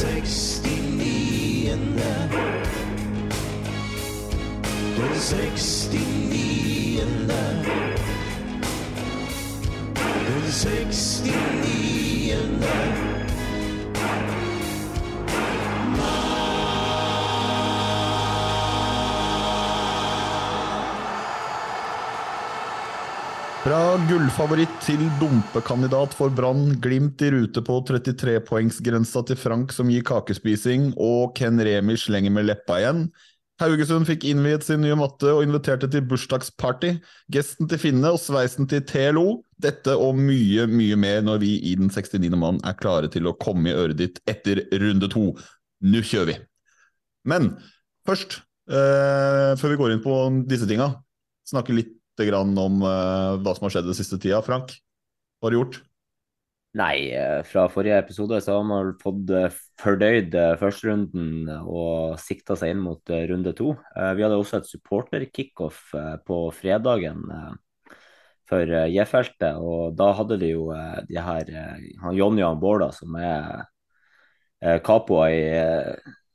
60 0.00 1.68
in 1.68 1.94
there. 1.94 2.28
There's 4.96 5.22
60 5.22 7.00
in 7.00 7.26
there. 7.26 7.96
There's 9.94 10.54
60 10.54 12.30
in 12.30 12.60
there. 12.60 13.09
Fra 23.70 23.94
gullfavoritt 24.02 24.72
til 24.82 24.98
dumpekandidat 25.20 26.16
for 26.18 26.32
Brann, 26.34 26.72
Glimt 26.82 27.22
i 27.22 27.28
rute 27.30 27.62
på 27.62 27.76
33-poengsgrensa 27.86 29.20
til 29.28 29.36
Frank 29.38 29.70
som 29.70 29.92
gir 29.94 30.02
kakespising, 30.08 30.88
og 30.98 31.36
Ken 31.38 31.62
Remi 31.62 31.94
slenger 31.94 32.34
med 32.34 32.48
leppa 32.48 32.80
igjen. 32.80 33.04
Haugesund 33.62 34.08
fikk 34.08 34.26
innviet 34.26 34.66
sin 34.66 34.82
nye 34.82 34.96
matte 34.98 35.30
og 35.30 35.44
inviterte 35.44 35.86
til 35.92 36.02
bursdagsparty. 36.10 36.96
Gesten 37.30 37.70
til 37.70 37.78
Finne 37.78 38.10
og 38.10 38.18
sveisen 38.18 38.66
til 38.72 38.82
TLO. 38.90 39.36
Dette 39.62 39.94
og 39.94 40.18
mye, 40.18 40.66
mye 40.66 40.98
mer 40.98 41.22
når 41.28 41.38
vi 41.44 41.52
i 41.70 41.76
Den 41.78 41.94
69. 41.94 42.26
mann 42.42 42.58
er 42.66 42.74
klare 42.80 43.12
til 43.14 43.30
å 43.30 43.36
komme 43.38 43.70
i 43.70 43.76
øret 43.84 44.00
ditt 44.02 44.18
etter 44.26 44.64
runde 44.82 45.12
to. 45.14 45.28
Nå 45.86 46.02
kjører 46.10 46.32
vi! 46.32 46.36
Men 47.22 47.52
først, 48.02 48.40
eh, 48.66 49.54
før 49.62 49.76
vi 49.76 49.80
går 49.84 49.94
inn 49.94 50.04
på 50.10 50.18
disse 50.50 50.66
tinga, 50.66 50.90
snakke 51.46 51.78
litt 51.78 51.99
grann 52.28 52.56
om 52.58 52.82
eh, 52.82 53.38
hva 53.40 53.54
som 53.56 53.66
har 53.66 53.76
skjedd 53.76 53.88
den 53.90 53.98
siste 53.98 54.18
tida. 54.20 54.40
Frank, 54.44 54.74
hva 55.40 55.48
har 55.48 55.54
du 55.54 55.58
gjort? 55.60 55.80
Nei, 56.78 57.10
eh, 57.16 57.40
fra 57.48 57.64
forrige 57.72 57.98
episode 57.98 58.38
så 58.44 58.58
har 58.58 58.66
man 58.68 58.92
fått 59.00 59.32
eh, 59.34 59.56
fordøyd 59.80 60.36
førsterunden 60.60 61.48
og 61.64 62.20
sikta 62.22 62.54
seg 62.58 62.74
inn 62.74 62.84
mot 62.84 63.14
runde 63.32 63.54
to. 63.58 63.72
Vi 63.96 64.24
hadde 64.26 64.38
også 64.38 64.60
et 64.60 64.70
supporter-kickoff 64.70 65.90
på 66.26 66.38
fredagen 66.54 67.24
for 68.50 68.76
J-feltet, 68.90 69.56
og 69.56 69.94
da 69.98 70.10
hadde 70.18 70.40
de 70.42 70.52
jo 70.52 70.68
de 71.06 71.20
her 71.22 71.52
Jonny 72.18 72.42
og 72.44 72.58
Bårda, 72.60 72.90
som 72.92 73.14
er 73.16 74.80
kapoer 74.84 75.32
i 75.32 75.44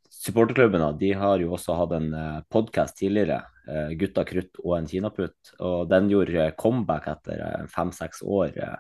supporterklubben, 0.09 0.87
de 0.97 1.11
har 1.13 1.43
jo 1.43 1.53
også 1.53 1.75
hatt 1.77 1.93
en 1.99 2.09
podkast 2.49 2.97
tidligere, 2.97 3.43
'Gutta 3.67 4.25
krutt 4.27 4.59
og 4.63 4.75
en 4.77 4.89
kinaputt', 4.89 5.55
og 5.59 5.87
den 5.89 6.09
gjorde 6.11 6.47
eh, 6.47 6.55
comeback 6.59 7.07
etter 7.11 7.41
eh, 7.45 7.63
fem-seks 7.71 8.21
år. 8.23 8.57
eh, 8.57 8.77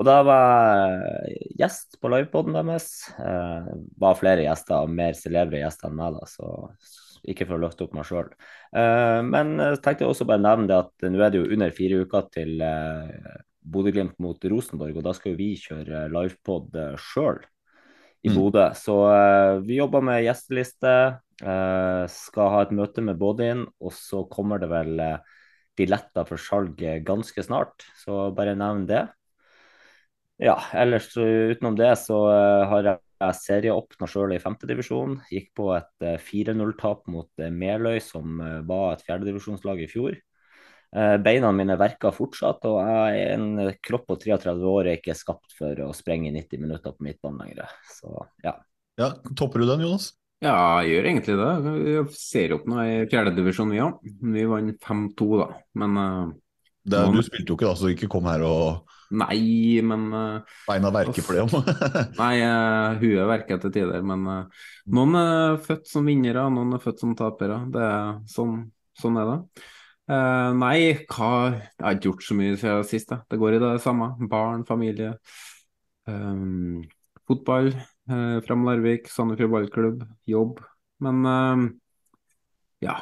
og 0.00 0.06
da 0.08 0.16
var 0.24 1.02
jeg 1.28 1.56
gjest 1.60 1.98
på 2.00 2.08
livepoden 2.08 2.56
deres. 2.56 2.86
Eh, 3.20 3.66
var 4.00 4.16
flere 4.16 4.46
gjester, 4.46 4.88
mer 4.88 5.12
celebre 5.18 5.60
gjester 5.60 5.90
enn 5.90 5.98
meg, 5.98 6.16
da, 6.16 6.24
så 6.30 6.48
ikke 7.28 7.44
for 7.44 7.58
å 7.58 7.62
løfte 7.66 7.84
opp 7.84 7.92
meg 7.98 8.08
sjøl. 8.08 8.30
Eh, 8.72 9.20
men 9.28 9.58
jeg 9.60 9.82
tenkte 9.84 10.08
også 10.08 10.24
bare 10.28 10.40
nevne 10.40 10.70
det 10.70 10.78
at 10.78 11.08
nå 11.10 11.20
er 11.20 11.34
det 11.34 11.42
jo 11.42 11.52
under 11.52 11.76
fire 11.76 12.00
uker 12.06 12.28
til 12.32 12.64
eh, 12.64 13.38
Bodø-Glimt 13.60 14.16
mot 14.24 14.48
Rosenborg, 14.52 14.96
og 14.96 15.04
da 15.04 15.12
skal 15.16 15.34
jo 15.34 15.40
vi 15.42 15.52
kjøre 15.60 16.06
livepod 16.14 16.80
eh, 16.80 16.96
sjøl 17.10 17.42
i 18.22 18.28
Mm. 18.28 18.36
Bodø. 18.36 18.66
Så 18.76 18.96
uh, 19.08 19.60
vi 19.64 19.78
jobber 19.78 20.04
med 20.04 20.24
gjesteliste. 20.24 21.20
Uh, 21.40 22.04
skal 22.12 22.52
ha 22.52 22.64
et 22.66 22.74
møte 22.76 23.00
med 23.04 23.16
Bodin, 23.20 23.64
og 23.80 23.94
så 23.96 24.26
kommer 24.28 24.60
det 24.60 24.68
vel 24.68 25.00
eh, 25.00 25.38
billetter 25.78 26.26
for 26.28 26.36
salg 26.36 26.82
ganske 27.06 27.44
snart. 27.46 27.86
Så 27.96 28.28
bare 28.36 28.52
nevn 28.58 28.84
det. 28.90 29.06
Ja, 30.40 30.58
ellers 30.76 31.08
så 31.14 31.24
utenom 31.24 31.76
det 31.76 31.94
så 32.00 32.18
har 32.68 32.86
jeg 32.86 33.38
serieåpna 33.40 34.08
sjøl 34.08 34.34
i 34.36 34.40
femtedivisjon. 34.40 35.18
Gikk 35.32 35.54
på 35.56 35.70
et 35.78 36.04
eh, 36.04 36.20
4-0-tap 36.20 37.08
mot 37.08 37.44
Meløy, 37.48 38.00
som 38.04 38.36
var 38.68 38.98
et 38.98 39.06
fjerdedivisjonslag 39.08 39.80
i 39.80 39.88
fjor. 39.88 40.20
Eh, 40.90 41.16
Beina 41.22 41.52
mine 41.54 41.76
verker 41.78 42.14
fortsatt, 42.14 42.64
og 42.66 42.80
jeg 42.82 43.20
er 43.22 43.36
en 43.36 43.74
kropp 43.84 44.08
på 44.10 44.16
33 44.24 44.72
år 44.72 44.88
er 44.88 44.98
ikke 44.98 45.14
skapt 45.14 45.54
for 45.58 45.84
å 45.86 45.92
sprenge 45.94 46.32
i 46.32 46.34
90 46.34 46.64
minutter 46.64 46.96
på 46.96 47.06
midtbanen 47.06 47.44
lenger. 47.44 47.76
Så 47.94 48.10
ja. 48.42 48.56
Ja, 48.98 49.12
Topper 49.38 49.62
du 49.62 49.68
den, 49.70 49.86
Jonas? 49.86 50.10
Ja, 50.42 50.80
jeg 50.82 50.96
gjør 50.96 51.08
egentlig 51.10 51.36
det. 51.38 51.50
Vi 51.68 51.96
ser 52.16 52.54
opp 52.56 52.68
nå 52.68 52.82
i 52.82 52.94
fjerdedivisjon, 53.12 53.70
vi 53.70 53.82
òg. 53.84 53.98
Vi 54.34 54.46
vant 54.48 54.86
5-2, 54.88 55.28
da. 55.36 55.48
Men 55.78 55.98
uh, 56.00 56.30
Det, 56.80 57.02
du 57.12 57.20
spilte 57.22 57.52
jo 57.52 57.58
ikke, 57.58 57.68
da, 57.68 57.76
så 57.76 57.90
ikke 57.92 58.08
kom 58.10 58.26
her 58.26 58.42
og 58.48 58.96
nei, 59.10 59.82
men 59.84 60.06
uh, 60.14 60.54
beina 60.66 60.90
verker 60.94 61.22
for 61.26 61.36
det. 61.36 61.44
om. 61.44 61.74
Nei, 62.22 62.34
uh, 62.42 62.96
huet 63.02 63.28
verker 63.30 63.60
til 63.62 63.74
tider. 63.78 64.02
Men 64.06 64.24
uh, 64.26 64.64
noen 64.96 65.20
er 65.20 65.60
født 65.62 65.92
som 65.92 66.08
vinnere, 66.08 66.48
noen 66.50 66.74
er 66.74 66.82
født 66.82 67.04
som 67.04 67.12
tapere. 67.18 67.60
Det 67.70 67.84
er 67.84 68.16
sånn, 68.32 68.64
sånn 68.98 69.20
er 69.20 69.30
det. 69.34 69.68
Eh, 70.10 70.52
nei, 70.58 70.78
hva 71.06 71.26
Jeg 71.54 71.84
har 71.84 71.94
ikke 71.94 72.08
gjort 72.08 72.24
så 72.26 72.36
mye 72.38 72.56
siden 72.58 72.88
sist. 72.88 73.12
Da. 73.12 73.20
Det 73.30 73.38
går 73.38 73.56
i 73.56 73.62
det 73.62 73.74
samme. 73.84 74.10
Barn, 74.30 74.64
familie. 74.66 75.14
Um, 76.10 76.82
fotball. 77.30 77.70
Uh, 78.10 78.40
Fram 78.42 78.66
Larvik, 78.66 79.06
Sandefjord 79.12 79.52
ballklubb, 79.54 80.02
jobb. 80.26 80.58
Men 81.04 81.22
uh, 81.26 81.68
ja. 82.82 82.98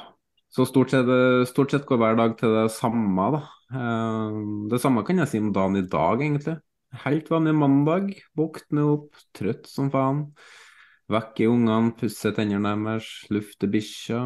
Så 0.52 0.64
stort 0.68 0.92
sett, 0.92 1.08
stort 1.48 1.72
sett 1.72 1.84
går 1.86 2.00
hver 2.00 2.16
dag 2.18 2.32
til 2.40 2.54
det 2.56 2.68
samme, 2.72 3.26
da. 3.36 3.42
Uh, 3.72 4.68
det 4.72 4.80
samme 4.82 5.04
kan 5.06 5.20
jeg 5.22 5.32
si 5.32 5.40
om 5.40 5.52
dagen 5.54 5.80
i 5.80 5.86
dag, 5.88 6.20
egentlig. 6.24 6.58
Helt 7.04 7.32
vanlig 7.32 7.56
mandag. 7.56 8.12
Våkne 8.36 8.84
opp, 8.96 9.16
trøtt 9.36 9.68
som 9.70 9.88
faen. 9.92 10.26
Vekke 11.08 11.48
ungene, 11.48 11.94
pusse 11.96 12.34
tennene 12.36 12.74
deres, 12.84 13.08
lufte 13.32 13.68
bikkja, 13.72 14.22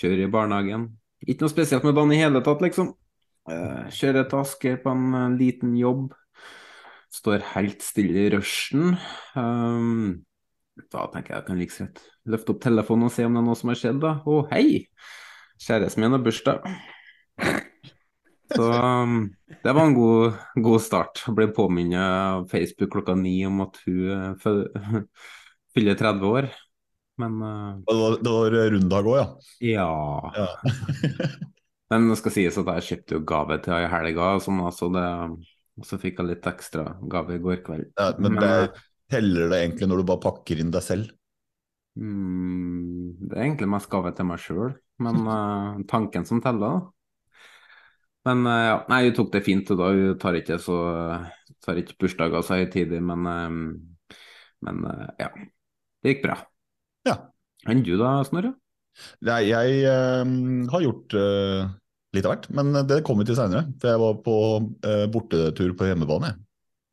kjøre 0.00 0.26
i 0.26 0.32
barnehagen. 0.32 0.90
Ikke 1.26 1.42
noe 1.42 1.52
spesielt 1.52 1.86
med 1.86 1.96
banen 1.96 2.14
i 2.14 2.20
hele 2.20 2.42
tatt, 2.44 2.62
liksom. 2.62 2.92
Uh, 3.46 3.86
kjører 3.94 4.26
til 4.26 4.40
Asker 4.40 4.78
på 4.82 4.90
en 4.90 5.14
eh, 5.14 5.34
liten 5.38 5.74
jobb. 5.78 6.10
Står 7.14 7.44
helt 7.54 7.82
stille 7.82 8.26
i 8.26 8.32
rushen. 8.34 8.96
Um, 9.38 10.24
da 10.92 11.06
tenker 11.12 11.34
jeg 11.34 11.38
jeg 11.40 11.46
kan 11.46 11.60
like 11.60 11.74
så 11.74 11.86
greit 11.86 12.02
løfte 12.26 12.52
opp 12.52 12.60
telefonen 12.64 13.06
og 13.06 13.14
se 13.14 13.24
om 13.26 13.36
det 13.36 13.40
er 13.40 13.46
noe 13.46 13.58
som 13.58 13.70
har 13.70 13.78
skjedd, 13.80 14.00
da. 14.02 14.16
Å, 14.26 14.40
hei! 14.50 14.82
Kjæresten 15.62 16.02
min 16.02 16.14
har 16.14 16.22
bursdag. 16.26 16.66
Så 18.56 18.66
um, 18.66 19.16
det 19.62 19.72
var 19.72 19.82
en 19.82 19.96
god, 19.96 20.36
god 20.66 20.82
start. 20.82 21.24
Ble 21.34 21.48
påminnet 21.54 22.02
av 22.02 22.46
Facebook 22.50 22.92
klokka 22.94 23.16
ni 23.18 23.38
om 23.48 23.62
at 23.64 23.78
hun 23.86 24.36
fyller 25.74 25.98
30 25.98 26.30
år. 26.30 26.50
Men 27.20 27.36
uh, 27.42 27.76
Det 27.86 27.96
var, 27.96 28.16
det 28.22 28.32
var 28.34 28.56
runddag 28.74 29.10
òg, 29.12 29.18
ja. 29.18 29.26
ja. 29.72 29.90
ja. 30.36 30.48
Men 31.92 32.08
det 32.10 32.16
skal 32.18 32.34
sies 32.34 32.56
at 32.58 32.72
jeg 32.74 32.86
kjøpte 32.88 33.14
jo 33.14 33.26
gave 33.30 33.60
til 33.62 33.72
henne 33.76 33.86
i 33.86 33.92
helga, 33.92 34.32
sånn, 34.42 34.58
altså 34.66 34.88
det, 34.90 35.04
og 35.78 35.86
så 35.86 35.98
fikk 36.02 36.18
jeg 36.18 36.30
litt 36.32 36.48
ekstra 36.50 36.88
gave 37.12 37.36
i 37.36 37.42
går 37.44 37.60
kveld. 37.66 37.92
ja 37.94 38.08
men 38.18 38.34
Men, 38.34 38.42
det 38.42 38.56
eh, 38.64 38.80
teller 39.14 39.52
det 39.52 39.60
egentlig 39.62 39.88
når 39.92 40.02
du 40.02 40.08
bare 40.08 40.24
pakker 40.24 40.62
inn 40.62 40.72
deg 40.74 40.82
selv? 40.82 41.12
Mm, 41.96 43.14
det 43.22 43.36
er 43.36 43.44
egentlig 43.44 43.70
mest 43.70 43.90
gave 43.92 44.10
til 44.18 44.28
meg 44.28 44.42
sjøl, 44.42 44.74
men 45.06 45.22
uh, 45.30 45.78
tanken 45.92 46.26
som 46.28 46.42
teller, 46.42 46.74
da. 46.74 46.92
Men 48.26 48.42
uh, 48.50 48.62
ja, 48.66 48.76
nei, 48.90 49.04
hun 49.06 49.16
tok 49.20 49.30
det 49.36 49.44
fint, 49.46 49.70
og 49.70 49.78
da 49.78 49.92
hun 49.94 50.18
tar 50.20 50.40
ikke 50.42 50.58
så 50.58 50.80
tar 51.66 51.80
ikke 51.80 51.96
bursdager 52.00 52.44
så 52.46 52.60
høytidig, 52.60 53.00
men, 53.02 53.26
eh, 53.30 54.16
men 54.66 54.84
uh, 54.86 55.08
ja. 55.20 55.30
Det 56.02 56.12
gikk 56.14 56.26
bra. 56.28 56.36
Ja. 57.06 57.16
Enn 57.70 57.82
du 57.86 57.94
da, 58.00 58.18
Snorre? 58.26 58.54
Nei, 59.26 59.42
jeg 59.50 59.82
eh, 59.84 60.24
har 60.72 60.84
gjort 60.86 61.14
eh, 61.20 61.68
litt 62.16 62.24
av 62.26 62.32
hvert, 62.36 62.48
men 62.56 62.72
det 62.88 63.02
kommer 63.04 63.24
vi 63.26 63.32
til 63.32 63.38
seinere. 63.38 63.66
For 63.82 63.92
jeg 63.92 64.02
var 64.02 64.18
på 64.24 64.36
eh, 64.88 65.06
bortetur 65.12 65.74
på 65.76 65.88
hjemmebane. 65.90 66.34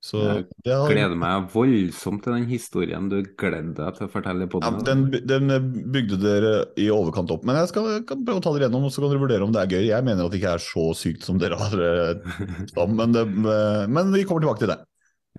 Så 0.04 0.20
Jeg 0.20 0.76
har- 0.76 0.90
gleder 0.92 1.16
meg 1.16 1.46
voldsomt 1.54 2.26
til 2.26 2.34
den 2.36 2.50
historien 2.50 3.06
du 3.08 3.22
gleder 3.40 3.70
deg 3.78 3.96
til 3.96 4.08
å 4.10 4.12
fortelle 4.12 4.50
på 4.52 4.60
Ja, 4.60 4.72
den. 4.84 5.06
den, 5.24 5.48
den 5.48 5.70
bygde 5.96 6.18
dere 6.20 6.52
i 6.76 6.90
overkant 6.92 7.32
opp, 7.32 7.46
men 7.48 7.56
jeg 7.56 7.70
skal, 7.72 8.04
kan 8.04 8.26
prøve 8.28 8.42
å 8.42 8.44
ta 8.44 8.52
dere 8.52 8.68
gjennom, 8.68 8.84
og 8.84 8.92
så 8.92 9.00
kan 9.00 9.14
dere 9.14 9.24
vurdere 9.24 9.48
om 9.48 9.54
det 9.56 9.62
er 9.64 9.72
gøy. 9.78 9.86
Jeg 9.94 10.04
mener 10.04 10.26
at 10.28 10.34
det 10.36 10.42
ikke 10.42 10.58
er 10.58 10.66
så 10.66 10.90
sykt 11.00 11.24
som 11.24 11.40
dere 11.40 11.56
har 11.56 11.86
eh, 11.88 12.88
men, 13.00 13.16
det, 13.16 13.24
men 13.32 14.12
vi 14.12 14.26
kommer 14.28 14.44
tilbake 14.44 14.66
til 14.66 14.74
det. 14.74 14.82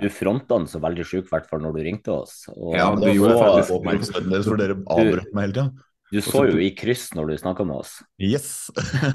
Du 0.01 0.09
fronta 0.11 0.57
den 0.59 0.67
så 0.67 0.81
veldig 0.83 1.05
sjuk, 1.07 1.27
i 1.29 1.31
hvert 1.31 1.47
fall 1.51 1.61
når 1.63 1.77
du 1.77 1.83
ringte 1.87 2.11
oss. 2.15 2.49
Og 2.51 2.75
Ja, 2.75 2.89
Men 2.95 3.05
du 3.05 3.13
gjorde 3.15 3.35
det 3.35 3.43
faktisk- 3.45 3.71
på 3.71 3.83
prosenten 3.85 4.31
deres, 4.33 4.49
for 4.49 4.57
dere 4.59 4.75
avbrøt 4.91 5.35
meg 5.35 5.45
hele 5.47 5.53
tida. 5.55 5.71
Du 6.13 6.19
så 6.21 6.43
jo 6.51 6.59
i 6.63 6.71
kryss 6.75 7.11
når 7.15 7.29
du 7.31 7.37
snakka 7.39 7.65
med 7.67 7.77
oss. 7.77 8.03
Yes! 8.19 8.71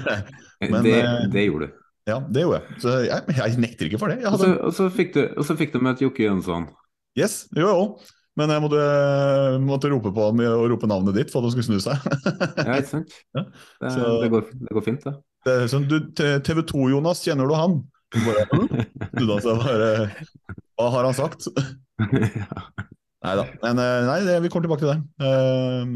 men, 0.60 0.82
det, 0.84 0.94
eh, 1.00 1.26
det 1.32 1.44
gjorde 1.48 1.68
du. 1.68 1.76
Ja, 2.08 2.16
det 2.20 2.42
gjorde 2.42 2.60
jeg. 2.62 2.78
Så 2.82 2.94
jeg, 3.06 3.36
jeg 3.36 3.58
nekter 3.60 3.86
ikke 3.90 4.00
for 4.00 4.08
det. 4.08 4.18
Jeg 4.24 4.32
Og 4.32 4.40
så, 4.40 4.48
og 4.66 4.72
så 4.74 4.88
fikk 4.90 5.12
du, 5.14 5.20
og 5.36 5.44
så 5.46 5.56
fikk 5.56 5.72
du 5.76 5.78
møte 5.84 6.02
Jokke 6.06 6.24
Jønsson. 6.26 6.66
yes, 7.18 7.46
jo 7.56 7.68
jo. 7.68 7.84
Men 8.38 8.48
jeg 8.54 8.62
måtte, 8.62 8.80
måtte 9.60 9.90
rope 9.90 10.12
på 10.14 10.26
ham 10.30 10.40
og 10.46 10.64
rope 10.70 10.86
navnet 10.88 11.14
ditt 11.18 11.30
for 11.32 11.42
at 11.42 11.50
han 11.50 11.54
skulle 11.56 11.68
snu 11.68 11.80
seg. 11.82 11.98
Ja, 12.66 12.78
ikke 12.80 12.88
sant? 12.88 13.12
Ja, 13.36 13.44
Det, 13.82 13.92
så- 13.92 14.20
det, 14.22 14.30
går, 14.32 14.44
det 14.64 14.76
går 14.78 14.84
fint, 14.86 15.04
det. 15.04 15.14
Det 15.44 15.56
sånn, 15.72 15.86
du, 15.88 15.98
TV 16.16 16.62
2, 16.68 16.88
Jonas, 16.94 17.20
kjenner 17.24 17.48
du 17.48 17.54
han? 17.56 17.80
Så 18.10 18.20
Bare, 18.26 18.44
du 19.14 19.22
da, 19.28 19.36
så 19.40 19.52
bare 19.60 19.90
Hva 20.80 20.90
har 20.96 21.08
han 21.08 21.16
sagt? 21.16 21.48
Neida. 23.20 23.44
Men 23.60 23.78
eh, 23.82 23.98
nei, 24.08 24.18
det, 24.24 24.36
vi 24.44 24.48
kommer 24.52 24.64
tilbake 24.64 24.84
til 24.86 24.92
det. 24.94 25.00
Eh, 25.26 25.90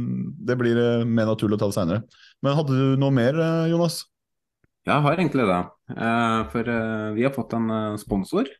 Det 0.51 0.57
blir 0.61 0.81
eh, 0.81 1.05
mer 1.09 1.31
naturlig 1.31 1.57
å 1.57 1.63
ta 1.63 1.71
det 1.71 1.77
seinere. 1.79 2.03
Men 2.45 2.59
hadde 2.59 2.77
du 2.77 2.99
noe 3.01 3.15
mer, 3.17 3.39
Jonas? 3.71 4.03
Jeg 4.85 5.01
har 5.07 5.17
egentlig 5.17 5.47
det. 5.49 5.61
Eh, 5.97 6.41
for 6.53 6.69
vi 7.17 7.25
har 7.25 7.33
fått 7.33 7.57
en 7.57 7.97
sponsor. 8.01 8.51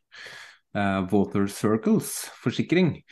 eh, 0.75 1.01
Water 1.13 1.47
Circles 1.47 2.15
forsikring. 2.43 3.03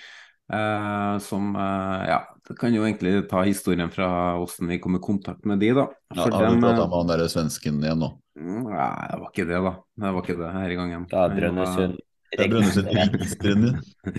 eh, 0.52 1.18
som 1.24 1.52
Ja, 1.56 2.22
det 2.48 2.56
kan 2.58 2.72
jo 2.74 2.82
egentlig 2.84 3.28
ta 3.30 3.42
historien 3.44 3.90
fra 3.92 4.08
hvordan 4.40 4.68
vi 4.72 4.78
kom 4.82 4.96
i 4.96 5.00
kontakt 5.04 5.44
med 5.44 5.60
de, 5.60 5.70
da. 5.76 5.86
Ja, 6.16 6.24
har 6.24 6.30
du 6.48 6.56
prata 6.60 6.82
eh, 6.82 6.88
med 6.88 6.96
han 6.96 7.12
derre 7.12 7.28
svensken 7.28 7.78
igjen 7.84 8.00
nå? 8.00 8.10
Nei, 8.34 8.88
det 9.12 9.20
var 9.20 9.28
ikke 9.30 9.46
det, 9.48 9.60
da. 9.68 9.72
Det 10.00 10.12
var 10.16 10.24
ikke 10.24 10.38
det 10.40 10.50
her 10.56 10.74
gangen. 10.80 11.04
Det 11.12 11.20
er 11.20 11.36
Brønnøysund. 11.36 12.00
Det 12.32 12.46
er 12.46 12.52
Brønnøysund 12.52 14.16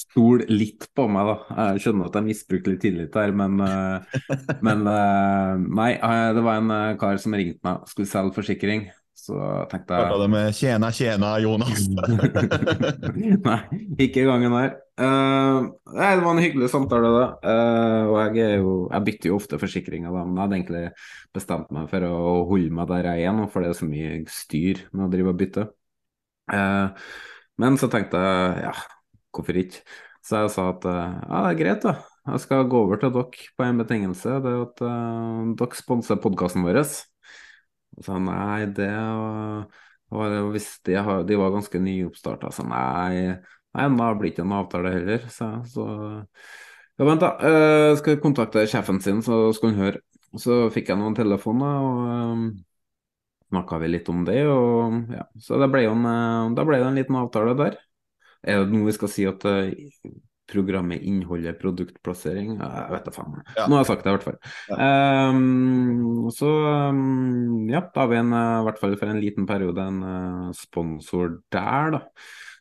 Stol 0.00 0.46
litt 0.48 0.86
på 0.96 1.04
meg, 1.12 1.28
da. 1.28 1.56
Jeg 1.74 1.82
skjønner 1.84 2.08
at 2.08 2.14
jeg 2.16 2.26
misbrukte 2.30 2.72
litt 2.72 2.80
tillit 2.82 3.10
der, 3.12 3.34
men, 3.36 3.60
eh, 3.60 4.14
men 4.64 4.86
eh, 4.88 5.66
Nei, 5.66 5.90
eh, 5.98 6.28
det 6.36 6.44
var 6.46 6.62
en 6.62 6.96
kar 7.00 7.20
som 7.20 7.36
ringte 7.36 7.60
meg, 7.66 7.84
skulle 7.90 8.08
selge 8.08 8.32
forsikring. 8.38 8.86
Så 9.20 9.36
tenkte 9.68 9.98
jeg 9.98 10.08
Hørte 10.08 10.22
det 10.22 10.28
med 10.32 10.54
'tjena, 10.56 10.88
tjena, 10.96 11.34
Jonas'. 11.44 11.84
Nei, 13.50 13.58
ikke 14.06 14.24
gangen 14.24 14.56
her. 14.56 14.72
Uh, 15.00 15.68
nei, 15.92 16.08
det 16.16 16.24
var 16.24 16.32
en 16.32 16.42
hyggelig 16.42 16.70
samtale, 16.72 17.10
da. 17.12 17.26
Uh, 17.44 18.08
og 18.14 18.16
jeg, 18.36 18.56
jo, 18.60 18.72
jeg 18.88 19.06
bytter 19.06 19.30
jo 19.30 19.36
ofte 19.36 19.60
forsikringer, 19.60 20.12
da, 20.12 20.24
men 20.24 20.36
jeg 20.36 20.44
hadde 20.44 20.58
egentlig 20.58 20.82
bestemt 21.36 21.68
meg 21.76 21.92
for 21.92 22.08
å 22.08 22.22
holde 22.48 22.72
meg 22.76 22.88
der 22.90 23.10
jeg 23.12 23.28
er 23.28 23.36
nå, 23.36 23.46
for 23.52 23.64
det 23.64 23.74
er 23.74 23.78
så 23.80 23.88
mye 23.88 24.16
styr 24.32 24.82
med 24.92 25.06
å 25.06 25.12
drive 25.12 25.32
og 25.34 25.40
bytte. 25.40 25.66
Eh, 26.50 27.06
men 27.60 27.76
så 27.80 27.90
tenkte 27.92 28.20
jeg 28.24 28.64
ja, 28.64 28.72
hvorfor 29.34 29.58
ikke? 29.60 29.82
Så 30.24 30.42
jeg 30.44 30.52
sa 30.54 30.66
at 30.74 30.86
eh, 30.88 31.18
ja, 31.24 31.42
det 31.44 31.50
er 31.50 31.60
greit, 31.60 31.84
da. 31.84 31.94
Jeg 32.30 32.42
skal 32.44 32.66
gå 32.68 32.82
over 32.84 33.00
til 33.00 33.12
dere 33.14 33.46
på 33.56 33.64
en 33.64 33.80
betingelse. 33.80 34.34
Det 34.44 34.50
er 34.50 34.64
at 34.66 34.82
uh, 34.84 35.52
dere 35.58 35.78
sponser 35.78 36.20
podkasten 36.20 36.66
vår. 36.66 36.82
Og 36.84 38.04
så 38.06 38.18
nei, 38.22 38.66
det 38.76 38.90
var, 40.12 40.36
hvis 40.52 40.68
de, 40.86 40.98
de 41.26 41.38
var 41.40 41.54
ganske 41.54 41.80
nyoppstarta, 41.82 42.52
så 42.54 42.66
nei, 42.68 43.40
nei, 43.76 43.88
da 43.96 44.10
blir 44.12 44.30
det 44.30 44.34
ikke 44.34 44.44
en 44.46 44.56
avtale 44.60 44.94
heller. 44.94 45.26
Så, 45.32 45.48
så 45.72 45.88
ja, 45.88 47.08
vent, 47.08 47.24
da. 47.24 47.32
Jeg 47.40 48.00
skal 48.02 48.22
kontakte 48.22 48.68
sjefen 48.68 49.00
sin, 49.02 49.24
så 49.26 49.46
skal 49.56 49.72
hun 49.72 49.84
høre. 49.86 50.04
Så 50.38 50.66
fikk 50.70 50.92
jeg 50.92 51.00
noen 51.00 51.16
telefoner, 51.18 51.88
og 51.88 52.44
snakka 53.50 53.78
vi 53.82 53.90
litt 53.90 54.08
om 54.10 54.24
det. 54.26 54.40
Og, 54.48 55.12
ja. 55.14 55.26
Så 55.42 55.60
det 55.60 55.70
ble 55.72 55.84
jo 55.84 55.94
en, 55.96 56.08
eh, 56.08 56.50
da 56.56 56.66
ble 56.66 56.80
det 56.80 56.88
en 56.88 56.98
liten 56.98 57.20
avtale 57.20 57.54
der. 57.58 57.78
Er 58.40 58.64
det 58.64 58.72
noe 58.72 58.88
vi 58.88 58.96
skal 58.96 59.12
si 59.12 59.26
at 59.28 59.44
eh, 59.48 59.74
programmet 60.50 61.04
inneholder 61.06 61.54
produktplassering? 61.60 62.56
Jeg 62.58 62.86
vet 62.94 63.06
da 63.06 63.14
faen. 63.14 63.40
Ja. 63.56 63.66
Nå 63.66 63.76
har 63.76 63.84
jeg 63.84 63.90
sagt 63.92 64.06
det, 64.06 64.10
i 64.10 64.16
hvert 64.16 64.26
fall. 64.26 64.38
Ehm, 64.86 66.30
så 66.34 66.50
um, 66.90 67.68
ja, 67.70 67.84
da 67.84 68.04
har 68.04 68.10
vi 68.10 68.20
en, 68.22 68.32
eh, 68.34 68.54
i 68.62 68.68
hvert 68.68 68.80
fall 68.82 68.96
for 68.98 69.12
en 69.12 69.22
liten 69.22 69.46
periode 69.50 69.90
en 69.92 70.00
sponsor 70.56 71.38
der, 71.52 71.98
da. 71.98 72.02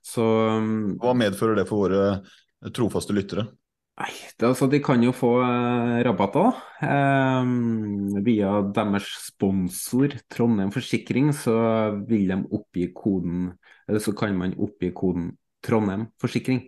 Så 0.06 0.26
um, 0.58 0.76
Hva 1.02 1.16
medfører 1.18 1.60
det 1.60 1.70
for 1.70 1.88
våre 1.88 2.72
trofaste 2.76 3.16
lyttere? 3.16 3.48
Nei, 4.00 4.14
det, 4.40 4.48
altså, 4.48 4.70
de 4.72 4.80
kan 4.80 5.02
jo 5.04 5.12
få 5.12 5.34
eh, 5.44 5.98
rabatter. 6.08 6.56
Ehm, 6.88 8.14
via 8.24 8.62
deres 8.76 9.10
sponsor 9.26 10.14
Trondheim 10.32 10.72
Forsikring, 10.72 11.34
så 11.36 11.56
vil 12.08 12.32
de 12.32 12.38
oppgi 12.56 12.94
koden 12.96 13.50
Eller 13.90 14.00
så 14.00 14.14
kan 14.16 14.38
man 14.38 14.56
oppgi 14.56 14.94
koden 14.96 15.34
Trondheim 15.66 16.08
Forsikring. 16.22 16.62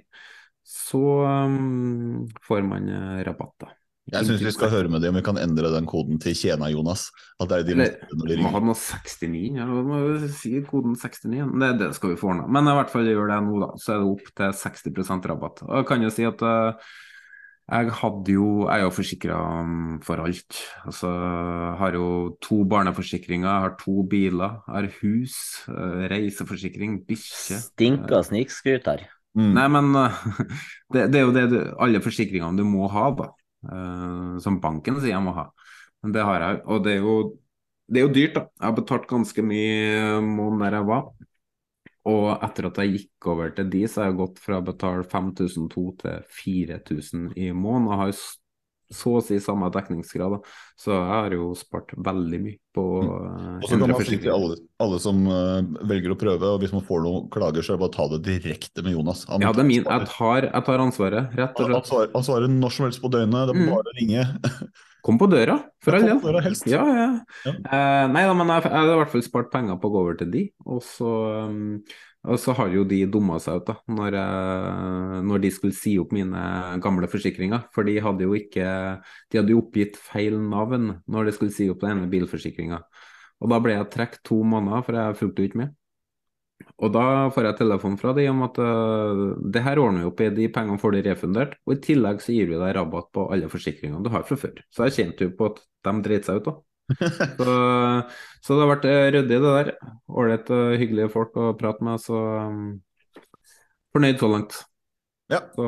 så 0.62 1.02
um, 1.26 2.26
får 2.46 2.62
man 2.66 2.88
eh, 2.88 3.20
rabatt. 3.26 3.56
da. 3.64 3.74
Jeg 4.10 4.26
syns 4.26 4.42
vi 4.42 4.52
skal 4.54 4.72
høre 4.72 4.90
med 4.90 5.04
dem 5.04 5.14
om 5.14 5.20
vi 5.20 5.24
kan 5.26 5.38
endre 5.38 5.70
den 5.70 5.86
koden 5.86 6.18
til 6.22 6.34
Tjena, 6.34 6.70
Jonas. 6.72 7.08
At 7.38 7.50
det 7.50 7.58
er 7.58 7.66
de 7.66 7.74
Eller, 7.76 8.40
må, 8.42 8.50
ha 8.54 8.62
noe 8.64 8.74
69, 8.74 9.58
ja, 9.58 9.66
må 9.66 10.00
si 10.34 10.56
koden 10.66 10.96
69. 10.98 11.52
Det, 11.62 11.70
det 11.78 11.90
skal 11.98 12.14
vi 12.14 12.18
få 12.18 12.32
ordna. 12.32 12.48
Men 12.50 12.70
i 12.70 12.74
hvert 12.78 12.90
fall 12.90 13.06
gjør 13.06 13.30
det 13.30 13.38
nå, 13.46 13.60
da. 13.62 13.70
Så 13.78 13.94
er 13.94 14.02
det 14.02 14.10
opp 14.10 14.32
til 14.40 14.56
60% 14.62 15.30
rabatt. 15.30 15.62
Og 15.68 15.78
jeg 15.78 15.88
kan 15.90 16.06
jo 16.06 16.10
si 16.14 16.26
at 16.26 16.42
eh, 16.42 16.90
jeg 17.70 17.94
hadde 18.00 18.34
jo 18.34 18.46
Jeg 18.66 18.80
er 18.80 18.82
jo 18.82 18.90
forsikra 18.94 19.38
for 20.02 20.22
alt. 20.24 20.58
Altså, 20.84 21.10
jeg 21.10 21.76
har 21.80 21.94
jo 21.94 22.06
to 22.42 22.64
barneforsikringer, 22.64 23.48
jeg 23.48 23.64
har 23.66 23.76
to 23.78 24.02
biler, 24.10 24.58
jeg 24.66 24.74
har 24.74 24.88
hus, 25.00 25.36
eh, 25.70 26.06
reiseforsikring, 26.10 27.00
bikkje. 27.06 27.60
Stinker 27.70 28.26
snikskryt 28.26 28.90
her. 28.90 29.06
Mm. 29.38 29.52
Nei, 29.54 29.66
men 29.76 29.92
eh, 30.00 30.22
det, 30.92 31.06
det 31.12 31.20
er 31.20 31.28
jo 31.28 31.36
det 31.36 31.46
du, 31.52 31.58
alle 31.78 32.02
forsikringene 32.02 32.58
du 32.58 32.66
må 32.66 32.90
ha, 32.90 33.06
da. 33.14 33.30
Eh, 33.70 34.34
som 34.42 34.58
banken 34.62 34.98
sier 34.98 35.14
jeg 35.14 35.24
må 35.24 35.36
ha. 35.36 35.50
Men 36.02 36.16
det 36.16 36.26
har 36.26 36.46
jeg. 36.46 36.60
Og 36.66 36.84
det 36.84 36.96
er 36.96 37.04
jo, 37.04 37.16
det 37.86 38.02
er 38.02 38.08
jo 38.08 38.14
dyrt, 38.16 38.36
da. 38.38 38.46
Jeg 38.58 38.66
har 38.66 38.78
betalt 38.80 39.10
ganske 39.10 39.46
mye 39.46 40.20
måned 40.26 40.66
der 40.66 40.80
jeg 40.80 40.90
var. 40.90 41.10
Og 42.08 42.30
etter 42.40 42.70
at 42.70 42.78
jeg 42.80 42.92
gikk 42.96 43.26
over 43.28 43.50
til 43.52 43.66
de, 43.72 43.82
så 43.90 44.00
har 44.00 44.10
jeg 44.10 44.20
gått 44.22 44.38
fra 44.40 44.60
å 44.60 44.64
betale 44.64 45.04
5200 45.04 45.98
til 46.00 46.22
4000 46.40 47.26
i 47.36 47.50
måneden. 47.52 47.90
Og 47.90 48.00
har 48.00 48.14
så 48.90 49.12
å 49.14 49.20
si 49.22 49.36
samme 49.38 49.68
dekningsgrad. 49.70 50.32
Da. 50.34 50.54
Så 50.80 50.90
jeg 50.96 51.10
har 51.12 51.34
jo 51.36 51.50
spart 51.54 51.92
veldig 51.94 52.40
mye 52.42 52.58
på 52.74 52.84
mm. 53.04 53.60
Og 53.60 53.68
så 53.68 53.78
kan 53.78 53.92
man 53.92 54.02
si 54.08 54.18
til 54.18 54.32
alle, 54.34 54.56
alle 54.82 54.98
som 55.02 55.20
eh, 55.30 55.68
velger 55.92 56.14
å 56.14 56.18
prøve, 56.18 56.50
og 56.56 56.64
hvis 56.64 56.74
man 56.74 56.82
får 56.88 57.04
noen 57.04 57.28
klager, 57.30 57.62
så 57.62 57.74
er 57.74 57.78
det 57.78 57.84
bare 57.84 57.92
å 57.92 57.96
ta 57.98 58.08
det 58.16 58.20
direkte 58.26 58.82
med 58.86 58.96
Jonas. 58.96 59.26
Han, 59.30 59.44
Ja, 59.46 59.52
det 59.54 59.62
er 59.62 59.70
min. 59.70 59.86
Jeg 59.86 60.10
tar, 60.10 60.48
jeg 60.48 60.66
tar 60.66 60.82
ansvaret, 60.82 61.36
rett 61.38 61.62
og 61.62 61.70
slett. 61.70 62.14
han 62.16 62.26
svarer 62.26 62.50
når 62.50 62.74
som 62.74 62.88
helst 62.88 63.04
på 63.04 63.12
døgnet, 63.12 63.52
det 63.52 63.54
er 63.54 63.60
Mm. 63.60 63.70
bare 63.70 63.94
å 63.94 63.98
ringe. 64.00 64.26
Kom 65.06 65.18
på 65.20 65.28
døra, 65.32 65.56
for 65.82 65.96
all 65.96 66.04
del. 66.06 66.20
Ja, 66.68 66.84
ja. 66.84 67.08
Ja. 67.46 67.52
Eh, 67.56 68.04
nei 68.12 68.22
da, 68.28 68.36
men 68.36 68.52
jeg, 68.52 68.66
jeg 68.66 68.76
hadde 68.76 68.94
i 68.94 69.00
hvert 69.00 69.12
fall 69.14 69.24
spart 69.24 69.50
penger 69.52 69.80
på 69.80 69.88
å 69.88 69.94
gå 69.94 70.02
over 70.04 70.18
til 70.20 70.30
de. 70.34 70.44
Og 70.68 70.82
så, 70.84 71.12
um, 71.48 71.78
og 72.28 72.40
så 72.42 72.52
har 72.58 72.68
jo 72.74 72.84
de 72.88 72.98
dumma 73.08 73.38
seg 73.40 73.62
ut 73.62 73.70
da, 73.70 73.76
når, 73.88 74.18
jeg, 74.18 75.22
når 75.30 75.44
de 75.44 75.52
skulle 75.56 75.78
si 75.78 75.94
opp 76.02 76.12
mine 76.16 76.42
gamle 76.84 77.08
forsikringer. 77.08 77.64
For 77.74 77.88
de 77.88 77.96
hadde 78.04 78.28
jo 78.28 78.36
ikke 78.36 78.66
De 79.32 79.40
hadde 79.40 79.54
jo 79.54 79.62
oppgitt 79.62 79.96
feil 79.96 80.36
navn 80.36 80.98
når 81.08 81.30
de 81.30 81.36
skulle 81.38 81.56
si 81.56 81.70
opp 81.72 81.80
den 81.84 81.96
ene 81.96 82.12
bilforsikringa. 82.12 82.82
Og 83.40 83.48
da 83.48 83.60
ble 83.64 83.78
jeg 83.78 83.88
trukket 83.94 84.24
to 84.28 84.42
måneder, 84.44 84.84
for 84.84 85.00
jeg 85.00 85.20
fulgte 85.22 85.40
jo 85.40 85.48
ikke 85.48 85.62
med. 85.62 85.76
Og 86.80 86.92
da 86.94 87.04
får 87.34 87.46
jeg 87.46 87.58
telefon 87.58 87.98
fra 88.00 88.14
de 88.16 88.24
om 88.30 88.40
at 88.46 88.58
uh, 88.62 89.22
det 89.52 89.62
her 89.66 89.80
ordner 89.82 90.04
vi 90.04 90.08
opp 90.10 90.22
i, 90.24 90.30
de 90.36 90.48
pengene 90.52 90.80
får 90.80 90.96
de 90.96 91.04
refundert. 91.10 91.54
Og 91.68 91.76
i 91.76 91.80
tillegg 91.84 92.24
så 92.24 92.34
gir 92.34 92.48
vi 92.48 92.60
deg 92.60 92.74
rabatt 92.76 93.10
på 93.16 93.26
alle 93.34 93.50
forsikringene 93.52 94.02
du 94.04 94.10
har 94.14 94.24
fra 94.28 94.38
før. 94.40 94.62
Så 94.72 94.88
jeg 94.88 94.96
kjente 94.96 95.28
jo 95.28 95.34
på 95.36 95.50
at 95.52 95.60
de 95.86 95.94
dreit 96.06 96.28
seg 96.28 96.40
ut, 96.40 96.50
da. 96.50 96.56
så, 97.38 97.52
så, 98.42 98.54
det 98.54 98.62
har 98.64 98.70
vært 98.72 98.88
ryddig, 98.88 99.36
det 99.36 99.54
der. 99.58 99.74
Ålreit, 100.10 100.48
hyggelige 100.80 101.12
folk 101.12 101.36
å 101.38 101.52
prate 101.60 101.86
med. 101.86 102.00
Så 102.02 102.16
um, 102.16 102.64
fornøyd 103.94 104.22
så 104.22 104.32
langt. 104.32 104.56
Ja. 105.30 105.40
Så, 105.54 105.64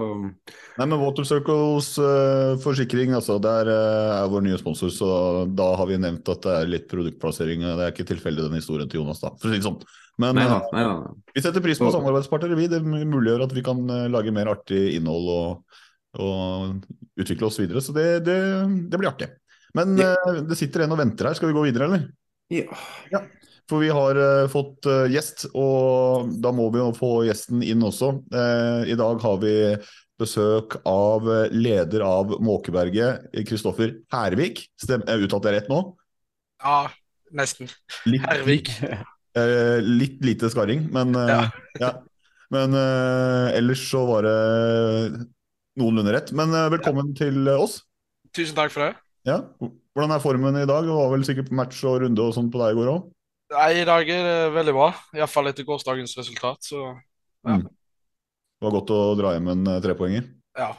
Nei, 0.79 0.87
men 0.87 0.99
Water 0.99 1.27
Circles 1.27 1.93
uh, 2.03 2.59
forsikring 2.63 3.15
altså, 3.15 3.37
der 3.43 3.71
uh, 3.71 4.15
er 4.17 4.31
vår 4.33 4.43
nye 4.49 4.59
sponsor, 4.59 4.91
så 4.95 5.11
da 5.47 5.69
har 5.79 5.87
vi 5.91 6.01
nevnt 6.03 6.29
at 6.33 6.43
det 6.47 6.55
er 6.57 6.73
litt 6.73 6.89
produktplassering. 6.91 7.63
Det 7.65 7.85
er 7.87 7.93
ikke 7.95 8.09
tilfeldig 8.09 8.49
den 8.49 8.59
historien 8.59 8.91
til 8.91 9.03
Jonas, 9.03 9.23
da, 9.23 9.31
for 9.37 9.51
å 9.51 9.53
si 9.53 9.61
det 9.61 9.69
sånn. 9.69 9.79
Men 10.23 10.37
nei, 10.37 10.49
da, 10.51 10.59
uh, 10.65 10.75
nei, 10.75 10.87
da. 10.89 11.13
vi 11.37 11.45
setter 11.45 11.65
pris 11.65 11.81
på 11.81 11.93
samarbeidspartnere, 11.95 12.59
vi. 12.59 12.67
Det 12.73 12.83
muliggjør 12.83 13.47
at 13.47 13.55
vi 13.57 13.65
kan 13.67 13.85
lage 14.13 14.35
mer 14.35 14.51
artig 14.53 14.83
innhold 14.97 15.31
og, 15.37 15.79
og 16.19 17.23
utvikle 17.23 17.49
oss 17.49 17.61
videre. 17.63 17.85
Så 17.85 17.95
det, 17.97 18.09
det, 18.27 18.41
det 18.91 18.99
blir 19.01 19.13
artig. 19.13 19.31
Men 19.79 19.95
Ja. 19.97 20.13
det 20.45 20.59
sitter 20.59 20.85
en 20.85 20.93
og 20.93 21.01
venter 21.01 21.31
her. 21.31 21.39
Skal 21.39 21.49
vi 21.49 21.57
gå 21.57 21.63
videre, 21.71 21.87
eller? 21.89 22.11
Ja. 22.53 22.77
Ja. 23.13 23.23
For 23.71 23.81
vi 23.81 23.89
har 23.95 24.19
uh, 24.19 24.51
fått 24.53 24.87
uh, 24.91 25.07
gjest, 25.11 25.47
og 25.57 26.33
da 26.43 26.51
må 26.53 26.69
vi 26.75 26.81
jo 26.83 26.91
få 26.97 27.13
gjesten 27.25 27.63
inn 27.65 27.83
også. 27.87 28.11
Uh, 28.35 28.83
I 28.91 28.97
dag 28.99 29.23
har 29.23 29.39
vi 29.41 29.55
besøk 30.21 30.77
av 30.87 31.27
leder 31.51 32.05
av 32.07 32.35
Måkeberget, 32.45 33.33
Kristoffer 33.49 33.97
Hervik. 34.13 34.61
Stem, 34.79 35.03
jeg 35.09 35.25
uttalte 35.27 35.51
jeg 35.51 35.57
rett 35.57 35.73
nå? 35.73 35.81
Ja, 36.63 36.85
nesten. 37.35 37.73
Litt, 38.07 38.23
Hervik. 38.29 38.71
litt 39.89 40.23
lite 40.23 40.53
skarring, 40.53 40.85
men, 40.95 41.17
ja. 41.17 41.41
ja. 41.81 41.91
men 42.55 42.77
ellers 42.77 43.83
så 43.89 44.05
var 44.13 44.29
det 44.29 44.37
noenlunde 45.81 46.15
rett. 46.15 46.31
Men 46.39 46.55
velkommen 46.77 47.17
til 47.19 47.49
oss. 47.57 47.81
Tusen 48.37 48.55
takk 48.61 48.77
for 48.77 48.87
det. 48.87 48.93
Ja. 49.27 49.41
Hvordan 49.93 50.15
er 50.15 50.23
formen 50.25 50.57
i 50.57 50.69
dag? 50.69 50.87
Det 50.89 50.95
var 50.97 51.11
vel 51.13 51.25
sikkert 51.29 51.51
match 51.53 51.83
og 51.89 52.01
runde 52.05 52.25
og 52.25 52.33
sånn 52.37 52.49
på 52.53 52.61
deg 52.63 52.73
i 52.73 52.79
går 52.81 52.93
òg? 52.95 53.11
Nei, 53.53 53.69
I 53.83 53.89
dag 53.89 54.09
er 54.09 54.23
det 54.25 54.39
veldig 54.55 54.73
bra. 54.77 54.87
Iallfall 55.19 55.51
etter 55.51 55.67
gårsdagens 55.69 56.17
resultat. 56.17 56.65
Så 56.65 56.81
ja. 56.81 57.59
Mm. 57.59 57.67
Det 57.67 58.65
var 58.69 58.75
godt 58.79 58.93
å 58.95 59.03
dra 59.19 59.35
hjem 59.35 59.53
en 59.53 59.77
trepoenger. 59.85 60.33
ja. 60.59 60.73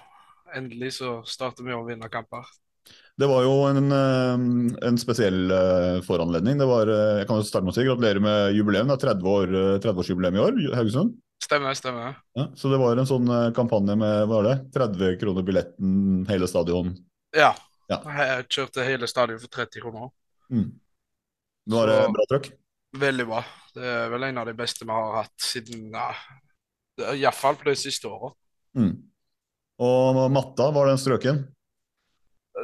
Endelig 0.53 0.91
så 1.00 1.15
starter 1.25 1.65
vi 1.65 1.74
å 1.74 1.79
vinne 1.82 2.05
kamper. 2.13 2.46
Det 3.17 3.25
var 3.25 3.41
jo 3.41 3.53
en, 3.65 3.88
en 3.89 5.00
spesiell 5.01 5.50
foranledning. 6.05 6.60
Det 6.62 6.67
var, 6.70 6.91
jeg 6.93 7.25
kan 7.25 7.39
jo 7.39 7.46
starte 7.48 7.65
med 7.65 7.74
å 7.74 7.77
si 7.79 7.86
Gratulerer 7.88 8.22
med 8.22 8.53
jubileum. 8.53 8.91
Det 8.91 9.00
er 9.00 9.15
30-årsjubileum 9.15 9.82
30-årsjubileum 9.82 10.38
i 10.38 10.43
år, 10.43 10.60
Haugesund. 10.77 11.15
Stemmer, 11.41 11.74
stemmer. 11.74 12.20
Ja, 12.38 12.46
så 12.53 12.70
det 12.70 12.77
var 12.84 13.01
en 13.01 13.10
sånn 13.10 13.34
kampanje 13.58 13.98
med 13.98 14.29
hva 14.29 14.43
er 14.43 14.50
det, 14.51 14.55
30 14.77 15.17
kroner 15.24 15.48
billetten, 15.48 15.98
hele 16.29 16.50
stadion. 16.51 16.93
Ja. 17.34 17.55
Ja. 17.93 18.25
Jeg 18.27 18.50
kjørte 18.57 18.88
hele 18.88 19.09
stadion 19.09 19.41
for 19.41 19.53
30 19.62 19.83
kroner. 19.85 20.12
Mm. 20.51 20.69
Det 21.63 21.77
var 21.77 21.91
det 21.91 22.00
bra 22.17 22.27
trøkk. 22.31 22.51
Veldig 23.00 23.25
bra. 23.29 23.41
Det 23.73 23.89
er 23.89 24.12
vel 24.13 24.27
en 24.27 24.41
av 24.41 24.50
de 24.50 24.53
beste 24.57 24.85
vi 24.85 24.93
har 24.93 25.15
hatt 25.21 25.33
siden 25.41 25.95
ja, 25.95 26.09
Iallfall 27.15 27.57
på 27.57 27.71
de 27.71 27.75
siste 27.79 28.09
åra. 28.09 28.29
Mm. 28.77 28.93
Og 29.83 30.19
matta, 30.31 30.69
var 30.75 30.91
den 30.91 31.01
strøken? 31.01 31.41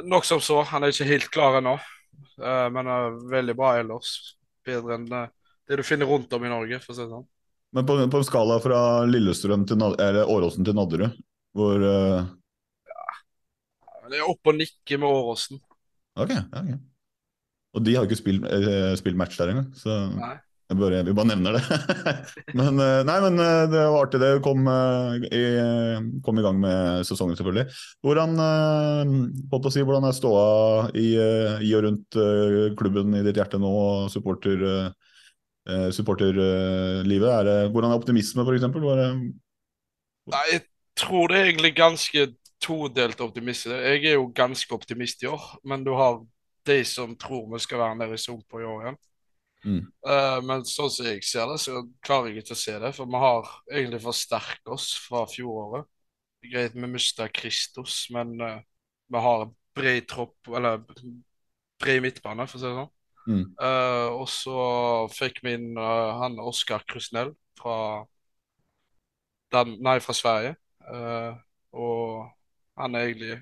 Nok 0.05 0.27
som 0.27 0.41
så. 0.43 0.61
Han 0.69 0.85
er 0.85 0.93
ikke 0.93 1.09
helt 1.09 1.31
klar 1.33 1.57
ennå, 1.59 1.79
eh, 2.37 2.67
men 2.73 2.91
er 2.93 3.17
veldig 3.31 3.55
bra 3.57 3.73
ellers. 3.79 4.35
Bedre 4.65 4.99
enn 4.99 5.07
eh, 5.09 5.31
det 5.69 5.79
du 5.79 5.85
finner 5.85 6.09
rundt 6.09 6.33
om 6.33 6.45
i 6.45 6.51
Norge, 6.51 6.81
for 6.83 6.93
å 6.93 6.97
si 6.97 7.05
det 7.05 7.13
sånn. 7.13 7.27
Men 7.73 7.85
på, 7.85 7.97
på 8.09 8.21
en 8.21 8.25
skala 8.25 8.57
fra 8.61 8.81
Lillestrøm 9.05 9.65
til 9.69 9.81
eller 9.85 10.29
Åråsen 10.29 10.65
til 10.65 10.77
Nadderud, 10.77 11.17
hvor 11.57 11.85
eh, 11.85 12.29
Det 14.09 14.19
er 14.19 14.29
oppe 14.29 14.53
og 14.53 14.59
nikker 14.59 15.01
med 15.01 15.09
Åråsen. 15.09 15.59
Ok, 16.19 16.35
ok. 16.35 16.71
Og 17.77 17.85
de 17.85 17.95
har 17.95 18.05
jo 18.05 18.09
ikke 18.09 18.19
spilt, 18.19 18.45
eh, 18.49 18.93
spilt 18.99 19.17
match 19.19 19.37
der 19.37 19.51
engang, 19.51 19.67
så 19.77 19.95
Nei. 20.15 20.35
jeg 20.71 20.77
bare, 20.79 21.01
vi 21.05 21.13
bare 21.13 21.29
nevner 21.29 21.57
det. 21.57 21.61
men 22.59 22.81
eh, 22.81 23.01
nei, 23.05 23.17
men 23.25 23.41
eh, 23.43 23.65
det 23.69 23.83
var 23.83 24.07
artig 24.07 24.21
det. 24.23 24.31
Kom, 24.45 24.65
i, 25.29 25.43
kom 26.25 26.41
i 26.41 26.45
gang 26.45 26.57
med 26.63 27.05
sesongen, 27.07 27.37
selvfølgelig. 27.37 27.67
Hvordan, 28.05 28.33
si, 29.69 29.85
hvordan 29.85 30.09
er 30.09 30.17
ståa 30.17 30.47
i, 30.97 31.11
i 31.69 31.75
og 31.77 31.85
rundt 31.85 32.19
klubben 32.79 33.19
i 33.19 33.23
ditt 33.27 33.37
hjerte 33.37 33.61
nå, 33.61 33.69
og 33.69 34.09
supporter, 34.13 34.65
supporterlivet? 35.93 37.29
Er 37.29 37.45
det, 37.45 37.59
hvordan 37.69 37.93
er 37.93 38.01
optimisme, 38.01 38.47
eksempel? 38.57 38.89
Nei, 40.29 40.45
jeg 40.55 40.65
tror 40.97 41.29
det 41.29 41.37
er 41.37 41.51
egentlig 41.51 41.75
ganske 41.77 42.25
todelt 42.59 43.21
optimist. 43.23 43.69
Jeg 43.71 44.03
er 44.03 44.17
jo 44.17 44.29
ganske 44.35 44.75
optimist 44.75 45.23
i 45.23 45.29
år, 45.31 45.45
men 45.63 45.83
du 45.85 45.93
har 45.97 46.19
de 46.67 46.81
som 46.85 47.15
tror 47.19 47.47
vi 47.53 47.61
skal 47.63 47.81
være 47.81 47.99
nede 48.01 48.17
i 48.17 48.21
sumpa 48.21 48.59
i 48.59 48.67
år 48.67 48.83
igjen. 48.83 48.99
Mm. 49.65 49.79
Uh, 50.07 50.39
men 50.47 50.63
sånn 50.67 50.91
som 50.91 51.07
jeg 51.09 51.23
ser 51.27 51.49
det, 51.51 51.57
så 51.63 51.81
klarer 52.05 52.31
jeg 52.31 52.43
ikke 52.43 52.55
å 52.55 52.61
se 52.61 52.75
det. 52.83 52.91
For 52.95 53.09
vi 53.09 53.23
har 53.23 53.49
egentlig 53.71 54.03
forsterket 54.03 54.71
oss 54.75 54.91
fra 55.03 55.25
fjoråret. 55.29 55.87
Greit, 56.45 56.75
vi 56.75 56.87
mista 56.87 57.27
Kristus, 57.31 58.05
men 58.15 58.37
uh, 58.39 58.61
vi 59.11 59.23
har 59.25 59.49
bred 59.75 60.07
tropp, 60.11 60.37
eller 60.55 60.83
bred 61.79 62.03
midtbane, 62.03 62.47
for 62.47 62.59
å 62.59 62.61
si 62.61 62.69
det 62.69 62.77
sånn. 62.77 62.95
Mm. 63.29 63.43
Uh, 63.61 64.07
og 64.15 64.25
så 64.31 64.61
fikk 65.13 65.43
vi 65.45 65.53
inn 65.57 65.75
han 65.77 66.39
Oskar 66.41 66.85
Krusnell 66.89 67.35
fra, 67.59 67.75
Dan 69.53 69.75
nei, 69.83 69.97
fra 70.01 70.13
Sverige. 70.15 70.55
Og 71.77 72.29
han 72.79 72.95
er 72.95 73.09
egentlig, 73.09 73.41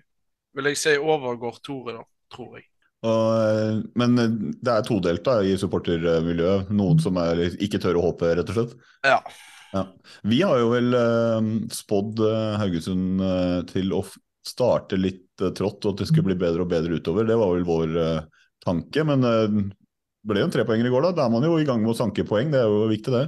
vil 0.57 0.71
jeg 0.71 0.81
si, 0.81 0.95
overgår 0.97 1.61
Tore, 1.65 1.99
da, 1.99 2.03
tror 2.33 2.57
jeg. 2.57 2.67
Og, 3.07 3.83
men 3.99 4.17
det 4.57 4.71
er 4.73 4.85
todelt 4.85 5.21
da, 5.25 5.37
i 5.45 5.53
supportermiljøet. 5.59 6.71
Noen 6.73 7.01
som 7.01 7.19
er, 7.21 7.43
ikke 7.61 7.79
tør 7.83 7.99
å 7.99 8.07
håpe, 8.09 8.33
rett 8.39 8.49
og 8.51 8.57
slett. 8.57 8.73
Ja. 9.05 9.19
Ja. 9.75 9.83
Vi 10.25 10.39
har 10.41 10.57
jo 10.61 10.71
vel 10.71 10.95
eh, 10.97 11.49
spådd 11.75 12.23
eh, 12.25 12.55
Haugesund 12.61 13.21
eh, 13.21 13.59
til 13.69 13.93
å 13.93 14.01
starte 14.47 14.97
litt 14.99 15.43
eh, 15.43 15.53
trått, 15.55 15.83
og 15.85 15.93
at 15.93 16.01
det 16.01 16.09
skulle 16.09 16.31
bli 16.31 16.39
bedre 16.39 16.65
og 16.65 16.71
bedre 16.71 16.97
utover. 16.97 17.27
Det 17.27 17.37
var 17.37 17.53
vel 17.53 17.67
vår 17.67 17.97
eh, 18.03 18.45
tanke. 18.65 19.03
Men 19.07 19.27
eh, 19.27 19.59
ble 20.27 20.41
jo 20.41 20.47
en 20.49 20.55
trepoenger 20.55 20.89
i 20.89 20.93
går, 20.93 21.09
da. 21.09 21.13
Da 21.19 21.27
er 21.27 21.35
man 21.35 21.45
jo 21.45 21.57
i 21.59 21.67
gang 21.67 21.83
med 21.83 21.93
å 21.93 21.99
sanke 21.99 22.25
poeng. 22.27 22.49
Det 22.53 22.63
er 22.63 22.71
jo 22.71 22.87
viktig, 22.89 23.13
det. 23.13 23.25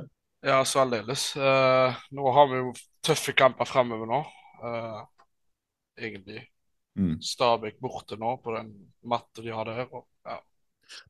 Ja, 0.47 0.63
så 0.65 0.85
aldeles. 0.85 1.29
Eh, 1.35 2.03
nå 2.15 2.35
har 2.35 2.51
vi 2.51 2.63
jo 2.63 2.73
tøffe 3.05 3.35
kamper 3.37 3.67
fremover 3.67 4.09
nå. 4.09 4.23
Eh, 4.63 4.99
egentlig. 5.99 6.45
Mm. 6.99 7.17
Stabæk 7.23 7.77
borte 7.79 8.17
nå 8.19 8.37
på 8.43 8.55
den 8.57 8.71
matta 9.07 9.43
de 9.45 9.51
har 9.55 9.67
der. 9.69 9.85
Og, 9.93 10.05
ja. 10.27 10.39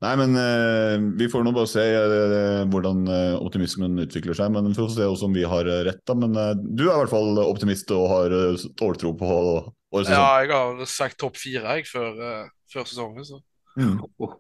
Nei, 0.03 0.12
men 0.19 0.36
eh, 0.36 0.98
vi 1.17 1.29
får 1.31 1.46
nå 1.48 1.53
bare 1.55 1.69
se 1.72 1.86
eh, 1.88 2.65
hvordan 2.67 3.05
eh, 3.08 3.36
optimismen 3.39 3.96
utvikler 4.03 4.36
seg. 4.38 4.51
Men 4.51 4.67
vi 4.67 4.75
får 4.77 4.91
se 4.98 5.08
også 5.08 5.29
om 5.29 5.38
vi 5.38 5.46
har 5.48 5.69
eh, 5.72 5.86
rett, 5.88 6.01
da. 6.10 6.17
Men 6.19 6.36
eh, 6.36 6.51
du 6.60 6.84
er 6.89 6.93
i 6.93 7.00
hvert 7.03 7.13
fall 7.13 7.39
optimist 7.46 7.93
og 7.96 8.05
har 8.12 8.36
uh, 8.36 8.60
ståltro 8.60 9.13
på 9.17 9.29
årets 9.31 10.12
sesong. 10.12 10.19
ja, 10.19 10.43
jeg 10.43 10.51
har 10.53 10.86
sagt 10.91 11.17
topp 11.24 11.39
fire 11.39 11.77
jeg 11.79 11.88
før, 11.89 12.12
eh, 12.27 12.51
før 12.74 12.91
sesongen. 12.91 13.25
Så. 13.25 13.39
Mm. 13.79 13.96
Skal 14.03 14.38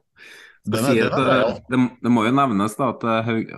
Den 0.75 0.85
er- 0.91 1.09
den 1.15 1.29
er 1.31 1.39
det, 1.47 1.63
det, 1.71 1.79
det 2.03 2.11
må 2.13 2.25
jo 2.27 2.35
nevnes 2.35 2.75
da 2.77 2.91
at 2.91 3.07
eh, 3.07 3.21
Haug 3.29 3.53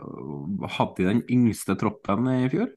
hadde 0.77 1.01
de 1.01 1.07
den 1.09 1.23
yngste 1.33 1.75
troppen 1.81 2.29
i 2.37 2.45
fjor. 2.53 2.69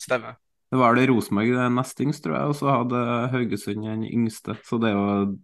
Stemmer. 0.00 0.38
Det 0.66 0.78
var 0.80 0.96
det 0.98 1.06
Rosenborg 1.06 1.60
nest 1.76 2.00
yngst, 2.02 2.24
tror 2.24 2.34
jeg, 2.34 2.50
og 2.50 2.56
så 2.58 2.72
hadde 2.72 3.02
Haugesund 3.30 3.84
den 3.86 4.02
yngste. 4.08 4.56
Så 4.66 4.80
det 4.82 4.90
er 4.90 4.96
jo 4.96 5.36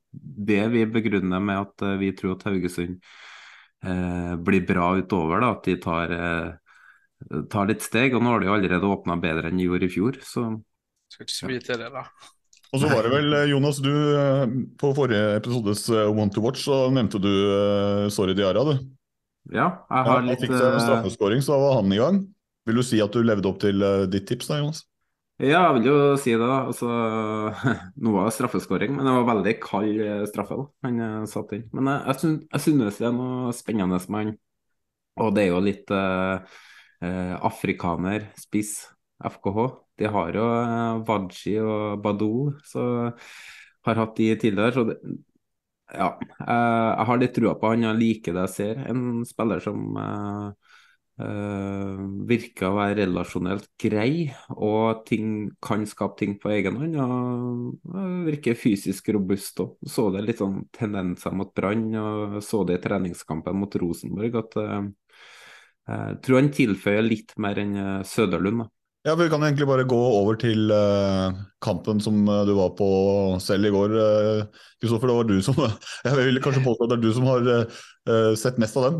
det 0.51 0.63
vi 0.73 0.83
begrunner 0.91 1.45
med 1.45 1.61
at 1.63 1.85
eh, 1.87 1.99
vi 2.01 2.11
tror 2.19 2.35
at 2.35 2.43
Haugesund 2.49 2.99
eh, 3.87 4.35
blir 4.43 4.67
bra 4.67 4.91
utover, 4.99 5.45
da, 5.45 5.53
at 5.55 5.69
de 5.69 5.79
tar, 5.83 6.15
eh, 6.17 7.41
tar 7.55 7.71
litt 7.71 7.87
steg. 7.87 8.19
Og 8.19 8.25
nå 8.25 8.35
har 8.35 8.43
de 8.43 8.51
jo 8.51 8.57
allerede 8.57 8.91
åpna 8.91 9.19
bedre 9.23 9.53
enn 9.53 9.63
de 9.63 9.71
gjorde 9.71 9.87
i 9.87 9.95
fjor, 9.95 10.21
så 10.27 10.49
Skal 11.13 11.29
ikke 11.29 11.39
så 11.39 11.55
til 11.71 11.83
det, 11.85 11.91
da. 11.95 12.07
Og 12.73 12.81
så 12.81 12.89
var 12.89 13.05
det 13.05 13.13
vel, 13.13 13.35
eh, 13.37 13.49
Jonas, 13.53 13.79
du 13.85 13.93
eh, 13.93 14.45
på 14.81 14.95
forrige 14.97 15.37
episodes 15.39 15.87
One 15.93 16.31
to 16.35 16.43
Watch, 16.43 16.65
så 16.67 16.87
nevnte 16.91 17.21
du 17.23 17.31
uh, 17.31 18.07
Sorry 18.11 18.35
Diara, 18.35 18.65
du. 18.65 18.75
ja, 19.53 19.67
jeg 19.69 19.99
Ja, 20.01 20.05
har 20.09 20.17
han 20.17 20.31
litt 20.31 20.41
fikk 20.43 20.57
seg 20.57 20.71
en 20.73 20.81
straffeskåring, 20.83 21.45
så 21.45 21.55
da 21.55 21.67
var 21.67 21.83
han 21.83 21.93
i 21.93 22.01
gang. 22.01 22.25
Vil 22.67 22.79
du 22.79 22.83
si 22.87 22.99
at 23.05 23.13
du 23.13 23.23
levde 23.23 23.51
opp 23.51 23.61
til 23.63 23.85
uh, 23.85 24.09
ditt 24.11 24.27
tips 24.31 24.49
da, 24.49 24.63
Jonas? 24.63 24.89
Ja, 25.41 25.59
jeg 25.65 25.75
vil 25.81 25.87
jo 25.89 25.95
si 26.21 26.35
det. 26.37 26.41
da. 26.47 26.59
Altså, 26.69 26.87
noe 28.05 28.15
var 28.21 28.35
straffeskåring, 28.35 28.93
men 28.95 29.09
det 29.09 29.15
var 29.17 29.27
veldig 29.33 29.55
kald 29.65 30.01
eh, 30.05 30.23
straffe 30.31 30.59
da, 30.61 30.67
han 30.87 31.01
eh, 31.03 31.17
satt 31.31 31.55
inn. 31.57 31.65
Men 31.75 31.91
jeg, 31.91 32.15
jeg, 32.23 32.35
jeg 32.53 32.65
synes 32.67 33.01
det 33.01 33.09
er 33.09 33.17
noe 33.17 33.55
spennende 33.57 33.99
med 34.13 34.21
han. 34.21 34.33
Og 35.23 35.33
det 35.37 35.45
er 35.47 35.51
jo 35.53 35.63
litt 35.65 35.91
eh, 35.93 36.55
eh, 37.09 37.35
afrikaner, 37.49 38.29
spiss, 38.41 38.77
FKH. 39.25 39.67
De 40.01 40.13
har 40.15 40.39
jo 40.39 40.47
eh, 40.61 41.03
Wadji 41.11 41.57
og 41.65 42.01
Badou, 42.05 42.53
så 42.69 42.87
har 43.89 44.03
hatt 44.05 44.17
de 44.21 44.31
tidligere. 44.39 44.73
Så 44.77 44.87
det, 44.93 44.99
ja, 45.93 46.09
eh, 46.41 46.91
jeg 46.99 47.07
har 47.11 47.21
litt 47.21 47.35
trua 47.37 47.55
på 47.61 47.73
han. 47.73 47.85
Jeg 47.89 48.01
liker 48.01 48.37
det 48.37 48.47
jeg 48.47 48.55
ser. 48.57 48.85
En 48.93 49.25
spiller 49.29 49.61
som 49.65 49.99
eh, 50.01 50.62
Uh, 51.21 51.99
virker 52.25 52.71
å 52.71 52.77
være 52.79 53.03
relasjonelt 53.03 53.67
grei, 53.79 54.31
og 54.57 55.03
ting, 55.05 55.51
kan 55.63 55.85
skape 55.87 56.17
ting 56.23 56.39
på 56.41 56.51
egen 56.55 56.79
hånd. 56.81 56.97
Og 57.05 57.93
uh, 57.93 58.23
virker 58.27 58.57
fysisk 58.59 59.13
robust 59.13 59.61
òg. 59.63 59.77
Så 59.85 60.09
det 60.15 60.25
litt 60.25 60.41
sånn 60.41 60.63
tendenser 60.73 61.37
mot 61.37 61.53
Brann, 61.55 61.91
og 62.01 62.39
så 62.45 62.63
det 62.67 62.81
i 62.81 62.85
treningskampen 62.87 63.61
mot 63.61 63.77
Rosenborg. 63.83 64.41
At 64.41 64.59
uh, 64.63 64.81
jeg 65.93 66.23
tror 66.25 66.41
han 66.41 66.53
tilføyer 66.57 67.05
litt 67.05 67.37
mer 67.43 67.61
enn 67.61 67.77
Søderlund. 68.09 68.65
da. 68.65 68.71
Ja, 69.03 69.15
Vi 69.19 69.29
kan 69.31 69.43
egentlig 69.43 69.67
bare 69.67 69.83
gå 69.85 69.99
over 69.99 70.37
til 70.39 70.71
uh, 70.71 71.35
kampen 71.63 71.99
som 72.01 72.21
uh, 72.29 72.45
du 72.47 72.53
var 72.55 72.69
på 72.79 72.87
selv 73.43 73.67
i 73.67 73.73
går. 73.75 73.97
Kristoffer, 74.79 75.11
uh, 75.11 75.11
det 75.11 75.17
var 75.17 75.27
du 75.27 75.43
som 75.43 75.59
Jeg 76.07 76.19
vil 76.21 76.43
kanskje 76.43 76.63
påstå 76.63 76.87
at 76.87 76.93
det 76.93 76.99
er 77.01 77.03
du 77.03 77.15
som 77.17 77.27
har 77.27 78.37
sett 78.39 78.59
mest 78.59 78.77
av 78.79 78.89
den. 78.89 78.97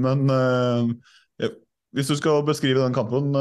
men 0.00 0.98
hvis 1.92 2.08
du 2.08 2.16
skal 2.16 2.42
beskrive 2.44 2.82
den 2.82 2.92
kampen, 2.92 3.32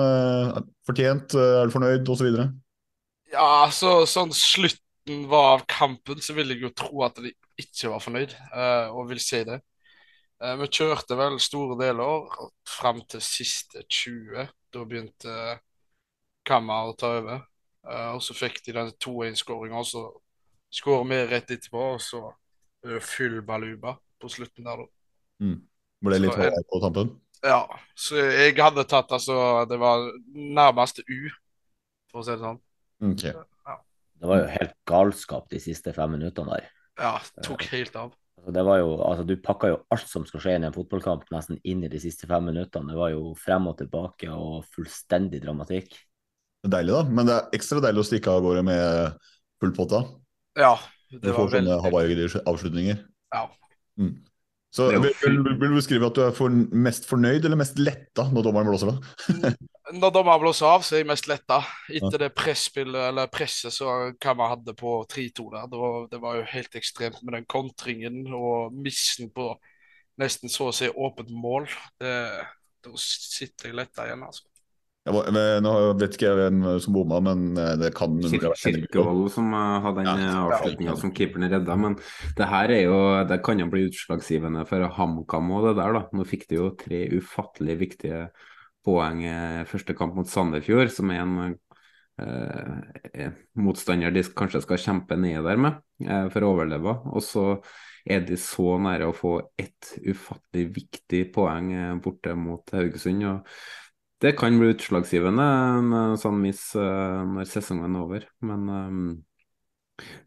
fortjent, 0.88 1.36
er 1.36 1.68
du 1.68 1.74
fornøyd 1.76 2.08
osv.? 2.08 2.30
Ja, 3.32 3.68
så 3.72 4.06
sånn 4.08 4.32
slutten 4.36 5.26
var 5.32 5.58
av 5.58 5.66
kampen, 5.68 6.24
så 6.24 6.36
vil 6.36 6.54
jeg 6.54 6.64
jo 6.64 6.72
tro 6.72 7.04
at 7.04 7.20
de 7.20 7.34
ikke 7.60 7.92
var 7.92 8.04
fornøyd, 8.04 8.36
og 8.96 9.12
vil 9.12 9.20
si 9.24 9.44
det. 9.48 9.60
vi 10.40 10.72
kjørte 10.72 11.20
vel 11.20 11.36
store 11.44 11.80
deler 11.84 12.32
fram 12.68 13.04
til 13.12 13.24
siste 13.24 13.84
20 13.88 14.48
da 14.74 14.86
begynte 14.88 15.36
Kammer 16.48 16.90
å 16.90 16.98
ta 16.98 17.14
over. 17.20 17.44
Uh, 17.86 18.14
og 18.16 18.22
så 18.26 18.36
fikk 18.38 18.62
de 18.66 18.76
den 18.76 18.92
2-1-skåringa, 19.02 19.82
og 19.82 19.88
så 19.90 20.06
skårer 20.74 21.08
vi 21.10 21.20
rett 21.32 21.54
etterpå, 21.54 21.86
og 21.96 22.02
så 22.04 22.24
er 22.86 22.96
det 22.96 23.04
full 23.06 23.40
baluba 23.46 23.96
på 24.22 24.30
slutten 24.30 24.68
der, 24.68 24.84
da. 24.84 24.90
Mm. 25.42 25.60
Ble 26.02 26.18
det 26.18 26.24
litt 26.24 26.38
hårdt 26.38 26.70
på 26.70 26.82
tampen? 26.84 27.14
Ja. 27.46 27.62
Så 27.98 28.18
jeg 28.22 28.54
hadde 28.60 28.84
tatt 28.90 29.10
altså 29.16 29.36
Det 29.70 29.80
var 29.82 30.04
nærmest 30.34 31.02
U, 31.02 31.30
for 32.12 32.22
å 32.22 32.26
si 32.26 32.36
det 32.36 32.44
sånn. 32.44 32.62
Okay. 33.12 33.34
Ja. 33.66 33.78
Det 34.22 34.30
var 34.30 34.44
jo 34.44 34.50
helt 34.54 34.76
galskap 34.90 35.50
de 35.50 35.62
siste 35.62 35.94
fem 35.96 36.14
minuttene 36.18 36.58
der. 36.58 36.70
Ja, 37.02 37.16
tok 37.42 37.66
helt 37.72 37.96
av. 37.98 38.14
Altså, 38.42 38.54
det 38.58 38.62
var 38.66 38.80
jo, 38.82 38.94
altså, 39.06 39.24
du 39.30 39.36
pakka 39.38 39.70
jo 39.70 39.76
alt 39.94 40.08
som 40.10 40.24
skal 40.26 40.42
skje 40.42 40.54
i 40.56 40.60
en 40.66 40.74
fotballkamp 40.74 41.28
nesten 41.30 41.60
inn 41.62 41.84
i 41.86 41.90
de 41.92 42.00
siste 42.02 42.26
fem 42.30 42.48
minuttene. 42.50 42.90
Det 42.90 42.98
var 42.98 43.12
jo 43.14 43.36
frem 43.38 43.68
og 43.70 43.76
tilbake 43.78 44.32
og 44.34 44.64
fullstendig 44.74 45.44
dramatikk. 45.44 45.94
Deilig, 46.66 46.96
da. 46.96 47.04
Men 47.06 47.30
det 47.30 47.36
er 47.36 47.60
ekstra 47.60 47.84
deilig 47.86 48.02
å 48.02 48.08
stikke 48.10 48.34
av 48.34 48.42
gårde 48.42 48.66
med 48.66 49.30
full 49.62 49.76
potta. 49.78 50.02
Ja. 50.58 50.74
Det 51.12 51.22
du 51.22 51.36
får 51.38 51.54
sånne 51.54 51.78
Hawaii-avslutninger. 51.86 53.06
Ja. 53.36 53.46
Mm. 54.02 54.16
Så 54.72 54.88
vil, 54.88 55.12
vil, 55.20 55.42
du 55.44 55.76
beskrive 55.76 56.08
at 56.08 56.16
du 56.16 56.22
er 56.24 56.36
for, 56.36 56.54
mest 56.72 57.04
fornøyd 57.10 57.44
eller 57.44 57.60
mest 57.60 57.80
letta 57.82 58.30
når 58.32 58.46
dommeren 58.46 58.70
blåser 58.70 58.94
av? 58.94 59.02
når 60.02 60.14
dommeren 60.16 60.40
blåser 60.40 60.70
av, 60.70 60.86
så 60.88 60.96
er 60.96 61.04
jeg 61.04 61.10
mest 61.10 61.28
letta. 61.28 61.58
Etter 61.92 62.24
det 62.24 62.30
presspillet, 62.38 63.02
eller 63.10 63.32
presset 63.34 63.76
som 63.76 64.14
Kamma 64.22 64.48
hadde 64.54 64.76
på 64.80 65.02
3-2 65.12 65.50
der. 65.52 65.68
Det 65.72 65.82
var, 65.82 65.98
det 66.14 66.22
var, 66.24 66.40
jo 66.40 66.48
helt 66.54 66.80
ekstremt 66.80 67.20
med 67.20 67.36
den 67.36 67.50
kontringen 67.52 68.24
og 68.32 68.72
missen 68.72 69.34
på 69.36 69.52
nesten 70.22 70.52
så 70.52 70.70
å 70.70 70.76
si 70.76 70.88
åpent 70.88 71.34
mål. 71.36 71.68
Det, 72.00 72.16
da 72.86 72.96
sitter 73.04 73.72
jeg 73.72 73.80
letta 73.82 74.08
igjen, 74.08 74.24
altså. 74.30 74.48
Jeg, 75.02 75.62
nå 75.66 75.72
vet 75.98 76.14
ikke 76.14 76.28
jeg 76.28 76.38
hvem 76.38 76.60
som 76.84 76.94
bomma, 76.94 77.18
men 77.26 77.58
eh, 77.58 77.74
det 77.82 77.90
kan 77.98 78.20
Kirkevold 78.22 79.32
som 79.34 79.50
eh, 79.58 79.80
hadde 79.88 80.04
den 80.06 80.22
ja, 80.28 80.36
avslutninga 80.46 80.96
som 81.02 81.14
keeperen 81.18 81.50
redda. 81.50 81.78
Men 81.80 81.98
det 82.38 82.50
her 82.52 82.76
er 82.76 82.84
jo, 82.86 83.00
det 83.30 83.40
kan 83.46 83.64
jo 83.64 83.70
bli 83.72 83.88
utslagsgivende 83.90 84.68
for 84.70 84.86
HamKam 85.00 85.50
og 85.58 85.68
det 85.70 85.76
der. 85.82 85.98
da. 85.98 86.06
Nå 86.14 86.28
fikk 86.30 86.46
de 86.52 86.62
jo 86.62 86.70
tre 86.78 87.08
ufattelig 87.18 87.80
viktige 87.82 88.28
poeng 88.86 89.26
første 89.70 89.94
kamp 89.98 90.16
mot 90.18 90.30
Sandefjord, 90.30 90.90
som 90.94 91.12
er 91.14 91.22
en 91.22 91.36
eh, 92.22 93.32
motstander 93.60 94.14
de 94.14 94.24
kanskje 94.38 94.64
skal 94.66 94.82
kjempe 94.82 95.18
ned 95.20 95.44
der 95.46 95.62
med 95.62 95.80
eh, 96.06 96.28
for 96.34 96.46
å 96.46 96.54
overleve. 96.56 96.98
Og 97.12 97.24
så 97.26 97.46
er 98.06 98.24
de 98.26 98.38
så 98.40 98.78
nære 98.82 99.10
å 99.10 99.16
få 99.16 99.36
ett 99.62 99.94
ufattelig 100.02 100.68
viktig 100.78 101.24
poeng 101.36 101.72
eh, 101.76 101.94
borte 102.04 102.36
mot 102.38 102.76
Haugesund. 102.76 103.26
og 103.30 103.56
det 104.22 104.36
kan 104.38 104.58
bli 104.60 104.70
utslagsgivende, 104.76 105.46
en 105.80 106.18
sånn 106.22 106.38
miss 106.44 106.68
uh, 106.78 107.22
når 107.26 107.48
sesongen 107.50 107.96
er 107.98 108.04
over. 108.06 108.28
Men 108.46 108.68
um, 108.70 109.06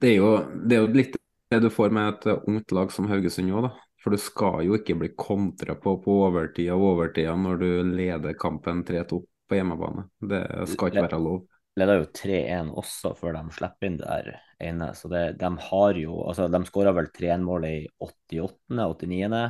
det, 0.02 0.10
er 0.10 0.16
jo, 0.16 0.32
det, 0.64 0.76
er 0.76 0.82
jo, 0.82 0.92
litt 0.94 1.18
det 1.54 1.60
du 1.62 1.70
får 1.70 1.94
med 1.94 2.10
et 2.10 2.48
ungt 2.50 2.74
lag 2.74 2.90
som 2.94 3.06
Haugesund 3.10 3.54
òg, 3.54 3.68
da. 3.68 3.72
For 4.02 4.12
du 4.12 4.20
skal 4.20 4.66
jo 4.66 4.74
ikke 4.76 4.98
bli 5.00 5.14
kontra 5.16 5.78
på 5.80 5.94
på 6.04 6.18
overtid 6.26 6.68
og 6.74 6.82
overtida 6.90 7.32
når 7.40 7.62
du 7.62 7.68
leder 7.94 8.36
kampen 8.36 8.82
3-2 8.84 9.20
på 9.48 9.56
hjemmebane. 9.56 10.08
Det 10.20 10.42
skal 10.74 10.90
ikke 10.90 11.06
være 11.06 11.20
lov. 11.24 11.44
Leder 11.78 12.02
jo 12.02 12.10
3-1 12.14 12.74
også 12.82 13.14
før 13.18 13.38
de 13.38 13.54
slipper 13.54 13.88
inn 13.88 13.96
der 14.02 14.28
ene. 14.62 14.90
Så 14.98 15.08
det, 15.10 15.24
de 15.40 15.50
har 15.70 15.98
jo 15.98 16.18
Altså, 16.26 16.50
de 16.52 16.60
skåra 16.68 16.92
vel 16.94 17.08
3-1-målet 17.16 17.78
i 17.78 17.88
88., 18.04 18.58
89., 18.76 19.40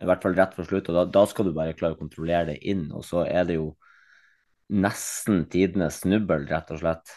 i 0.00 0.08
hvert 0.08 0.22
fall 0.24 0.36
rett 0.38 0.54
for 0.56 0.68
slutt. 0.68 0.88
og 0.90 0.96
da, 0.96 1.04
da, 1.18 1.24
skal 1.28 1.48
du 1.48 1.54
bare 1.56 1.76
klare 1.76 1.96
å 1.96 2.00
kontrollere 2.00 2.54
det 2.54 2.60
inn. 2.72 2.86
Og 2.96 3.04
så 3.06 3.26
er 3.28 3.48
det 3.48 3.58
jo 3.58 3.72
nesten 4.72 5.44
tidenes 5.52 6.00
snubbel, 6.02 6.46
rett 6.48 6.72
og 6.72 6.80
slett. 6.80 7.16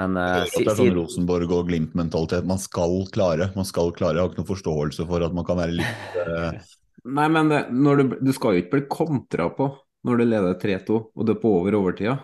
Men, 0.00 0.16
uh, 0.16 0.40
det 0.48 0.64
er 0.64 0.76
sånn 0.78 0.94
Rosenborg 0.96 1.52
og 1.52 1.66
Glimt-mentalitet. 1.68 2.46
Man 2.48 2.60
skal 2.60 3.02
klare. 3.12 3.50
Man 3.58 3.68
skal 3.68 3.92
klare. 3.96 4.16
Jeg 4.16 4.24
har 4.24 4.32
ikke 4.32 4.40
noen 4.40 4.52
forståelse 4.54 5.08
for 5.10 5.26
at 5.26 5.36
man 5.36 5.46
kan 5.48 5.60
være 5.60 5.80
litt 5.82 6.20
uh... 6.22 6.54
Nei, 7.18 7.26
men 7.34 7.48
det, 7.50 7.64
du, 7.74 8.14
du, 8.22 8.30
skal 8.30 8.54
jo 8.54 8.62
ikke 8.62 8.76
bli 8.76 8.84
kontra 8.86 9.48
på 9.50 9.66
når 10.06 10.20
du 10.20 10.22
leder 10.22 10.52
3-2 10.62 10.98
og 11.02 11.26
det 11.26 11.34
er 11.34 11.40
på 11.42 11.50
over 11.58 11.74
overtida. 11.74 12.14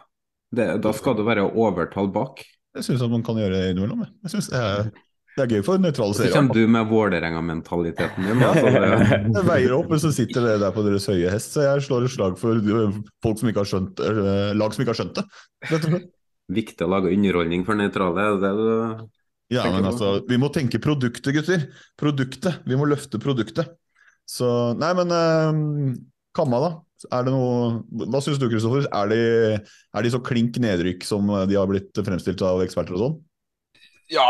Det, 0.54 0.68
da 0.84 0.92
skal 0.94 1.16
du 1.18 1.24
være 1.26 1.48
overtall 1.50 2.06
bak. 2.14 2.44
Jeg 2.78 2.86
syns 2.86 3.02
man 3.10 3.24
kan 3.26 3.40
gjøre 3.40 3.56
det 3.56 3.72
innimellom. 3.72 4.06
Jeg 4.22 4.32
synes 4.36 4.48
det 4.52 4.60
er 4.62 4.92
det 5.38 5.44
er 5.44 5.58
gøy 5.58 5.64
for 5.66 5.82
nøytrale 5.82 6.16
seere. 6.16 6.30
Så 6.32 6.40
kommer 6.40 6.56
du 6.58 6.72
med 6.74 6.88
Vålerenga-mentaliteten 6.90 8.26
din. 8.26 8.42
Altså, 8.42 8.72
jeg 8.72 9.44
veier 9.52 9.74
opp, 9.76 9.92
men 9.92 10.02
så 10.02 10.10
sitter 10.14 10.44
det 10.44 10.54
der 10.64 10.74
på 10.74 10.84
deres 10.86 11.06
høye 11.10 11.30
hest. 11.32 11.54
Så 11.54 11.66
jeg 11.66 11.84
slår 11.86 12.08
et 12.08 12.14
slag 12.14 12.38
for 12.40 12.58
folk 13.24 13.40
som 13.40 13.50
ikke 13.50 13.62
har 13.62 13.70
skjønt, 13.70 14.02
uh, 14.02 14.50
lag 14.58 14.74
som 14.74 14.84
ikke 14.84 14.94
har 14.94 15.00
skjønt 15.00 15.20
det. 15.20 16.02
Viktig 16.58 16.86
å 16.86 16.90
lage 16.90 17.12
underholdning 17.12 17.64
for 17.68 17.78
nøytrale, 17.78 18.24
er 18.24 18.36
det 18.36 18.42
det 18.48 18.52
du 18.58 19.06
Ja, 19.58 19.68
men 19.72 19.86
altså, 19.88 20.18
vi 20.28 20.40
må 20.40 20.50
tenke 20.52 20.80
produktet, 20.82 21.30
gutter. 21.36 21.68
Produktet. 22.00 22.60
Vi 22.68 22.76
må 22.80 22.88
løfte 22.88 23.20
produktet. 23.22 23.72
Så 24.28 24.50
Nei, 24.80 24.92
men 24.98 25.14
uh, 25.14 25.96
Kamma, 26.36 26.62
da. 26.64 26.74
Er 27.14 27.28
det 27.28 27.30
noe 27.30 28.08
Hva 28.10 28.18
syns 28.24 28.40
du, 28.42 28.48
Kristoffer? 28.50 28.88
Er, 28.90 29.12
de, 29.12 29.58
er 29.94 30.04
de 30.04 30.10
så 30.10 30.18
klink 30.24 30.58
nedrykk 30.60 31.06
som 31.06 31.30
de 31.46 31.54
har 31.54 31.70
blitt 31.70 31.94
fremstilt 31.94 32.42
av 32.42 32.64
eksperter 32.64 32.98
og 32.98 33.04
sånn? 33.04 33.18
Ja, 34.08 34.26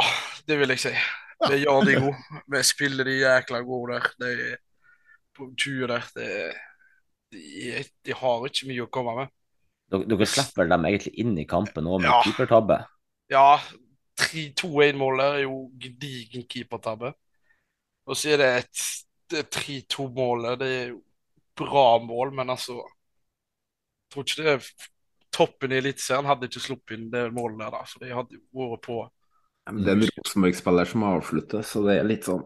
det 0.48 0.56
vil 0.60 0.72
jeg 0.74 0.82
si. 0.82 0.94
Det 1.38 1.58
gjør 1.60 1.84
de 1.86 1.96
gode. 2.02 2.40
Vi 2.50 2.62
spiller 2.66 3.06
de 3.06 3.18
jækla 3.20 3.60
gode 3.66 3.98
der. 3.98 4.08
De, 4.18 4.56
på 5.36 5.50
20 5.54 5.90
der. 5.92 6.06
De, 6.16 6.28
de, 7.32 7.84
de, 8.06 8.14
har 8.16 8.46
ikke 8.48 8.70
mye 8.70 8.86
å 8.86 8.92
komme 8.92 9.14
med. 9.20 9.34
Dere 9.88 10.28
slipper 10.28 10.68
dem 10.68 10.86
egentlig 10.88 11.14
inn 11.22 11.36
i 11.40 11.46
kampen 11.48 11.86
òg 11.88 12.02
med 12.02 12.10
ja. 12.10 12.20
keepertabbe? 12.26 12.80
Ja. 13.32 13.60
3-2-1-målet 14.18 15.36
er 15.36 15.44
jo 15.44 15.68
gedigen 15.78 16.46
keepertabbe. 16.50 17.12
Og 18.08 18.18
så 18.18 18.34
er 18.34 18.42
det 18.42 18.48
et, 18.64 18.86
3-2-målet. 19.54 20.58
Det 20.58 20.70
er 20.74 20.86
jo 20.94 21.02
bra 21.58 21.98
mål, 22.02 22.32
men 22.38 22.50
altså 22.54 22.78
Jeg 22.78 24.14
tror 24.14 24.24
ikke 24.24 24.42
det 24.42 24.52
er 24.56 24.68
toppen 25.34 25.72
i 25.74 25.78
Eliteserien 25.82 26.26
hadde 26.26 26.48
ikke 26.48 26.62
sluppet 26.64 26.96
inn 26.96 27.10
det 27.12 27.26
målet 27.36 27.60
der, 27.60 27.74
da. 27.74 27.82
For 27.84 28.02
de 28.02 28.14
hadde 28.16 28.40
vært 28.56 28.86
på 28.86 29.02
det 29.76 29.92
er 29.92 29.98
en 29.98 30.08
Rosenborg-spiller 30.08 30.88
som 30.88 31.06
avslutter, 31.08 31.64
så 31.66 31.84
det 31.86 31.98
er 31.98 32.08
litt 32.08 32.28
sånn 32.28 32.44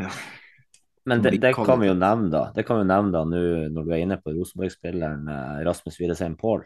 ja. 0.00 0.10
Men 1.06 1.22
det, 1.22 1.36
det 1.38 1.52
kan 1.54 1.78
vi 1.78 1.86
jo 1.86 1.94
nevne, 1.94 2.30
da. 2.32 2.46
Det 2.54 2.64
kan 2.66 2.80
vi 2.80 2.86
nevne 2.88 3.12
da 3.14 3.22
nå 3.28 3.42
når 3.72 3.84
du 3.86 3.92
er 3.94 4.00
inne 4.02 4.18
på 4.18 4.32
Rosenborg-spilleren 4.34 5.28
eh, 5.30 5.60
Rasmus 5.68 6.00
Widesheim 6.00 6.34
Paul. 6.40 6.64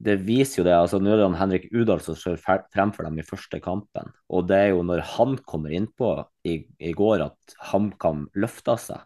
Det 0.00 0.14
viser 0.24 0.62
jo 0.62 0.64
det. 0.64 0.72
altså 0.78 1.00
Nå 1.02 1.12
er 1.12 1.20
det 1.20 1.26
han 1.26 1.36
Henrik 1.36 1.66
Udal 1.74 2.00
som 2.00 2.16
står 2.16 2.40
fremfor 2.40 3.04
dem 3.04 3.18
i 3.20 3.26
første 3.26 3.60
kampen. 3.60 4.08
Og 4.32 4.46
det 4.48 4.62
er 4.62 4.72
jo 4.72 4.86
når 4.86 5.04
han 5.12 5.36
kommer 5.44 5.74
innpå 5.76 6.14
i, 6.48 6.62
i 6.80 6.94
går 6.96 7.26
at 7.26 7.56
HamKam 7.68 8.24
løfter 8.40 8.80
seg. 8.80 9.04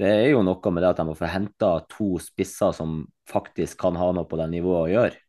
Det 0.00 0.08
er 0.08 0.30
jo 0.30 0.40
noe 0.44 0.72
med 0.72 0.84
det 0.84 0.94
at 0.94 1.02
de 1.02 1.08
må 1.08 1.16
få 1.16 1.28
henta 1.28 1.74
to 1.92 2.14
spisser 2.20 2.72
som 2.76 3.02
faktisk 3.28 3.80
kan 3.84 3.96
ha 4.00 4.08
noe 4.16 4.28
på 4.28 4.40
det 4.40 4.48
nivået 4.56 4.86
å 4.86 4.92
gjøre. 4.92 5.20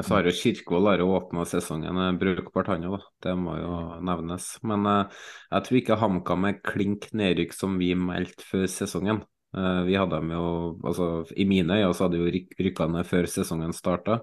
Så 0.00 0.14
har 0.14 0.24
jo 0.24 0.32
Kirkevold 0.32 0.86
har 0.88 1.02
jo 1.02 1.10
åpna 1.16 1.44
sesongen 1.48 1.98
brukbart, 2.20 2.70
han 2.72 2.86
òg. 2.88 3.02
Det 3.22 3.34
må 3.36 3.56
jo 3.58 3.74
nevnes. 4.06 4.46
Men 4.66 4.86
uh, 4.88 5.20
jeg 5.50 5.66
tror 5.66 5.78
ikke 5.80 5.98
HamKam 6.00 6.48
er 6.48 6.62
klink 6.64 7.10
nedrykk 7.16 7.54
som 7.56 7.76
vi 7.80 7.92
meldte 7.98 8.46
før 8.46 8.66
sesongen. 8.70 9.20
Uh, 9.56 9.82
vi 9.88 9.98
hadde 9.98 10.16
dem 10.16 10.32
jo, 10.32 10.46
altså 10.86 11.10
I 11.34 11.46
mine 11.50 11.80
øyne 11.80 11.92
så 11.96 12.06
hadde 12.06 12.20
jo 12.22 12.32
ryk, 12.32 12.54
rykka 12.60 12.88
ned 12.94 13.08
før 13.08 13.28
sesongen 13.28 13.76
starta. 13.76 14.20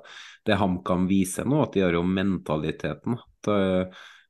Det 0.47 0.57
HamKam 0.57 1.05
viser 1.11 1.45
nå, 1.49 1.61
at 1.65 1.77
de 1.77 1.85
har 1.85 1.97
jo 1.97 2.03
mentaliteten 2.07 3.19
til, 3.45 3.87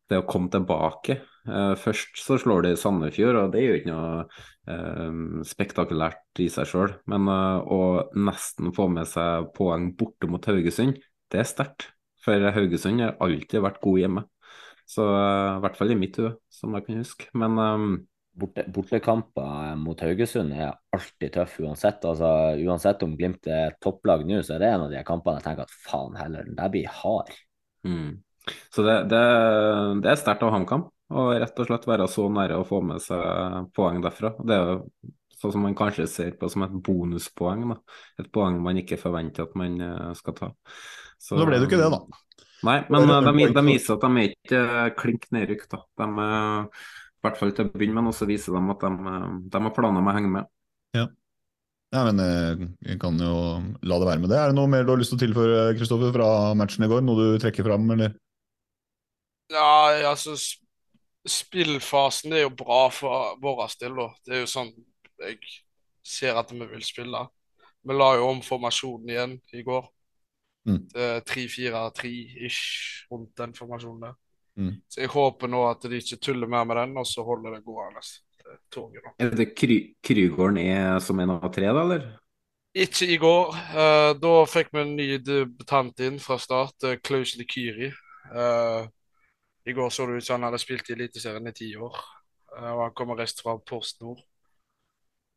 det 0.08 0.22
å 0.22 0.28
komme 0.28 0.52
tilbake. 0.52 1.22
Uh, 1.48 1.76
først 1.80 2.20
så 2.20 2.40
slår 2.42 2.66
de 2.66 2.78
Sandefjord, 2.80 3.40
og 3.40 3.54
det 3.54 3.64
er 3.64 3.70
jo 3.70 3.82
ikke 3.82 3.96
noe 3.96 5.44
spektakulært 5.48 6.42
i 6.44 6.50
seg 6.52 6.68
sjøl. 6.68 6.98
Men 7.08 7.30
å 7.32 7.78
nesten 8.20 8.74
få 8.76 8.90
med 8.92 9.08
seg 9.08 9.46
poeng 9.56 9.94
borte 9.96 10.28
mot 10.28 10.44
Haugesund, 10.44 10.98
det 11.32 11.42
er 11.42 11.48
sterkt. 11.50 11.90
For 12.24 12.52
Haugesund 12.56 13.02
har 13.04 13.16
alltid 13.24 13.64
vært 13.64 13.82
god 13.84 14.02
hjemme. 14.02 14.26
Så 14.88 15.04
eh, 15.04 15.56
i 15.58 15.64
hvert 15.64 15.80
fall 15.80 15.92
i 15.94 16.00
mitt 16.00 16.20
hode, 16.20 16.38
som 16.52 16.76
jeg 16.76 16.88
kan 16.88 17.02
huske. 17.02 17.32
Men 17.38 17.60
eh, 17.64 17.88
Borte, 18.38 18.68
bortekamper 18.70 19.78
mot 19.82 20.02
Haugesund 20.06 20.54
er 20.54 20.76
alltid 20.94 21.32
tøff 21.34 21.56
uansett. 21.64 22.04
Altså, 22.06 22.28
uansett 22.62 23.02
om 23.02 23.16
Glimt 23.18 23.48
er 23.50 23.74
topplag 23.82 24.28
nå, 24.30 24.44
så 24.46 24.54
er 24.54 24.62
det 24.62 24.70
en 24.70 24.84
av 24.86 24.94
de 24.94 25.02
kampene 25.08 25.40
jeg 25.40 25.48
tenker 25.48 25.66
at 25.66 25.74
faen 25.88 26.20
heller, 26.20 26.46
den 26.46 26.60
der 26.60 26.70
blir 26.74 26.92
hard. 27.00 27.32
Mm. 27.88 28.20
Så 28.70 28.86
det, 28.86 29.00
det, 29.10 29.24
det 30.04 30.12
er 30.12 30.22
sterkt 30.22 30.46
av 30.46 30.54
HamKam 30.54 30.86
å 31.08 31.24
rett 31.34 31.60
og 31.64 31.70
slett 31.70 31.88
være 31.88 32.08
så 32.12 32.28
nære 32.32 32.60
å 32.60 32.68
få 32.68 32.82
med 32.86 33.02
seg 33.04 33.72
poeng 33.76 34.02
derfra. 34.04 34.34
Det 34.38 34.56
er 34.56 34.70
jo 34.70 34.78
sånn 35.38 35.54
som 35.56 35.66
man 35.66 35.78
kanskje 35.78 36.08
ser 36.12 36.38
på 36.40 36.50
som 36.52 36.66
et 36.66 36.78
bonuspoeng. 36.86 37.66
Da. 37.72 37.80
Et 38.22 38.30
poeng 38.34 38.60
man 38.64 38.80
ikke 38.82 39.00
forventer 39.02 39.48
at 39.48 39.58
man 39.60 39.82
eh, 39.82 40.14
skal 40.20 40.38
ta. 40.38 40.52
Så 41.22 41.38
da 41.40 41.48
ble 41.48 41.58
det 41.58 41.66
jo 41.66 41.72
ikke 41.72 41.82
det, 41.82 41.92
da. 41.94 42.24
Nei, 42.68 42.78
men 42.90 43.06
de, 43.06 43.18
de, 43.26 43.48
de 43.54 43.64
viser 43.68 43.96
at 43.96 44.04
de 44.04 44.22
er 44.22 44.32
ikke 44.32 44.62
klink 44.98 45.28
nedrykk. 45.34 45.68
Da. 45.72 45.82
De 46.02 46.08
i 46.08 47.26
hvert 47.26 47.40
fall 47.40 47.54
til 47.54 47.68
å 47.68 47.74
begynne 47.74 48.02
med, 48.02 48.12
og 48.12 48.18
så 48.18 48.28
viser 48.30 48.56
de 48.56 48.62
at 48.74 48.86
de, 48.86 49.14
de 49.54 49.64
har 49.66 49.74
planer 49.76 50.04
med 50.04 50.14
å 50.14 50.18
henge 50.18 50.32
med. 50.34 50.50
Ja. 50.98 51.06
ja, 51.94 52.04
men 52.08 52.22
jeg 52.86 53.00
kan 53.02 53.18
jo 53.22 53.34
la 53.82 54.00
det 54.00 54.10
være 54.10 54.24
med 54.24 54.32
det. 54.34 54.40
Er 54.40 54.54
det 54.54 54.58
noe 54.58 54.72
mer 54.72 54.86
du 54.86 54.94
har 54.94 55.02
lyst 55.02 55.14
til 55.14 55.20
å 55.20 55.26
tilføre 55.26 55.66
Kristoffer, 55.78 56.14
fra 56.16 56.30
matchen 56.58 56.88
i 56.88 56.92
går? 56.92 57.04
Noe 57.06 57.34
du 57.34 57.42
trekker 57.44 57.68
fram, 57.68 57.90
eller? 57.98 58.16
Ja, 59.54 60.10
altså 60.10 60.36
Spillfasen 61.28 62.34
er 62.36 62.46
jo 62.46 62.54
bra 62.56 62.88
for 62.94 63.36
vår 63.44 63.66
del. 63.82 63.98
da. 63.98 64.08
Det 64.24 64.36
er 64.36 64.46
jo 64.46 64.52
sånn 64.52 64.72
jeg 65.24 65.40
ser 66.06 66.38
at 66.40 66.54
vi 66.54 66.64
vil 66.64 66.84
spille. 66.86 67.26
Vi 67.88 67.96
la 67.96 68.14
jo 68.20 68.30
om 68.32 68.42
formasjonen 68.46 69.12
igjen 69.12 69.36
i 69.56 69.64
går. 69.68 69.88
Mm. 70.68 70.82
3-4-3-ish 71.24 73.08
rundt 73.12 73.38
den 73.40 73.54
formasjonen 73.56 74.02
der. 74.04 74.16
Mm. 74.58 74.74
Så 74.90 75.04
jeg 75.04 75.12
håper 75.14 75.52
nå 75.52 75.62
at 75.70 75.86
de 75.86 76.00
ikke 76.02 76.20
tuller 76.20 76.50
mer 76.50 76.66
med 76.68 76.76
den, 76.82 76.98
og 77.00 77.08
så 77.08 77.24
holder 77.24 77.56
det 77.56 77.66
gående. 77.66 78.04
Toget. 78.72 79.04
Er 79.20 79.34
det 79.36 79.50
Kry 79.60 79.78
Krygården 80.04 80.58
er 80.62 81.00
som 81.04 81.20
en 81.20 81.34
av 81.36 81.50
tre, 81.54 81.68
da, 81.68 81.84
eller? 81.84 82.06
Ikke 82.78 83.08
i 83.10 83.18
går. 83.20 83.56
Uh, 83.74 84.12
da 84.20 84.34
fikk 84.48 84.70
vi 84.74 84.84
en 84.84 84.94
ny 84.96 85.08
debutant 85.24 86.00
inn 86.06 86.20
fra 86.22 86.38
start, 86.42 86.78
uh, 86.86 86.96
Klaus 87.04 87.36
Likyri. 87.40 87.90
Uh, 88.32 88.88
I 89.68 89.76
går 89.76 89.92
så 89.92 90.08
det 90.08 90.22
ut 90.22 90.28
som 90.28 90.38
han 90.38 90.48
hadde 90.48 90.62
spilt 90.62 90.90
i 90.90 90.96
Eliteserien 90.96 91.50
i 91.50 91.56
ti 91.56 91.74
år. 91.76 91.98
og 92.58 92.82
han 92.82 92.94
kommer 92.96 93.20
rest 93.20 93.42
fra 93.44 93.58
Post 93.60 94.02
Nord. 94.02 94.22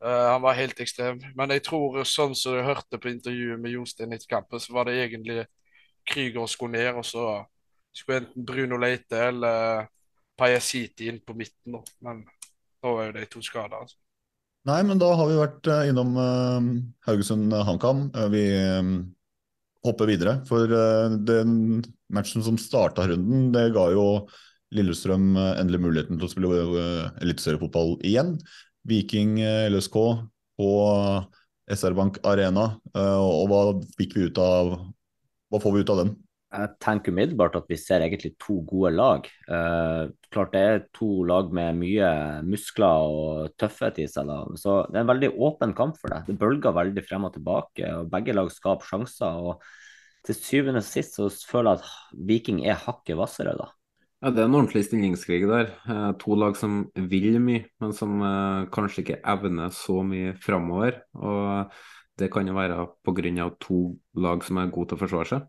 Han 0.01 0.41
var 0.41 0.57
helt 0.57 0.79
ekstrem. 0.81 1.19
Men 1.37 1.53
jeg 1.53 1.65
tror, 1.67 1.99
sånn 2.09 2.33
som 2.39 2.55
jeg 2.57 2.65
hørte 2.65 2.97
på 2.97 3.11
intervjuet 3.11 3.61
med 3.61 3.75
Jostein 3.75 4.15
etter 4.17 4.31
kampen, 4.31 4.63
så 4.63 4.73
var 4.73 4.89
det 4.89 4.95
egentlig 4.97 5.43
Krüger 6.09 6.49
skulle 6.49 6.79
ned, 6.79 6.95
og 6.97 7.05
så 7.05 7.25
skulle 7.93 8.23
enten 8.23 8.47
Bruno 8.49 8.79
Leite 8.81 9.21
eller 9.29 9.89
Pajasiti 10.41 11.11
inn 11.11 11.21
på 11.21 11.37
midten, 11.37 11.81
men 12.01 12.23
da 12.81 12.95
var 12.95 13.11
jo 13.11 13.17
de 13.19 13.27
to 13.29 13.43
skada. 13.45 13.83
Altså. 13.83 13.99
Nei, 14.69 14.81
men 14.85 15.01
da 15.01 15.09
har 15.17 15.29
vi 15.29 15.41
vært 15.41 15.69
uh, 15.73 15.83
innom 15.89 16.15
uh, 16.17 16.61
Haugesund 17.09 17.53
HamKam. 17.53 18.07
Uh, 18.17 18.29
vi 18.33 18.45
hopper 19.87 20.11
videre. 20.11 20.39
For 20.49 20.69
den 21.25 21.53
matchen 22.13 22.45
som 22.45 22.59
starta 22.61 23.07
runden, 23.09 23.49
det 23.55 23.71
ga 23.77 23.87
jo 23.95 24.07
Lillestrøm 24.77 25.33
endelig 25.35 25.81
muligheten 25.83 26.19
til 26.21 26.29
å 26.29 26.31
spille 26.31 26.59
eliteseriefotball 27.25 27.97
igjen. 28.07 28.37
Viking 28.89 29.39
LSK 29.43 29.97
på 30.61 30.71
SR 31.71 31.95
Bank 31.99 32.19
Arena. 32.27 32.73
og 32.95 33.45
hva 33.51 33.61
fikk 33.99 34.17
vi 34.17 34.27
ut 34.31 34.41
av 34.41 34.75
Hva 35.51 35.59
får 35.59 35.73
vi 35.75 35.81
ut 35.83 35.91
av 35.91 36.05
den? 36.05 36.13
Jeg 36.51 36.71
tenker 36.83 37.15
umiddelbart 37.15 37.55
at 37.61 37.69
vi 37.71 37.77
ser 37.79 38.03
egentlig 38.03 38.33
to 38.43 38.57
gode 38.67 38.91
lag. 38.97 39.27
Eh, 39.47 40.11
klart 40.35 40.51
det 40.51 40.63
er 40.67 40.81
to 40.97 41.23
lag 41.29 41.53
med 41.55 41.79
mye 41.79 42.09
muskler 42.43 43.07
og 43.07 43.53
tøffhet 43.61 44.01
i 44.03 44.09
seg. 44.11 44.27
Da. 44.27 44.41
Så 44.59 44.81
det 44.91 44.99
er 44.99 45.05
en 45.05 45.13
veldig 45.13 45.31
åpen 45.39 45.77
kamp 45.79 46.01
for 46.01 46.11
det. 46.11 46.25
Det 46.27 46.39
bølger 46.41 46.75
veldig 46.75 47.05
frem 47.07 47.29
og 47.29 47.37
tilbake, 47.37 47.93
og 48.01 48.11
begge 48.11 48.35
lag 48.35 48.51
skaper 48.51 48.91
sjanser. 48.91 49.39
og 49.47 49.63
Til 50.27 50.41
syvende 50.41 50.83
og 50.83 50.89
sist 50.89 51.15
så 51.21 51.31
føler 51.31 51.79
jeg 51.79 51.85
at 51.85 52.27
Viking 52.33 52.65
er 52.67 52.83
hakket 52.83 53.21
hvassere. 53.21 53.55
Ja, 54.21 54.29
Det 54.31 54.43
er 54.43 54.51
en 54.51 54.55
ordentlig 54.59 54.83
stillingskrig 54.85 55.47
der. 55.49 55.71
Eh, 55.89 56.11
to 56.21 56.35
lag 56.37 56.57
som 56.57 56.83
vil 56.93 57.39
mye, 57.41 57.65
men 57.81 57.93
som 57.97 58.19
eh, 58.21 58.67
kanskje 58.69 59.01
ikke 59.01 59.21
evner 59.33 59.71
så 59.73 60.03
mye 60.05 60.35
framover. 60.37 60.99
Og 61.17 61.71
det 62.21 62.29
kan 62.33 62.47
jo 62.47 62.53
være 62.53 62.85
pga. 63.01 63.47
to 63.59 63.97
lag 64.15 64.45
som 64.45 64.59
er 64.59 64.69
gode 64.69 64.91
til 64.91 64.99
å 64.99 65.01
forsvare 65.01 65.31
seg. 65.31 65.47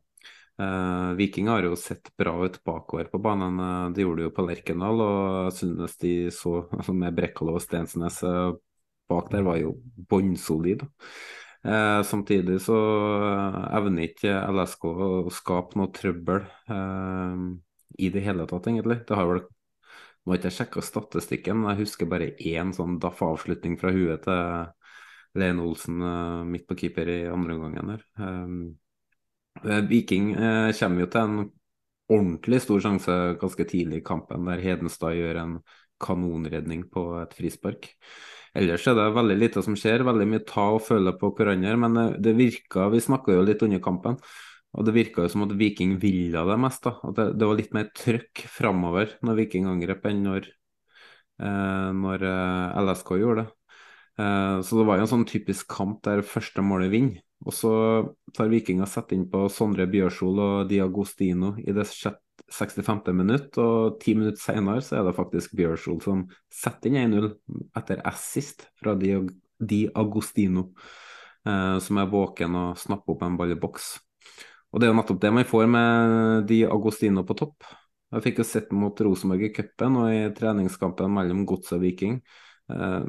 Uh, 0.62 1.16
Viking 1.18 1.48
har 1.48 1.64
jo 1.64 1.76
sett 1.76 2.12
bra 2.16 2.32
ut 2.46 2.64
bakover 2.64 3.10
på 3.12 3.20
banen. 3.20 3.60
Uh, 3.60 3.92
de 3.92 4.04
gjorde 4.04 4.22
det 4.22 4.28
jo 4.30 4.36
på 4.36 4.46
Lerkendal, 4.46 5.02
og 5.02 5.46
jeg 5.50 5.54
synes 5.58 5.98
de 5.98 6.14
så 6.32 6.68
altså 6.72 6.94
med 7.02 7.16
Brekkalo 7.16 7.56
og 7.58 7.64
Stensnes 7.64 8.22
bak 9.10 9.32
der 9.32 9.44
var 9.44 9.58
jo 9.58 9.74
bånnsolid. 10.08 10.86
samtidig 12.08 12.62
så 12.62 12.78
evner 13.76 14.08
ikke 14.08 14.32
LSK 14.54 14.86
å 14.86 15.30
skape 15.30 15.78
noe 15.78 15.92
trøbbel 15.94 16.46
i 18.00 18.12
det 18.14 18.24
hele 18.26 18.46
tatt, 18.50 18.70
egentlig. 18.70 19.02
Det 19.08 19.18
har 19.18 19.30
vel 19.32 19.44
Nå 20.22 20.30
har 20.30 20.38
ikke 20.38 20.52
jeg 20.52 20.54
sjekka 20.60 20.82
statistikken, 20.86 21.56
men 21.58 21.72
jeg 21.72 21.88
husker 21.88 22.06
bare 22.06 22.28
én 22.46 22.70
sånn 22.78 23.00
daff-avslutning 23.02 23.80
fra 23.82 23.90
huet 23.90 24.22
til 24.22 25.40
Lene 25.42 25.64
Olsen 25.66 25.98
midt 26.46 26.68
på 26.70 26.78
keeper 26.78 27.10
i 27.10 27.16
andre 27.26 27.56
omgangen 27.58 27.90
her. 27.96 28.04
Um, 28.22 28.60
Eh, 29.60 29.82
Viking 29.82 30.34
eh, 30.34 30.72
kommer 30.80 31.04
jo 31.04 31.08
til 31.12 31.22
en 31.22 31.40
ordentlig 32.12 32.62
stor 32.64 32.82
sjanse 32.84 33.16
ganske 33.40 33.66
tidlig 33.68 34.02
i 34.02 34.06
kampen, 34.06 34.48
der 34.48 34.64
Hedenstad 34.64 35.16
gjør 35.16 35.42
en 35.44 35.56
kanonredning 36.02 36.88
på 36.92 37.04
et 37.22 37.36
frispark. 37.38 37.92
Ellers 38.58 38.88
er 38.90 38.98
det 38.98 39.12
veldig 39.16 39.38
lite 39.38 39.64
som 39.64 39.78
skjer, 39.80 40.04
veldig 40.04 40.28
mye 40.28 40.44
ta 40.48 40.66
og 40.76 40.82
føle 40.84 41.14
på 41.20 41.32
hverandre. 41.38 41.76
Men 41.84 42.00
eh, 42.02 42.16
det 42.24 42.38
virka, 42.40 42.88
vi 42.94 43.04
snakka 43.04 43.38
jo 43.38 43.46
litt 43.48 43.64
under 43.68 43.84
kampen, 43.84 44.18
og 44.72 44.88
det 44.88 44.96
virka 44.96 45.26
jo 45.26 45.32
som 45.34 45.46
at 45.46 45.56
Viking 45.60 45.98
ville 46.00 46.44
det 46.48 46.60
mest. 46.64 46.84
da, 46.86 46.96
At 47.04 47.18
det, 47.18 47.26
det 47.40 47.48
var 47.50 47.60
litt 47.60 47.74
mer 47.76 47.90
trøkk 47.98 48.46
framover 48.48 49.18
når 49.26 49.42
Viking 49.42 49.68
angrep 49.68 50.06
enn 50.08 50.24
når, 50.28 50.48
eh, 51.44 51.90
når 51.98 52.28
eh, 52.30 52.80
LSK 52.86 53.18
gjorde 53.20 53.44
det. 53.44 53.50
Eh, 54.22 54.62
så 54.64 54.80
det 54.80 54.88
var 54.88 55.00
jo 55.00 55.06
en 55.06 55.12
sånn 55.12 55.28
typisk 55.28 55.68
kamp 55.72 56.02
der 56.08 56.24
første 56.28 56.64
målet 56.64 56.92
vinner. 56.94 57.20
Og 57.42 57.56
så 57.58 57.72
tar 58.38 58.52
Vikinga 58.52 58.86
sett 58.86 59.16
inn 59.16 59.26
på 59.32 59.48
Sondre 59.50 59.88
Bjørsol 59.90 60.42
og 60.44 60.68
Diagostino 60.70 61.56
i 61.58 61.74
det 61.74 61.88
65. 61.90 63.16
minutt, 63.18 63.58
og 63.58 63.98
ti 64.04 64.14
minutter 64.18 64.42
senere 64.42 64.84
så 64.86 65.00
er 65.00 65.08
det 65.08 65.16
faktisk 65.18 65.56
Bjørsol 65.58 65.98
som 66.06 66.28
setter 66.54 66.92
inn 66.92 67.16
1-0 67.16 67.32
etter 67.80 68.04
assist 68.06 68.68
fra 68.78 68.94
Diagostino, 68.94 70.68
eh, 71.48 71.78
som 71.82 72.02
er 72.02 72.14
våken 72.14 72.62
og 72.62 72.78
snapper 72.82 73.16
opp 73.16 73.26
en 73.26 73.42
ball 73.42 73.56
i 73.56 73.60
boks. 73.66 73.96
Og 74.72 74.80
det 74.80 74.88
er 74.88 74.94
jo 74.94 74.98
nettopp 74.98 75.22
det 75.22 75.32
man 75.36 75.48
får 75.48 75.70
med 75.72 76.46
Diagostino 76.50 77.26
på 77.28 77.36
topp. 77.40 77.68
Jeg 78.12 78.26
fikk 78.26 78.42
jo 78.42 78.48
sett 78.48 78.72
mot 78.76 79.02
Rosenborg 79.04 79.48
i 79.48 79.54
cupen 79.56 79.98
og 80.00 80.12
i 80.12 80.22
treningskampen 80.36 81.12
mellom 81.16 81.46
Gods 81.48 81.72
og 81.76 81.84
Viking. 81.84 82.20
Eh, 82.72 83.04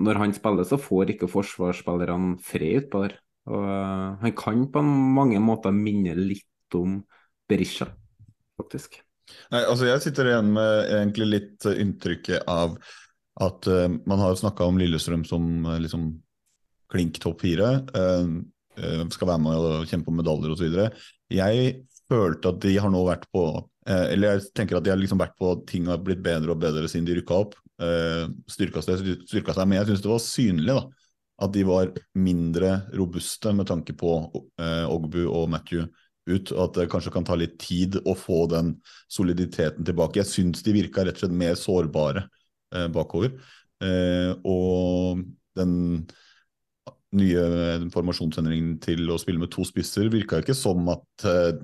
når 0.00 0.20
han 0.20 0.34
spiller, 0.36 0.68
så 0.68 0.80
får 0.80 1.14
ikke 1.14 1.28
forsvarsspillerne 1.30 2.36
fred 2.44 2.84
utpå 2.84 3.04
der. 3.06 3.16
Og 3.50 3.64
eh, 3.64 4.08
han 4.24 4.34
kan 4.36 4.66
på 4.72 4.84
mange 4.84 5.40
måter 5.42 5.74
minne 5.76 6.16
litt 6.18 6.76
om 6.76 7.00
Berisha, 7.50 7.88
faktisk. 8.60 9.00
Nei, 9.50 9.62
altså 9.62 9.86
Jeg 9.88 10.02
sitter 10.04 10.28
igjen 10.30 10.52
med 10.54 10.90
egentlig 10.90 11.28
litt 11.28 11.66
inntrykket 11.70 12.48
av 12.50 12.76
at 13.40 13.66
uh, 13.70 13.86
man 14.10 14.20
har 14.20 14.34
snakka 14.36 14.66
om 14.66 14.78
Lillestrøm 14.78 15.22
som 15.24 15.44
uh, 15.64 15.76
liksom 15.80 16.08
klink 16.90 17.20
topp 17.22 17.44
fire. 17.46 17.68
Skal 19.14 19.28
være 19.32 19.42
med 19.44 19.66
og 19.66 19.90
kjempe 19.90 20.12
om 20.12 20.20
medaljer 20.20 20.54
osv. 20.54 20.78
Jeg 21.30 21.72
følte 22.10 22.52
at 22.52 22.62
de 22.64 22.76
har 22.80 22.92
nå 22.92 23.02
vært 23.06 23.28
på 23.32 23.44
Eller 23.90 24.36
jeg 24.36 24.50
tenker 24.54 24.76
at 24.76 24.84
de 24.84 24.92
har 24.92 24.98
liksom 25.00 25.18
vært 25.18 25.36
på 25.40 25.52
at 25.54 25.62
ting 25.66 25.86
har 25.88 26.02
blitt 26.04 26.20
bedre 26.22 26.52
og 26.52 26.60
bedre 26.62 26.88
siden 26.88 27.06
de 27.08 27.16
rykka 27.16 27.38
opp. 27.46 27.54
styrka 28.50 28.82
seg, 28.84 29.00
styrka 29.26 29.54
seg, 29.56 29.66
Men 29.66 29.80
jeg 29.80 29.88
syns 29.88 30.02
det 30.04 30.10
var 30.12 30.22
synlig 30.22 30.74
da 30.76 30.82
at 31.40 31.52
de 31.54 31.64
var 31.64 31.90
mindre 32.18 32.74
robuste 32.96 33.52
med 33.56 33.68
tanke 33.70 33.94
på 33.96 34.12
eh, 34.60 34.86
Ogbu 34.90 35.22
og 35.24 35.48
Matthew 35.52 35.86
ut, 36.28 36.52
og 36.52 36.62
at 36.66 36.76
det 36.76 36.90
kanskje 36.92 37.12
kan 37.14 37.26
ta 37.26 37.36
litt 37.38 37.56
tid 37.62 37.96
å 38.04 38.14
få 38.18 38.44
den 38.50 38.74
soliditeten 39.10 39.86
tilbake. 39.86 40.20
Jeg 40.20 40.30
syns 40.30 40.64
de 40.66 40.76
virka 40.76 41.04
rett 41.06 41.16
og 41.16 41.24
slett 41.24 41.38
mer 41.40 41.56
sårbare 41.58 42.26
eh, 42.76 42.88
bakover. 42.92 43.32
Eh, 43.82 44.34
og 44.44 45.24
den 45.58 45.74
nye 47.18 47.90
formasjonsendringen 47.90 48.76
til 48.84 49.08
å 49.10 49.18
spille 49.18 49.42
med 49.42 49.50
to 49.52 49.64
spisser 49.66 50.10
virka 50.12 50.38
ikke 50.42 50.54
som 50.54 50.86
at 50.92 51.24
eh, 51.26 51.58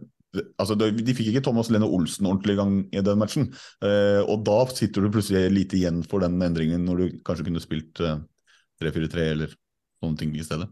altså 0.61 0.75
De 0.77 1.15
fikk 1.17 1.31
ikke 1.31 1.45
Thomas 1.47 1.71
Lene 1.73 1.89
Olsen 1.89 2.27
ordentlig 2.29 2.57
i 2.57 2.59
gang 2.59 2.73
i 2.91 3.03
den 3.05 3.21
matchen. 3.21 3.47
Eh, 3.85 4.21
og 4.27 4.43
da 4.47 4.59
sitter 4.75 5.07
du 5.07 5.13
plutselig 5.15 5.47
lite 5.55 5.79
igjen 5.79 6.03
for 6.07 6.25
den 6.25 6.41
endringen, 6.45 6.85
når 6.85 7.01
du 7.01 7.21
kanskje 7.27 7.47
kunne 7.47 7.63
spilt 7.63 8.03
eh, 8.05 8.19
3-4-3 8.83 9.29
eller 9.37 9.55
sånne 10.03 10.21
ting 10.21 10.35
i 10.37 10.45
stedet. 10.45 10.69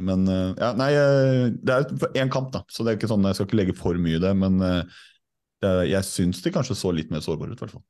Men 0.00 0.24
eh, 0.28 0.54
ja, 0.60 0.70
nei, 0.78 0.90
eh, 0.96 1.50
det 1.56 1.76
er 1.76 2.22
én 2.22 2.32
kamp, 2.32 2.52
da, 2.54 2.62
så 2.72 2.84
det 2.84 2.94
er 2.94 3.00
ikke 3.00 3.10
sånn, 3.10 3.26
jeg 3.28 3.38
skal 3.38 3.50
ikke 3.50 3.60
legge 3.60 3.76
for 3.76 4.00
mye 4.00 4.20
i 4.20 4.22
det. 4.22 4.32
Men 4.38 4.62
eh, 4.64 5.04
jeg 5.92 6.08
syns 6.08 6.40
de 6.44 6.52
kanskje 6.54 6.78
så 6.78 6.94
litt 6.94 7.12
mer 7.12 7.24
sårbare 7.24 7.52
ut, 7.52 7.60
i 7.60 7.64
hvert 7.66 7.76
fall. 7.76 7.84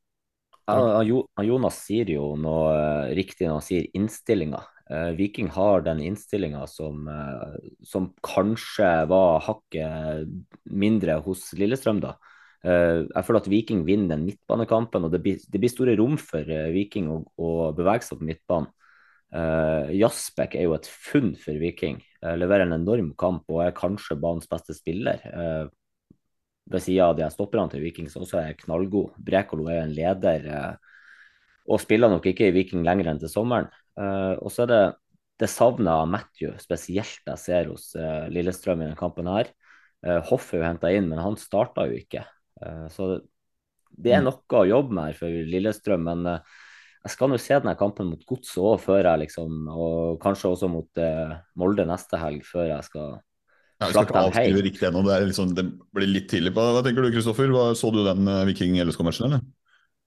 Jonas 1.46 1.78
sier 1.86 2.08
jo 2.10 2.32
noe 2.40 2.72
eh, 2.74 3.14
riktig 3.18 3.46
når 3.46 3.60
han 3.60 3.66
sier 3.66 3.86
innstillinga. 3.94 4.62
Uh, 4.86 5.10
Viking 5.18 5.48
har 5.50 5.82
den 5.82 5.98
innstillinga 6.00 6.62
som, 6.70 7.08
uh, 7.10 7.56
som, 7.82 8.12
kanskje 8.22 8.86
var 9.10 9.40
hakket 9.42 10.30
mindre 10.70 11.18
hos 11.24 11.48
Lillestrøm, 11.58 11.98
da. 12.04 12.14
Uh, 12.62 13.02
jeg 13.02 13.26
føler 13.26 13.40
at 13.42 13.48
Viking 13.50 13.82
vinner 13.86 14.14
den 14.14 14.28
midtbanekampen, 14.28 15.08
og 15.08 15.14
det 15.14 15.22
blir, 15.24 15.40
det 15.42 15.62
blir 15.62 15.72
store 15.72 15.96
rom 15.98 16.14
for 16.20 16.46
Viking 16.74 17.10
å, 17.10 17.18
å, 17.34 17.50
bevege 17.76 18.06
seg 18.06 18.20
på 18.20 18.30
midtbanen. 18.32 18.72
Jasbek 19.92 20.54
er 20.54 20.68
jo 20.68 20.76
et 20.76 20.86
funn 20.86 21.32
for 21.36 21.58
Viking. 21.60 21.96
leverer 22.22 22.62
en 22.62 22.76
enorm 22.76 23.08
kamp 23.18 23.50
og 23.50 23.58
er 23.64 23.74
kanskje 23.76 24.14
banens 24.22 24.46
beste 24.48 24.72
spiller. 24.72 25.18
ved 26.70 26.82
sida 26.82 27.08
av 27.10 27.16
de 27.18 27.26
stopperne 27.34 27.68
til 27.68 27.82
Viking 27.82 28.06
som 28.08 28.22
også 28.22 28.38
er 28.38 28.56
knallgod. 28.62 29.18
Brekolo 29.18 29.66
er 29.68 29.82
en 29.82 29.92
leder 29.92 30.46
og 31.66 31.82
spiller 31.82 32.08
nok 32.08 32.30
ikke 32.30 32.48
i 32.48 32.54
Viking 32.54 32.86
lenger 32.86 33.10
enn 33.10 33.20
til 33.20 33.34
sommeren. 33.34 33.68
Uh, 33.96 34.36
og 34.44 34.52
så 34.52 34.66
er 34.66 34.72
det 34.72 34.84
det 35.40 35.48
savnet 35.52 35.92
av 35.92 36.08
Matthew, 36.08 36.54
spesielt 36.60 37.28
jeg 37.28 37.40
ser 37.40 37.68
hos 37.68 37.90
uh, 37.98 38.28
Lillestrøm 38.32 38.80
i 38.80 38.86
denne 38.86 38.98
kampen. 38.98 39.28
her. 39.28 39.50
Uh, 40.04 40.20
Hoff 40.30 40.52
er 40.52 40.62
jo 40.62 40.68
henta 40.68 40.92
inn, 40.92 41.10
men 41.10 41.20
han 41.20 41.36
starta 41.40 41.88
jo 41.88 41.98
ikke. 41.98 42.24
så 42.92 43.18
det 43.96 44.12
er 44.14 44.22
mm. 44.22 44.28
noe 44.30 44.60
å 44.60 44.68
jobbe 44.68 44.96
med 44.96 45.10
her 45.10 45.18
for 45.18 45.50
Lillestrøm. 45.52 46.06
Men 46.08 46.24
jeg 46.26 47.12
skal 47.12 47.30
nå 47.30 47.38
se 47.40 47.56
denne 47.56 47.76
kampen 47.76 48.08
mot 48.08 48.22
Godset 48.28 48.62
òg, 48.64 48.78
før 48.80 49.10
jeg 49.10 49.22
liksom 49.26 49.68
Og 49.72 50.16
kanskje 50.20 50.54
også 50.54 50.70
mot 50.72 51.00
Molde 51.60 51.84
neste 51.88 52.20
helg, 52.20 52.44
før 52.48 52.70
jeg 52.70 52.88
skal 52.88 53.18
ja, 53.76 53.90
vi 53.90 53.92
skal 53.92 54.08
ikke 54.08 54.22
avskrive 54.24 54.64
riktig 54.64 54.88
ennå, 54.88 55.02
det, 55.04 55.18
liksom, 55.28 55.50
det, 55.52 55.66
blir 55.92 56.08
litt 56.08 56.30
tidlig. 56.32 56.54
Hva, 56.56 56.70
hva 56.72 56.80
tenker 56.84 57.04
du, 57.04 57.10
Kristoffer? 57.12 57.52
Så 57.76 57.92
du 57.92 58.00
den 58.06 58.24
Viking-LSK-matchen, 58.48 59.28
eller? 59.28 59.44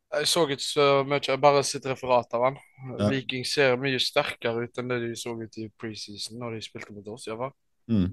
Jeg 0.10 0.26
så 0.26 0.44
ikke 0.48 0.64
så 0.64 0.86
mye, 1.06 1.22
jeg 1.22 1.42
bare 1.42 1.62
sitt 1.68 1.86
referat 1.86 2.32
av 2.34 2.48
han. 2.48 2.58
Ja. 2.98 3.10
Viking 3.14 3.46
ser 3.46 3.78
mye 3.82 4.00
sterkere 4.02 4.66
ut 4.66 4.82
enn 4.82 4.90
det 4.90 4.98
de 5.04 5.12
så 5.20 5.36
ut 5.38 5.60
i 5.62 5.68
preseason 5.78 6.40
når 6.42 6.58
de 6.58 6.66
spilte 6.66 6.96
mot 6.96 7.12
oss. 7.14 7.28
Ja, 7.30 7.38
mm. 7.92 8.08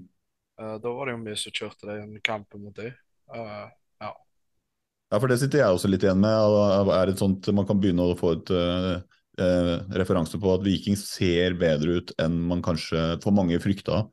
uh, 0.61 0.75
da 0.83 0.93
var 0.93 1.09
det 1.09 1.15
jo 1.15 1.23
vi 1.25 1.35
som 1.41 1.55
kjørte 1.57 1.89
den 1.89 2.19
kampen 2.21 2.67
mot 2.67 2.77
dem. 2.77 2.93
Uh, 3.33 3.65
ja. 4.03 4.11
ja, 4.13 5.17
for 5.17 5.25
det 5.31 5.39
sitter 5.41 5.63
jeg 5.63 5.79
også 5.79 5.89
litt 5.89 6.05
igjen 6.05 6.21
med. 6.21 6.57
Er 6.93 7.09
det 7.09 7.17
sånt 7.19 7.49
Man 7.49 7.65
kan 7.67 7.81
begynne 7.81 8.05
å 8.05 8.19
få 8.19 8.35
et 8.37 8.53
uh, 8.53 9.01
referanse 9.97 10.37
på 10.41 10.53
at 10.53 10.65
Viking 10.65 10.97
ser 11.01 11.57
bedre 11.57 11.97
ut 11.97 12.13
enn 12.21 12.37
man 12.51 12.61
kanskje 12.65 13.17
for 13.25 13.33
mange 13.33 13.57
frykta. 13.63 14.05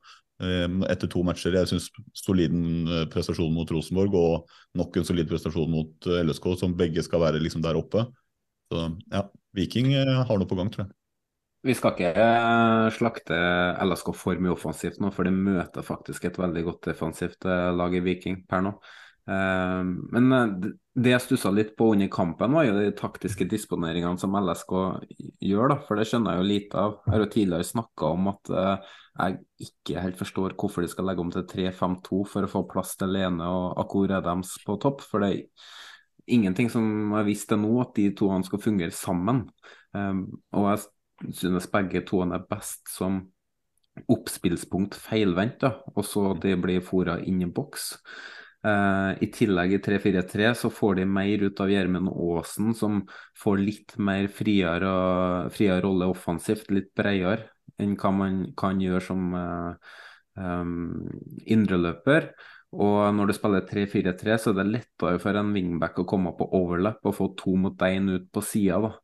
Ehm, 0.42 0.82
etter 0.90 1.10
to 1.10 1.22
matcher. 1.26 1.54
Jeg 1.54 1.70
syns 1.70 1.86
solid 2.18 2.54
eh, 2.54 3.06
prestasjon 3.12 3.54
mot 3.54 3.70
Rosenborg 3.70 4.16
og 4.18 4.56
nok 4.78 4.98
en 4.98 5.06
solid 5.06 5.30
prestasjon 5.30 5.70
mot 5.70 6.10
eh, 6.10 6.24
LSK, 6.26 6.48
som 6.58 6.74
begge 6.78 7.04
skal 7.06 7.22
være 7.22 7.42
liksom 7.42 7.62
der 7.62 7.78
oppe. 7.78 8.08
Så 8.72 8.88
ja, 9.12 9.24
Viking 9.54 9.92
eh, 9.94 10.20
har 10.26 10.40
noe 10.40 10.50
på 10.50 10.58
gang, 10.58 10.72
tror 10.74 10.86
jeg. 10.86 10.94
Vi 11.64 11.72
skal 11.72 11.94
ikke 11.94 12.24
slakte 12.92 13.36
LSK 13.86 14.10
for 14.20 14.42
mye 14.42 14.52
offensivt 14.52 14.98
nå, 15.00 15.08
for 15.14 15.24
det 15.24 15.32
møter 15.32 15.86
faktisk 15.86 16.26
et 16.28 16.36
veldig 16.36 16.64
godt 16.66 16.90
defensivt 16.90 17.46
lag 17.48 17.94
i 17.96 18.02
Viking 18.04 18.42
per 18.50 18.66
nå. 18.66 18.74
Ehm, 19.32 19.94
men 20.12 20.58
det 20.60 21.14
jeg 21.14 21.24
stussa 21.24 21.54
litt 21.54 21.72
på 21.78 21.94
under 21.94 22.10
kampen, 22.12 22.52
var 22.52 22.66
jo 22.66 22.74
de 22.76 22.90
taktiske 22.98 23.46
disponeringene 23.48 24.20
som 24.20 24.36
LSK 24.36 24.74
gjør, 25.40 25.72
da, 25.72 25.78
for 25.86 25.96
det 25.96 26.04
skjønner 26.10 26.34
jeg 26.34 26.42
jo 26.42 26.50
lite 26.50 26.84
av. 26.84 26.98
Jeg 27.06 27.14
har 27.14 27.24
jo 27.24 27.32
tidligere 27.38 27.70
snakka 27.70 28.12
om 28.12 28.28
at 28.34 28.52
jeg 29.14 29.36
ikke 29.62 30.02
helt 30.02 30.18
forstår 30.18 30.56
hvorfor 30.58 30.82
de 30.82 30.90
skal 30.90 31.06
legge 31.06 31.22
om 31.22 31.30
til 31.30 31.44
3-5-2 31.46 32.20
for 32.26 32.46
å 32.46 32.50
få 32.50 32.64
plass 32.70 32.96
til 32.98 33.12
Lene 33.14 33.46
og 33.46 33.78
Akor 33.84 34.10
Adams 34.16 34.56
på 34.66 34.74
topp. 34.82 35.04
For 35.06 35.22
det 35.22 35.30
er 35.30 36.34
ingenting 36.34 36.70
som 36.72 37.14
har 37.14 37.26
vist 37.28 37.46
til 37.50 37.62
nå 37.62 37.76
at 37.84 37.94
de 37.94 38.08
to 38.18 38.32
skal 38.48 38.62
fungere 38.64 38.94
sammen. 38.94 39.44
Um, 39.94 40.26
og 40.56 40.66
jeg 40.72 41.36
synes 41.38 41.70
begge 41.70 42.02
to 42.08 42.24
er 42.26 42.42
best 42.50 42.90
som 42.90 43.22
oppspillspunkt 44.10 44.96
feilvendt, 44.98 45.62
og 45.94 46.02
så 46.02 46.32
de 46.42 46.56
blir 46.58 46.82
fora 46.82 47.20
inn 47.22 47.44
i 47.46 47.50
boks. 47.54 47.92
Uh, 48.64 49.14
I 49.22 49.28
tillegg 49.30 49.76
i 49.76 49.82
3-4-3 49.84 50.50
så 50.58 50.72
får 50.74 50.98
de 50.98 51.06
mer 51.06 51.44
ut 51.44 51.60
av 51.62 51.70
Gjermund 51.70 52.10
Aasen, 52.10 52.74
som 52.74 53.04
får 53.38 53.62
litt 53.62 53.94
mer 54.02 54.26
friere, 54.32 54.94
friere 55.54 55.84
rolle 55.84 56.10
offensivt, 56.10 56.72
litt 56.74 56.90
bredere 56.98 57.53
enn 57.80 57.94
hva 57.98 58.10
man 58.14 58.40
kan 58.58 58.80
gjøre 58.82 59.02
som 59.04 59.34
uh, 59.34 59.94
um, 60.38 61.08
indreløper. 61.46 62.32
Og 62.74 63.14
når 63.14 63.30
du 63.30 63.36
spiller 63.36 63.66
3-4-3, 63.68 64.38
så 64.40 64.50
er 64.50 64.58
det 64.58 64.70
lettere 64.70 65.20
for 65.22 65.38
en 65.38 65.52
wingback 65.54 66.00
å 66.02 66.06
komme 66.10 66.32
på 66.34 66.48
overlap 66.58 67.04
og 67.06 67.14
få 67.14 67.30
to 67.38 67.54
mot 67.60 67.86
én 67.86 68.10
ut 68.10 68.26
på 68.34 68.42
sida. 68.42 68.94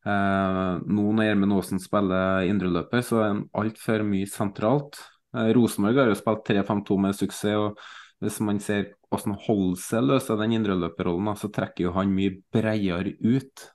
Uh, 0.00 0.80
nå 0.88 1.10
når 1.12 1.28
Gjermund 1.28 1.58
Aasen 1.58 1.82
spiller 1.82 2.48
indreløper, 2.48 3.04
så 3.04 3.20
er 3.20 3.26
han 3.28 3.42
altfor 3.62 4.04
mye 4.08 4.28
sentralt. 4.30 4.98
Uh, 5.36 5.50
Rosenborg 5.54 6.00
har 6.02 6.10
jo 6.10 6.18
spilt 6.18 6.46
3-5-2 6.48 6.98
med 7.04 7.18
suksess. 7.18 7.58
og 7.60 8.24
Hvis 8.24 8.40
man 8.42 8.58
ser 8.62 8.94
hvordan 9.10 9.38
Holse 9.46 10.00
løser 10.02 10.38
den 10.40 10.56
indreløperrollen, 10.58 11.34
så 11.38 11.50
trekker 11.54 11.88
jo 11.88 11.94
han 11.98 12.14
mye 12.14 12.40
bredere 12.54 13.14
ut 13.20 13.66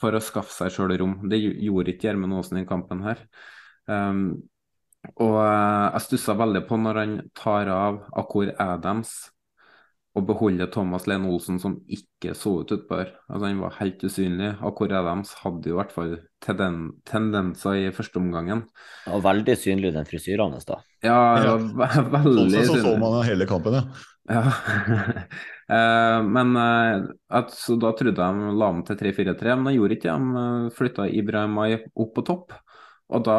for 0.00 0.16
å 0.16 0.24
skaffe 0.24 0.52
seg 0.54 0.72
sjøl 0.72 0.96
rom. 1.00 1.18
Det 1.28 1.40
gjorde 1.40 1.92
ikke 1.92 2.08
Gjermund 2.08 2.38
Aasen 2.38 2.62
i 2.62 2.68
kampen 2.68 3.04
her. 3.04 3.20
Um, 3.90 4.24
og 5.16 5.36
eh, 5.40 5.84
jeg 5.94 6.04
stussa 6.04 6.36
veldig 6.36 6.64
på 6.68 6.78
når 6.80 6.98
han 7.00 7.12
tar 7.36 7.70
av 7.72 8.02
Akor 8.20 8.50
Adams 8.60 9.14
og 10.18 10.24
beholder 10.26 10.66
Thomas 10.74 11.04
Lene 11.06 11.30
Olsen, 11.30 11.60
som 11.62 11.76
ikke 11.86 12.32
så 12.34 12.56
ut 12.60 12.72
utpå 12.74 12.98
Altså, 12.98 13.44
han 13.44 13.60
var 13.62 13.76
helt 13.78 14.02
usynlig. 14.02 14.50
Akor 14.66 14.90
Adams 14.90 15.36
hadde 15.44 15.70
jo 15.70 15.76
i 15.76 15.78
hvert 15.78 15.94
fall 15.94 16.16
tenden 16.42 16.80
tendenser 17.06 17.78
i 17.78 17.92
første 17.94 18.18
omgangen. 18.18 18.64
Og 19.06 19.22
veldig 19.22 19.54
synlig 19.58 19.92
den 19.94 20.08
frisyren 20.08 20.56
hans, 20.56 20.66
da. 20.66 20.80
Ja, 21.06 21.20
ja. 21.44 21.54
veldig 22.16 22.48
synlig. 22.48 22.64
Sånn 22.72 22.82
så 22.88 22.96
man 22.98 23.20
hele 23.28 23.46
kampen, 23.48 23.78
ja. 23.78 23.84
ja. 24.34 24.42
uh, 25.70 26.18
men 26.36 26.58
uh, 26.58 27.06
at, 27.38 27.54
så 27.54 27.78
da 27.78 27.94
trodde 27.94 28.18
jeg 28.18 28.50
de 28.50 28.58
la 28.58 28.72
om 28.74 28.82
til 28.88 28.98
3-4-3, 28.98 29.54
men 29.54 29.70
de 29.70 29.76
gjorde 29.78 30.00
ikke 30.00 30.10
det. 30.10 30.34
De 30.34 30.74
flytta 30.80 31.06
Ibrahim 31.22 31.62
opp 31.62 32.12
på 32.18 32.26
topp. 32.26 32.58
Og 33.10 33.24
da 33.26 33.36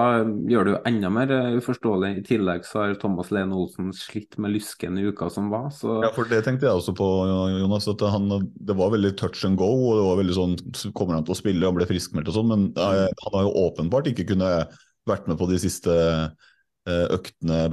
gjør 0.51 0.67
det 0.67 0.71
jo 0.73 0.79
enda 0.89 1.09
mer 1.13 1.31
eh, 1.31 1.53
uforståelig. 1.61 2.09
I 2.19 2.23
tillegg 2.27 2.65
så 2.67 2.81
har 2.81 2.95
Thomas 2.99 3.31
Lene 3.31 3.55
Olsen 3.55 3.93
slitt 3.95 4.35
med 4.41 4.51
lysken 4.55 4.99
i 4.99 5.05
uka 5.07 5.29
som 5.31 5.47
var. 5.53 5.69
Så... 5.75 6.01
Ja, 6.03 6.11
for 6.15 6.27
det 6.27 6.41
tenkte 6.45 6.67
jeg 6.67 6.81
også 6.81 6.93
på, 6.97 7.07
Jonas. 7.55 7.87
At 7.91 8.03
han, 8.13 8.27
det 8.51 8.75
var 8.77 8.91
veldig 8.91 9.13
touch 9.19 9.45
and 9.47 9.59
go. 9.61 9.69
og 9.71 9.99
det 9.99 10.05
var 10.09 10.21
veldig 10.21 10.37
sånn, 10.37 10.55
Kommer 10.97 11.15
han 11.17 11.27
til 11.27 11.35
å 11.35 11.39
spille 11.39 11.69
og 11.69 11.77
ble 11.79 11.87
friskmeldt 11.87 12.31
og 12.33 12.37
sånn? 12.39 12.51
Men 12.51 12.67
eh, 12.75 13.07
han 13.23 13.37
har 13.37 13.47
jo 13.47 13.55
åpenbart 13.63 14.11
ikke 14.11 14.27
kunnet 14.33 14.75
vært 15.07 15.31
med 15.31 15.39
på 15.39 15.47
de 15.49 15.61
siste 15.63 15.95
eh, 15.95 17.07
øktene, 17.15 17.63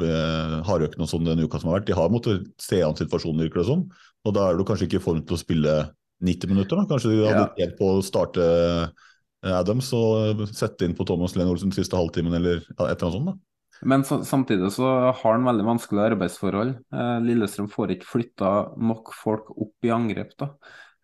hardøktene 0.69 1.05
og 1.05 1.11
sånn 1.11 1.27
denne 1.27 1.51
uka 1.51 1.59
som 1.59 1.73
har 1.73 1.81
vært. 1.81 1.91
De 1.91 1.99
har 1.99 2.15
måttet 2.15 2.47
se 2.63 2.79
an 2.87 2.97
situasjonen, 2.99 3.43
virker 3.49 3.65
det 3.65 3.71
som. 3.73 3.89
Og 4.23 4.39
da 4.39 4.47
er 4.47 4.59
du 4.59 4.67
kanskje 4.69 4.87
ikke 4.87 5.03
i 5.03 5.07
form 5.11 5.27
til 5.27 5.35
å 5.35 5.43
spille 5.43 5.77
90 6.23 6.55
minutter. 6.55 6.79
da. 6.79 6.87
Kanskje 6.95 7.17
de 7.17 7.27
hadde 7.27 7.45
ja. 7.59 7.71
på 7.79 7.97
å 7.97 8.07
starte 8.07 8.47
Adams 9.47 9.93
og 9.95 10.47
sette 10.51 10.87
inn 10.87 10.97
på 10.99 11.07
Thomas 11.07 11.37
Lene 11.39 11.53
Olsen 11.53 11.75
siste 11.75 11.99
halvtimen 11.99 12.35
eller 12.35 12.63
et 12.63 12.73
eller 12.81 12.95
annet 12.95 13.15
sånt. 13.15 13.31
da. 13.31 13.37
Men 13.87 14.03
så, 14.05 14.25
samtidig 14.27 14.73
så 14.75 14.89
har 15.15 15.37
han 15.37 15.47
veldig 15.47 15.67
vanskelige 15.69 16.13
arbeidsforhold. 16.13 16.73
Eh, 16.91 17.19
Lillestrøm 17.23 17.69
får 17.71 17.95
ikke 17.95 18.11
flytta 18.11 18.53
nok 18.83 19.13
folk 19.15 19.53
opp 19.55 19.87
i 19.87 19.93
angrep. 19.95 20.35
da. 20.41 20.51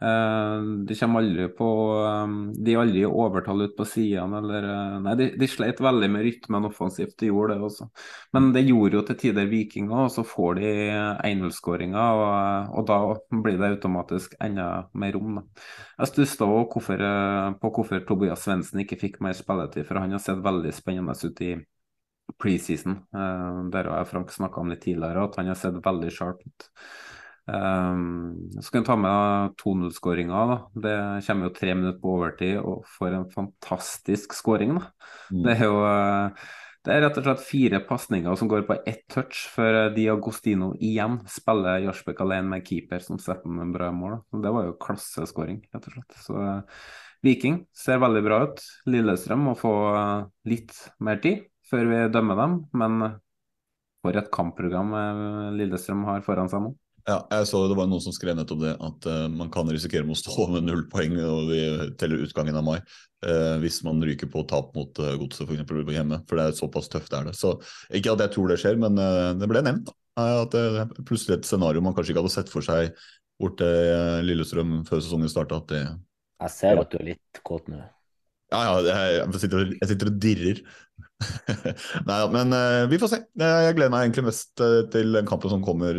Eh, 0.04 0.62
de 0.86 0.94
kommer 0.94 1.18
aldri 1.22 1.44
på 1.56 1.66
eh, 2.04 2.32
De 2.64 2.72
er 2.74 2.80
aldri 2.82 3.04
overtall 3.08 3.62
ut 3.64 3.76
på 3.78 3.86
sidene 3.88 4.40
eller 4.42 4.66
eh, 4.68 4.96
Nei, 5.04 5.14
de, 5.16 5.28
de 5.40 5.48
sleit 5.48 5.78
veldig 5.80 6.10
med 6.12 6.26
rytmen 6.26 6.68
offensivt, 6.68 7.14
de 7.22 7.30
gjorde 7.30 7.54
det 7.56 7.68
også. 7.68 7.86
Men 8.36 8.50
det 8.52 8.66
gjorde 8.66 8.98
jo 8.98 9.04
til 9.08 9.18
tider 9.22 9.48
vikinger, 9.48 10.02
og 10.06 10.10
så 10.12 10.24
får 10.28 10.58
de 10.58 10.72
1-0-skåringa, 11.30 12.08
og, 12.18 12.74
og, 12.74 12.88
da 12.90 12.98
blir 13.46 13.56
det 13.60 13.70
automatisk 13.76 14.34
enda 14.44 14.66
mer 14.92 15.16
rom. 15.16 15.38
Da. 15.38 15.64
Jeg 16.02 16.12
stussa 16.12 16.50
på 16.50 17.72
hvorfor 17.78 18.04
Tobias 18.08 18.44
Svendsen 18.44 18.82
ikke 18.84 19.00
fikk 19.00 19.20
mer 19.24 19.36
spilletid, 19.38 19.86
for 19.88 20.02
han 20.02 20.12
har 20.12 20.22
sett 20.24 20.42
veldig 20.44 20.74
spennende 20.74 21.16
ut 21.22 21.44
i 21.44 21.54
preseason. 22.40 23.00
Der 23.72 23.90
har 23.92 24.08
Frank 24.10 24.32
snakka 24.34 24.60
om 24.60 24.72
litt 24.72 24.84
tidligere, 24.84 25.28
at 25.28 25.40
han 25.40 25.52
har 25.52 25.60
sett 25.60 25.80
veldig 25.84 26.12
sharp 26.12 26.44
ut. 26.44 26.68
Um, 27.46 28.50
så 28.60 28.70
kan 28.70 28.82
vi 28.82 28.86
ta 28.86 28.96
med 28.96 29.54
2-0-skåringa. 29.60 30.42
Det 30.72 30.96
kommer 31.26 31.48
jo 31.50 31.54
tre 31.54 31.74
minutter 31.76 32.00
på 32.00 32.12
overtid 32.16 32.58
og 32.60 32.86
får 32.88 33.16
en 33.18 33.30
fantastisk 33.32 34.36
skåring. 34.36 34.78
Mm. 35.28 35.42
Det 35.44 35.56
er 35.58 35.64
jo 35.66 35.80
uh, 35.84 36.46
Det 36.84 36.92
er 36.92 37.02
rett 37.04 37.18
og 37.20 37.24
slett 37.24 37.44
fire 37.44 37.80
pasninger 37.84 38.36
som 38.36 38.48
går 38.48 38.64
på 38.68 38.76
ett 38.88 39.04
touch, 39.12 39.46
før 39.52 39.88
Diagostino 39.94 40.74
igjen 40.76 41.22
spiller 41.32 41.80
Jarsbekk 41.84 42.20
alene 42.20 42.50
med 42.50 42.66
keeper 42.68 43.00
som 43.04 43.20
setter 43.20 43.48
en 43.48 43.72
bra 43.72 43.88
mål. 43.92 44.18
Det 44.32 44.52
var 44.52 44.68
jo 44.68 44.78
klasseskåring, 44.80 45.62
rett 45.72 45.88
og 45.88 45.96
slett. 45.96 46.18
Så 46.20 46.44
Viking 47.24 47.62
ser 47.72 48.02
veldig 48.04 48.22
bra 48.24 48.42
ut. 48.44 48.60
Lillestrøm 48.88 49.46
må 49.48 49.56
få 49.56 49.74
litt 50.48 50.76
mer 51.00 51.20
tid 51.24 51.46
før 51.70 51.88
vi 51.88 52.02
dømmer 52.12 52.36
dem, 52.36 52.58
men 52.76 53.04
for 54.04 54.20
et 54.20 54.28
kampprogram 54.32 54.92
Lillestrøm 55.56 56.04
har 56.10 56.24
foran 56.26 56.52
seg 56.52 56.66
nå. 56.66 56.74
Ja, 57.04 57.18
jeg 57.28 57.48
så 57.50 57.58
det 57.68 57.76
var 57.76 57.88
noen 57.90 58.00
som 58.00 58.14
skrev 58.16 58.36
nettopp 58.38 58.62
det, 58.62 58.70
at 58.80 59.06
uh, 59.12 59.24
man 59.28 59.50
kan 59.52 59.68
risikere 59.68 60.08
å 60.08 60.16
stå 60.16 60.46
med 60.54 60.64
null 60.64 60.86
poeng 60.88 61.12
og 61.20 61.50
vi 61.50 61.64
teller 62.00 62.22
utgangen 62.24 62.56
av 62.56 62.64
mai 62.64 62.78
uh, 62.78 63.56
hvis 63.60 63.82
man 63.84 64.00
ryker 64.00 64.30
på 64.32 64.44
tap 64.48 64.70
mot 64.76 65.00
uh, 65.02 65.10
Godset 65.20 65.44
f.eks. 65.44 65.66
på 65.68 65.92
hjemme. 65.92 66.22
For 66.24 66.40
det 66.40 66.46
er 66.48 66.56
såpass 66.56 66.88
tøft 66.88 67.12
det 67.12 67.18
er 67.18 67.28
det. 67.28 67.34
Så 67.36 67.58
Ikke 67.92 68.14
at 68.14 68.24
jeg 68.24 68.32
tror 68.36 68.48
det 68.48 68.56
skjer, 68.62 68.80
men 68.80 68.96
uh, 68.96 69.34
det 69.36 69.48
ble 69.50 69.60
nevnt. 69.66 69.90
da, 70.16 70.30
At 70.46 70.56
det 70.56 70.62
er 70.86 70.94
plutselig 71.02 71.42
et 71.42 71.50
scenario 71.50 71.84
man 71.84 71.96
kanskje 71.96 72.14
ikke 72.14 72.24
hadde 72.24 72.36
sett 72.38 72.52
for 72.52 72.64
seg 72.64 72.96
borte 73.40 73.68
i 73.68 74.24
Lillestrøm 74.24 74.80
før 74.88 75.04
sesongen 75.04 75.28
starta. 75.28 75.60
Jeg 75.74 76.52
ser 76.54 76.80
at 76.80 76.88
du 76.88 76.98
er 77.02 77.08
litt 77.10 77.42
kåt 77.44 77.68
nå. 77.68 77.82
Ja, 78.54 78.62
ja, 78.62 78.96
jeg, 79.18 79.42
sitter, 79.42 79.68
jeg 79.74 79.90
sitter 79.90 80.08
og 80.08 80.18
dirrer. 80.22 80.64
Nei, 82.08 82.18
men 82.32 82.56
vi 82.88 83.00
får 83.02 83.10
se. 83.10 83.22
Jeg 83.42 83.76
gleder 83.76 83.92
meg 83.92 84.06
egentlig 84.06 84.28
mest 84.30 84.54
til 84.94 85.18
den 85.18 85.28
kampen 85.28 85.50
som 85.50 85.64
kommer 85.66 85.98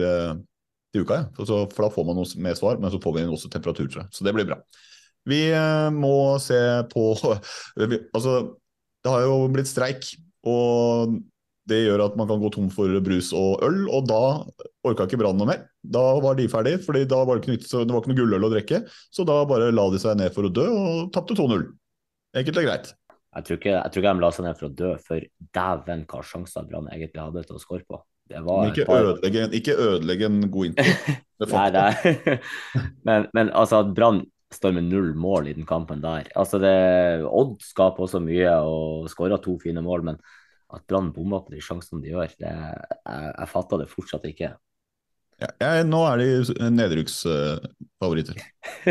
til 0.95 1.05
uka. 1.05 1.21
Ja. 1.21 1.45
For 1.45 1.86
da 1.86 1.91
får 1.93 2.08
man 2.08 2.19
noe 2.19 2.43
mer 2.47 2.58
svar, 2.58 2.81
men 2.81 2.93
så 2.93 3.01
får 3.03 3.17
vi 3.19 3.27
også 3.27 3.51
temperatur, 3.53 3.88
tror 3.91 4.05
jeg. 4.05 4.12
Så 4.15 4.27
det 4.27 4.34
blir 4.36 4.47
bra. 4.49 4.60
Vi 5.29 5.41
eh, 5.51 5.88
må 5.93 6.38
se 6.41 6.58
på 6.91 7.13
Altså, 8.15 8.36
det 9.05 9.13
har 9.13 9.25
jo 9.25 9.39
blitt 9.53 9.69
streik, 9.69 10.12
og 10.45 11.15
det 11.69 11.81
gjør 11.81 12.03
at 12.05 12.17
man 12.17 12.29
kan 12.29 12.41
gå 12.41 12.51
tom 12.53 12.67
for 12.73 12.91
brus 13.05 13.31
og 13.34 13.63
øl, 13.65 13.86
og 13.89 14.05
da 14.10 14.19
orka 14.86 15.08
ikke 15.08 15.17
Brann 15.21 15.38
noe 15.39 15.49
mer. 15.49 15.63
Da 15.81 16.03
var 16.21 16.38
de 16.38 16.45
ferdige, 16.49 16.81
fordi 16.86 17.05
da 17.10 17.23
var 17.25 17.41
det, 17.41 17.55
ikke, 17.58 17.65
det 17.65 17.93
var 17.93 18.03
ikke 18.03 18.12
noe 18.13 18.19
gulløl 18.19 18.45
å 18.45 18.51
drikke. 18.53 18.84
Så 19.13 19.25
da 19.25 19.39
bare 19.49 19.71
la 19.73 19.88
de 19.93 20.01
seg 20.01 20.19
ned 20.19 20.34
for 20.36 20.45
å 20.45 20.53
dø, 20.53 20.65
og 20.69 21.10
tapte 21.15 21.38
2-0. 21.38 21.65
Enkelt 22.38 22.62
og 22.62 22.67
greit. 22.67 22.91
Jeg 23.36 23.47
tror, 23.47 23.58
ikke, 23.60 23.71
jeg 23.73 23.91
tror 23.91 24.03
ikke 24.03 24.13
de 24.15 24.23
la 24.23 24.31
seg 24.31 24.45
ned 24.45 24.60
for 24.60 24.67
å 24.67 24.75
dø, 24.81 24.91
for 25.03 25.25
dæven 25.58 26.05
hva 26.12 26.21
sjanser 26.23 26.67
Brann 26.69 26.91
egentlig 26.93 27.23
hadde 27.23 27.43
til 27.49 27.58
å 27.58 27.63
skåre 27.63 27.84
på. 27.89 27.99
Ikke, 28.31 28.85
ødelegge, 28.89 29.49
ikke 29.53 29.75
ødelegge 29.77 30.25
en 30.25 30.39
god 30.51 30.71
intro. 30.71 30.85
nei, 31.51 31.67
nei. 31.75 32.39
men, 33.07 33.27
men 33.38 33.51
altså 33.53 33.83
at 33.83 33.93
Brann 33.97 34.23
står 34.55 34.73
med 34.77 34.88
null 34.89 35.11
mål 35.19 35.49
i 35.51 35.55
den 35.57 35.67
kampen 35.67 36.01
der 36.03 36.29
altså 36.38 36.59
det, 36.61 36.75
Odd 37.27 37.57
skaper 37.65 38.05
også 38.05 38.21
mye 38.23 38.53
og 38.65 39.09
skårer 39.11 39.41
to 39.43 39.57
fine 39.61 39.83
mål, 39.85 40.05
men 40.09 40.19
at 40.73 40.85
Brann 40.89 41.11
bommer 41.13 41.43
på 41.45 41.53
de 41.53 41.61
sjansene 41.63 42.01
de 42.01 42.13
gjør, 42.13 42.31
det, 42.39 42.53
jeg, 42.53 43.33
jeg 43.35 43.51
fatter 43.51 43.83
det 43.83 43.91
fortsatt 43.91 44.25
ikke. 44.29 44.55
Ja, 45.41 45.51
jeg, 45.59 45.85
nå 45.89 45.99
er 46.07 46.21
de 46.21 46.69
nedrykksfavoritter. 46.73 48.39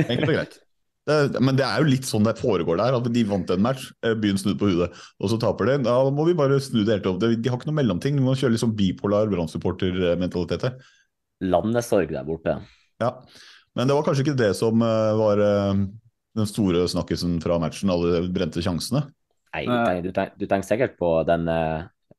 Enkelt 0.05 0.29
og 0.29 0.37
greit. 0.37 0.59
Det, 1.05 1.40
men 1.45 1.57
det 1.59 1.67
er 1.67 1.83
jo 1.83 1.90
litt 1.90 2.07
sånn 2.09 2.25
det 2.25 2.38
foregår 2.38 2.79
der. 2.81 2.97
at 2.97 3.09
De 3.12 3.25
vant 3.29 3.51
en 3.53 3.64
match, 3.64 3.90
eh, 4.05 4.14
byen 4.17 4.38
snudde 4.40 4.57
på 4.61 4.71
hudet, 4.71 5.03
og 5.21 5.33
så 5.33 5.38
taper 5.40 5.69
de. 5.69 5.79
Da 5.85 5.97
må 6.14 6.25
vi 6.29 6.37
bare 6.38 6.61
snu 6.64 6.81
det 6.81 6.99
helt 6.99 7.09
opp. 7.11 7.19
De 7.21 7.35
har 7.51 7.59
ikke 7.59 7.69
noe 7.69 7.81
mellomting. 7.81 8.17
De 8.17 8.25
må 8.25 8.37
kjøre 8.38 8.55
litt 8.55 8.64
sånn 8.64 8.77
bipolar 8.77 9.29
brannsupportermentalitet 9.33 10.64
her. 10.69 10.79
Landet 11.45 11.85
sorg 11.85 12.14
der 12.14 12.25
borte. 12.25 12.57
Ja, 13.03 13.11
men 13.77 13.90
det 13.90 13.99
var 13.99 14.07
kanskje 14.07 14.25
ikke 14.25 14.38
det 14.40 14.55
som 14.57 14.81
eh, 14.87 15.12
var 15.21 15.45
eh, 15.45 15.85
den 16.40 16.49
store 16.49 16.87
snakkisen 16.88 17.37
fra 17.45 17.61
matchen, 17.61 17.93
alle 17.93 18.25
brente 18.33 18.64
sjansene? 18.64 19.05
Nei, 19.55 20.01
du 20.03 20.09
tenker, 20.11 20.33
du 20.40 20.49
tenker 20.51 20.67
sikkert 20.67 20.97
på 20.99 21.11
den 21.29 21.45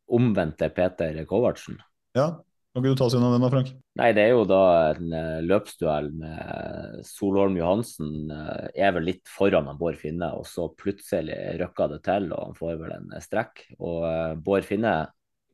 omvendte 0.07 0.69
Peter 0.71 1.17
Kovartsen. 1.27 1.81
Ja, 2.15 2.29
kan 2.75 2.83
ikke 2.83 2.91
du 2.91 2.99
ta 2.99 3.05
oss 3.07 3.13
gjennom 3.15 3.31
den 3.31 3.43
da, 3.45 3.49
Frank? 3.53 3.69
Nei, 3.95 4.09
Det 4.11 4.23
er 4.25 4.33
jo 4.33 4.41
da 4.49 4.63
en 4.91 5.13
uh, 5.15 5.43
løpsduell 5.47 6.09
med 6.19 7.03
Solholm 7.07 7.55
Johansen. 7.55 8.27
Uh, 8.27 8.67
er 8.75 8.91
vel 8.97 9.05
litt 9.07 9.31
foran 9.31 9.69
av 9.71 9.77
Bård 9.79 9.95
Finne, 10.01 10.33
og 10.35 10.43
så 10.49 10.67
plutselig 10.75 11.37
røkker 11.61 11.93
det 11.93 12.01
til, 12.03 12.27
og 12.35 12.49
han 12.49 12.57
får 12.57 12.73
vel 12.81 12.95
en 12.97 13.13
uh, 13.15 13.21
strekk. 13.23 13.63
Og 13.79 14.41
Bård 14.43 14.67
Finne 14.67 14.97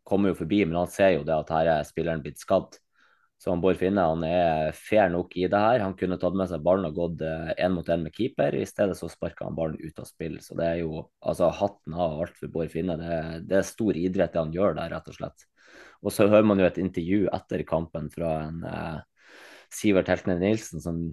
kommer 0.07 0.33
jo 0.33 0.39
forbi, 0.39 0.63
men 0.65 0.79
han 0.79 0.89
ser 0.89 1.19
jo 1.19 1.27
det 1.27 1.35
at 1.35 1.53
her 1.53 1.69
er 1.75 1.85
spilleren 1.85 2.25
blitt 2.25 2.41
skadd. 2.41 2.79
Så 3.37 3.53
han 3.53 3.61
Bård 3.61 3.77
Finne 3.77 4.07
han 4.09 4.25
er 4.25 4.73
fair 4.73 5.13
nok 5.13 5.37
i 5.37 5.45
det 5.45 5.61
her. 5.61 5.85
Han 5.85 5.93
kunne 5.97 6.17
tatt 6.21 6.33
med 6.37 6.49
seg 6.49 6.65
ballen 6.65 6.89
og 6.89 6.97
gått 6.97 7.21
én 7.21 7.73
mot 7.73 7.85
én 7.85 8.01
med 8.05 8.17
keeper. 8.17 8.57
I 8.57 8.65
stedet 8.69 8.97
så 8.97 9.09
sparka 9.09 9.45
han 9.45 9.57
ballen 9.57 9.81
ut 9.81 10.01
av 10.01 10.09
spill. 10.09 10.35
Så 10.41 10.57
det 10.57 10.67
er 10.67 10.81
jo 10.83 11.07
altså 11.25 11.53
hatten 11.57 11.97
av 11.97 12.19
alt 12.21 12.37
for 12.37 12.53
Bård 12.53 12.73
Finne. 12.73 12.97
Det, 13.01 13.23
det 13.49 13.61
er 13.61 13.65
stor 13.65 13.97
idrett 13.97 14.33
det 14.33 14.41
han 14.41 14.53
gjør 14.53 14.77
der, 14.77 14.93
rett 14.93 15.09
og 15.09 15.17
slett. 15.17 15.49
Og 16.01 16.13
så 16.13 16.27
hører 16.29 16.47
man 16.47 16.61
jo 16.61 16.67
et 16.67 16.79
intervju 16.81 17.27
etter 17.33 17.65
kampen 17.67 18.07
fra 18.13 18.37
en 18.47 18.63
eh, 18.65 19.01
Sivert 19.71 20.09
Heltner 20.11 20.39
Nilsen 20.41 20.81
som 20.83 21.03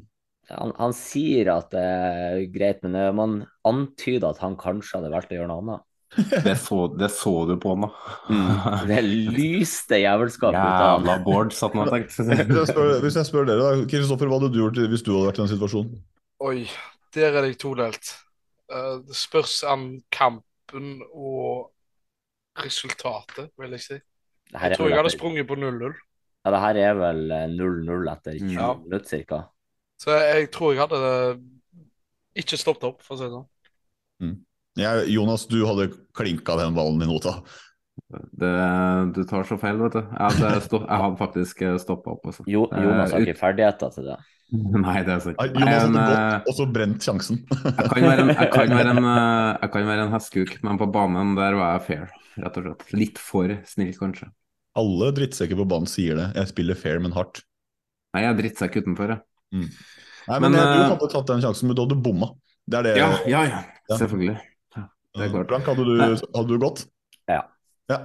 han, 0.48 0.72
han, 0.78 0.94
sier 0.96 1.50
at 1.52 1.68
det 1.74 1.82
er 1.84 2.46
greit, 2.52 2.80
men 2.84 2.96
uh, 2.96 3.10
man 3.12 3.42
antyder 3.68 4.30
at 4.30 4.40
han 4.40 4.56
kanskje 4.56 4.96
hadde 4.96 5.12
valgt 5.12 5.34
å 5.34 5.36
gjøre 5.38 5.50
noe 5.50 5.64
annet. 5.64 5.84
Det 6.46 6.54
så, 6.56 6.86
det 6.96 7.10
så 7.12 7.32
du 7.44 7.58
på 7.60 7.74
han, 7.74 7.84
da. 7.84 8.12
Mm, 8.32 8.86
det 8.88 9.00
lyste 9.04 9.98
jævelskap 10.00 10.54
ut 10.54 10.56
av 10.56 10.62
han. 10.62 11.02
Jævla 11.04 11.16
Bård, 11.26 11.52
satt 11.52 11.76
han 11.76 11.82
og 11.84 11.90
tenkte. 11.92 12.24
Hvis 13.04 13.18
jeg 13.20 13.28
spør 13.28 13.44
dere, 13.50 13.66
da, 13.66 13.82
Kristoffer, 13.92 14.30
hva 14.30 14.38
hadde 14.38 14.48
du 14.54 14.56
gjort 14.62 14.80
hvis 14.88 15.04
du 15.04 15.12
hadde 15.12 15.26
vært 15.28 15.40
i 15.40 15.42
den 15.42 15.50
situasjonen? 15.52 15.98
Oi, 16.48 16.62
der 17.12 17.36
er 17.36 17.50
jeg 17.50 17.58
todelt. 17.60 18.14
Uh, 18.72 19.04
det 19.04 19.18
spørs 19.20 19.58
om 19.68 19.84
kampen 20.08 20.94
og 21.12 21.68
resultatet, 22.64 23.52
vil 23.60 23.76
jeg 23.76 23.84
si. 23.84 24.00
Jeg 24.52 24.78
tror 24.78 24.88
jeg 24.88 25.00
hadde 25.00 25.12
sprunget 25.12 25.48
på 25.48 25.58
0-0. 25.58 25.94
Ja, 26.44 26.52
det 26.54 26.60
her 26.62 26.80
er 26.80 26.98
vel 26.98 27.22
0-0 27.58 27.92
eh, 27.92 28.12
etter 28.14 28.36
20 28.38 28.54
ja. 28.54 28.72
minutter 28.80 29.24
ca. 29.28 29.40
Så 29.98 30.14
jeg 30.14 30.50
tror 30.54 30.74
jeg 30.74 30.84
hadde 30.86 31.00
ikke 32.38 32.58
stoppet 32.60 32.86
opp, 32.92 33.00
for 33.04 33.16
å 33.16 33.18
si 33.18 33.26
det 33.26 33.34
sånn. 33.34 33.48
Mm. 34.22 34.36
Ja, 34.78 34.92
Jonas, 35.10 35.48
du 35.50 35.58
hadde 35.66 35.90
klinka 36.16 36.54
den 36.60 36.76
ballen 36.76 37.02
i 37.02 37.08
nota. 37.10 37.40
Det, 38.08 38.50
du 39.16 39.24
tar 39.26 39.44
så 39.44 39.58
feil, 39.60 39.80
vet 39.82 39.96
du. 39.98 40.00
Jeg 40.00 40.38
hadde, 40.38 40.60
stopp, 40.64 40.84
jeg 40.86 41.02
hadde 41.02 41.18
faktisk 41.18 41.62
eh, 41.66 41.78
stoppa 41.82 42.14
opp. 42.14 42.28
Også. 42.30 42.46
Jo, 42.48 42.68
Jonas 42.70 43.12
har 43.12 43.26
ikke 43.26 43.40
ferdigheter 43.40 43.90
til 43.96 44.12
det. 44.12 44.18
Nei, 44.86 45.00
det 45.04 45.16
er 45.16 45.24
sant. 45.26 45.42
Jonas 45.42 45.82
hadde 45.82 46.04
gått 46.06 46.14
eh, 46.14 46.46
og 46.52 46.56
så 46.60 46.68
brent 46.78 47.04
sjansen. 47.04 47.42
jeg, 47.50 47.90
kan 47.90 48.06
være 48.06 48.24
en, 48.24 48.32
jeg, 48.32 48.52
kan 48.54 48.74
være 48.78 48.94
en, 48.94 49.10
jeg 49.10 49.72
kan 49.74 49.90
være 49.90 50.06
en 50.06 50.14
hestkuk, 50.14 50.54
men 50.64 50.80
på 50.80 50.88
banen 50.94 51.34
der 51.36 51.58
var 51.58 51.74
jeg 51.76 51.86
fair, 51.90 52.06
rett 52.42 52.58
og 52.60 52.66
slett. 52.66 52.84
Litt 52.96 53.20
for 53.22 53.54
snill, 53.68 53.94
kanskje. 53.98 54.30
Alle 54.78 55.10
drittsekker 55.16 55.58
på 55.58 55.66
banen 55.68 55.90
sier 55.90 56.18
det. 56.18 56.28
Jeg 56.38 56.52
spiller 56.52 56.78
fair, 56.78 57.00
men 57.02 57.14
hardt. 57.16 57.42
Nei, 58.14 58.24
jeg 58.24 58.30
er 58.30 58.38
drittsekk 58.42 58.78
utenfor, 58.82 59.14
jeg. 59.14 59.24
Mm. 59.54 59.68
Nei, 60.28 60.38
men, 60.44 60.52
men 60.52 60.58
jeg, 60.60 60.68
du 60.68 60.78
eh, 60.78 60.90
hadde 60.92 61.10
tatt 61.14 61.30
den 61.32 61.44
sjansen, 61.44 61.70
men 61.70 61.78
du 61.78 61.82
hadde 61.84 61.98
bomma. 62.04 62.30
Det 62.68 62.80
er 62.80 62.88
det. 62.88 62.94
Ja, 63.00 63.10
ja, 63.24 63.42
ja. 63.48 63.60
ja. 63.88 63.96
selvfølgelig. 63.96 64.36
Ja, 64.76 64.84
det 65.16 65.26
er 65.26 65.32
klart. 65.34 65.52
Frank, 65.54 65.70
hadde 65.72 65.86
du, 65.88 65.94
hadde 66.04 66.48
du 66.50 66.58
gått? 66.62 66.84
Ja. 67.30 67.42
Ja. 67.88 68.02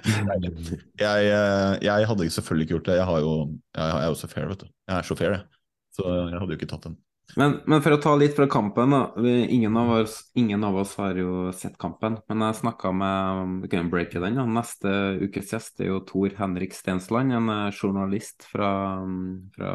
jeg, 1.04 1.26
eh, 1.28 1.72
jeg, 1.84 2.06
hadde 2.08 2.30
selvfølgelig 2.32 2.66
ikke 2.66 2.76
gjort 2.78 2.88
det. 2.88 2.96
Jeg, 3.00 3.24
jo, 3.26 3.34
jeg, 3.76 3.90
er 4.00 4.06
jo 4.08 4.16
så 4.18 4.30
fair, 4.30 4.48
vet 4.48 4.64
du. 4.64 4.70
Jeg 4.88 4.96
er 4.96 5.08
så 5.10 5.18
fair, 5.20 5.36
jeg. 5.36 5.60
Så 5.94 6.06
jeg 6.08 6.38
hadde 6.40 6.54
jo 6.54 6.58
ikke 6.58 6.70
tatt 6.72 6.88
den. 6.88 6.96
Men, 7.34 7.56
men, 7.66 7.80
for 7.82 7.96
å 7.96 7.98
ta 7.98 8.12
litt 8.20 8.36
fra 8.36 8.46
kampen, 8.50 8.92
da. 8.94 9.00
Ingen 9.24 9.76
av 9.80 9.90
oss, 9.96 10.18
ingen 10.38 10.62
av 10.66 10.76
oss 10.78 10.92
har 11.00 11.16
jo 11.18 11.48
sett 11.56 11.78
kampen. 11.80 12.18
Men 12.30 12.44
jeg 12.46 12.58
snakka 12.60 12.92
med 12.94 13.64
Vi 13.64 13.70
kan 13.72 13.90
breake 13.90 14.22
den. 14.22 14.38
Da. 14.38 14.44
Neste 14.46 14.92
ukes 15.24 15.54
gjest 15.54 15.82
er 15.82 15.90
jo 15.90 16.02
Tor 16.06 16.36
Henrik 16.38 16.76
Stensland, 16.76 17.34
en 17.34 17.50
eh, 17.50 17.72
journalist 17.74 18.46
fra, 18.50 18.70
fra 19.56 19.72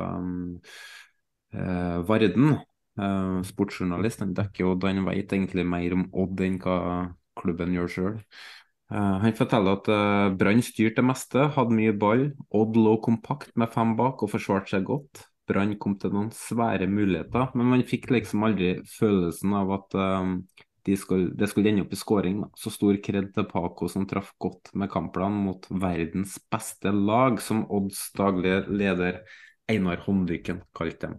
eh, 1.58 1.98
Varden. 2.08 2.60
Eh, 3.00 3.42
sportsjournalist. 3.50 4.24
Han 4.24 4.38
dekker 4.38 4.70
Odd. 4.70 4.88
Han 4.88 5.10
vet 5.10 5.36
egentlig 5.36 5.68
mer 5.68 5.98
om 5.98 6.08
Odd 6.14 6.46
enn 6.46 6.62
hva 6.64 6.80
klubben 7.40 7.76
gjør 7.76 7.94
sjøl. 7.96 8.16
Uh, 8.90 9.22
han 9.22 9.36
forteller 9.38 9.78
at 9.78 9.90
uh, 9.94 10.32
Brann 10.34 10.64
styrte 10.66 11.04
det 11.04 11.06
meste, 11.06 11.44
hadde 11.54 11.76
mye 11.78 11.94
ball. 11.94 12.32
Odd 12.58 12.78
lå 12.80 12.96
kompakt 13.06 13.54
med 13.60 13.70
fem 13.74 13.94
bak 14.00 14.24
og 14.26 14.32
forsvarte 14.34 14.74
seg 14.74 14.88
godt. 14.88 15.29
Brann 15.50 15.76
kom 15.82 15.98
til 16.00 16.14
noen 16.14 16.30
svære 16.36 16.88
muligheter, 16.90 17.50
men 17.58 17.72
man 17.74 17.86
fikk 17.88 18.10
liksom 18.14 18.46
aldri 18.46 18.76
følelsen 18.94 19.56
av 19.58 19.74
at 19.80 19.98
um, 19.98 20.34
det 20.88 20.96
skulle, 21.02 21.50
skulle 21.50 21.72
ende 21.72 21.84
opp 21.86 21.94
i 21.94 22.00
skåring. 22.00 22.42
Så 22.58 22.72
stor 22.74 22.98
kred 23.04 23.32
til 23.36 23.48
Paco 23.50 23.90
som 23.92 24.08
traff 24.10 24.32
godt 24.42 24.72
med 24.78 24.92
kampplanen 24.94 25.42
mot 25.48 25.66
verdens 25.70 26.38
beste 26.52 26.94
lag, 26.96 27.42
som 27.44 27.66
Odds 27.66 28.10
daglige 28.18 28.64
leder 28.70 29.24
Einar 29.70 30.02
Håndlykken 30.06 30.64
kalte 30.78 31.10
dem. 31.10 31.18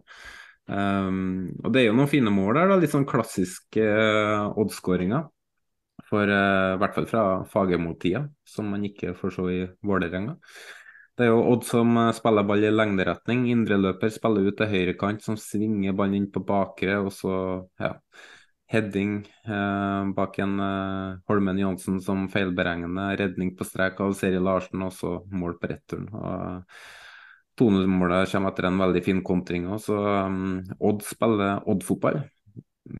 Um, 0.70 1.50
og 1.64 1.72
det 1.74 1.82
er 1.82 1.88
jo 1.88 1.98
noen 1.98 2.10
fine 2.10 2.30
mål 2.34 2.54
der, 2.54 2.70
da, 2.70 2.78
litt 2.78 2.94
sånn 2.94 3.08
klassiske 3.08 3.84
uh, 3.84 4.50
Odd-skåringer. 4.58 5.28
For 6.10 6.26
uh, 6.26 6.74
i 6.74 6.80
hvert 6.80 6.96
fall 6.96 7.06
fra 7.10 7.24
Fagermo-tida, 7.50 8.24
som 8.48 8.70
man 8.72 8.86
ikke 8.86 9.14
får 9.18 9.36
se 9.36 9.48
i 9.54 9.64
Vålerenga. 9.86 10.38
Det 11.20 11.26
er 11.26 11.34
jo 11.34 11.40
Odd 11.52 11.66
som 11.68 11.96
eh, 12.00 12.14
spiller 12.16 12.46
ball 12.48 12.62
i 12.64 12.68
lengderetning. 12.72 13.42
Indreløper 13.52 14.08
spiller 14.14 14.46
ut 14.48 14.56
til 14.56 14.70
høyrekant, 14.70 15.20
som 15.20 15.36
svinger 15.36 15.92
ballen 15.92 16.16
inn 16.16 16.28
på 16.32 16.40
bakre. 16.48 16.94
Og 17.04 17.10
så, 17.12 17.34
ja. 17.82 17.90
heading 18.72 19.18
eh, 19.44 20.12
bak 20.16 20.38
en 20.40 20.54
eh, 20.64 21.18
Holmen 21.28 21.60
Johansen 21.60 21.98
som 22.00 22.24
feilberegner. 22.32 23.18
Redning 23.20 23.52
på 23.58 23.68
strek 23.68 24.00
av 24.00 24.16
Seri 24.16 24.40
Larsen, 24.40 24.80
og 24.86 24.96
så 24.96 25.18
mål 25.28 25.58
på 25.60 25.68
returen. 25.74 26.08
Og 26.16 26.80
2-0-målet 27.60 28.32
kommer 28.32 28.54
etter 28.54 28.70
en 28.70 28.80
veldig 28.80 29.02
fin 29.10 29.20
kontring. 29.20 29.68
Og 29.68 29.84
så 29.84 30.00
um, 30.24 30.62
Odd 30.80 31.04
spiller 31.04 31.60
Odd-fotball 31.68 32.22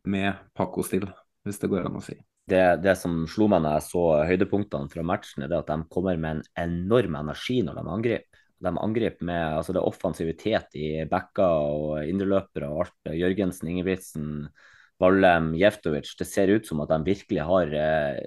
med 0.05 0.45
Paco-stil, 0.53 1.09
hvis 1.49 1.64
det 1.64 1.73
går 1.73 1.89
an 1.89 1.97
å 2.03 2.05
si. 2.05 2.21
Det, 2.49 2.62
det, 2.82 2.97
som 2.99 3.22
slo 3.30 3.47
meg 3.51 3.62
når 3.62 3.76
jeg 3.76 3.86
så 3.86 4.05
høydepunktene 4.26 4.91
fra 4.91 5.05
matchen, 5.07 5.45
er 5.45 5.55
at 5.59 5.68
de 5.70 5.76
kommer 5.93 6.18
med 6.18 6.41
en 6.41 6.64
enorm 6.64 7.18
energi 7.20 7.61
når 7.66 7.78
de 7.78 7.93
angriper. 7.97 8.26
De 8.61 8.72
angriper 8.76 9.24
med 9.24 9.57
altså 9.57 9.72
det 9.72 9.80
offensivitet 9.80 10.74
i 10.76 10.88
backer 11.09 11.49
og 11.49 12.09
indreløpere 12.09 12.68
og 12.68 12.82
alt. 12.84 13.12
Jørgensen, 13.16 13.70
Ingebrigtsen, 13.72 14.26
Vallem, 15.01 15.55
Jeftovic. 15.57 16.12
Det 16.18 16.26
ser 16.28 16.53
ut 16.53 16.66
som 16.68 16.82
at 16.84 16.91
de 16.93 16.99
virkelig 17.07 17.47
har 17.49 17.72
eh, 17.72 18.18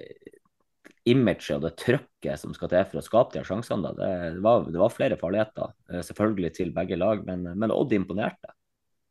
imaget 1.10 1.52
og 1.58 1.68
det 1.68 1.76
trøkket 1.84 2.40
som 2.40 2.56
skal 2.56 2.72
til 2.72 2.90
for 2.90 3.02
å 3.02 3.06
skape 3.06 3.38
de 3.38 3.46
sjansene. 3.46 3.94
Det, 3.98 4.10
det, 4.38 4.42
var, 4.44 4.66
det, 4.70 4.80
var, 4.82 4.94
flere 4.96 5.20
farligheter, 5.22 5.76
eh, 5.92 6.02
selvfølgelig 6.08 6.54
til 6.58 6.74
begge 6.76 6.98
lag, 7.00 7.24
men, 7.28 7.46
men 7.54 7.76
Odd 7.76 7.94
imponerte. 7.96 8.56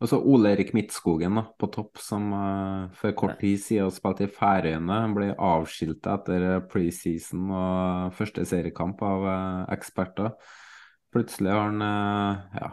Og 0.03 0.09
så 0.11 0.19
Ole 0.19 0.51
Erik 0.57 0.73
Midtskogen 0.75 1.37
da, 1.39 1.45
på 1.59 1.69
topp, 1.71 2.01
som 2.03 2.33
uh, 2.35 2.91
for 2.99 3.15
kort 3.15 3.37
tid 3.39 3.61
siden 3.63 3.93
spilte 3.95 4.27
i 4.27 4.33
Færøyene. 4.35 4.99
Ble 5.15 5.29
avskilta 5.39 6.17
etter 6.19 6.65
preseason 6.73 7.53
og 7.55 8.17
første 8.19 8.43
seriekamp 8.51 9.03
av 9.07 9.27
uh, 9.29 9.61
eksperter. 9.71 10.33
Plutselig 11.15 11.53
har 11.55 11.69
han 11.69 11.85
uh, 11.87 12.59
ja, 12.59 12.73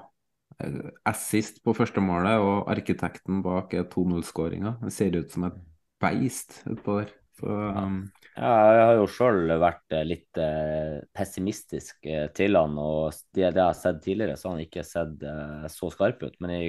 assist 1.11 1.61
på 1.61 1.75
første 1.77 2.01
målet, 2.01 2.41
og 2.41 2.71
arkitekten 2.73 3.43
bak 3.45 3.77
er 3.77 3.86
2-0-skåringa. 3.93 4.80
Ser 4.89 5.19
ut 5.21 5.30
som 5.30 5.45
et 5.51 5.61
beist 6.01 6.63
utpå 6.65 7.01
der. 7.03 7.13
Så, 7.38 7.45
um... 7.77 8.01
ja, 8.40 8.52
jeg 8.72 8.84
har 8.88 8.98
jo 9.02 9.08
sjøl 9.12 9.52
vært 9.60 9.96
eh, 9.96 10.06
litt 10.08 10.40
eh, 10.40 11.02
pessimistisk 11.16 12.08
eh, 12.08 12.30
til 12.36 12.56
han, 12.56 12.78
og 12.80 13.12
det, 13.36 13.50
det, 13.50 13.60
jeg 13.60 13.66
har 13.66 13.78
sett 13.78 14.00
tidligere, 14.06 14.38
så 14.40 14.48
har 14.48 14.56
han 14.56 14.64
ikke 14.64 14.86
sett 14.88 15.26
så 15.74 15.92
skarp 15.92 16.24
ut. 16.24 16.38
Men 16.40 16.56
i 16.56 16.62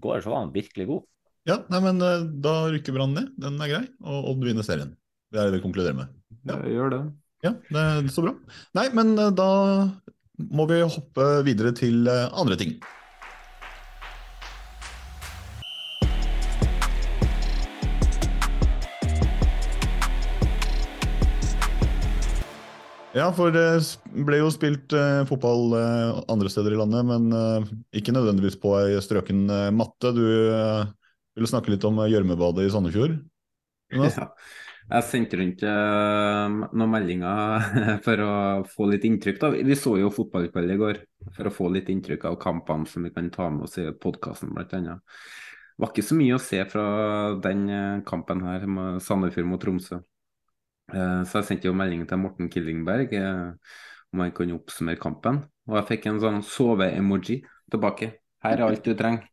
går 0.00 0.24
så 0.24 0.32
var 0.32 0.46
han 0.46 0.54
virkelig 0.54 0.88
god. 0.88 1.06
Ja, 1.48 1.58
nei, 1.72 1.80
men 1.84 2.00
da 2.44 2.54
rykker 2.72 2.96
Brann 2.96 3.14
ned. 3.16 3.32
Den 3.40 3.60
er 3.64 3.72
grei, 3.72 3.84
og 4.04 4.32
Odd 4.32 4.44
vinner 4.44 4.66
serien. 4.66 4.94
Det 5.32 5.40
er 5.40 5.48
det 5.48 5.58
vi 5.58 5.64
konkluderer 5.64 5.96
med. 5.96 6.14
Ja, 6.48 6.56
ja 6.56 6.74
gjør 6.78 6.94
det. 6.94 7.02
Ja, 7.44 7.52
det 7.68 7.82
er 7.84 8.12
så 8.12 8.24
bra. 8.24 8.34
Nei, 8.76 8.88
men 8.96 9.12
da 9.16 9.50
må 10.48 10.66
vi 10.70 10.80
hoppe 10.82 11.28
videre 11.46 11.74
til 11.76 12.08
andre 12.08 12.56
ting. 12.60 12.78
Ja, 23.18 23.32
for 23.34 23.50
det 23.50 23.64
ble 24.26 24.38
jo 24.38 24.50
spilt 24.54 24.92
eh, 24.94 25.24
fotball 25.26 25.74
eh, 25.74 26.20
andre 26.30 26.50
steder 26.52 26.74
i 26.74 26.78
landet, 26.78 27.06
men 27.08 27.32
eh, 27.34 27.72
ikke 27.98 28.14
nødvendigvis 28.14 28.58
på 28.62 28.76
ei 28.78 29.00
strøken 29.02 29.48
eh, 29.50 29.70
matte. 29.74 30.12
Du 30.14 30.22
eh, 30.28 30.84
ville 31.34 31.50
snakke 31.50 31.72
litt 31.72 31.86
om 31.88 31.98
gjørmebadet 32.04 32.68
i 32.68 32.72
Sandefjord? 32.74 33.18
Ja. 33.96 34.28
Jeg 34.88 35.04
sendte 35.04 35.36
rundt 35.36 35.62
eh, 35.68 36.54
noen 36.76 36.92
meldinger 36.92 37.64
for 38.06 38.22
å 38.24 38.34
få 38.68 38.86
litt 38.88 39.04
inntrykk. 39.04 39.40
Da. 39.40 39.50
Vi 39.52 39.76
så 39.76 39.94
jo 40.00 40.12
fotballkveld 40.12 40.72
i 40.72 40.78
går 40.80 41.00
for 41.36 41.48
å 41.48 41.52
få 41.52 41.68
litt 41.74 41.90
inntrykk 41.92 42.24
av 42.30 42.38
kampene 42.40 42.88
som 42.88 43.04
vi 43.04 43.12
kan 43.12 43.28
ta 43.32 43.50
med 43.52 43.66
oss 43.66 43.76
i 43.80 43.88
podkasten 43.92 44.54
bl.a. 44.56 44.96
Det 44.96 45.82
var 45.84 45.92
ikke 45.92 46.06
så 46.08 46.16
mye 46.16 46.36
å 46.36 46.42
se 46.42 46.62
fra 46.68 46.86
den 47.44 47.66
kampen 48.08 48.40
her, 48.44 48.64
med 48.68 49.02
Sandefjord 49.04 49.50
mot 49.50 49.60
Tromsø. 49.64 50.00
Eh, 50.88 51.20
så 51.28 51.40
jeg 51.40 51.48
sendte 51.50 51.68
jo 51.68 51.76
melding 51.76 52.06
til 52.08 52.20
Morten 52.22 52.48
Killingberg 52.52 53.12
eh, 53.18 53.74
om 54.14 54.24
han 54.24 54.32
kunne 54.36 54.56
oppsummere 54.56 55.00
kampen. 55.00 55.42
Og 55.68 55.76
jeg 55.80 55.88
fikk 55.92 56.08
en 56.08 56.20
sånn 56.22 56.40
sove-emoji 56.46 57.42
tilbake. 57.72 58.12
Her 58.44 58.60
er 58.60 58.64
alt 58.68 58.86
du 58.86 58.94
trenger. 58.96 59.26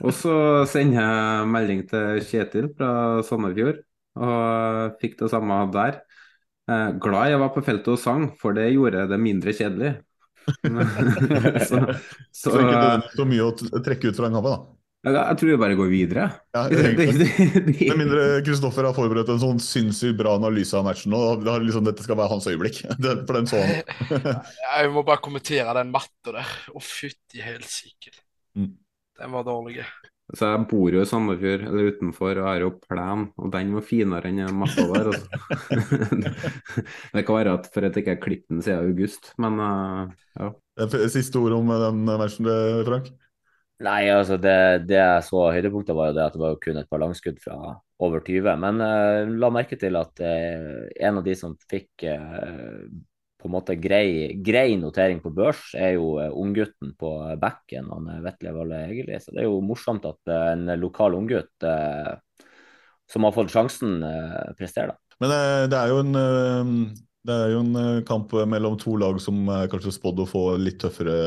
Og 0.00 0.10
så 0.16 0.34
sender 0.70 1.02
jeg 1.02 1.50
melding 1.52 1.84
til 1.90 2.22
Kjetil 2.24 2.70
fra 2.78 2.90
Sandefjord, 3.26 3.82
og 4.16 4.96
fikk 5.02 5.18
det 5.20 5.30
samme 5.32 5.60
der. 5.74 6.00
Eh, 6.70 6.90
glad 7.04 7.34
jeg 7.34 7.42
var 7.44 7.52
på 7.54 7.64
feltet 7.66 7.92
og 7.92 8.00
sang, 8.00 8.30
for 8.40 8.56
det 8.56 8.72
gjorde 8.72 9.06
det 9.10 9.20
mindre 9.20 9.54
kjedelig. 9.54 9.94
så, 11.68 11.84
så, 12.32 12.50
så 12.50 12.56
ikke 12.64 13.12
så 13.14 13.28
mye 13.28 13.50
å 13.50 13.84
trekke 13.84 14.10
ut 14.10 14.16
fra 14.16 14.30
den 14.30 14.40
kampen, 14.40 14.56
da? 14.56 14.73
Jeg 15.04 15.36
tror 15.36 15.50
vi 15.50 15.56
bare 15.60 15.76
går 15.76 15.90
videre. 15.92 16.22
Ja, 16.54 16.62
Med 16.70 17.98
mindre 17.98 18.22
Kristoffer 18.46 18.86
har 18.88 18.96
forberedt 18.96 19.28
en 19.34 19.42
sånn 19.42 19.60
sinnssykt 19.60 20.16
bra 20.16 20.32
analyse 20.38 20.78
av 20.78 20.86
matchen. 20.86 21.12
og 21.12 21.44
liksom, 21.44 21.84
Dette 21.84 22.06
skal 22.06 22.16
være 22.16 22.32
hans 22.32 22.48
øyeblikk. 22.48 22.80
For 23.26 23.36
den 23.36 23.50
så 23.50 23.60
Jeg 24.64 24.94
må 24.94 25.04
bare 25.04 25.20
kommentere 25.24 25.76
den 25.76 25.92
matta 25.92 26.38
der. 26.38 26.56
Å, 26.72 26.80
fytti 26.80 27.44
helsike. 27.44 28.14
Mm. 28.56 28.72
Den 29.20 29.36
var 29.36 29.44
dårlig. 29.46 29.84
Så 30.32 30.48
jeg 30.48 30.64
bor 30.70 30.94
jo 30.96 31.02
i 31.04 31.06
Sandefjord, 31.06 31.66
eller 31.68 31.90
utenfor, 31.92 32.38
og 32.40 32.46
har 32.48 32.62
jo 32.62 32.70
plen, 32.80 33.26
og 33.36 33.50
den 33.52 33.74
var 33.76 33.84
finere 33.84 34.30
enn 34.30 34.56
matta 34.56 34.86
der. 34.88 35.10
Altså. 35.12 36.30
det 37.12 37.26
kan 37.28 37.36
være 37.42 37.52
at 37.58 37.68
for 37.74 37.84
at 37.84 37.98
jeg 37.98 38.06
ikke 38.06 38.14
har 38.14 38.22
klippet 38.22 38.54
den 38.54 38.64
siden 38.64 38.88
august, 38.88 39.34
men 39.36 39.60
uh, 39.60 40.08
ja. 40.40 40.48
Siste 41.12 41.38
ord 41.44 41.58
om 41.58 41.68
den 41.68 42.00
matchen, 42.08 42.48
Frank? 42.88 43.12
Nei, 43.82 44.04
altså 44.06 44.36
det, 44.38 44.86
det 44.86 45.00
jeg 45.00 45.22
så 45.26 45.48
høydepunktet, 45.50 45.96
var 45.98 46.12
jo 46.12 46.14
det 46.14 46.26
at 46.28 46.36
det 46.36 46.42
var 46.44 46.60
kun 46.62 46.76
et 46.78 46.90
par 46.90 47.00
langskudd 47.02 47.40
fra 47.42 47.56
over 48.04 48.22
20. 48.22 48.46
Men 48.62 48.78
uh, 48.78 49.32
la 49.34 49.50
merke 49.54 49.78
til 49.80 49.98
at 49.98 50.22
uh, 50.22 50.84
en 50.94 51.18
av 51.18 51.24
de 51.26 51.34
som 51.38 51.56
fikk 51.70 52.04
uh, 52.06 52.84
på 53.42 53.50
en 53.50 53.52
måte 53.52 53.74
grei, 53.76 54.36
grei, 54.46 54.76
notering 54.80 55.18
på 55.20 55.32
børs, 55.34 55.72
er 55.74 55.96
jo 55.96 56.14
unggutten 56.30 56.94
på 56.96 57.10
backen, 57.42 57.90
han 57.92 58.22
Vetle 58.24 58.54
Valle 58.56 58.78
Egeli. 58.86 59.18
Så 59.20 59.34
det 59.34 59.42
er 59.42 59.50
jo 59.50 59.58
morsomt 59.60 60.06
at 60.08 60.32
en 60.32 60.70
lokal 60.80 61.18
unggutt 61.18 61.66
som 63.12 63.26
har 63.26 63.34
fått 63.36 63.52
sjansen, 63.52 63.98
presterer. 64.56 64.94
da. 64.94 65.18
Men 65.20 65.34
det 65.68 65.76
er 65.76 65.92
jo 65.92 66.00
en 66.06 66.88
det 67.28 67.36
er 67.36 67.52
jo 67.52 67.60
en 67.66 68.00
kamp 68.08 68.32
mellom 68.48 68.78
to 68.80 68.96
lag 69.00 69.20
som 69.20 69.44
er 69.52 69.68
kanskje 69.72 69.92
spådd 69.92 70.24
å 70.24 70.28
få 70.30 70.46
litt 70.60 70.80
tøffere 70.80 71.18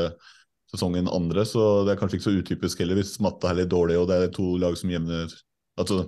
sesongen 0.72 1.08
andre, 1.08 1.44
så 1.48 1.84
det 1.86 1.94
er 1.94 2.00
kanskje 2.00 2.18
ikke 2.18 2.28
så 2.28 2.38
utypisk 2.42 2.82
heller 2.82 2.98
hvis 3.00 3.16
matta 3.24 3.50
er 3.50 3.62
litt 3.62 3.70
dårlig 3.72 3.96
og 4.00 4.08
det 4.10 4.18
er 4.20 4.34
to 4.34 4.50
lag 4.60 4.76
som 4.76 4.90
jevner 4.92 5.30
altså, 5.80 6.02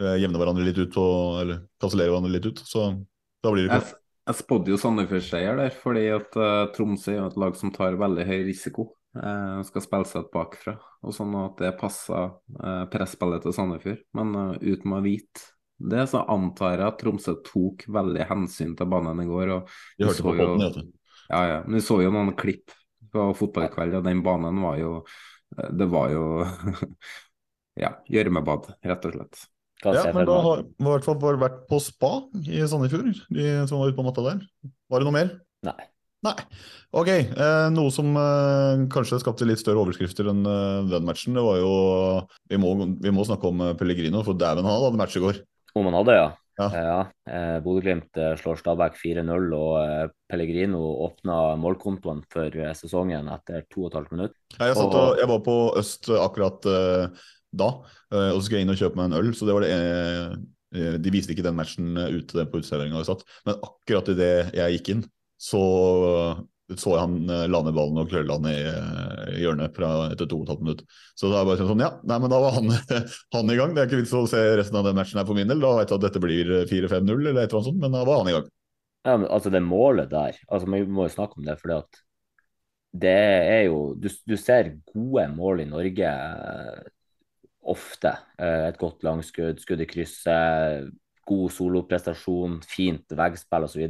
eh, 0.00 0.18
jevner 0.20 0.42
hverandre 0.42 0.66
litt 0.66 0.80
ut 0.80 0.92
på, 0.94 1.06
eller 1.42 1.62
kansellerer 1.82 2.12
hverandre 2.12 2.34
litt 2.34 2.50
ut. 2.50 2.60
Så 2.66 2.90
da 3.44 3.54
blir 3.54 3.66
det 3.66 3.70
ikke 3.70 3.96
Jeg, 4.26 4.38
spådde 4.40 4.72
jo 4.72 4.80
Sandefjord-seier 4.82 5.58
der, 5.60 5.74
fordi 5.78 6.06
at 6.10 6.36
uh, 6.40 6.66
Tromsø 6.74 7.12
er 7.14 7.28
et 7.28 7.36
lag 7.38 7.56
som 7.58 7.70
tar 7.74 7.98
veldig 8.00 8.24
høy 8.26 8.40
risiko. 8.48 8.90
Uh, 9.16 9.62
skal 9.64 9.84
spille 9.84 10.08
seg 10.10 10.26
bakfra, 10.34 10.74
og 11.06 11.14
sånn 11.14 11.36
at 11.40 11.62
det 11.62 11.70
passer 11.78 12.34
uh, 12.34 12.82
presspillet 12.92 13.46
til 13.46 13.54
Sandefjord. 13.54 14.02
Men 14.18 14.34
uh, 14.34 14.56
uten 14.58 14.96
å 14.98 14.98
vite 15.04 15.46
det, 15.78 16.08
så 16.10 16.24
antar 16.32 16.74
jeg 16.74 16.88
at 16.88 16.98
Tromsø 17.00 17.36
tok 17.46 17.86
veldig 17.92 18.26
hensyn 18.26 18.74
til 18.76 18.90
banen 18.90 19.22
i 19.22 19.28
går. 19.30 19.54
Og 19.54 19.70
de 19.94 20.10
hørte 20.10 20.26
på 20.26 20.34
podden, 20.34 20.90
ja, 21.30 21.40
ja. 21.52 21.62
Men 21.66 21.78
vi 21.78 21.86
så 21.86 22.00
jo 22.02 22.10
noen 22.14 22.34
klipp 22.38 22.74
på 23.16 23.26
fotballkveld, 23.40 23.98
og 23.98 24.06
den 24.06 24.22
banen 24.26 24.62
var 24.64 24.78
jo 24.80 24.92
Det 25.56 25.86
var 25.88 26.10
jo 26.12 26.24
ja, 27.84 27.92
gjørmebad, 28.10 28.72
rett 28.86 29.06
og 29.08 29.18
slett. 29.18 29.44
Ja, 29.84 30.06
men 30.14 30.24
da 30.26 30.38
har 30.40 30.62
vi 30.64 30.86
i 30.86 30.88
hvert 30.88 31.04
fall 31.04 31.18
bare 31.20 31.40
vært 31.40 31.58
på 31.68 31.78
spa 31.84 32.14
i 32.48 32.62
Sandefjord, 32.64 33.12
de 33.28 33.50
som 33.68 33.82
var 33.82 33.92
ute 33.92 33.98
på 33.98 34.06
matta 34.06 34.24
der. 34.24 34.40
Var 34.90 35.02
det 35.02 35.08
noe 35.08 35.16
mer? 35.16 35.34
Nei. 35.66 35.76
Nei. 36.24 36.34
Ok, 36.96 37.10
eh, 37.12 37.66
noe 37.74 37.92
som 37.94 38.08
eh, 38.18 38.86
kanskje 38.90 39.20
skapte 39.20 39.46
litt 39.46 39.60
større 39.60 39.82
overskrifter 39.84 40.30
enn 40.32 40.40
eh, 40.48 40.88
den 40.90 41.04
matchen, 41.06 41.36
det 41.36 41.44
var 41.44 41.60
jo 41.60 41.74
Vi 42.50 42.58
må, 42.58 42.72
vi 43.02 43.12
må 43.14 43.26
snakke 43.28 43.50
om 43.52 43.62
eh, 43.62 43.76
Pellegrino, 43.78 44.24
for 44.26 44.38
dæven 44.38 44.66
han 44.66 44.80
hadde 44.80 44.98
match 44.98 45.18
i 45.20 45.22
går. 45.22 45.42
Om 45.76 45.90
han 45.90 45.98
hadde, 46.00 46.16
ja. 46.16 46.26
Ja. 46.56 46.66
ja. 46.72 47.00
Eh, 47.28 47.58
Bodø-Glimt 47.64 48.16
eh, 48.20 48.32
slår 48.40 48.60
Stabæk 48.60 48.96
4-0, 48.96 49.48
og 49.56 49.72
eh, 49.82 50.08
Pellegrino 50.30 50.80
åpna 51.04 51.38
målkontoen 51.60 52.22
for 52.32 52.48
eh, 52.48 52.72
sesongen 52.78 53.28
etter 53.34 53.66
2 53.72 53.90
12 53.90 54.14
minutter. 54.14 54.36
Jeg, 54.56 54.76
og... 54.80 54.96
jeg, 55.20 55.28
var 55.32 55.42
på 55.44 55.56
Øst 55.76 56.10
akkurat 56.16 56.68
da, 57.56 57.68
og 57.76 58.36
så 58.36 58.42
skulle 58.44 58.60
jeg 58.60 58.66
inn 58.66 58.74
og 58.74 58.80
kjøpe 58.80 58.98
meg 58.98 59.10
en 59.10 59.18
øl. 59.20 59.30
så 59.36 59.46
det 59.48 59.54
var 59.56 59.64
det 59.64 60.98
De 61.04 61.12
viste 61.14 61.32
ikke 61.32 61.44
den 61.46 61.56
matchen 61.56 61.94
ute 61.96 62.44
på 62.50 62.60
uteserveringa 62.60 63.00
vi 63.00 63.08
satt, 63.08 63.22
men 63.46 63.60
akkurat 63.64 64.10
idet 64.12 64.32
jeg 64.56 64.76
gikk 64.76 64.90
inn, 64.92 65.04
så 65.40 65.62
så 66.74 66.96
han 66.98 67.20
lande 67.46 67.70
ballen 67.70 68.00
og 68.02 68.08
klølla 68.10 68.40
han 68.40 68.48
i, 68.50 68.56
uh, 68.66 69.36
hjørnet 69.38 69.76
etter 70.10 70.26
to 70.26 70.40
og 70.40 70.46
et 70.46 70.50
halvt 70.50 70.64
minutt. 70.64 70.80
Så 71.14 71.30
da 71.30 71.44
bare 71.46 71.62
sånn, 71.62 71.84
ja, 71.84 71.92
nei, 72.02 72.18
men 72.22 72.32
da 72.32 72.40
var 72.42 72.56
han, 72.56 72.72
han 73.36 73.52
i 73.54 73.58
gang. 73.60 73.76
Det 73.76 73.84
er 73.84 73.90
ikke 73.90 74.00
vits 74.02 74.16
å 74.18 74.24
se 74.30 74.42
resten 74.58 74.80
av 74.80 74.88
den 74.88 74.98
matchen 74.98 75.20
her 75.20 75.28
for 75.28 75.38
min 75.38 75.52
del. 75.52 75.62
Da 75.62 75.76
vet 75.78 75.92
jeg 75.92 76.00
at 76.00 76.06
dette 76.08 76.22
blir 76.24 76.50
4-5-0 76.66 77.14
eller 77.14 77.44
et 77.44 77.46
eller 77.46 77.60
annet 77.60 77.68
sånt, 77.70 77.78
men 77.84 77.94
da 77.94 78.02
var 78.08 78.24
han 78.24 78.32
i 78.32 78.36
gang. 78.38 78.50
Ja, 79.06 79.14
men 79.14 79.28
altså 79.30 79.52
det 79.54 79.62
målet 79.62 80.10
der, 80.10 80.42
altså 80.50 80.66
vi 80.72 80.82
må 80.90 81.06
jo 81.06 81.14
snakke 81.14 81.38
om 81.38 81.46
det, 81.46 81.54
fordi 81.60 81.78
det 82.96 83.12
er 83.12 83.62
jo 83.68 83.94
Du, 84.00 84.08
du 84.26 84.36
ser 84.40 84.72
gode 84.88 85.26
mål 85.36 85.62
i 85.62 85.68
Norge 85.70 86.10
ofte. 87.66 88.12
Eh, 88.38 88.68
et 88.70 88.78
godt 88.80 89.04
langskudd, 89.06 89.60
skudd 89.62 89.82
i 89.82 89.88
krysset, 89.90 90.90
god 91.26 91.54
soloprestasjon, 91.54 92.60
fint 92.66 93.16
veggspill 93.18 93.66
osv. 93.66 93.84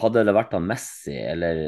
Hadde 0.00 0.24
det 0.24 0.32
vært 0.32 0.54
han 0.56 0.64
Messi 0.64 1.14
eller 1.20 1.58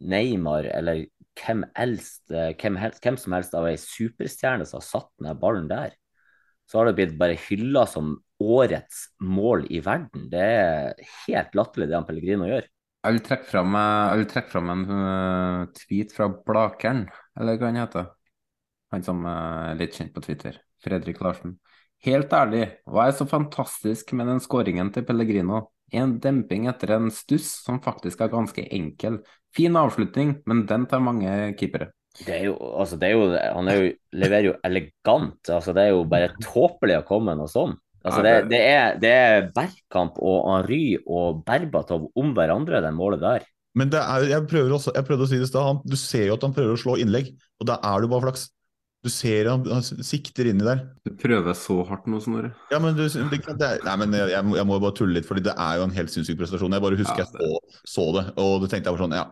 Neymar 0.00 0.68
eller 0.72 1.04
hvem, 1.36 1.64
helst, 1.76 2.22
eh, 2.32 2.54
hvem, 2.56 2.78
helst, 2.80 3.02
hvem 3.04 3.18
som 3.20 3.34
helst 3.36 3.56
av 3.58 3.68
ei 3.68 3.76
superstjerne 3.80 4.64
som 4.68 4.80
har 4.80 4.86
satt 4.86 5.10
ned 5.24 5.40
ballen 5.42 5.68
der, 5.68 5.92
så 6.66 6.80
har 6.80 6.88
det 6.88 6.96
blitt 6.98 7.18
bare 7.20 7.36
hylla 7.46 7.84
som 7.90 8.16
årets 8.42 9.10
mål 9.22 9.66
i 9.70 9.82
verden. 9.84 10.26
Det 10.32 10.42
er 10.42 11.04
helt 11.26 11.54
latterlig 11.56 11.90
det 11.90 11.98
han 11.98 12.08
Pellegrino 12.08 12.48
gjør. 12.48 12.66
Jeg 13.06 13.14
vil 13.14 13.24
trekke 13.28 13.46
fram, 13.52 13.76
jeg 13.76 14.20
vil 14.20 14.30
trekke 14.32 14.50
fram 14.50 14.70
en 14.72 14.84
uh, 14.90 15.60
tweet 15.76 16.14
fra 16.16 16.26
Blakeren, 16.48 17.04
eller 17.38 17.60
hva 17.60 17.70
han 17.70 17.78
heter. 17.78 18.08
Han 18.94 19.04
som 19.06 19.22
er 19.30 19.78
litt 19.78 19.94
kjent 19.94 20.14
på 20.16 20.24
Twitter. 20.24 20.58
Fredrik 20.82 21.20
Larsen. 21.22 21.56
Helt 22.06 22.32
ærlig, 22.36 22.66
hva 22.84 23.06
er 23.06 23.14
så 23.16 23.24
fantastisk 23.28 24.12
med 24.18 24.28
den 24.30 24.42
skåringen 24.42 24.90
til 24.94 25.06
Pellegrino? 25.06 25.62
En 25.94 26.16
demping 26.22 26.66
etter 26.70 26.96
en 26.96 27.10
stuss 27.14 27.48
som 27.62 27.78
faktisk 27.82 28.24
er 28.24 28.32
ganske 28.32 28.64
enkel. 28.74 29.20
Fin 29.54 29.76
avslutning, 29.78 30.40
men 30.48 30.64
den 30.66 30.86
tar 30.90 31.04
mange 31.04 31.54
keepere. 31.58 31.92
Det 32.16 32.32
er 32.32 32.44
jo, 32.48 32.54
altså 32.56 32.96
det 32.96 33.10
er 33.10 33.14
jo, 33.14 33.24
han 33.36 33.68
er 33.68 33.78
jo, 33.78 33.88
leverer 34.16 34.48
jo 34.48 34.54
elegant. 34.64 35.50
altså 35.52 35.74
Det 35.76 35.84
er 35.84 35.92
jo 35.92 36.06
bare 36.08 36.32
tåpelig 36.42 37.00
å 37.00 37.04
komme 37.06 37.32
med 37.32 37.42
noe 37.42 37.52
sånt. 37.52 37.80
Altså 38.06 38.22
det, 38.22 38.34
det, 38.52 38.58
er, 38.62 38.98
det 39.02 39.10
er 39.10 39.46
Bergkamp 39.54 40.20
og 40.22 40.44
Henry 40.46 40.94
og 41.10 41.40
Berbatov 41.46 42.06
om 42.14 42.34
hverandre, 42.36 42.78
det 42.84 42.92
målet 42.94 43.22
der. 43.24 43.46
Men 43.76 43.90
er, 43.92 44.28
jeg, 44.30 44.44
også, 44.72 44.94
jeg 44.94 45.04
prøvde 45.04 45.26
å 45.26 45.28
si 45.28 45.40
det 45.40 45.48
i 45.48 45.50
stad, 45.50 45.82
du 45.84 45.96
ser 46.00 46.30
jo 46.30 46.36
at 46.38 46.46
han 46.46 46.54
prøver 46.54 46.76
å 46.76 46.80
slå 46.80 46.94
innlegg, 47.02 47.34
og 47.60 47.68
da 47.68 47.80
er 47.84 48.00
du 48.00 48.08
bare 48.12 48.28
flaks. 48.28 48.46
Du 49.06 49.10
ser 49.12 49.46
han, 49.46 49.62
han 49.70 49.84
sikter 49.84 50.48
inni 50.50 50.66
der. 50.66 50.80
Du 51.06 51.12
prøver 51.20 51.54
så 51.54 51.78
hardt 51.86 52.08
nå, 52.10 52.18
Snorre. 52.24 52.50
Ja, 52.72 52.80
men, 52.82 52.96
du, 52.98 53.04
det, 53.06 53.38
det 53.38 53.66
er, 53.68 53.82
nei, 53.86 53.96
men 54.02 54.16
jeg, 54.18 54.32
jeg, 54.34 54.66
må 54.66 54.80
bare 54.82 54.96
tulle 54.98 55.14
litt, 55.14 55.28
fordi 55.28 55.44
det 55.46 55.54
er 55.54 55.78
jo 55.78 55.84
en 55.86 55.94
helt 55.94 56.10
sinnssyk 56.10 56.40
prestasjon. 56.40 56.74
Jeg 56.74 56.82
bare 56.82 56.98
husker 56.98 57.22
ja, 57.22 57.28
det... 57.30 57.46
jeg 57.46 57.60
så, 57.78 57.82
så, 57.92 58.06
det, 58.16 58.24
og 58.42 58.64
det 58.64 58.72
tenkte 58.72 58.90
jeg 58.90 58.96
bare 58.96 59.04
sånn, 59.04 59.14
ja. 59.14 59.26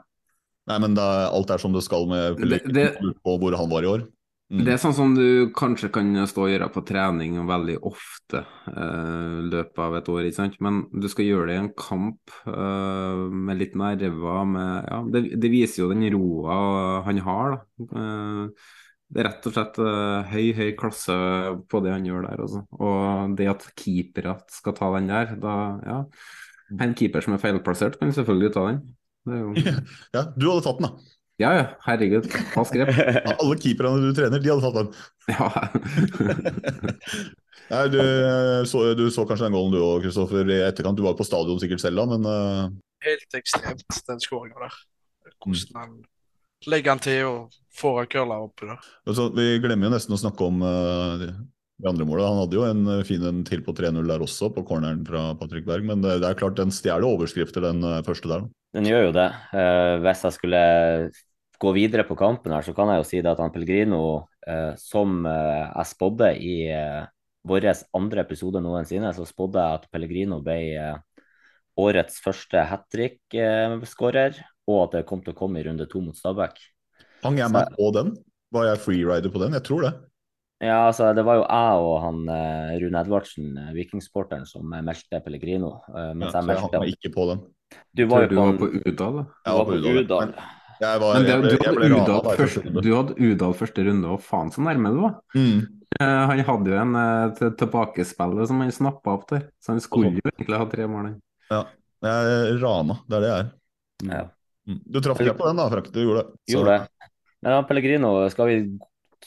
Nei, 0.71 0.77
men 0.81 0.95
da, 0.97 1.07
alt 1.35 1.51
er 1.51 1.61
som 1.61 1.75
det 1.75 1.83
skal 1.85 2.07
med 2.09 2.39
det, 2.73 2.93
på 3.27 3.35
hvor 3.43 3.57
han 3.59 3.73
var 3.73 3.85
i 3.85 3.91
år. 3.91 4.05
Mm. 4.53 4.61
Det 4.63 4.75
er 4.75 4.79
sånn 4.79 4.95
som 4.95 5.17
du 5.17 5.51
kanskje 5.57 5.89
kan 5.91 6.15
stå 6.31 6.45
og 6.45 6.53
gjøre 6.53 6.69
på 6.71 6.85
trening 6.87 7.41
veldig 7.49 7.79
ofte 7.89 8.45
eh, 8.71 9.37
løpet 9.51 9.83
av 9.83 9.99
et 9.99 10.11
år, 10.13 10.29
ikke 10.29 10.39
sant? 10.39 10.57
men 10.63 10.85
du 10.93 11.09
skal 11.11 11.27
gjøre 11.27 11.49
det 11.51 11.57
i 11.57 11.63
en 11.65 11.73
kamp 11.75 12.35
eh, 12.47 13.25
med 13.49 13.59
litt 13.59 13.75
nerver. 13.81 14.47
Med, 14.55 14.87
ja, 14.87 15.03
det, 15.17 15.25
det, 15.43 15.51
viser 15.51 15.83
jo 15.83 15.91
den 15.91 16.07
roa 16.15 17.03
han 17.09 17.23
har. 17.27 17.59
da. 17.59 17.99
Eh, 17.99 18.73
det 19.13 19.21
er 19.21 19.29
rett 19.29 19.47
og 19.47 19.55
slett 19.55 19.79
uh, 19.83 20.31
høy, 20.33 20.47
høy 20.57 20.71
klasse 20.79 21.15
på 21.71 21.81
det 21.85 21.93
han 21.93 22.07
gjør 22.09 22.25
der. 22.27 22.43
Også. 22.47 22.63
Og 22.81 23.35
det 23.39 23.51
at 23.53 23.67
keepere 23.79 24.39
skal 24.53 24.77
ta 24.79 24.91
den 24.97 25.11
der, 25.13 25.35
da 25.41 25.57
ja. 25.85 25.99
En 26.81 26.95
keeper 26.97 27.23
som 27.23 27.37
er 27.37 27.43
feilplassert, 27.43 27.99
kan 28.01 28.15
selvfølgelig 28.17 28.55
ta 28.55 28.69
den. 28.71 28.81
Jo... 29.29 29.53
Ja, 30.17 30.25
du 30.33 30.49
hadde 30.49 30.65
tatt 30.65 30.81
den, 30.81 30.89
da. 30.89 31.13
Ja, 31.43 31.51
ja. 31.59 31.67
Herregud. 31.85 32.27
Fast 32.55 32.75
grep. 32.75 32.91
Alle 33.43 33.59
keeperne 33.61 34.01
du 34.03 34.17
trener, 34.17 34.43
de 34.43 34.53
hadde 34.53 34.65
tatt 34.65 34.81
den. 34.81 34.89
Ja. 35.35 35.47
Nei, 37.71 37.85
du, 37.89 38.01
så, 38.69 38.81
du, 38.93 39.07
så, 39.09 39.23
kanskje 39.25 39.47
den 39.47 39.55
gålen 39.57 39.73
du 39.73 39.79
òg, 39.81 40.03
Kristoffer, 40.05 40.49
i 40.53 40.59
etterkant. 40.67 40.99
Du 40.99 41.05
var 41.07 41.15
på 41.17 41.25
stadion 41.25 41.61
sikkert 41.63 41.81
selv 41.81 42.03
da, 42.03 42.09
men 42.11 42.27
uh... 42.29 42.67
Helt 43.05 43.39
ekstremt, 43.39 44.03
den 44.09 44.21
skåringa 44.21 44.67
der. 44.67 44.77
Hvordan 45.45 45.81
han 45.81 45.95
legger 46.71 46.95
han 46.95 47.03
til 47.03 47.27
og 47.29 47.57
får 47.75 48.07
curla 48.13 48.39
oppi 48.45 48.69
der. 48.69 48.87
Altså, 49.09 49.29
vi 49.35 49.59
glemmer 49.63 49.89
jo 49.89 49.97
nesten 49.97 50.15
å 50.15 50.21
snakke 50.21 50.47
om 50.47 50.63
uh, 50.63 51.21
det 51.21 51.91
andre 51.91 52.07
målet. 52.09 52.27
Han 52.29 52.41
hadde 52.45 52.59
jo 52.59 52.67
en 52.69 52.83
eh, 52.97 53.05
fin 53.07 53.25
en 53.27 53.43
til 53.47 53.65
på 53.67 53.75
3-0 53.77 54.07
der 54.09 54.23
også, 54.25 54.53
på 54.55 54.65
corneren 54.69 55.03
fra 55.07 55.27
Patrick 55.39 55.67
Berg. 55.69 55.87
Men 55.89 56.05
det, 56.05 56.21
det 56.23 56.31
er 56.31 56.39
klart 56.39 56.59
den 56.61 56.75
stjeler 56.75 57.07
overskrifter, 57.09 57.67
den 57.67 57.83
uh, 57.87 58.03
første 58.07 58.31
der. 58.31 58.47
Den 58.77 58.89
gjør 58.91 59.09
jo 59.09 59.17
det. 59.17 59.29
Uh, 59.55 59.97
hvis 60.05 60.23
jeg 60.27 60.39
skulle 60.39 60.63
gå 61.65 61.75
videre 61.75 62.07
på 62.07 62.19
kampen 62.19 62.55
her, 62.55 62.65
så 62.67 62.75
kan 62.77 62.93
jeg 62.93 63.03
jo 63.03 63.09
si 63.09 63.23
det 63.23 63.31
at 63.31 63.41
han 63.41 63.53
Pellegrino, 63.55 64.27
som 64.77 65.23
jeg 65.25 65.89
spådde 65.89 66.27
i 66.37 66.57
vår 67.49 67.67
andre 67.97 68.25
episode 68.27 68.61
noensinne, 68.61 69.13
så 69.17 69.25
spådde 69.25 69.63
jeg 69.63 69.79
at 69.79 69.87
Pellegrino 69.95 70.41
ble 70.45 70.59
årets 71.81 72.19
første 72.21 72.67
hat 72.69 72.85
trick-skårer, 72.93 74.43
og 74.71 74.81
at 74.87 74.99
det 74.99 75.07
kom 75.09 75.23
til 75.25 75.35
å 75.35 75.39
komme 75.39 75.61
i 75.61 75.67
runde 75.67 75.87
to 75.91 76.01
mot 76.05 76.17
Stabæk. 76.17 76.59
Hang 77.25 77.39
jeg 77.41 77.53
meg 77.53 77.77
på 77.77 77.91
den? 77.97 78.15
Var 78.55 78.69
jeg 78.71 78.83
freerider 78.85 79.33
på 79.33 79.41
den? 79.43 79.57
Jeg 79.57 79.67
tror 79.67 79.87
det. 79.87 79.95
Ja, 80.63 80.87
altså 80.87 81.11
det 81.17 81.25
var 81.27 81.41
jo 81.41 81.45
jeg 81.45 81.85
og 81.85 81.95
han 82.05 82.21
uh, 82.31 82.75
Rune 82.81 83.01
Edvardsen, 83.03 83.55
uh, 83.59 83.71
vikingsporteren, 83.75 84.45
som 84.49 84.71
uh, 84.71 84.81
meldte 84.87 85.21
Pellegrino. 85.25 85.75
Uh, 85.91 86.13
mens 86.15 86.31
ja, 86.31 86.41
jeg 86.41 86.49
meldte 86.49 86.71
jeg 86.71 86.83
meg 86.85 86.93
ikke 86.95 87.13
på 87.17 87.27
den. 87.33 87.41
Du 87.97 88.05
var 88.11 88.25
jo 88.25 88.29
på, 88.31 88.45
på 88.61 88.69
Udal, 88.85 89.19
da? 89.19 89.25
Jeg 89.45 89.59
var 89.59 89.69
på 89.71 89.79
Udal. 89.81 90.37
Jeg 90.85 91.01
var, 91.01 91.17
Men 91.17 91.27
det, 91.27 91.35
ble, 91.41 91.51
du, 91.51 91.65
hadde 91.65 91.89
Udal 91.97 92.39
første, 92.39 92.63
du 92.75 92.91
hadde 92.93 93.17
Udal 93.19 93.57
første 93.59 93.87
runde, 93.89 94.13
og 94.15 94.23
faen 94.25 94.53
så 94.55 94.65
nærme 94.65 94.95
du 94.95 95.03
var. 95.03 95.19
Mm. 95.35 95.65
han 96.01 96.41
hadde 96.49 96.73
jo 96.73 96.79
en 96.83 96.97
uh, 96.99 97.51
tilbakespiller 97.61 98.49
som 98.51 98.63
han 98.65 98.73
snappa 98.75 99.15
opp 99.15 99.29
der, 99.31 99.45
så 99.63 99.75
han 99.75 99.83
skulle 99.83 100.15
jo 100.17 100.33
egentlig 100.33 100.63
ha 100.63 100.71
tre 100.71 100.89
mål. 100.91 101.13
Ja, 101.51 101.61
jeg 102.05 102.57
rana, 102.63 102.99
det 103.09 103.19
er 103.19 103.27
det 103.27 103.31
jeg 103.31 103.45
er. 103.45 103.53
Ja. 104.11 104.25
Mm. 104.69 104.81
Du 104.87 105.01
traff 105.05 105.21
ikke 105.21 105.37
på 105.39 105.47
den 105.51 105.61
da, 105.61 105.69
Frank? 105.73 105.93
Du 105.93 106.01
gjorde 106.03 106.25
det. 106.25 106.37
Så. 106.49 106.57
Gjorde 106.57 106.75
det. 106.79 107.11
Men 107.45 107.57
ja, 107.57 107.63
Pellegrino, 107.69 108.13
skal 108.33 108.49
vi 108.49 108.59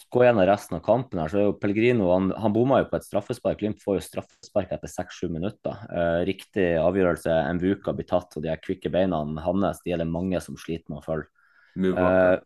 gå 0.10 0.24
gjennom 0.24 0.46
resten 0.46 0.78
av 0.78 0.84
kampen 0.86 1.20
her, 1.22 1.30
så 1.32 1.40
er 1.40 1.48
jo 1.48 1.56
Pellegrino 1.58 2.10
han, 2.12 2.30
han 2.38 2.54
bomma 2.54 2.82
jo 2.82 2.90
på 2.92 2.98
et 3.00 3.06
straffespark. 3.06 3.60
Glimt 3.62 3.82
får 3.84 4.00
jo 4.00 4.06
straffespark 4.06 4.74
etter 4.74 4.92
seks-sju 4.92 5.28
minutter. 5.34 5.86
Eh, 5.92 6.20
riktig 6.30 6.68
avgjørelse. 6.82 7.34
En 7.52 7.62
Vuka 7.62 7.94
blir 7.98 8.08
tatt, 8.10 8.38
og 8.38 8.46
de 8.46 8.52
her 8.52 8.62
kvikke 8.62 8.92
beina 8.94 9.22
hans 9.46 9.82
de 9.86 9.94
er 9.94 10.02
det 10.02 10.10
mange 10.10 10.42
som 10.44 10.58
sliter 10.60 10.94
med 10.94 11.02
å 11.02 11.06
følge. 11.06 11.30
Eh, 11.78 12.38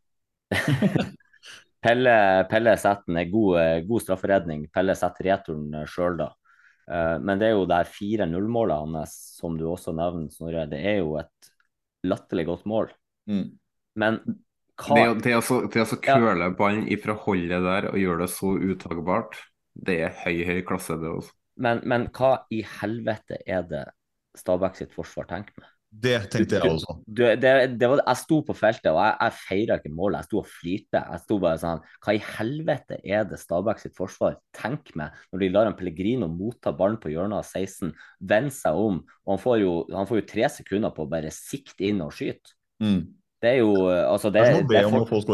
Pelle, 1.82 2.16
Pelle 2.50 2.76
setter 2.78 3.16
en 3.16 3.32
god, 3.32 3.56
eh, 3.62 3.80
god 3.88 4.06
strafferedning. 4.06 4.68
Pelle 4.74 4.96
setter 4.98 5.32
returen 5.32 5.88
sjøl 5.90 6.20
da. 6.20 6.32
Eh, 6.92 7.16
men 7.24 7.40
det 7.40 7.50
er 7.50 7.56
jo 7.56 7.68
det 7.70 7.84
4-0-målet 7.96 8.84
hans, 8.84 9.16
som 9.40 9.58
du 9.58 9.66
også 9.70 9.96
nevner, 9.96 10.30
Snorre. 10.34 10.68
Det 10.70 10.82
er 10.82 11.02
jo 11.02 11.16
et 11.22 11.52
latterlig 12.08 12.48
godt 12.50 12.66
mål. 12.70 12.92
Mm. 13.30 13.46
Men 14.02 14.20
hva... 14.82 14.98
Det, 14.98 15.06
det, 15.28 15.36
å, 15.38 15.60
det 15.72 15.86
å 15.86 16.00
køle 16.02 16.48
ja. 16.50 16.56
ballen 16.58 16.88
ifra 16.92 17.16
holdet 17.26 17.66
der 17.66 17.90
og 17.92 18.00
gjøre 18.02 18.26
det 18.26 18.32
så 18.34 18.56
utagbart, 18.58 19.38
det 19.74 19.98
er 20.08 20.18
høy, 20.24 20.42
høy 20.48 20.62
klasse, 20.68 20.98
det 21.02 21.12
også. 21.12 21.36
Men, 21.62 21.84
men 21.86 22.08
hva 22.16 22.42
i 22.54 22.64
helvete 22.80 23.42
er 23.46 23.66
det 23.70 23.86
Stabæk 24.40 24.78
sitt 24.80 24.94
forsvar 24.96 25.28
tenker 25.28 25.54
med? 25.60 25.68
Det 25.92 26.16
tenkte 26.32 26.56
jeg 26.56 26.72
også. 26.72 26.94
Du, 27.04 27.26
det, 27.36 27.52
det 27.76 27.88
var, 27.92 28.00
jeg 28.00 28.20
sto 28.22 28.38
på 28.48 28.54
feltet 28.56 28.88
og 28.94 29.00
jeg, 29.02 29.16
jeg 29.20 29.36
feira 29.42 29.76
ikke 29.78 29.92
målet. 29.92 30.22
Jeg 30.22 30.30
sto 30.30 30.40
og 30.40 30.48
flirte. 30.48 31.02
Jeg 31.04 31.24
sto 31.26 31.38
bare 31.44 31.60
sånn 31.60 31.82
Hva 32.06 32.16
i 32.16 32.22
helvete 32.24 33.00
er 33.04 33.26
det 33.28 33.40
Stabæk 33.42 33.82
sitt 33.84 33.98
forsvar 33.98 34.38
tenker 34.56 34.96
med 35.02 35.18
når 35.34 35.44
de 35.44 35.50
lar 35.52 35.68
en 35.68 35.76
Pellegrino 35.76 36.30
motta 36.32 36.72
ballen 36.78 36.96
på 37.02 37.12
hjørnet 37.12 37.42
av 37.42 37.50
16, 37.50 37.92
vende 38.32 38.56
seg 38.56 38.80
om, 38.80 39.02
og 39.26 39.34
han 39.34 39.44
får, 39.44 39.58
jo, 39.66 39.74
han 39.92 40.08
får 40.08 40.22
jo 40.22 40.30
tre 40.32 40.48
sekunder 40.56 40.96
på 40.96 41.04
å 41.04 41.12
bare 41.12 41.34
sikte 41.36 41.90
inn 41.90 42.00
og 42.06 42.16
skyte. 42.16 42.56
Mm. 42.84 43.02
Det 43.42 43.52
er 43.52 43.60
jo 43.60 43.76
altså 43.90 44.32
det, 44.32 44.46
det 44.70 44.80
er 44.80 44.88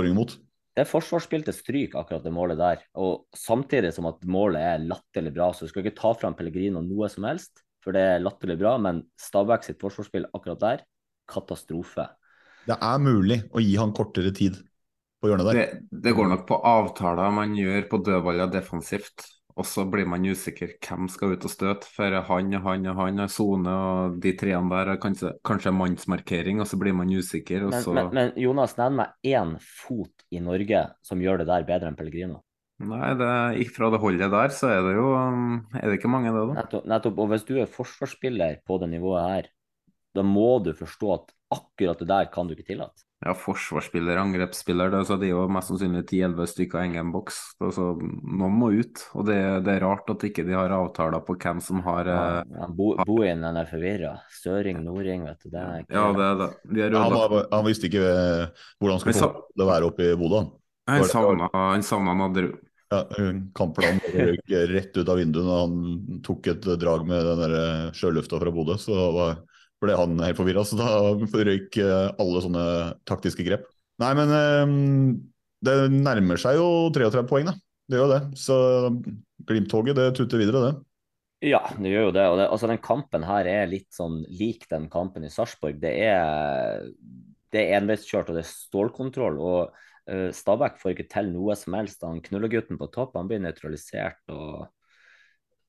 imot. 0.09 0.37
Det 0.77 0.83
er 0.83 0.89
forsvarsspill 0.89 1.45
til 1.45 1.55
stryk, 1.57 1.95
akkurat 1.97 2.25
det 2.25 2.33
målet 2.33 2.59
der. 2.59 2.81
Og 3.01 3.25
samtidig 3.37 3.89
som 3.95 4.09
at 4.09 4.21
målet 4.29 4.61
er 4.61 4.83
latterlig 4.89 5.31
bra, 5.33 5.49
så 5.53 5.65
du 5.65 5.71
skal 5.71 5.85
ikke 5.85 5.97
ta 5.97 6.11
fram 6.17 6.37
Pellegrino 6.37 6.83
noe 6.85 7.09
som 7.09 7.25
helst, 7.25 7.63
for 7.87 7.95
det 7.95 8.03
er 8.03 8.23
latterlig 8.23 8.57
bra. 8.59 8.75
Men 8.83 9.05
Stabæk 9.21 9.63
sitt 9.63 9.79
forsvarsspill 9.79 10.27
akkurat 10.35 10.63
der, 10.63 10.81
katastrofe. 11.31 12.09
Det 12.67 12.75
er 12.75 12.99
mulig 12.99 13.45
å 13.55 13.63
gi 13.63 13.77
han 13.79 13.95
kortere 13.95 14.33
tid 14.35 14.59
på 15.23 15.31
hjørnet 15.31 15.47
der. 15.47 15.59
Det, 15.61 16.01
det 16.03 16.15
går 16.17 16.27
nok 16.33 16.43
på 16.49 16.59
avtaler 16.67 17.31
man 17.31 17.55
gjør 17.55 17.87
på 17.87 18.03
dødballer 18.03 18.51
defensivt. 18.51 19.29
Og 19.57 19.65
så 19.65 19.87
blir 19.89 20.05
man 20.05 20.21
usikker 20.21 20.75
hvem 20.85 21.07
skal 21.09 21.31
ut 21.33 21.45
og 21.47 21.49
støte. 21.49 21.87
For 21.89 22.13
han 22.27 22.51
og 22.59 22.67
han 22.67 22.89
og 22.91 22.99
han 22.99 23.23
har 23.23 23.31
sone, 23.33 23.71
og 23.73 24.19
de 24.21 24.35
treene 24.37 24.69
der 24.69 24.91
har 24.91 24.99
kanskje, 25.01 25.31
kanskje 25.47 25.73
mannsmarkering, 25.73 26.61
og 26.61 26.69
så 26.69 26.77
blir 26.77 26.93
man 26.93 27.09
usikker. 27.09 27.65
Men, 27.71 27.81
så... 27.81 27.95
men, 27.97 28.11
men, 28.13 28.35
Jonas, 28.37 28.75
nevn 28.77 28.99
meg 28.99 29.31
én 29.31 29.55
fot 29.63 30.27
i 30.29 30.43
Norge 30.43 30.83
som 31.07 31.23
gjør 31.23 31.41
det 31.41 31.49
der 31.49 31.65
bedre 31.71 31.89
enn 31.89 31.97
Pellegrino. 31.97 32.43
Nei, 32.77 33.09
det, 33.17 33.29
fra 33.73 33.89
det 33.89 33.99
holdet 34.03 34.29
der, 34.29 34.53
så 34.53 34.69
er 34.69 34.83
det 34.85 34.93
jo 34.99 35.07
er 35.17 35.87
det 35.87 35.97
ikke 35.97 36.11
mange, 36.13 36.29
det, 36.29 36.43
da. 36.51 36.61
Nettopp, 36.61 36.85
nettopp. 36.91 37.23
Og 37.23 37.31
hvis 37.31 37.47
du 37.47 37.55
er 37.57 37.71
forsvarsspiller 37.73 38.59
på 38.67 38.77
det 38.83 38.91
nivået 38.91 39.31
her, 39.31 39.49
da 40.17 40.25
må 40.25 40.57
du 40.65 40.73
forstå 40.77 41.11
at 41.15 41.33
akkurat 41.57 41.99
det 42.01 42.09
der 42.09 42.29
kan 42.33 42.47
du 42.47 42.53
ikke 42.53 42.67
tillate. 42.69 43.07
Ja, 43.25 43.31
forsvarsspiller, 43.33 44.19
angrepsspiller. 44.21 44.91
Det, 44.93 44.99
så 45.09 45.15
det 45.17 45.31
er 45.31 45.33
jo 45.33 45.47
mest 45.49 45.71
sannsynlig 45.71 46.03
10-11 46.03 46.49
stykker 46.51 46.83
i 46.83 46.91
egen 46.91 47.09
boks. 47.15 47.39
Altså, 47.65 47.87
noen 47.97 48.59
må 48.59 48.69
ut. 48.77 49.01
Og 49.17 49.25
det, 49.25 49.39
det, 49.65 49.73
er 49.73 49.85
rart 49.87 50.11
at 50.13 50.25
ikke 50.27 50.45
de 50.45 50.53
har 50.53 50.75
avtaler 50.75 51.23
på 51.25 51.33
hvem 51.41 51.63
som 51.65 51.81
har 51.87 52.11
ja, 52.11 52.19
eh, 52.43 52.53
ja, 52.59 52.69
bo, 52.77 52.91
Bohin 53.09 53.41
er 53.49 53.71
forvirra. 53.71 54.13
Søring, 54.37 54.83
Nording, 54.85 55.25
vet 55.25 55.41
du. 55.41 55.49
Det 55.49 55.63
er 55.63 55.81
ikke... 55.81 55.97
Ja, 55.97 56.05
det 56.13 56.27
er 56.27 56.37
det. 56.43 56.51
De 56.69 56.85
er 56.85 56.99
han, 56.99 57.17
var, 57.17 57.35
han, 57.55 57.65
visste 57.65 57.89
ikke 57.89 58.05
eh, 58.05 58.69
hvordan 58.77 58.99
han 58.99 59.05
skulle 59.07 59.25
få 59.25 59.33
det 59.57 59.69
være 59.73 59.89
oppe 59.89 60.11
i 60.11 60.21
Bodø. 60.21 60.45
Han 60.87 61.83
savna 61.83 62.19
Nadderud. 62.21 62.61
Ja, 62.87 63.01
Kampplanen 63.57 63.99
røyk 64.13 64.51
rett 64.71 64.95
ut 64.95 65.09
av 65.11 65.19
vinduet 65.19 65.43
når 65.43 65.57
han 65.65 66.19
tok 66.23 66.47
et 66.53 66.67
drag 66.79 67.03
med 67.09 67.25
den 67.27 67.41
der 67.43 67.95
sjølufta 67.97 68.39
fra 68.39 68.53
Bodø. 68.55 68.77
Så 68.79 68.95
da 68.95 69.29
ble 69.83 69.97
han 69.99 70.15
helt 70.23 70.39
forvirra, 70.39 70.63
så 70.65 70.79
da 70.79 70.91
røyk 71.17 71.79
alle 71.83 72.43
sånne 72.45 72.67
taktiske 73.09 73.43
grep. 73.47 73.67
Nei, 74.01 74.13
men 74.17 74.31
det 75.65 75.75
nærmer 75.91 76.39
seg 76.39 76.59
jo 76.59 76.67
33 76.95 77.25
poeng, 77.29 77.49
da. 77.49 77.57
Det 77.87 77.99
gjør 77.99 78.13
det. 78.13 78.21
Så 78.39 78.57
Glimt-toget, 79.47 79.95
det 79.95 80.11
tuter 80.17 80.41
videre, 80.41 80.63
det. 80.67 80.73
Ja, 81.51 81.61
det 81.77 81.91
gjør 81.91 82.07
jo 82.07 82.13
det. 82.15 82.25
Og 82.31 82.39
det, 82.39 82.47
altså, 82.49 82.69
den 82.71 82.81
kampen 82.83 83.25
her 83.27 83.47
er 83.49 83.69
litt 83.69 83.89
sånn 83.93 84.23
lik 84.39 84.65
den 84.71 84.87
kampen 84.91 85.27
i 85.27 85.31
Sarpsborg. 85.31 85.77
Det 85.81 85.93
er, 86.07 86.87
det 87.53 87.63
er 87.63 87.77
enveiskjørt 87.81 88.31
og 88.31 88.39
det 88.39 88.43
er 88.43 88.49
stålkontroll. 88.49 89.37
og 89.37 89.83
Stabæk 90.07 90.79
får 90.81 90.93
ikke 90.93 91.09
til 91.11 91.29
noe 91.33 91.55
som 91.59 91.75
helst. 91.77 92.03
Han 92.07 92.23
knullegutten 92.23 92.79
på 92.79 92.89
topp 92.93 93.17
han 93.19 93.29
blir 93.29 93.41
nøytralisert. 93.43 94.21
og 94.31 94.67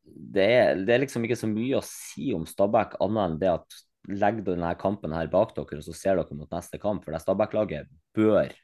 det 0.09 0.45
er, 0.45 0.83
det 0.87 0.95
er, 0.95 1.03
liksom 1.03 1.25
ikke 1.27 1.37
så 1.37 1.51
mye 1.51 1.79
å 1.81 1.85
si 1.85 2.31
om 2.37 2.47
Stabæk 2.49 2.97
annet 3.05 3.25
enn 3.25 3.39
det 3.43 3.53
at 3.53 3.79
legg 4.09 4.43
denne 4.47 4.71
kampen 4.81 5.13
her 5.13 5.29
bak 5.29 5.57
dere, 5.57 5.81
og 5.83 5.85
så 5.85 5.97
ser 5.97 6.17
dere 6.17 6.39
mot 6.39 6.53
neste 6.55 6.81
kamp. 6.81 7.05
For 7.05 7.13
det 7.13 7.23
Stabæk-laget 7.25 7.91
bør 8.17 8.55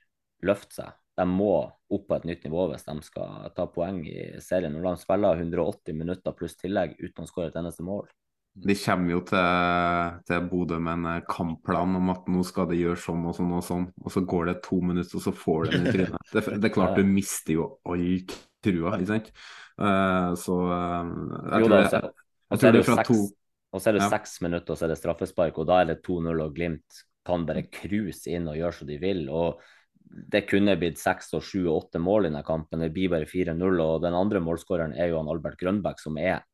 løfte 0.45 0.79
seg 0.79 1.01
de 1.15 1.27
må 1.31 1.53
opp 1.95 2.07
på 2.09 2.17
et 2.17 2.27
nytt 2.27 2.45
nivå 2.47 2.67
hvis 2.71 2.87
de 2.89 2.95
skal 3.07 3.47
ta 3.55 3.67
poeng 3.71 4.01
i 4.09 4.33
serien. 4.43 4.75
Når 4.75 4.89
de 4.89 5.03
spiller 5.05 5.43
180 5.45 5.99
minutter 6.01 6.35
pluss 6.37 6.57
tillegg 6.59 6.97
uten 6.99 7.25
å 7.25 7.31
skåre 7.31 7.53
et 7.53 7.59
eneste 7.61 7.87
mål. 7.87 8.09
De 8.55 8.75
kommer 8.79 9.11
jo 9.17 9.21
til, 9.27 10.19
til 10.29 10.45
Bodø 10.47 10.77
med 10.79 11.01
en 11.01 11.07
eh, 11.11 11.23
kampplan 11.27 11.97
om 11.99 12.13
at 12.13 12.29
nå 12.31 12.45
skal 12.47 12.69
de 12.71 12.79
gjøre 12.79 13.01
sånn 13.03 13.25
og 13.27 13.35
sånn 13.35 13.55
og 13.57 13.65
sånn, 13.67 13.87
og 13.99 14.15
så 14.15 14.23
går 14.31 14.51
det 14.51 14.55
to 14.63 14.79
minutter, 14.79 15.19
og 15.19 15.25
så 15.25 15.33
får 15.35 15.65
de 15.65 15.73
den 15.73 15.89
i 15.89 15.95
trynet. 15.97 16.29
Det, 16.31 16.45
det, 16.53 16.69
er 16.69 16.75
klart 16.77 17.01
du 17.01 17.09
mister 17.09 17.57
jo 17.57 17.67
all 17.91 18.05
trua, 18.63 18.95
ikke 18.95 19.11
sant. 19.11 19.33
Uh, 19.75 20.31
så 20.39 20.55
tror, 20.71 21.75
jeg 21.75 22.61
tror 22.63 22.77
det 22.77 22.85
er 22.85 22.87
fra 22.87 23.03
to 23.09 23.17
Og 23.75 23.83
så 23.83 23.91
er 23.91 23.97
det 23.97 24.05
ja. 24.05 24.11
seks 24.13 24.37
minutter, 24.47 24.71
og 24.71 24.79
så 24.79 24.87
er 24.87 24.93
det 24.93 25.01
straffespark, 25.01 25.59
og 25.59 25.67
da 25.67 25.81
er 25.83 25.91
det 25.91 25.99
2-0, 26.07 26.31
og 26.45 26.55
Glimt 26.55 27.03
kan 27.27 27.49
bare 27.49 27.67
cruise 27.75 28.31
inn 28.31 28.47
og 28.47 28.61
gjøre 28.61 28.79
som 28.79 28.91
de 28.93 29.01
vil. 29.03 29.27
og 29.35 29.65
det 30.15 30.45
kunne 30.47 30.77
blitt 30.79 31.01
seks 31.01 31.33
og 31.35 31.43
sju 31.43 31.65
og 31.65 31.89
åtte 31.89 31.99
mål 31.99 32.27
i 32.27 32.31
denne 32.31 32.45
kampen. 32.47 32.83
Det 32.85 32.93
blir 32.95 33.11
bare 33.11 33.27
4-0. 33.27 33.81
Og 33.83 34.03
den 34.05 34.15
andre 34.15 34.39
målskåreren 34.45 34.95
er 34.95 35.11
jo 35.11 35.19
han 35.19 35.31
Albert 35.33 35.59
Grønbæk, 35.59 35.99
som 35.99 36.19
er 36.21 36.45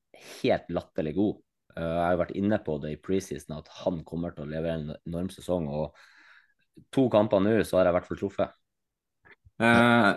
helt 0.41 0.71
latterlig 0.73 1.13
god. 1.19 1.35
Eh, 1.77 1.85
jeg 1.85 2.07
har 2.07 2.21
vært 2.21 2.39
inne 2.39 2.61
på 2.65 2.79
det 2.83 2.95
i 2.95 3.01
preseason 3.03 3.59
at 3.59 3.71
han 3.83 4.01
kommer 4.07 4.35
til 4.35 4.47
å 4.47 4.51
levere 4.51 4.79
en 4.79 4.95
enorm 5.09 5.31
sesong. 5.33 5.69
Og 5.71 6.89
to 6.95 7.09
kamper 7.13 7.43
nå, 7.45 7.55
så 7.67 7.81
har 7.81 7.89
jeg 7.89 7.95
i 7.95 7.99
hvert 7.99 8.09
fall 8.11 8.21
truffet. 8.23 8.57
Eh, 9.61 10.11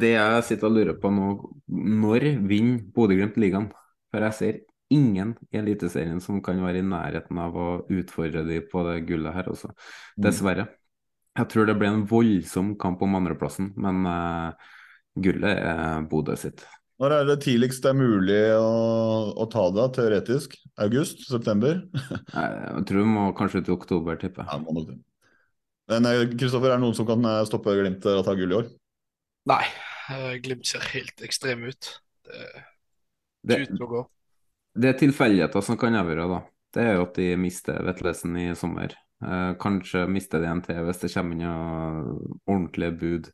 det 0.00 0.14
jeg 0.14 0.46
sitter 0.48 0.70
og 0.70 0.78
lurer 0.78 0.96
på 0.98 1.12
nå, 1.14 1.28
når 1.68 2.32
vinner 2.48 2.82
Bodø-Glimt 2.94 3.38
ligaen? 3.40 3.68
For 4.08 4.24
jeg 4.24 4.38
ser 4.38 4.58
ingen 4.94 5.34
i 5.52 5.60
Eliteserien 5.60 6.20
som 6.24 6.40
kan 6.44 6.60
være 6.64 6.80
i 6.80 6.86
nærheten 6.86 7.38
av 7.42 7.56
å 7.56 7.68
utfordre 7.92 8.44
de 8.48 8.62
på 8.64 8.84
det 8.88 9.02
gullet 9.08 9.36
her, 9.36 9.50
også. 9.52 9.70
Mm. 10.16 10.22
Dessverre. 10.24 10.66
Jeg 11.38 11.52
tror 11.52 11.68
det 11.68 11.76
blir 11.78 11.92
en 11.92 12.06
voldsom 12.08 12.72
kamp 12.80 13.02
om 13.04 13.14
andreplassen, 13.20 13.70
men 13.78 14.00
uh, 14.08 14.72
gullet 15.22 15.60
er 15.60 16.08
Bodø 16.10 16.34
sitt. 16.40 16.64
Når 16.98 17.14
er 17.14 17.28
det 17.28 17.36
tidligst 17.44 17.84
det 17.84 17.92
er 17.92 17.98
mulig 17.98 18.40
å, 18.58 18.70
å 19.38 19.44
ta 19.50 19.68
det, 19.74 19.84
teoretisk? 19.94 20.56
August? 20.82 21.22
September? 21.28 21.84
Nei, 22.34 22.48
jeg 22.48 22.84
tror 22.90 23.04
vi 23.04 23.12
må 23.12 23.28
kanskje 23.38 23.62
til 23.68 23.76
oktober, 23.76 24.18
tipper 24.18 24.42
jeg. 24.42 24.66
Ja, 24.66 24.98
men 25.94 26.10
eh, 26.10 26.24
Kristoffer, 26.34 26.72
er 26.72 26.76
det 26.76 26.82
noen 26.82 26.98
som 26.98 27.06
kan 27.08 27.22
eh, 27.24 27.44
stoppe 27.48 27.76
Glimt 27.78 28.06
å 28.10 28.18
ta 28.26 28.34
gull 28.38 28.54
i 28.54 28.58
år? 28.58 28.70
Nei, 29.48 29.62
Glimt 30.42 30.66
ser 30.68 30.84
helt 30.90 31.22
ekstrem 31.24 31.68
ut. 31.70 31.92
Det 32.28 33.56
er 33.56 33.66
uten 33.68 33.84
å 33.84 33.90
gå. 33.90 34.04
Det 34.78 34.90
er 34.90 34.98
tilfeldigheter 34.98 35.64
som 35.64 35.78
kan 35.80 35.96
avgjøre, 35.98 36.26
da. 36.30 36.40
Det 36.74 36.82
er 36.84 36.98
jo 36.98 37.06
at 37.06 37.16
de 37.16 37.28
mister 37.40 37.78
Vetlesen 37.86 38.36
i 38.42 38.48
sommer. 38.58 38.92
Eh, 39.24 39.52
kanskje 39.58 40.04
mister 40.10 40.42
de 40.42 40.50
en 40.50 40.60
til 40.62 40.82
hvis 40.86 41.00
det 41.02 41.10
kommer 41.14 41.38
inn 41.38 41.46
ordentlige 42.46 42.92
bud. 43.00 43.30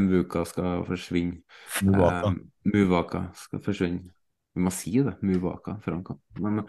Mvuka 0.00 0.44
skal 0.48 0.84
forsvinne. 0.88 1.40
Muvaka. 1.86 2.32
Eh, 2.32 2.72
Muvaka 2.74 3.24
skal 3.38 3.62
forsvinne. 3.64 4.10
Vi 4.54 4.62
må 4.62 4.70
si 4.70 4.92
det, 5.02 5.16
Muvaka. 5.26 5.74
Men, 6.38 6.60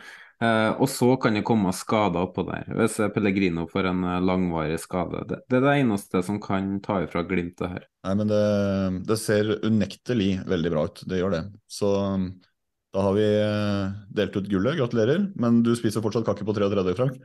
eh, 0.41 0.71
og 0.71 0.88
så 0.89 1.11
kan 1.21 1.38
det 1.38 1.43
komme 1.45 1.73
skader 1.76 2.26
oppå 2.26 2.45
der. 2.47 2.65
Hvis 2.80 2.97
Pellegrino 3.13 3.67
får 3.69 3.91
en 3.91 4.01
langvarig 4.26 4.80
skade. 4.82 5.21
Det, 5.30 5.43
det, 5.45 5.59
er 5.59 5.67
det 5.67 5.76
eneste 5.84 6.23
som 6.26 6.41
kan 6.41 6.80
ta 6.86 7.03
ifra 7.05 7.21
Glimt 7.30 7.59
det 7.61 7.69
her. 7.76 7.86
Nei, 8.07 8.15
men 8.17 8.34
det, 8.34 8.41
det 9.05 9.19
ser 9.21 9.53
unektelig 9.61 10.32
veldig 10.49 10.73
bra 10.73 10.88
ut. 10.89 11.05
Det 11.05 11.21
gjør 11.21 11.38
det. 11.38 11.43
Så 11.69 11.93
da 12.95 13.05
har 13.05 13.17
vi 13.17 13.30
delt 14.17 14.41
ut 14.41 14.49
gullet. 14.49 14.80
Gratulerer. 14.82 15.30
Men 15.38 15.61
du 15.65 15.76
spiser 15.78 16.01
fortsatt 16.01 16.26
kake 16.26 16.47
på 16.47 16.57
33, 16.57 16.97
Frank? 16.97 17.21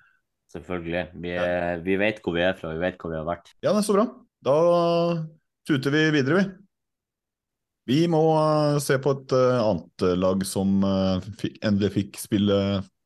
Selvfølgelig. 0.50 1.04
Vi, 1.22 1.30
ja. 1.32 1.76
vi, 1.80 1.96
vet 2.00 2.18
hvor 2.24 2.34
vi 2.34 2.42
er 2.42 2.56
fra, 2.58 2.74
vi 2.74 2.82
vet 2.82 2.98
hvor 3.00 3.12
vi 3.12 3.20
har 3.20 3.28
vært. 3.28 3.52
Ja, 3.62 3.70
det 3.70 3.80
er 3.80 3.86
så 3.86 3.94
bra. 3.94 4.10
Da 4.44 4.56
tuter 5.70 5.94
vi 5.94 6.02
videre, 6.18 6.40
vi. 6.40 6.48
Vi 7.90 8.00
må 8.10 8.20
uh, 8.34 8.78
se 8.82 8.98
på 9.02 9.14
et 9.16 9.34
uh, 9.34 9.62
annet 9.62 10.06
lag 10.18 10.42
som 10.46 10.82
endelig 10.82 11.92
fikk 11.96 12.20
spille 12.20 12.58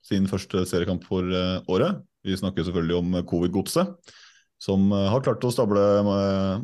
sin 0.04 0.28
første 0.28 0.64
seriekamp 0.68 1.04
for 1.08 1.24
året. 1.72 2.02
Vi 2.24 2.36
snakker 2.36 2.64
selvfølgelig 2.64 2.96
om 2.98 3.14
Covid-godset, 3.28 4.12
som 4.60 4.92
har 4.92 5.22
klart 5.24 5.44
å 5.44 5.52
stable 5.52 5.80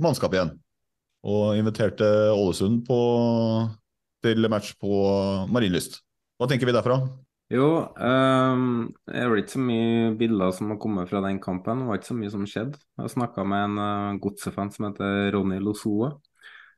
mannskap 0.01 0.37
igjen. 0.37 0.53
Og 1.25 1.57
inviterte 1.57 2.05
Ålesund 2.35 2.83
på, 2.85 2.99
til 4.25 4.49
match 4.53 4.75
på 4.81 5.01
Marienlyst. 5.53 6.03
Hva 6.37 6.49
tenker 6.53 6.69
vi 6.69 6.77
derfra? 6.77 7.01
Jo, 7.51 7.67
um, 7.99 8.93
er 9.11 9.27
vel 9.27 9.41
ikke 9.43 9.57
så 9.57 9.61
mye 9.65 10.11
bilder 10.19 10.53
som 10.55 10.69
har 10.71 10.77
kommet 10.79 11.09
fra 11.11 11.19
den 11.25 11.41
kampen. 11.43 11.81
Det 11.83 11.89
var 11.89 11.99
ikke 11.99 12.09
så 12.13 12.19
mye 12.21 12.31
som 12.31 12.45
skjedde. 12.47 12.79
Jeg 13.01 13.11
snakka 13.17 13.43
med 13.43 13.65
en 13.65 13.81
uh, 13.83 14.19
godsefan 14.23 14.71
som 14.71 14.87
heter 14.87 15.33
Ronny 15.35 15.59
Losoa. 15.59 16.13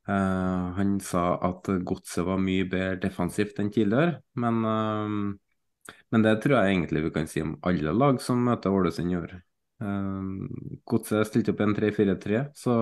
Uh, 0.09 0.73
han 0.79 0.97
sa 1.05 1.37
at 1.45 1.68
godset 1.85 2.25
var 2.25 2.41
mye 2.41 2.64
bedre 2.73 2.97
defensivt 3.05 3.61
enn 3.61 3.68
tidligere. 3.75 4.23
Men, 4.41 4.64
uh, 4.64 5.93
men, 6.09 6.25
det 6.25 6.39
tror 6.41 6.57
jeg 6.57 6.73
egentlig 6.73 7.05
vi 7.05 7.14
kan 7.18 7.29
si 7.29 7.45
om 7.45 7.59
alle 7.68 7.93
lag 7.93 8.23
som 8.25 8.41
møter 8.49 8.73
Ålesund 8.73 9.12
i 9.12 9.20
år. 9.20 9.37
Uh, 9.85 10.49
godset 10.89 11.29
stilte 11.29 11.53
opp 11.53 11.61
en 11.66 11.77
3-4-3, 11.77 12.47
så 12.57 12.79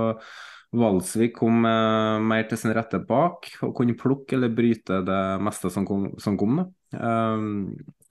Valsvik 0.70 1.32
kom 1.34 1.64
uh, 1.66 2.20
mer 2.22 2.44
til 2.46 2.60
sin 2.60 2.74
rette 2.76 3.00
bak 3.02 3.48
og 3.66 3.72
kunne 3.74 3.96
plukke 3.98 4.36
eller 4.36 4.52
bryte 4.54 5.00
det 5.06 5.22
meste 5.42 5.70
som 5.74 5.86
kom. 5.88 6.10
Som 6.22 6.36
kom 6.38 6.60
uh, 6.62 7.46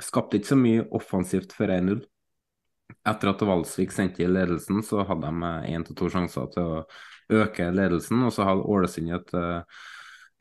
skapte 0.03 0.39
ikke 0.39 0.51
så 0.51 0.57
mye 0.60 0.88
offensivt 0.99 1.55
for 1.55 1.72
1-0. 1.72 2.01
Etter 3.07 3.32
at 3.32 3.45
Valsvik 3.47 3.93
sendte 3.95 4.26
i 4.26 4.28
ledelsen, 4.28 4.82
så 4.84 5.05
hadde 5.07 5.30
de 5.30 5.53
én 5.72 5.86
til 5.88 5.95
to 5.95 6.10
sjanser 6.12 6.49
til 6.51 6.68
å 6.68 6.84
øke 7.45 7.70
ledelsen. 7.72 8.26
Og 8.28 8.36
så 8.36 8.47
hadde 8.49 8.68
Ålesund 8.68 9.16
et 9.16 9.34
uh, 9.39 9.88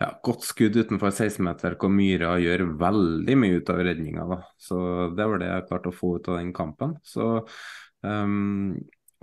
ja, 0.03 0.13
godt 0.25 0.47
skudd 0.47 0.79
utenfor 0.79 1.13
16-meter, 1.13 1.79
hvor 1.79 1.93
Myra 1.93 2.37
gjør 2.43 2.67
veldig 2.83 3.39
mye 3.39 3.61
ut 3.61 3.73
av 3.75 3.83
redninga. 3.87 4.43
Så 4.59 4.79
det 5.15 5.27
var 5.31 5.43
det 5.43 5.51
jeg 5.53 5.67
klarte 5.71 5.93
å 5.93 5.99
få 6.01 6.17
ut 6.19 6.31
av 6.33 6.41
den 6.41 6.55
kampen. 6.57 6.99
Så 7.07 7.31
um, 8.03 8.73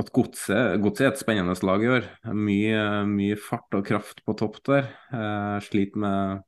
at 0.02 0.12
godset, 0.12 0.76
godse 0.84 1.06
er 1.06 1.14
et 1.14 1.22
spennende 1.22 1.56
lag 1.64 1.84
i 1.84 1.92
år. 1.98 2.08
Mye, 2.36 2.80
mye 3.08 3.38
fart 3.40 3.78
og 3.78 3.86
kraft 3.88 4.20
på 4.28 4.36
topp 4.36 4.60
der. 4.68 4.90
Eh, 5.16 5.60
sliter 5.64 6.02
med 6.04 6.44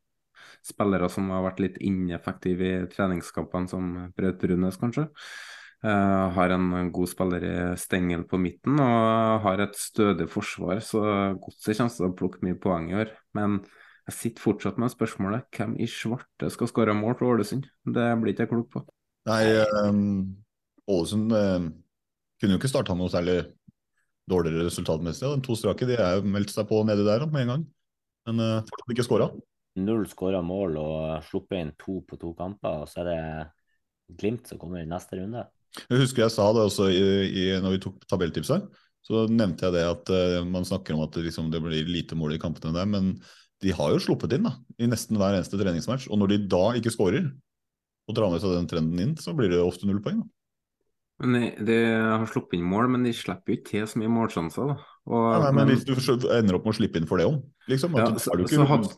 spillere 0.67 1.07
som 1.11 1.29
har 1.31 1.45
vært 1.45 1.61
litt 1.63 1.77
ineffektive 1.79 2.67
i 2.67 2.89
treningskampene, 2.91 3.71
som 3.71 3.93
Braut 4.17 4.41
Brunes, 4.41 4.79
kanskje. 4.81 5.07
Eh, 5.85 6.25
har 6.35 6.55
en 6.57 6.91
god 6.91 7.07
spiller 7.07 7.47
i 7.47 7.55
Stengel 7.79 8.25
på 8.27 8.39
midten 8.41 8.81
og 8.81 9.43
har 9.45 9.63
et 9.63 9.79
stødig 9.79 10.27
forsvar, 10.33 10.81
så 10.83 11.03
godset 11.39 11.77
kommer 11.77 11.95
til 11.95 12.09
å 12.09 12.15
plukke 12.19 12.43
mye 12.43 12.59
poeng 12.59 12.91
i 12.91 12.99
år. 12.99 13.15
Men 13.37 13.61
jeg 14.09 14.17
sitter 14.17 14.43
fortsatt 14.43 14.79
med 14.81 14.91
spørsmålet 14.91 15.47
hvem 15.55 15.79
i 15.79 15.87
svarte 15.87 16.51
skal 16.51 16.71
skåre 16.71 16.95
mål 16.97 17.15
for 17.15 17.31
Ålesund? 17.31 17.67
Det 17.85 18.11
blir 18.19 18.35
ikke 18.35 18.47
jeg 18.47 18.55
klok 18.57 18.71
på. 18.75 18.87
Nei, 19.27 19.43
um, 19.87 20.35
Ålesund 20.87 21.31
um 21.31 21.75
kunne 22.37 22.55
jo 22.55 22.61
ikke 22.61 22.71
starta 22.71 22.95
noe 22.97 23.11
særlig 23.11 23.41
dårligere 24.27 24.67
resultatmessig. 24.67 25.27
De 25.27 25.45
to 25.45 25.55
strake 25.57 25.87
de 25.87 25.97
er 25.97 26.17
jo 26.17 26.31
meldt 26.31 26.53
seg 26.53 26.67
på 26.69 26.81
nedi 26.87 27.05
der 27.07 27.25
med 27.31 27.45
en 27.45 27.53
gang, 27.53 27.67
men 28.27 28.43
uh, 28.43 28.57
fortsatt 28.67 28.95
ikke 28.95 29.07
skåra. 29.07 29.29
Null 29.77 30.07
skåra 30.09 30.41
mål 30.45 30.79
og 30.81 30.97
sluppet 31.27 31.61
inn 31.61 31.75
to 31.79 32.01
på 32.07 32.19
to 32.19 32.33
kamper, 32.37 32.83
og 32.83 32.91
så 32.91 33.03
er 33.03 33.11
det 33.11 33.21
Glimt 34.07 34.47
som 34.47 34.55
kommer 34.55 34.79
i 34.79 34.87
neste 34.87 35.17
runde. 35.19 35.41
Jeg 35.89 35.99
husker 35.99 36.23
jeg 36.23 36.31
sa 36.31 36.45
det 36.55 36.61
også 36.63 36.85
i, 36.87 37.01
i, 37.27 37.41
når 37.59 37.73
vi 37.73 37.79
tok 37.83 38.05
tabelltipset. 38.07 38.69
Så 39.03 39.25
nevnte 39.27 39.67
jeg 39.67 39.75
det 39.75 39.83
at 39.83 40.11
uh, 40.11 40.45
man 40.47 40.63
snakker 40.67 40.95
om 40.95 41.03
at 41.03 41.11
det, 41.15 41.25
liksom, 41.25 41.49
det 41.51 41.59
blir 41.63 41.89
lite 41.91 42.15
mål 42.15 42.37
i 42.37 42.39
kampene 42.39 42.71
der, 42.75 42.87
men 42.87 43.17
de 43.63 43.73
har 43.75 43.91
jo 43.91 43.99
sluppet 43.99 44.37
inn 44.37 44.47
da, 44.47 44.53
i 44.79 44.87
nesten 44.87 45.19
hver 45.19 45.35
eneste 45.35 45.59
treningsmatch. 45.59 46.07
Og 46.07 46.21
når 46.21 46.33
de 46.33 46.39
da 46.55 46.63
ikke 46.79 46.93
skårer, 46.93 47.27
og 48.07 48.15
drar 48.15 48.31
med 48.31 48.39
seg 48.39 48.55
den 48.55 48.71
trenden 48.71 49.03
inn, 49.03 49.13
så 49.19 49.33
blir 49.35 49.51
det 49.51 49.59
ofte 49.59 49.87
null 49.89 49.99
poeng. 50.03 50.21
da. 50.23 50.36
Men 51.23 51.47
de, 51.65 51.77
har 52.13 52.27
sluppet 52.29 52.59
inn 52.59 52.67
mål, 52.69 52.91
men 52.93 53.05
de 53.07 53.13
slipper 53.15 53.53
jo 53.53 53.57
ikke 53.57 53.69
til 53.71 53.87
så 53.89 54.01
mye 54.01 54.11
målsjanser. 54.13 54.69
da. 54.69 54.75
Og, 55.07 55.23
ja, 55.31 55.39
nei, 55.41 55.51
men, 55.55 55.71
men, 55.71 55.73
hvis 55.73 55.85
du 55.87 56.27
ender 56.35 56.59
opp 56.59 56.67
med 56.67 56.75
å 56.75 56.77
slippe 56.77 57.01
inn 57.01 57.09
for 57.09 57.21
det 57.21 57.25
òg, 57.29 57.39
liksom, 57.71 57.97
ja, 57.97 58.07
så, 58.21 58.35
så 58.51 58.67
hadde, 58.69 58.91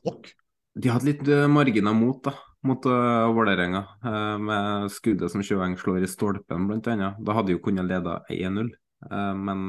de 0.80 0.92
hadde 0.92 1.08
litt 1.08 1.24
uh, 1.30 1.46
marginer 1.52 1.96
mot 1.96 2.20
da, 2.26 2.34
mot 2.68 2.90
uh, 2.90 3.30
Vålerenga, 3.36 3.84
uh, 4.04 4.36
med 4.42 4.90
skuddet 4.94 5.32
som 5.32 5.46
Sjøeng 5.46 5.78
slår 5.80 6.04
i 6.04 6.12
stolpen, 6.12 6.68
annet. 6.76 7.22
Da 7.24 7.38
hadde 7.38 7.54
de 7.54 7.56
jo 7.56 7.64
kunnet 7.70 7.88
lede 7.88 8.20
1-0, 8.36 8.74
men 9.40 9.62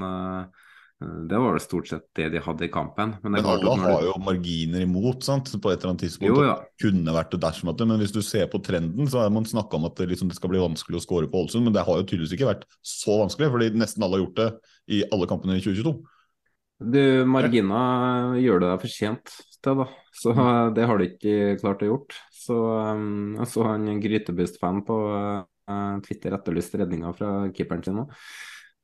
det 1.01 1.39
var 1.39 1.55
vel 1.55 1.63
stort 1.65 1.89
sett 1.89 2.03
det 2.17 2.27
de 2.35 2.41
hadde 2.45 2.67
i 2.67 2.73
kampen. 2.73 3.15
Men, 3.23 3.33
men 3.39 3.47
alle 3.49 3.77
har 3.81 4.03
jo 4.05 4.17
marginer 4.21 4.83
imot, 4.85 5.25
sant? 5.25 5.49
på 5.49 5.71
et 5.73 5.79
eller 5.79 5.95
annet 5.95 6.05
tidspunkt. 6.05 6.29
Jo, 6.29 6.43
ja. 6.45 6.59
Det 6.61 6.85
kunne 6.85 7.15
vært 7.17 7.33
det 7.33 7.41
dersom 7.41 7.71
at 7.73 7.79
det, 7.81 7.87
Men 7.89 8.03
hvis 8.03 8.13
du 8.13 8.21
ser 8.25 8.51
på 8.53 8.61
trenden, 8.65 9.09
så 9.09 9.23
har 9.23 9.33
man 9.33 9.49
snakka 9.49 9.79
om 9.79 9.89
at 9.89 9.97
det, 9.97 10.11
liksom, 10.13 10.29
det, 10.29 10.37
skal 10.37 10.53
bli 10.53 10.61
vanskelig 10.61 11.01
å 11.01 11.05
score 11.07 11.31
på 11.31 11.41
Ålesund. 11.41 11.65
Men 11.65 11.77
det 11.77 11.87
har 11.89 12.03
jo 12.03 12.05
tydeligvis 12.05 12.35
ikke 12.37 12.51
vært 12.51 12.67
så 12.85 13.17
vanskelig, 13.23 13.49
fordi 13.55 13.71
nesten 13.81 14.05
alle 14.05 14.19
har 14.19 14.27
gjort 14.27 14.43
det 14.43 14.51
i 14.93 15.01
alle 15.09 15.31
kampene 15.31 15.57
i 15.57 15.65
2022. 15.65 15.95
Du, 16.81 17.01
Margina 17.29 17.81
gjør 18.41 18.61
det 18.61 18.71
deg 18.75 18.85
fortjent 18.85 19.35
til, 19.65 19.81
da. 19.81 19.89
Så 20.21 20.37
mm. 20.37 20.77
det 20.77 20.87
har 20.91 21.01
de 21.01 21.09
ikke 21.09 21.57
klart 21.65 21.85
å 21.85 21.91
gjort. 21.95 22.21
Så 22.45 22.61
um, 22.61 23.41
jeg 23.41 23.53
så 23.53 23.67
han 23.71 23.89
Grytebust-fan 24.05 24.85
på 24.85 25.01
uh, 25.17 25.97
Twitter 26.05 26.37
etterlyste 26.37 26.85
redninga 26.85 27.17
fra 27.17 27.35
keeperen 27.57 27.89
sin 27.89 28.05
òg. 28.05 28.15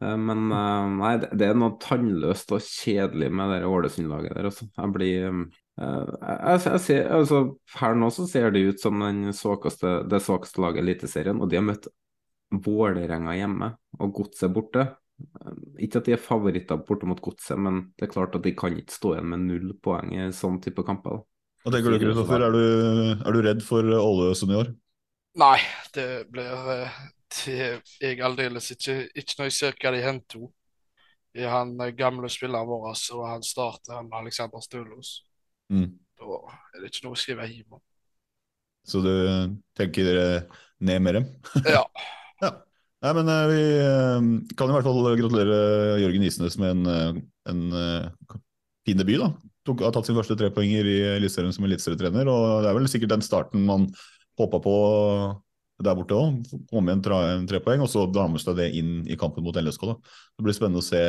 Eh, 0.02 0.16
men 0.16 0.50
eh, 0.52 0.88
nei, 0.98 1.12
det 1.32 1.48
er 1.48 1.56
noe 1.56 1.76
tannløst 1.80 2.52
og 2.54 2.64
kjedelig 2.64 3.30
med 3.32 3.54
det 3.54 3.62
Ålesund-laget 3.68 4.36
der. 4.36 4.50
Altså. 4.50 4.68
Jeg 4.76 4.94
blir 4.96 5.28
eh, 5.28 5.40
jeg, 5.78 6.60
jeg 6.66 6.82
ser, 6.84 7.08
altså, 7.18 7.40
Her 7.78 7.96
nå 7.98 8.10
så 8.14 8.26
ser 8.28 8.52
det 8.54 8.66
ut 8.66 8.82
som 8.82 9.00
den 9.04 9.32
svakeste, 9.36 9.98
det 10.10 10.22
svakeste 10.24 10.62
laget 10.64 10.82
i 10.82 10.86
Eliteserien, 10.86 11.40
og 11.40 11.50
de 11.50 11.60
har 11.60 11.66
møtt 11.66 11.88
Vålerenga 12.66 13.34
hjemme 13.34 13.72
og 13.98 14.12
Godset 14.20 14.52
borte. 14.54 14.86
Ikke 15.82 16.02
at 16.02 16.06
de 16.06 16.12
er 16.14 16.20
favoritter 16.20 16.78
borte 16.86 17.08
mot 17.08 17.20
Godset, 17.24 17.56
men 17.58 17.88
det 17.96 18.06
er 18.06 18.12
klart 18.12 18.36
at 18.36 18.44
de 18.44 18.52
kan 18.56 18.76
ikke 18.76 18.94
stå 18.94 19.16
igjen 19.16 19.32
med 19.32 19.46
null 19.48 19.72
poeng 19.82 20.12
i 20.14 20.28
sånn 20.36 20.60
type 20.62 20.84
kamper. 20.86 21.24
Hva 21.64 21.72
tenker 21.74 21.96
du, 21.96 21.98
Kristoffer? 22.04 22.44
Er, 22.46 22.58
er, 23.16 23.34
du 23.34 23.42
redd 23.42 23.64
for 23.66 23.96
Ålesund 23.98 24.54
i 24.54 24.60
år? 24.60 24.70
Nei, 25.40 25.56
det 25.96 26.06
blir 26.32 26.52
det 27.34 27.80
jeg 28.00 28.20
aldeles 28.24 28.70
ikke. 28.74 28.96
Ikke 29.14 29.38
når 29.38 29.50
jeg 29.50 29.56
ser 29.56 29.78
hva 29.80 29.92
de 29.94 30.02
henter. 30.04 30.46
Han 31.36 31.74
eh, 31.84 31.94
gamle 31.96 32.30
spilleren 32.32 32.68
vår 32.68 32.90
og 32.92 33.24
han 33.28 33.44
starter 33.44 34.06
Alexander 34.16 34.62
Stølås. 34.64 35.18
Mm. 35.72 35.90
Da 36.16 36.38
er 36.72 36.80
det 36.80 36.92
ikke 36.92 37.06
noe 37.08 37.16
å 37.16 37.20
skrive 37.20 37.48
hjem 37.50 37.78
om. 37.78 37.82
Så 38.86 39.02
du 39.02 39.12
tenker 39.76 40.46
ned 40.78 41.02
med 41.02 41.18
dem? 41.18 41.26
ja. 41.76 41.82
ja. 42.44 42.52
Nei, 43.04 43.12
men 43.18 43.32
eh, 43.32 43.44
vi 43.52 43.62
eh, 43.82 44.30
kan 44.56 44.70
i 44.70 44.76
hvert 44.76 44.86
fall 44.86 45.18
gratulere 45.18 45.58
Jørgen 46.00 46.24
Isnes 46.24 46.56
med 46.62 46.86
en, 46.86 47.26
en 47.50 47.62
fin 48.86 49.02
debut. 49.02 49.20
da. 49.20 49.32
Tok, 49.66 49.82
har 49.82 49.92
tatt 49.92 50.06
sin 50.08 50.16
første 50.16 50.36
trepoenger 50.38 50.86
i 50.86 50.98
Eliteserien 51.16 51.54
som 51.54 51.66
eliteserietrener. 51.66 52.30
Og 52.30 52.62
det 52.62 52.70
er 52.70 52.78
vel 52.78 52.88
sikkert 52.90 53.16
den 53.16 53.26
starten 53.26 53.66
man 53.66 53.90
håpa 54.38 54.60
på 54.62 54.76
der 55.84 55.96
borte 55.98 56.16
òg. 56.16 56.40
Komme 56.70 56.92
igjen 56.92 57.04
tre, 57.04 57.20
tre 57.50 57.60
poeng, 57.64 57.84
og 57.84 57.90
så 57.92 58.06
damer 58.08 58.42
seg 58.42 58.56
det 58.60 58.70
inn 58.78 59.02
i 59.08 59.18
kampen 59.20 59.44
mot 59.44 59.56
LSK. 59.56 59.88
Da. 59.90 59.96
Det 60.36 60.46
blir 60.46 60.56
spennende 60.56 60.84
å 60.84 60.86
se 60.86 61.02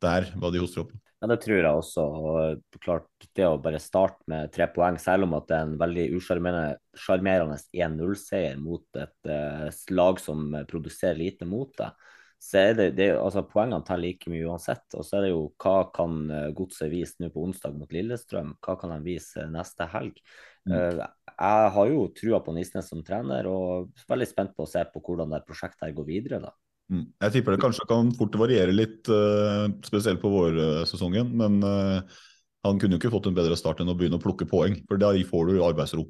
der 0.00 0.30
hva 0.40 0.50
de 0.52 0.62
hoster 0.62 0.84
opp. 0.84 0.94
Ja, 1.20 1.28
Det 1.28 1.40
tror 1.44 1.58
jeg 1.58 1.68
også. 1.68 2.00
og 2.00 2.78
klart 2.80 3.28
Det 3.36 3.44
å 3.44 3.60
bare 3.60 3.78
starte 3.78 4.24
med 4.26 4.52
tre 4.52 4.66
poeng, 4.72 4.96
selv 4.98 5.28
om 5.28 5.34
at 5.36 5.48
det 5.48 5.56
er 5.56 5.66
en 5.66 5.76
veldig 5.80 6.06
usjarmerende 6.16 7.58
1-0-seier 7.76 8.56
mot 8.56 8.86
et 8.96 9.28
uh, 9.28 9.68
lag 9.90 10.20
som 10.20 10.56
produserer 10.66 11.20
lite 11.20 11.44
mot 11.44 11.76
deg, 11.76 11.92
så 12.40 12.56
er 12.56 12.74
det, 12.74 12.86
det 12.96 13.10
altså 13.20 13.42
Poengene 13.44 13.84
tar 13.84 14.00
like 14.00 14.30
mye 14.32 14.46
uansett. 14.48 14.86
Og 14.96 15.04
så 15.04 15.18
er 15.18 15.26
det 15.26 15.32
jo 15.34 15.42
hva 15.60 15.90
kan 15.92 16.22
eh, 16.32 16.46
Godset 16.56 16.88
vise 16.88 17.20
nå 17.20 17.28
på 17.34 17.42
onsdag 17.44 17.74
mot 17.76 17.92
Lillestrøm? 17.92 18.54
Hva 18.64 18.78
kan 18.80 18.94
de 18.94 18.96
vise 19.04 19.44
neste 19.52 19.84
helg? 19.92 20.16
Mm. 20.64 20.72
Uh, 20.72 21.04
jeg 21.40 21.68
har 21.74 21.90
jo 21.90 22.00
trua 22.12 22.40
på 22.44 22.52
Nisnes 22.52 22.90
som 22.92 23.00
trener, 23.04 23.46
og 23.48 23.88
er 23.88 24.10
veldig 24.12 24.28
spent 24.28 24.52
på 24.56 24.66
å 24.66 24.68
se 24.68 24.82
på 24.92 25.00
hvordan 25.04 25.32
det 25.32 25.46
prosjektet 25.46 25.86
her 25.86 25.94
går 25.96 26.06
videre. 26.08 26.40
da. 26.44 26.52
Mm. 26.92 27.06
Jeg 27.24 27.32
tipper 27.36 27.54
det 27.54 27.62
kanskje 27.62 27.86
kan 27.88 28.10
fort 28.18 28.36
variere 28.36 28.74
litt, 28.74 29.08
uh, 29.08 29.70
spesielt 29.86 30.20
på 30.20 30.32
vårsesongen. 30.32 31.32
Men 31.40 31.60
uh, 31.64 32.20
han 32.66 32.80
kunne 32.82 32.96
jo 32.96 33.00
ikke 33.00 33.12
fått 33.14 33.30
en 33.30 33.38
bedre 33.38 33.56
start 33.56 33.80
enn 33.80 33.92
å 33.92 33.96
begynne 33.96 34.20
å 34.20 34.22
plukke 34.22 34.48
poeng, 34.50 34.76
for 34.88 35.00
da 35.00 35.14
får 35.30 35.48
du 35.48 35.62
arbeidsro. 35.64 36.04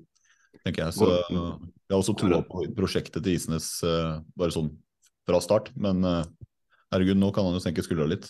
tenker 0.64 0.88
Jeg 0.88 0.98
Så 0.98 1.10
jeg 1.14 1.94
har 1.94 2.00
også 2.00 2.16
troa 2.18 2.42
på 2.42 2.66
prosjektet 2.74 3.22
til 3.22 3.38
Isnes 3.38 3.70
bare 3.84 4.50
sånn 4.50 4.72
fra 5.28 5.38
start. 5.44 5.70
Men 5.78 6.02
herregud, 6.90 7.20
nå 7.22 7.30
kan 7.30 7.46
han 7.46 7.54
jo 7.54 7.62
senke 7.62 7.86
skuldra 7.86 8.08
litt. 8.10 8.26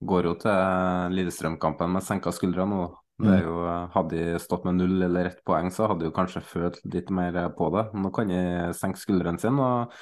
Går 0.00 0.30
jo 0.30 0.36
til 0.40 1.16
Lillestrøm-kampen 1.18 1.90
med 1.92 2.06
senka 2.06 2.30
skuldre 2.32 2.64
nå. 2.70 2.84
Det 3.20 3.28
er 3.28 3.44
mm. 3.44 3.46
jo, 3.46 3.60
hadde 3.94 4.16
de 4.16 4.40
stått 4.40 4.64
med 4.68 4.78
null 4.80 5.06
eller 5.06 5.30
ett 5.30 5.44
poeng, 5.46 5.68
så 5.74 5.90
hadde 5.90 6.06
de 6.06 6.14
kanskje 6.16 6.42
følt 6.46 6.80
litt 6.88 7.12
mer 7.12 7.36
på 7.56 7.68
det. 7.74 7.86
Nå 7.96 8.12
kan 8.16 8.32
de 8.32 8.42
senke 8.76 9.00
skuldrene 9.00 9.42
sine 9.42 9.60
og 9.60 10.00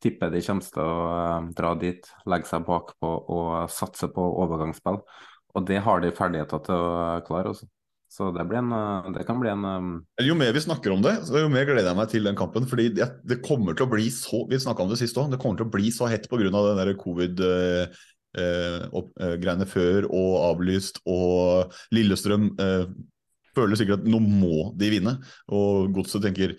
tipper 0.00 0.32
de 0.32 0.44
kommer 0.44 0.70
til 0.76 0.84
å 0.84 1.08
eh, 1.16 1.50
dra 1.56 1.74
dit, 1.80 2.06
legge 2.30 2.48
seg 2.48 2.64
bakpå 2.68 3.10
og 3.34 3.50
satse 3.72 4.08
på 4.14 4.30
overgangsspill. 4.44 5.00
Og 5.50 5.66
det 5.66 5.82
har 5.84 6.02
de 6.02 6.14
ferdigheter 6.14 6.62
til 6.64 6.78
å 6.78 7.20
klare. 7.26 7.52
Også. 7.52 7.68
Så 8.10 8.30
det, 8.34 8.46
en, 8.58 8.72
eh, 8.74 9.10
det, 9.16 9.26
kan 9.28 9.40
bli 9.42 9.52
en 9.52 9.66
um... 9.66 9.90
Jo 10.24 10.36
mer 10.38 10.54
vi 10.56 10.64
snakker 10.64 10.94
om 10.94 11.04
det, 11.04 11.16
jo 11.28 11.50
mer 11.52 11.66
gleder 11.68 11.92
jeg 11.92 12.00
meg 12.00 12.12
til 12.12 12.30
den 12.30 12.38
kampen. 12.38 12.68
fordi 12.70 12.88
det, 12.96 13.10
det 13.28 13.40
kommer 13.46 13.76
til 13.76 13.86
å 13.86 13.92
bli 13.92 14.08
så 14.14 14.44
Vi 14.50 14.60
om 14.70 14.90
det 14.90 15.00
sist 15.02 15.18
òg. 15.20 15.30
Det 15.34 15.40
kommer 15.42 15.60
til 15.60 15.68
å 15.68 15.74
bli 15.74 15.92
så 15.94 16.08
hett 16.10 16.30
pga. 16.30 16.48
den 16.50 16.96
der 18.36 18.88
covid-greiene 18.90 19.32
eh, 19.34 19.38
greiene 19.42 19.66
før 19.66 20.08
og 20.08 20.34
avlyst. 20.50 21.00
Og 21.06 21.72
Lillestrøm 21.94 22.50
eh, 22.60 22.84
føler 23.56 23.78
sikkert 23.78 24.04
at 24.04 24.10
nå 24.10 24.20
må 24.22 24.70
de 24.78 24.90
vinne. 24.92 25.16
Og 25.48 25.90
Godset 25.94 26.22
tenker 26.22 26.56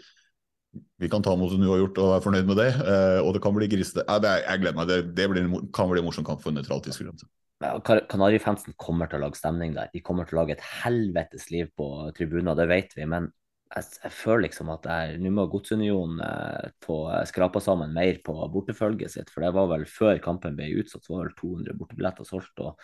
vi 1.02 1.10
kan 1.12 1.24
ta 1.24 1.34
mot 1.36 1.52
som 1.52 1.60
du 1.60 1.68
har 1.68 1.82
gjort 1.82 1.98
og 2.00 2.10
være 2.14 2.24
fornøyd 2.24 2.48
med 2.48 2.60
det. 2.62 2.72
Eh, 2.80 3.20
og 3.20 3.34
det 3.36 3.44
kan 3.44 3.56
bli 3.56 3.68
grisete. 3.72 4.06
jeg 4.08 4.62
gleder 4.62 4.78
meg. 4.78 4.88
Det, 4.88 5.16
det 5.16 5.30
blir, 5.30 5.52
kan 5.74 5.90
bli 5.92 6.00
en 6.00 6.08
morsom 6.08 6.26
kamp 6.28 6.42
for 6.44 6.56
nøytral 6.56 6.84
tidsgrense. 6.84 7.28
Kanarifansen 7.62 8.74
kommer 8.80 9.10
til 9.10 9.20
å 9.20 9.28
lage 9.28 9.38
stemning 9.38 9.76
der. 9.76 9.92
De 9.94 10.02
kommer 10.02 10.26
til 10.26 10.38
å 10.38 10.42
lage 10.42 10.56
et 10.56 10.64
helvetes 10.82 11.52
liv 11.52 11.70
på 11.78 12.10
tribuner, 12.18 12.56
det 12.58 12.66
vet 12.72 12.96
vi. 12.98 13.06
Men 13.06 13.30
jeg, 13.72 13.88
jeg 14.04 14.14
føler 14.16 14.46
liksom 14.48 14.72
at 14.74 14.88
nå 15.22 15.32
må 15.34 15.46
Godsunionen 15.52 16.20
eh, 16.26 16.72
få 16.84 16.98
skrapa 17.30 17.62
sammen 17.64 17.94
mer 17.96 18.20
på 18.26 18.36
bortefølget 18.54 19.14
sitt. 19.14 19.32
For 19.32 19.46
det 19.46 19.54
var 19.56 19.70
vel 19.72 19.86
før 19.90 20.20
kampen 20.24 20.58
ble 20.58 20.70
utsatt, 20.82 21.06
så 21.06 21.16
var 21.16 21.30
vel 21.30 21.38
200 21.40 21.78
bortebilletter 21.80 22.28
solgt. 22.28 22.64
Og 22.64 22.76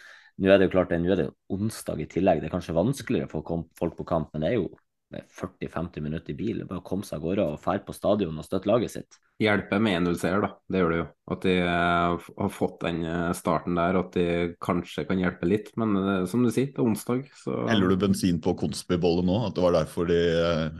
nå 0.43 0.51
er 0.51 0.59
det 0.59 0.69
jo 0.69 0.75
klart, 0.77 0.95
nå 0.95 1.13
er 1.13 1.23
det 1.23 1.31
onsdag 1.53 2.03
i 2.03 2.09
tillegg. 2.11 2.41
Det 2.41 2.49
er 2.49 2.55
kanskje 2.55 2.77
vanskeligere 2.77 3.29
å 3.29 3.35
få 3.35 3.63
folk 3.79 3.97
på 3.99 4.07
kamp, 4.07 4.31
men 4.33 4.45
det 4.45 4.53
er 4.53 4.59
jo 4.61 4.69
40-50 5.13 6.01
minutter 6.03 6.33
i 6.33 6.35
bil. 6.35 6.65
Bare 6.67 6.83
komme 6.85 7.07
seg 7.07 7.19
av 7.19 7.23
gårde 7.23 7.45
og 7.47 7.61
dra 7.63 7.77
på 7.85 7.95
stadion 7.95 8.37
og 8.37 8.45
støtte 8.45 8.69
laget 8.69 8.93
sitt. 8.93 9.19
Hjelper 9.39 9.81
med 9.83 9.99
1-0-seier, 10.01 10.41
da. 10.43 10.49
Det 10.67 10.81
gjør 10.81 10.93
det 10.93 10.99
jo. 10.99 11.07
At 11.33 11.43
de 11.45 11.55
uh, 11.61 12.27
har 12.41 12.53
fått 12.53 12.79
den 12.83 13.03
uh, 13.05 13.31
starten 13.37 13.77
der, 13.77 13.99
og 13.99 14.07
at 14.07 14.17
de 14.17 14.27
kanskje 14.63 15.05
kan 15.07 15.21
hjelpe 15.21 15.49
litt. 15.49 15.71
Men 15.79 15.93
uh, 15.95 16.25
som 16.29 16.43
du 16.43 16.51
sier, 16.51 16.71
det 16.73 16.81
er 16.81 16.89
onsdag, 16.89 17.27
så 17.37 17.61
Heller 17.69 17.93
du 17.93 17.99
bensin 18.01 18.41
på 18.43 18.55
Konsby-bollet 18.59 19.27
nå? 19.29 19.37
At 19.47 19.55
det 19.57 19.65
var 19.65 19.77
derfor 19.77 20.09
de 20.09 20.21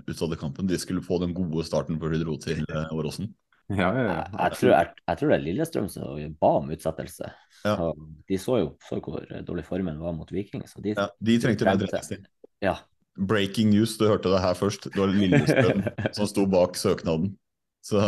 utsatte 0.10 0.40
kampen? 0.42 0.70
De 0.70 0.80
skulle 0.82 1.06
få 1.06 1.22
den 1.24 1.38
gode 1.38 1.68
starten 1.68 2.02
før 2.02 2.16
de 2.16 2.24
dro 2.26 2.40
til 2.42 2.66
Åråsen? 2.92 3.32
Ja, 3.68 3.92
ja, 3.92 4.04
ja. 4.08 4.20
Jeg, 4.32 4.52
tror, 4.56 4.70
jeg, 4.72 4.92
jeg, 5.04 5.20
tror, 5.20 5.30
det 5.30 5.38
er 5.38 5.44
Lillestrøm 5.44 5.88
som 5.92 6.36
ba 6.40 6.52
om 6.62 6.70
utsettelse. 6.72 7.32
Ja. 7.68 7.74
De 8.32 8.38
så 8.40 8.62
jo 8.62 8.70
så 8.88 9.00
hvor 9.04 9.26
dårlig 9.48 9.66
formen 9.68 10.00
var 10.00 10.16
mot 10.16 10.32
Viking. 10.32 10.64
Så 10.72 10.80
de, 10.84 10.96
ja, 10.96 11.10
de 11.20 11.36
trengte 11.44 11.68
bedre 11.68 11.90
treningstid. 11.92 12.30
Ja, 12.64 12.78
Breaking 13.18 13.72
news, 13.74 13.98
du 13.98 14.06
hørte 14.08 14.30
det 14.30 14.44
her 14.44 14.56
først. 14.58 14.90
Det 14.94 15.02
var 15.02 15.12
Lillestrøm 15.14 15.84
som 16.14 16.30
sto 16.30 16.46
bak 16.50 16.78
søknaden. 16.80 17.32
Så 17.86 18.02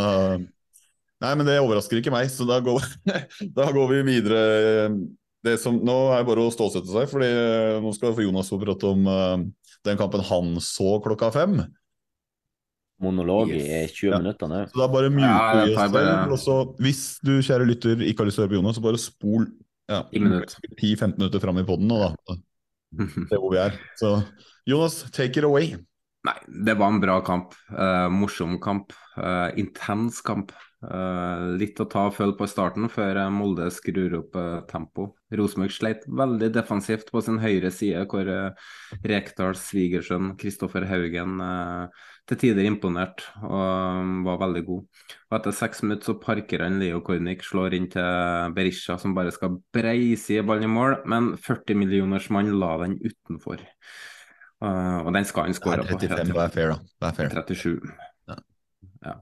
Nei, 1.20 1.34
men 1.36 1.44
det 1.44 1.58
overrasker 1.60 1.98
ikke 2.00 2.12
meg, 2.14 2.30
så 2.32 2.46
da 2.48 2.56
går, 2.64 2.84
da 3.58 3.66
går 3.74 3.90
vi 3.90 4.04
videre. 4.08 4.44
Det 5.44 5.56
som, 5.60 5.76
nå 5.84 5.96
er 6.14 6.22
det 6.22 6.28
bare 6.30 6.46
å 6.46 6.52
ståsette 6.52 6.88
seg, 6.88 7.08
fordi 7.10 7.28
nå 7.84 7.92
skal 7.96 8.16
Jonas 8.24 8.48
få 8.52 8.60
prate 8.60 8.88
om 8.88 9.04
uh, 9.08 9.36
den 9.88 10.00
kampen 10.00 10.24
han 10.24 10.54
så 10.64 10.96
klokka 11.04 11.30
fem. 11.34 11.58
Monolog 13.00 13.52
yes. 13.52 13.64
i 13.64 13.94
20 13.96 14.10
ja. 14.10 14.20
minutter 14.20 14.50
nå. 14.50 14.60
Så 14.68 14.80
da 14.80 14.88
bare 14.92 15.12
mute 15.12 15.28
ja, 15.72 15.86
selv. 15.88 16.34
Og 16.34 16.40
så, 16.40 16.56
hvis 16.84 17.04
du, 17.24 17.38
kjære 17.44 17.68
lytter, 17.68 18.04
ikke 18.04 18.24
har 18.24 18.28
lyst 18.28 18.40
til 18.40 18.44
å 18.44 18.46
høre 18.46 18.54
på 18.54 18.60
Jonas, 18.60 18.76
så 18.76 18.84
bare 18.84 19.00
spol 19.00 19.48
ja, 19.90 20.02
10-15 20.12 21.16
minutter 21.16 21.42
fram 21.42 21.60
i 21.60 21.66
poden 21.68 21.88
nå, 21.90 22.00
da. 22.00 22.36
Se 23.30 23.38
hvor 23.40 23.54
vi 23.54 23.60
er. 23.60 23.76
Så 24.00 24.16
Jonas, 24.70 25.02
take 25.10 25.38
it 25.40 25.44
away. 25.44 25.74
Nei, 26.22 26.36
det 26.46 26.74
var 26.76 26.92
en 26.92 27.00
bra 27.00 27.20
kamp. 27.24 27.54
Uh, 27.72 28.08
morsom 28.12 28.58
kamp. 28.62 28.92
Uh, 29.16 29.48
intens 29.58 30.20
kamp. 30.22 30.52
Uh, 30.80 31.56
litt 31.60 31.80
å 31.82 31.86
ta 31.90 32.06
følge 32.14 32.38
på 32.38 32.46
i 32.46 32.50
starten 32.52 32.86
før 32.92 33.18
Molde 33.34 33.66
skrur 33.74 34.14
opp 34.20 34.38
tempo. 34.70 35.10
Rosenborg 35.36 35.74
sleit 35.74 36.06
veldig 36.06 36.52
defensivt 36.54 37.10
på 37.12 37.22
sin 37.24 37.40
høyre 37.42 37.72
side, 37.74 38.04
hvor 38.08 38.30
Rekdals 39.06 39.66
svigersønn 39.72 40.34
Kristoffer 40.40 40.86
Haugen 40.88 41.36
til 42.30 42.40
tider 42.40 42.66
imponerte 42.68 43.26
og 43.46 44.24
var 44.26 44.40
veldig 44.44 44.64
god. 44.66 45.02
Og 45.30 45.38
Etter 45.38 45.56
seks 45.56 45.84
minutter 45.84 46.12
så 46.12 46.18
parker 46.20 46.64
han 46.64 46.80
Leo 46.82 47.02
Kornic, 47.06 47.44
slår 47.46 47.76
inn 47.76 47.90
til 47.92 48.54
Berisha, 48.56 48.96
som 49.00 49.16
bare 49.16 49.34
skal 49.34 49.60
breise 49.74 50.40
ballen 50.46 50.68
i 50.68 50.72
mål, 50.72 51.00
men 51.10 51.34
40 51.40 51.78
millioners 51.80 52.30
mann 52.34 52.54
la 52.60 52.76
den 52.84 52.98
utenfor. 53.04 53.62
Uh, 54.60 55.00
og 55.06 55.14
den 55.16 55.24
skal 55.24 55.48
han 55.48 55.56
skåre 55.56 55.84
på. 55.88 55.96
35, 55.96 56.32
det 56.36 56.44
er 56.44 56.52
fair, 56.52 56.72
da. 56.74 56.78
Det 57.00 57.08
er 57.08 57.16
fair. 57.16 57.36
37. 57.48 57.92
Ja. 58.28 58.36
ja. 59.06 59.14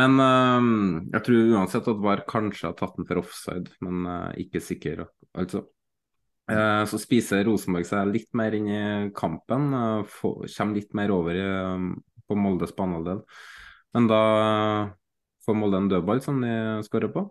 Men 0.00 0.20
uh, 0.22 0.68
jeg 1.12 1.24
tror 1.26 1.56
uansett 1.58 1.90
at 1.92 2.04
VAR 2.06 2.22
kanskje 2.28 2.70
har 2.70 2.76
tatt 2.78 2.96
den 2.96 3.08
for 3.08 3.20
offside, 3.20 3.74
men 3.84 4.06
uh, 4.08 4.30
ikke 4.40 4.62
sikker, 4.64 5.04
altså. 5.36 5.66
så 6.46 6.98
spiser 7.02 7.42
Rosenborg 7.42 7.88
seg 7.88 8.06
litt 8.14 8.28
mer 8.38 8.54
inn 8.54 8.68
i 8.70 8.82
kampen, 9.16 9.64
kommer 10.06 10.76
litt 10.76 10.92
mer 10.94 11.10
over 11.10 11.34
i, 11.34 11.46
på 12.22 12.36
Moldes 12.38 12.70
banehalvdel. 12.76 13.24
Men 13.96 14.06
da 14.06 14.20
får 15.42 15.58
Molde 15.58 15.80
en 15.82 15.88
dødball 15.90 16.22
som 16.22 16.38
de 16.44 16.52
skårer 16.86 17.10
på. 17.10 17.24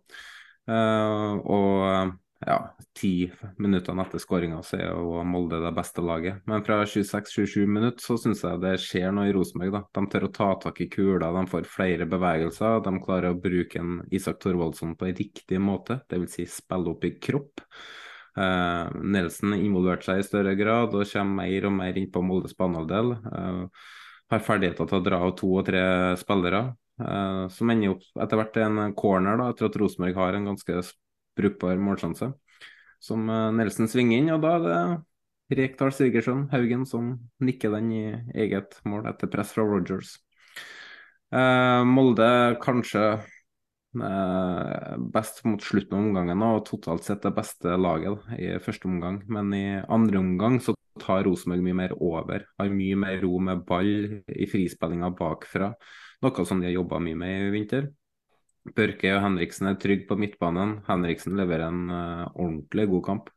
og 0.68 2.12
ja, 2.44 2.76
ti 2.94 3.32
minutter 3.58 3.96
etter 4.02 4.20
skåringa 4.20 4.60
så 4.64 4.78
er 4.78 4.90
jo 4.90 5.22
Molde 5.26 5.62
det 5.64 5.72
beste 5.76 6.04
laget. 6.04 6.42
Men 6.50 6.64
fra 6.68 6.82
26-27 6.84 7.64
minutter 7.66 8.04
så 8.04 8.18
syns 8.20 8.44
jeg 8.44 8.62
det 8.62 8.74
skjer 8.84 9.14
noe 9.16 9.30
i 9.30 9.36
Rosenborg. 9.36 9.72
da. 9.72 9.82
De 9.96 10.12
tør 10.12 10.28
å 10.28 10.32
ta 10.36 10.50
tak 10.66 10.82
i 10.84 10.90
kula, 10.92 11.32
de 11.32 11.46
får 11.52 11.70
flere 11.72 12.08
bevegelser. 12.12 12.82
De 12.86 12.94
klarer 13.04 13.32
å 13.32 13.40
bruke 13.40 13.80
en 13.80 14.02
Isak 14.12 14.42
Thorvaldsson 14.44 14.98
på 15.00 15.14
riktig 15.14 15.62
måte, 15.64 16.02
dvs. 16.12 16.36
Si 16.36 16.48
spille 16.58 16.92
opp 16.92 17.08
i 17.08 17.16
kropp. 17.24 17.64
Uh, 18.36 18.92
Nelson 19.00 19.56
involverte 19.56 20.10
seg 20.10 20.20
i 20.20 20.28
større 20.28 20.58
grad 20.60 20.92
og 20.92 21.08
kommer 21.08 21.46
mer 21.46 21.70
og 21.70 21.78
mer 21.78 21.98
inn 21.98 22.10
på 22.12 22.24
Moldes 22.26 22.58
banehalvdel. 22.60 23.14
Uh, 23.32 23.86
har 24.34 24.44
ferdigheter 24.44 24.90
til 24.90 25.00
å 25.00 25.06
dra 25.06 25.22
av 25.24 25.38
to 25.40 25.54
og 25.56 25.66
tre 25.70 25.86
spillere. 26.20 26.66
Uh, 27.00 27.48
som 27.52 27.72
ender 27.72 27.96
opp 27.96 28.06
etter 28.24 28.40
hvert 28.40 28.62
en 28.64 28.84
corner, 28.96 29.40
da, 29.40 29.50
etter 29.52 29.70
at 29.70 29.80
Rosenborg 29.80 30.20
har 30.20 30.36
en 30.36 30.52
ganske 30.52 30.84
brukbar 31.38 31.82
målsjanse. 31.82 32.32
Som 33.04 33.30
eh, 33.30 33.52
Nelson 33.56 33.90
svinger 33.92 34.22
inn, 34.22 34.32
og 34.36 34.42
da 34.44 34.56
er 34.56 34.66
det 34.66 35.60
Rekdal 35.60 35.94
Sigurdsson 35.94 36.48
Haugen, 36.54 36.86
som 36.90 37.16
nikker 37.44 37.74
den 37.76 37.92
i 37.94 38.06
eget 38.46 38.80
mål 38.90 39.10
etter 39.12 39.30
press 39.32 39.54
fra 39.54 39.66
Rogers. 39.68 40.16
Eh, 41.36 41.82
Molde 41.86 42.30
kanskje 42.64 43.04
eh, 43.14 44.96
best 45.14 45.44
mot 45.46 45.62
slutten 45.62 45.98
av 45.98 46.08
omgangen 46.08 46.46
og 46.48 46.64
totalt 46.70 47.06
sett 47.06 47.26
det 47.26 47.34
beste 47.36 47.76
laget 47.78 48.26
i 48.40 48.56
første 48.64 48.90
omgang. 48.90 49.22
Men 49.30 49.54
i 49.54 49.66
andre 49.82 50.22
omgang 50.22 50.58
så 50.64 50.76
tar 51.02 51.26
Rosenborg 51.28 51.66
mye 51.66 51.78
mer 51.84 51.94
over. 52.00 52.48
Har 52.58 52.74
mye 52.74 52.98
mer 53.00 53.20
ro 53.24 53.38
med 53.44 53.66
ball 53.68 53.92
i 54.26 54.50
frispillinga 54.50 55.12
bakfra. 55.18 55.74
Noe 56.26 56.48
som 56.48 56.62
de 56.62 56.72
har 56.72 56.78
jobba 56.80 57.02
mye 57.04 57.20
med 57.20 57.50
i 57.50 57.54
vinter. 57.54 57.92
Børke 58.74 59.12
og 59.14 59.22
Henriksen 59.22 59.70
er 59.70 59.78
trygge 59.82 60.08
på 60.10 60.18
midtbanen. 60.18 60.80
Henriksen 60.88 61.38
leverer 61.38 61.70
en 61.70 61.90
uh, 61.92 62.26
ordentlig 62.34 62.88
god 62.90 63.04
kamp. 63.06 63.30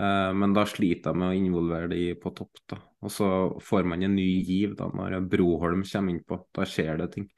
Uh, 0.00 0.32
men 0.32 0.54
da 0.56 0.64
sliter 0.68 1.12
jeg 1.12 1.20
med 1.20 1.32
å 1.32 1.36
involvere 1.36 1.90
de 1.92 2.02
på 2.20 2.32
topp. 2.36 2.62
da. 2.70 2.78
Og 3.04 3.12
så 3.12 3.28
får 3.64 3.88
man 3.90 4.04
en 4.06 4.16
ny 4.16 4.28
giv 4.46 4.74
da 4.78 4.88
når 4.94 5.20
Broholm 5.28 5.84
kommer 5.84 6.14
innpå. 6.14 6.40
Da 6.56 6.64
skjer 6.68 7.02
det 7.02 7.10
ting. 7.16 7.28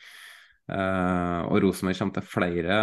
Uh, 0.70 1.48
og 1.50 1.64
Rosenborg 1.64 1.98
kommer 1.98 2.20
til 2.20 2.28
flere 2.30 2.74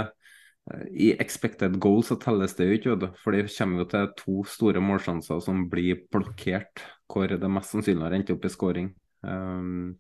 I 1.00 1.14
expected 1.24 1.78
goal 1.80 2.02
så 2.04 2.18
telles 2.20 2.58
det 2.58 2.66
jo 2.68 2.76
ikke, 2.76 3.12
for 3.22 3.32
det 3.32 3.46
kommer 3.54 3.86
jo 3.86 3.86
til 3.94 4.10
to 4.20 4.42
store 4.52 4.82
målsjanser 4.84 5.40
som 5.46 5.62
blir 5.72 6.02
blokkert, 6.12 6.84
hvor 7.08 7.32
det 7.32 7.52
mest 7.54 7.72
sannsynlig 7.72 8.04
har 8.04 8.18
endt 8.18 8.34
opp 8.34 8.44
i 8.44 8.52
scoring. 8.52 8.90
Um, 9.24 9.96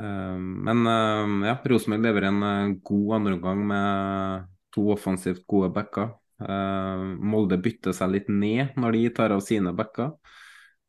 men 0.00 0.86
ehm, 0.86 1.42
ja, 1.44 1.58
Rosenborg 1.68 2.06
leverer 2.06 2.28
en 2.30 2.42
eh, 2.42 2.74
god 2.82 3.14
andreomgang 3.18 3.66
med 3.68 4.46
to 4.72 4.86
offensivt 4.94 5.44
gode 5.46 5.68
backer. 5.74 6.14
Ehm, 6.40 7.18
Molde 7.20 7.58
bytter 7.60 7.92
seg 7.96 8.14
litt 8.14 8.30
ned 8.32 8.78
når 8.80 8.96
de 8.96 9.02
tar 9.18 9.34
av 9.36 9.42
sine 9.44 9.74
backer. 9.76 10.14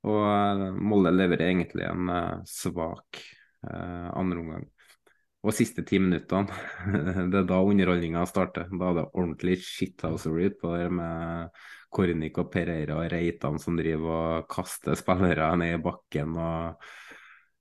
Og 0.08 0.22
eh, 0.28 0.70
Molde 0.80 1.12
leverer 1.16 1.50
egentlig 1.50 1.88
en 1.90 2.14
eh, 2.14 2.38
svak 2.48 3.24
andreomgang. 3.64 4.66
Og 5.48 5.54
siste 5.56 5.86
ti 5.88 5.96
minuttene, 6.00 6.52
det 7.32 7.38
er 7.40 7.46
da 7.48 7.62
underholdninga 7.64 8.26
starter. 8.28 8.68
Da 8.68 8.90
er 8.90 8.98
det 8.98 9.06
ordentlig 9.12 9.56
shithousery 9.64 10.50
på 10.60 10.74
det 10.76 10.90
med 10.92 11.62
Kornik 11.94 12.40
og 12.42 12.50
Pereira 12.52 12.98
og 13.00 13.08
Reitan 13.14 13.60
som 13.64 13.78
driver 13.80 14.12
og 14.18 14.50
kaster 14.52 15.00
spillere 15.00 15.48
ned 15.60 15.78
i 15.78 15.82
bakken. 15.84 16.36
og 16.36 16.92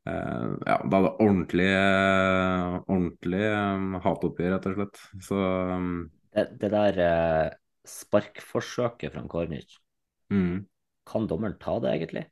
Uh, 0.03 0.59
ja, 0.67 0.81
det 0.83 0.99
ordentlig, 1.23 1.69
uh, 1.71 2.81
ordentlig 2.91 3.45
um, 3.55 3.97
hatoppgjør, 4.03 4.57
rett 4.57 4.69
og 4.69 4.79
slett. 4.79 5.01
Så 5.23 5.39
um, 5.39 5.93
det, 6.35 6.47
det, 6.59 6.71
der 6.75 6.99
uh, 6.99 7.55
sparkforsøket 7.87 9.15
fra 9.15 9.23
Kornic, 9.31 9.77
mm. 10.35 10.65
kan 11.07 11.29
dommeren 11.31 11.55
ta 11.63 11.77
det, 11.85 11.95
egentlig? 11.95 12.25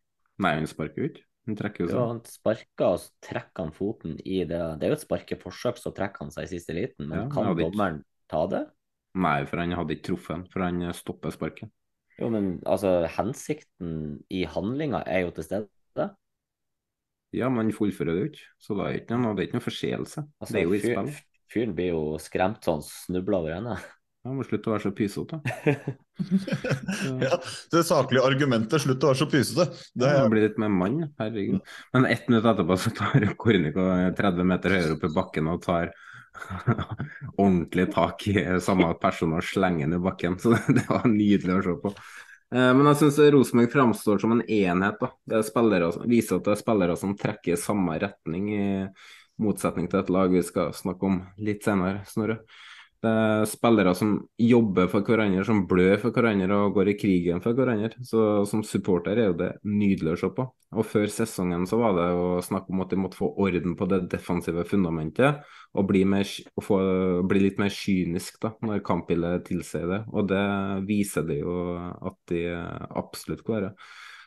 Nei, 0.43 0.57
han 0.59 0.67
sparker 0.71 1.05
jo 1.05 1.11
ikke. 1.13 1.27
Han 1.49 1.57
trekker 1.57 1.85
jo 1.85 1.91
seg. 1.91 2.01
Han 2.01 2.21
sparker, 2.27 2.87
og 2.89 3.01
så 3.03 3.29
trekker 3.31 3.67
han 3.67 3.75
foten 3.75 4.19
i 4.25 4.43
det. 4.43 4.61
Det 4.81 4.87
er 4.87 4.93
jo 4.93 4.99
et 4.99 5.07
sparkeforsøk, 5.07 5.79
så 5.81 5.95
trekker 5.95 6.27
han 6.27 6.35
seg 6.35 6.47
i 6.47 6.53
siste 6.53 6.77
liten. 6.77 7.07
Men 7.07 7.25
ja, 7.25 7.27
kan 7.33 7.53
dommeren 7.55 8.03
ikke... 8.03 8.31
ta 8.35 8.43
det? 8.51 8.65
Nei, 9.21 9.39
for 9.51 9.63
han 9.63 9.75
hadde 9.75 9.97
ikke 9.97 10.09
truffet 10.11 10.37
han, 10.37 10.47
for 10.51 10.67
han 10.67 10.83
stopper 10.95 11.35
sparket. 11.35 11.71
Jo, 12.21 12.29
men 12.35 12.59
altså, 12.69 13.01
hensikten 13.17 14.21
i 14.29 14.45
handlinga 14.49 15.01
er 15.09 15.25
jo 15.25 15.33
til 15.39 15.47
stede. 15.47 16.11
Ja, 17.37 17.49
man 17.53 17.71
fullfører 17.75 18.17
det 18.17 18.21
jo 18.21 18.29
ikke, 18.33 18.47
så 18.59 18.77
da 18.79 18.89
er 18.89 18.97
det 18.97 19.03
ikke 19.05 19.21
noe, 19.23 19.37
det 19.37 19.43
er 19.43 19.49
ikke 19.49 19.59
noe 19.61 19.67
forseelse. 19.69 20.27
Altså, 20.41 20.55
det 20.55 20.61
er 20.61 20.67
jo 20.67 20.77
i 20.77 20.83
spill. 20.83 21.11
Fyren 21.51 21.73
blir 21.75 21.93
jo 21.93 22.03
skremt 22.23 22.67
sånn 22.67 22.83
snubler 22.87 23.41
over 23.41 23.57
henne. 23.57 23.79
Ja, 24.21 24.35
må 24.37 24.45
slutte 24.45 24.69
å 24.69 24.75
være 24.75 24.85
så 24.85 24.91
pysete. 24.93 25.39
ja, 27.25 27.39
det 27.73 27.83
saklige 27.89 28.27
argumentet, 28.29 28.83
slutt 28.85 29.07
å 29.07 29.13
være 29.13 29.21
så 29.23 29.29
pysete. 29.33 29.65
Det 29.97 30.11
er... 30.11 30.27
blir 30.29 30.45
litt 30.45 30.61
mer 30.61 30.73
mann, 30.75 30.99
herregud. 31.23 31.63
Men 31.97 32.07
ett 32.11 32.29
minutt 32.29 32.49
etterpå 32.51 32.77
så 32.83 32.93
tar 32.99 33.25
Kornik 33.41 33.79
30 34.19 34.51
meter 34.51 34.77
høyere 34.77 34.99
opp 34.99 35.07
i 35.09 35.13
bakken 35.15 35.49
og 35.51 35.63
tar 35.65 35.95
ordentlig 37.43 37.89
tak 37.95 38.27
i 38.29 38.45
samme 38.63 38.93
person 39.01 39.39
og 39.39 39.47
slenger 39.47 39.87
den 39.87 39.97
i 39.97 40.03
bakken. 40.05 40.37
Så 40.43 40.53
det 40.69 40.85
var 40.91 41.09
nydelig 41.09 41.57
å 41.57 41.65
se 41.65 41.79
på. 41.87 41.95
Eh, 42.55 42.71
men 42.75 42.89
jeg 42.91 42.99
syns 43.03 43.21
Rosenborg 43.35 43.71
framstår 43.73 44.19
som 44.23 44.35
en 44.35 44.43
enhet. 44.43 45.01
da. 45.01 45.13
Det 45.25 45.45
spillere, 45.47 45.93
viser 46.11 46.41
at 46.41 46.49
det 46.49 46.57
er 46.57 46.63
spillere 46.63 46.97
som 46.99 47.17
trekker 47.19 47.55
i 47.55 47.61
samme 47.61 47.99
retning, 48.03 48.51
i 48.55 48.65
motsetning 49.41 49.87
til 49.91 50.03
et 50.03 50.11
lag 50.13 50.33
vi 50.35 50.43
skal 50.45 50.75
snakke 50.77 51.07
om 51.07 51.23
litt 51.39 51.65
senere. 51.65 52.03
Snorre. 52.11 52.41
Det 53.01 53.11
er 53.11 53.47
spillere 53.49 53.95
som 53.97 54.11
jobber 54.37 54.89
for 54.93 55.07
hverandre, 55.09 55.41
som 55.49 55.63
blør 55.69 55.95
for 56.03 56.13
hverandre 56.13 56.59
og 56.67 56.75
går 56.77 56.91
i 56.93 56.97
krigen 57.01 57.41
for 57.41 57.57
hverandre. 57.57 57.97
Så 58.05 58.45
Som 58.49 58.61
supporter 58.67 59.17
er 59.17 59.31
jo 59.31 59.39
det 59.39 59.55
nydelig 59.65 60.13
å 60.13 60.21
se 60.21 60.31
på. 60.37 60.47
Og 60.77 60.87
Før 60.87 61.09
sesongen 61.09 61.65
så 61.67 61.79
var 61.81 61.97
det 61.97 62.09
å 62.13 62.43
snakke 62.45 62.75
om 62.75 62.85
at 62.85 62.93
de 62.93 63.01
måtte 63.01 63.17
få 63.17 63.31
orden 63.41 63.75
på 63.77 63.89
det 63.89 64.03
defensive 64.13 64.67
fundamentet 64.69 65.41
og 65.73 65.89
bli, 65.89 66.05
mer, 66.05 66.29
og 66.55 66.67
få, 66.67 66.79
bli 67.31 67.47
litt 67.47 67.59
mer 67.63 67.73
kynisk 67.73 68.37
da, 68.43 68.53
når 68.61 68.85
kampbildet 68.85 69.49
tilsier 69.49 69.89
det. 69.89 70.03
Og 70.13 70.29
det 70.29 70.45
viser 70.85 71.25
det 71.25 71.41
jo 71.41 71.57
at 71.81 72.21
de 72.29 72.45
absolutt 73.01 73.45
klarer. 73.47 73.75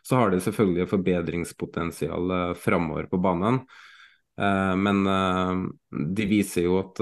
Så 0.04 0.18
har 0.18 0.34
de 0.34 0.42
selvfølgelig 0.44 0.90
forbedringspotensial 0.92 2.32
eh, 2.36 2.54
framover 2.60 3.06
på 3.08 3.22
banen. 3.24 3.62
Eh, 4.36 4.74
men 4.76 5.06
eh, 5.08 5.62
de 6.18 6.26
viser 6.28 6.68
jo 6.68 6.82
at 6.82 7.00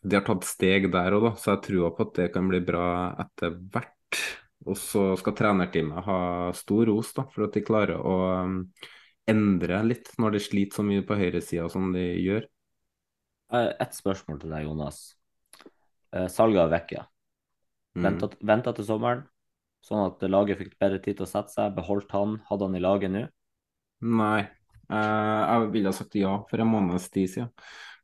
de 0.00 0.16
har 0.16 0.24
tatt 0.24 0.46
steg 0.48 0.88
der 0.92 1.16
òg, 1.16 1.32
så 1.36 1.54
jeg 1.54 1.64
tror 1.66 1.92
på 1.96 2.06
at 2.08 2.14
det 2.16 2.28
kan 2.34 2.48
bli 2.48 2.60
bra 2.64 2.86
etter 3.20 3.56
hvert. 3.72 4.20
Og 4.68 4.76
så 4.76 5.14
skal 5.20 5.36
trenerteamet 5.36 6.04
ha 6.04 6.20
stor 6.56 6.88
ros 6.88 7.12
da, 7.16 7.24
for 7.32 7.46
at 7.46 7.56
de 7.56 7.64
klarer 7.64 8.00
å 8.00 8.16
um, 8.44 8.58
endre 9.28 9.80
litt 9.86 10.10
når 10.20 10.36
de 10.36 10.42
sliter 10.44 10.80
så 10.80 10.84
mye 10.84 11.04
på 11.06 11.16
høyresida 11.16 11.68
som 11.72 11.92
de 11.94 12.04
gjør. 12.20 12.48
Et 13.56 13.96
spørsmål 13.96 14.40
til 14.42 14.52
deg, 14.52 14.68
Jonas. 14.68 15.00
Eh, 16.14 16.28
salget 16.30 16.62
av 16.62 16.72
Vecchia. 16.74 17.04
Mm. 17.98 18.20
Venta 18.46 18.74
til 18.76 18.86
sommeren, 18.86 19.24
sånn 19.82 20.04
at 20.04 20.22
laget 20.30 20.60
fikk 20.60 20.76
bedre 20.80 21.00
tid 21.02 21.18
til 21.18 21.26
å 21.26 21.30
sette 21.30 21.54
seg. 21.56 21.74
Beholdt 21.74 22.12
han? 22.14 22.38
Hadde 22.46 22.68
han 22.68 22.78
i 22.78 22.82
laget 22.82 23.14
nå? 23.14 23.24
Nei, 24.06 24.40
eh, 24.92 25.40
jeg 25.42 25.72
ville 25.74 25.90
ha 25.90 25.96
sagt 25.96 26.16
ja 26.20 26.36
for 26.50 26.62
en 26.62 26.70
måneds 26.70 27.10
tid 27.12 27.32
siden. 27.32 27.52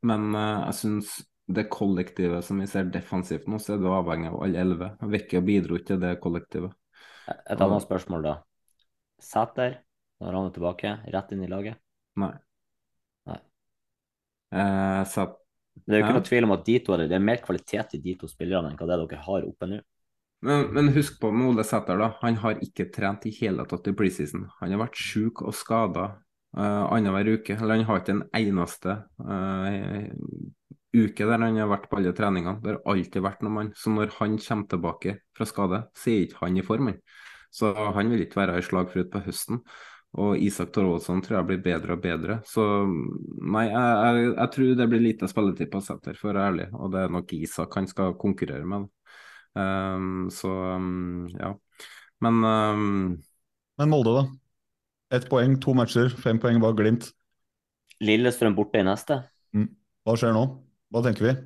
Men 0.06 0.28
eh, 0.34 0.66
jeg 0.66 0.78
syns 0.80 1.14
det 1.46 1.68
kollektivet 1.70 2.44
som 2.44 2.58
vi 2.60 2.66
ser 2.66 2.88
defensivt 2.90 3.46
nå, 3.50 3.60
så 3.62 3.76
er 3.76 3.82
det 3.82 3.92
avhengig 3.92 4.30
av 4.32 4.40
alle 4.42 4.62
elleve. 4.62 4.90
Vekke 5.14 5.42
bidro 5.46 5.78
ikke 5.78 5.92
til 5.92 6.02
det 6.02 6.12
kollektivet. 6.22 6.74
Et 7.26 7.60
annet 7.60 7.84
spørsmål, 7.84 8.26
da. 8.26 8.34
Sæter, 9.22 9.80
når 10.22 10.38
han 10.38 10.48
er 10.48 10.54
tilbake, 10.56 10.92
rett 11.14 11.34
inn 11.34 11.44
i 11.46 11.50
laget? 11.50 11.78
Nei. 12.22 12.32
Nei. 13.30 13.40
Eh, 14.54 15.02
så... 15.10 15.28
Det 15.76 15.92
er 15.92 16.00
jo 16.00 16.06
ikke 16.06 16.16
noe 16.16 16.24
tvil 16.24 16.46
om 16.46 16.54
at 16.54 16.62
de 16.64 16.74
to 16.80 16.94
er, 16.94 17.02
det 17.04 17.18
er 17.18 17.22
mer 17.22 17.42
kvalitet 17.44 17.98
i 17.98 18.00
de 18.00 18.14
to 18.16 18.28
spillerne 18.30 18.70
enn 18.70 18.78
hva 18.78 18.86
det 18.88 18.96
dere 19.02 19.24
har 19.26 19.44
oppe 19.44 19.68
nå. 19.68 19.80
Men, 20.46 20.70
men, 20.72 20.88
husk 20.94 21.18
på 21.20 21.30
med 21.32 21.50
Ole 21.50 21.64
Sæter, 21.66 21.98
da. 22.00 22.10
Han 22.22 22.38
har 22.42 22.60
ikke 22.64 22.88
trent 22.92 23.26
i 23.28 23.32
hele 23.38 23.64
tatt 23.68 23.88
i 23.90 23.94
preseason. 23.96 24.46
Han 24.60 24.72
har 24.72 24.82
vært 24.82 24.98
syk 25.00 25.42
og 25.44 25.54
skada 25.56 26.06
uh, 26.56 26.84
annenhver 26.92 27.36
uke. 27.36 27.56
Eller 27.56 27.78
han 27.78 27.86
har 27.88 28.02
ikke 28.02 28.16
en 28.18 28.24
eneste 28.36 28.98
uh, 29.20 29.96
uke 30.96 31.26
der 31.28 31.42
han 31.42 31.58
har 31.60 31.68
vært 31.70 31.88
på 31.90 31.98
alle 32.00 32.14
treningene. 32.16 32.60
Det 32.62 32.74
har 32.74 32.80
alltid 32.92 33.24
vært 33.24 33.42
noen 33.44 33.56
mann. 33.58 33.74
Så 33.76 33.92
når 33.92 34.14
han 34.18 34.38
kommer 34.42 34.70
tilbake 34.72 35.18
fra 35.36 35.48
skade, 35.48 35.82
så 35.96 36.12
er 36.12 36.24
ikke 36.26 36.40
han 36.42 36.56
i 36.56 36.64
form. 36.66 36.94
Så 37.54 37.72
han 37.96 38.10
vil 38.12 38.24
ikke 38.24 38.40
være 38.42 38.56
i 38.60 38.64
slagfrut 38.64 39.12
på 39.12 39.22
høsten. 39.26 39.62
Og 40.16 40.40
Isak 40.40 40.70
Torvaldsson 40.72 41.20
tror 41.24 41.38
jeg 41.40 41.48
blir 41.50 41.62
bedre 41.64 41.96
og 41.96 42.02
bedre. 42.04 42.38
Så 42.48 42.64
nei, 42.86 43.66
jeg, 43.68 43.96
jeg, 44.00 44.30
jeg 44.30 44.52
tror 44.54 44.78
det 44.78 44.88
blir 44.92 45.04
lite 45.04 45.28
spilletid 45.28 45.70
på 45.72 45.82
senter, 45.84 46.16
for 46.16 46.30
å 46.30 46.32
være 46.32 46.46
ærlig. 46.50 46.68
Og 46.78 46.92
det 46.94 47.02
er 47.02 47.12
nok 47.12 47.34
Isak 47.36 47.76
han 47.76 47.88
skal 47.90 48.16
konkurrere 48.20 48.64
med. 48.68 48.88
Um, 49.56 50.26
så 50.32 50.52
um, 50.76 51.26
ja. 51.32 51.52
Men 52.24 52.40
um, 52.44 52.82
Men 53.76 53.92
Molde, 53.92 54.16
da? 54.16 54.24
Ett 55.16 55.28
poeng, 55.30 55.58
to 55.62 55.76
matcher, 55.76 56.08
fem 56.10 56.40
poeng 56.42 56.58
bak 56.64 56.78
Glimt. 56.80 57.10
Lillestrøm 58.04 58.56
borte 58.56 58.80
i 58.80 58.86
neste. 58.88 59.20
Mm. 59.56 59.68
Hva 60.04 60.16
skjer 60.18 60.34
nå? 60.36 60.46
Hva 60.94 61.02
tenker 61.02 61.26
vi? 61.26 61.36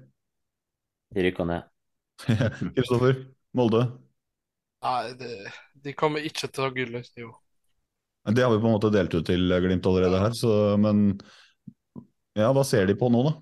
De 1.15 1.27
rykker 1.27 1.49
ned. 1.49 1.69
Kristoffer, 2.77 3.23
Molde? 3.57 3.85
Nei, 4.85 5.13
det, 5.21 5.31
de 5.85 5.95
kommer 5.97 6.25
ikke 6.25 6.49
til 6.49 6.63
å 6.63 6.69
ha 6.69 6.75
gullet 6.75 7.09
i 7.21 7.25
år. 7.27 7.37
Det 8.31 8.45
har 8.45 8.53
vi 8.53 8.61
på 8.61 8.69
en 8.69 8.77
måte 8.77 8.93
delt 8.93 9.15
ut 9.17 9.25
til 9.27 9.53
Glimt 9.65 9.87
allerede 9.89 10.21
her, 10.21 10.35
så, 10.37 10.53
men 10.81 11.17
ja, 12.37 12.51
hva 12.55 12.65
ser 12.69 12.85
de 12.89 12.97
på 12.99 13.09
nå, 13.13 13.23
da? 13.27 13.33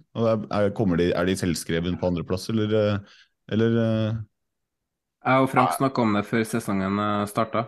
Er, 0.54 0.70
de, 0.70 1.08
er 1.10 1.28
de 1.28 1.36
selvskreven 1.38 1.98
på 1.98 2.10
andreplass, 2.10 2.46
eller, 2.54 3.02
eller 3.50 3.76
Jeg 3.82 5.42
og 5.42 5.50
Frank 5.52 5.74
snakka 5.76 6.06
om 6.06 6.14
det 6.14 6.24
før 6.30 6.46
sesongen 6.46 7.02
starta, 7.30 7.66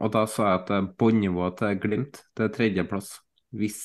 og 0.00 0.12
da 0.16 0.24
sa 0.28 0.48
jeg 0.50 0.62
at 0.64 0.96
båndnivået 0.98 1.60
til 1.60 1.80
Glimt 1.84 2.22
det 2.36 2.48
er 2.48 2.54
tredjeplass, 2.56 3.18
hvis 3.56 3.80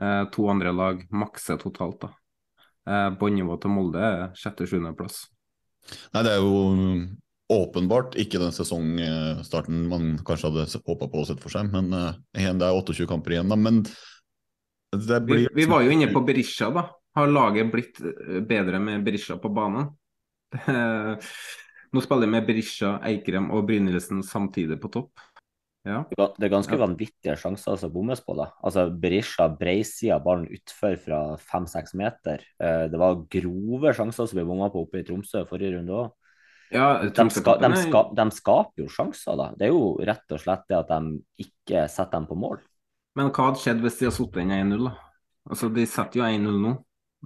eh, 0.00 0.24
to 0.32 0.46
andre 0.52 0.72
lag 0.76 1.06
makser 1.10 1.60
totalt, 1.60 2.04
da. 2.04 2.12
Eh, 2.88 3.10
båndnivået 3.18 3.62
til 3.62 3.70
Molde 3.70 4.00
er 4.02 4.22
sjette-sjuendeplass. 4.38 5.26
Nei, 6.14 6.22
det 6.26 6.32
er 6.34 6.40
jo 6.42 6.56
åpenbart 7.52 8.16
ikke 8.20 8.40
den 8.40 8.54
sesongstarten 8.54 9.84
man 9.90 10.16
kanskje 10.26 10.50
hadde 10.50 10.82
håpa 10.86 11.08
på 11.10 11.22
å 11.22 11.28
sette 11.28 11.44
for 11.44 11.52
seg. 11.52 11.68
Men 11.74 11.92
uh, 11.94 12.14
det 12.32 12.48
er 12.48 12.78
28 12.78 13.06
kamper 13.10 13.36
igjen, 13.36 13.52
da. 13.52 13.58
Men 13.60 13.82
blir... 13.84 15.26
vi, 15.26 15.48
vi, 15.60 15.68
var 15.68 15.84
jo 15.84 15.94
inne 15.94 16.10
på 16.12 16.24
Berisha, 16.26 16.70
da. 16.74 16.88
Har 17.12 17.28
laget 17.28 17.68
blitt 17.68 17.98
eh, 18.00 18.38
bedre 18.48 18.78
med 18.80 19.02
Berisha 19.04 19.36
på 19.40 19.50
banen? 19.52 19.90
Nå 21.92 22.00
spiller 22.00 22.24
jeg 22.24 22.32
med 22.32 22.46
Berisha, 22.48 22.94
Eikrem 23.04 23.50
og 23.52 23.66
Brynildsen 23.68 24.22
samtidig 24.24 24.78
på 24.80 24.88
topp. 24.94 25.20
Ja. 25.82 26.04
Det 26.14 26.46
er 26.46 26.52
ganske 26.52 26.76
ja. 26.76 26.80
vanvittige 26.84 27.34
sjanser 27.38 27.78
som 27.80 27.90
bommes 27.94 28.20
på. 28.22 28.36
da. 28.38 28.52
Altså 28.62 28.86
Berisha 29.02 29.48
breisida 29.50 30.20
ballen 30.22 30.46
utfor 30.54 30.94
fra 31.02 31.20
fem-seks 31.42 31.96
meter. 31.98 32.44
Eh, 32.62 32.84
det 32.92 33.00
var 33.00 33.24
grove 33.32 33.94
sjanser 33.96 34.28
som 34.28 34.38
ble 34.38 34.46
bomma 34.46 34.70
på 34.70 34.84
oppe 34.84 35.02
i 35.02 35.06
Tromsø 35.06 35.42
forrige 35.48 35.76
runde 35.76 35.96
òg. 36.04 36.12
Ja, 36.72 37.02
de, 37.04 37.24
ska, 37.34 37.58
de, 37.60 37.68
ska, 37.76 38.02
de, 38.16 38.24
skaper 38.32 38.80
jo 38.80 38.88
sjanser, 38.88 39.36
da. 39.36 39.50
Det 39.58 39.66
er 39.66 39.74
jo 39.74 39.98
rett 40.00 40.32
og 40.32 40.40
slett 40.40 40.62
det 40.70 40.78
at 40.78 40.88
de 40.88 41.18
ikke 41.44 41.82
setter 41.92 42.14
dem 42.14 42.28
på 42.30 42.38
mål. 42.40 42.62
Men 43.18 43.28
hva 43.28 43.50
hadde 43.50 43.60
skjedd 43.60 43.82
hvis 43.84 43.98
de 43.98 44.08
hadde 44.08 44.16
satt 44.16 44.38
inn 44.40 44.54
1-0, 44.56 44.86
da? 44.86 44.94
Altså, 45.50 45.68
De 45.74 45.84
setter 45.90 46.22
jo 46.22 46.28
1-0 46.30 46.62
nå, 46.62 46.72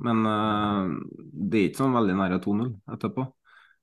men 0.02 0.26
uh, 0.26 0.88
det 1.30 1.60
er 1.60 1.68
ikke 1.68 1.84
sånn 1.84 1.94
veldig 1.94 2.16
nære 2.18 2.40
2-0 2.42 2.72
etterpå. 2.96 3.28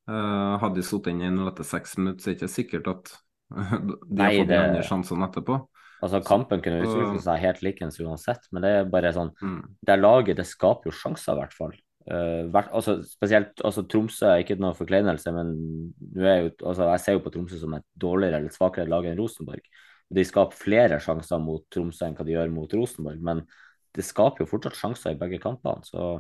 Uh, 0.10 0.58
hadde 0.60 0.82
de 0.82 0.86
satt 0.90 1.08
inn 1.14 1.24
1-0 1.30 1.52
etter 1.54 1.70
seks 1.70 1.96
minutter, 2.02 2.20
så 2.20 2.28
er 2.28 2.34
det 2.34 2.42
ikke 2.42 2.56
sikkert 2.58 2.92
at 2.92 3.14
de 3.52 4.18
Nei, 4.20 4.28
har 4.28 4.38
fått 4.40 4.50
det... 4.50 4.54
de 4.54 4.60
andre 4.62 4.84
sjansene 4.88 5.30
etterpå. 5.30 5.60
Altså 6.04 6.20
Kampen 6.26 6.60
kunne 6.64 6.84
utvikle 6.84 7.22
seg 7.24 7.40
helt 7.46 7.62
likens 7.64 8.00
uansett, 8.04 8.50
men 8.52 8.66
det 8.66 8.72
er 8.76 8.92
bare 8.92 9.14
sånn 9.16 9.32
mm. 9.40 9.60
Det 9.88 9.96
laget 10.00 10.40
det 10.42 10.46
skaper 10.50 10.90
jo 10.90 10.96
sjanser, 10.98 11.38
i 11.38 11.40
hvert 11.40 11.56
fall. 11.56 11.76
Uh, 12.04 12.52
altså, 12.76 12.98
spesielt 13.08 13.62
altså, 13.64 13.86
Tromsø 13.88 14.34
ikke 14.42 14.58
noe 14.60 14.76
forkleinelse, 14.76 15.32
men 15.32 15.54
jo, 16.12 16.26
altså, 16.68 16.90
jeg 16.90 17.04
ser 17.06 17.16
jo 17.16 17.24
på 17.24 17.32
Tromsø 17.32 17.62
som 17.62 17.78
et 17.78 17.88
dårligere 17.96 18.42
eller 18.42 18.56
svakere 18.56 18.92
lag 18.92 19.08
enn 19.08 19.16
Rosenborg. 19.20 19.64
De 20.14 20.26
skaper 20.28 20.60
flere 20.60 21.00
sjanser 21.02 21.40
mot 21.40 21.64
Tromsø 21.72 22.10
enn 22.10 22.18
hva 22.18 22.28
de 22.28 22.36
gjør 22.36 22.52
mot 22.52 22.76
Rosenborg, 22.76 23.24
men 23.24 23.46
det 23.96 24.04
skaper 24.04 24.44
jo 24.44 24.50
fortsatt 24.52 24.78
sjanser 24.80 25.16
i 25.16 25.20
begge 25.22 25.40
kampene. 25.44 25.86
så... 25.88 26.20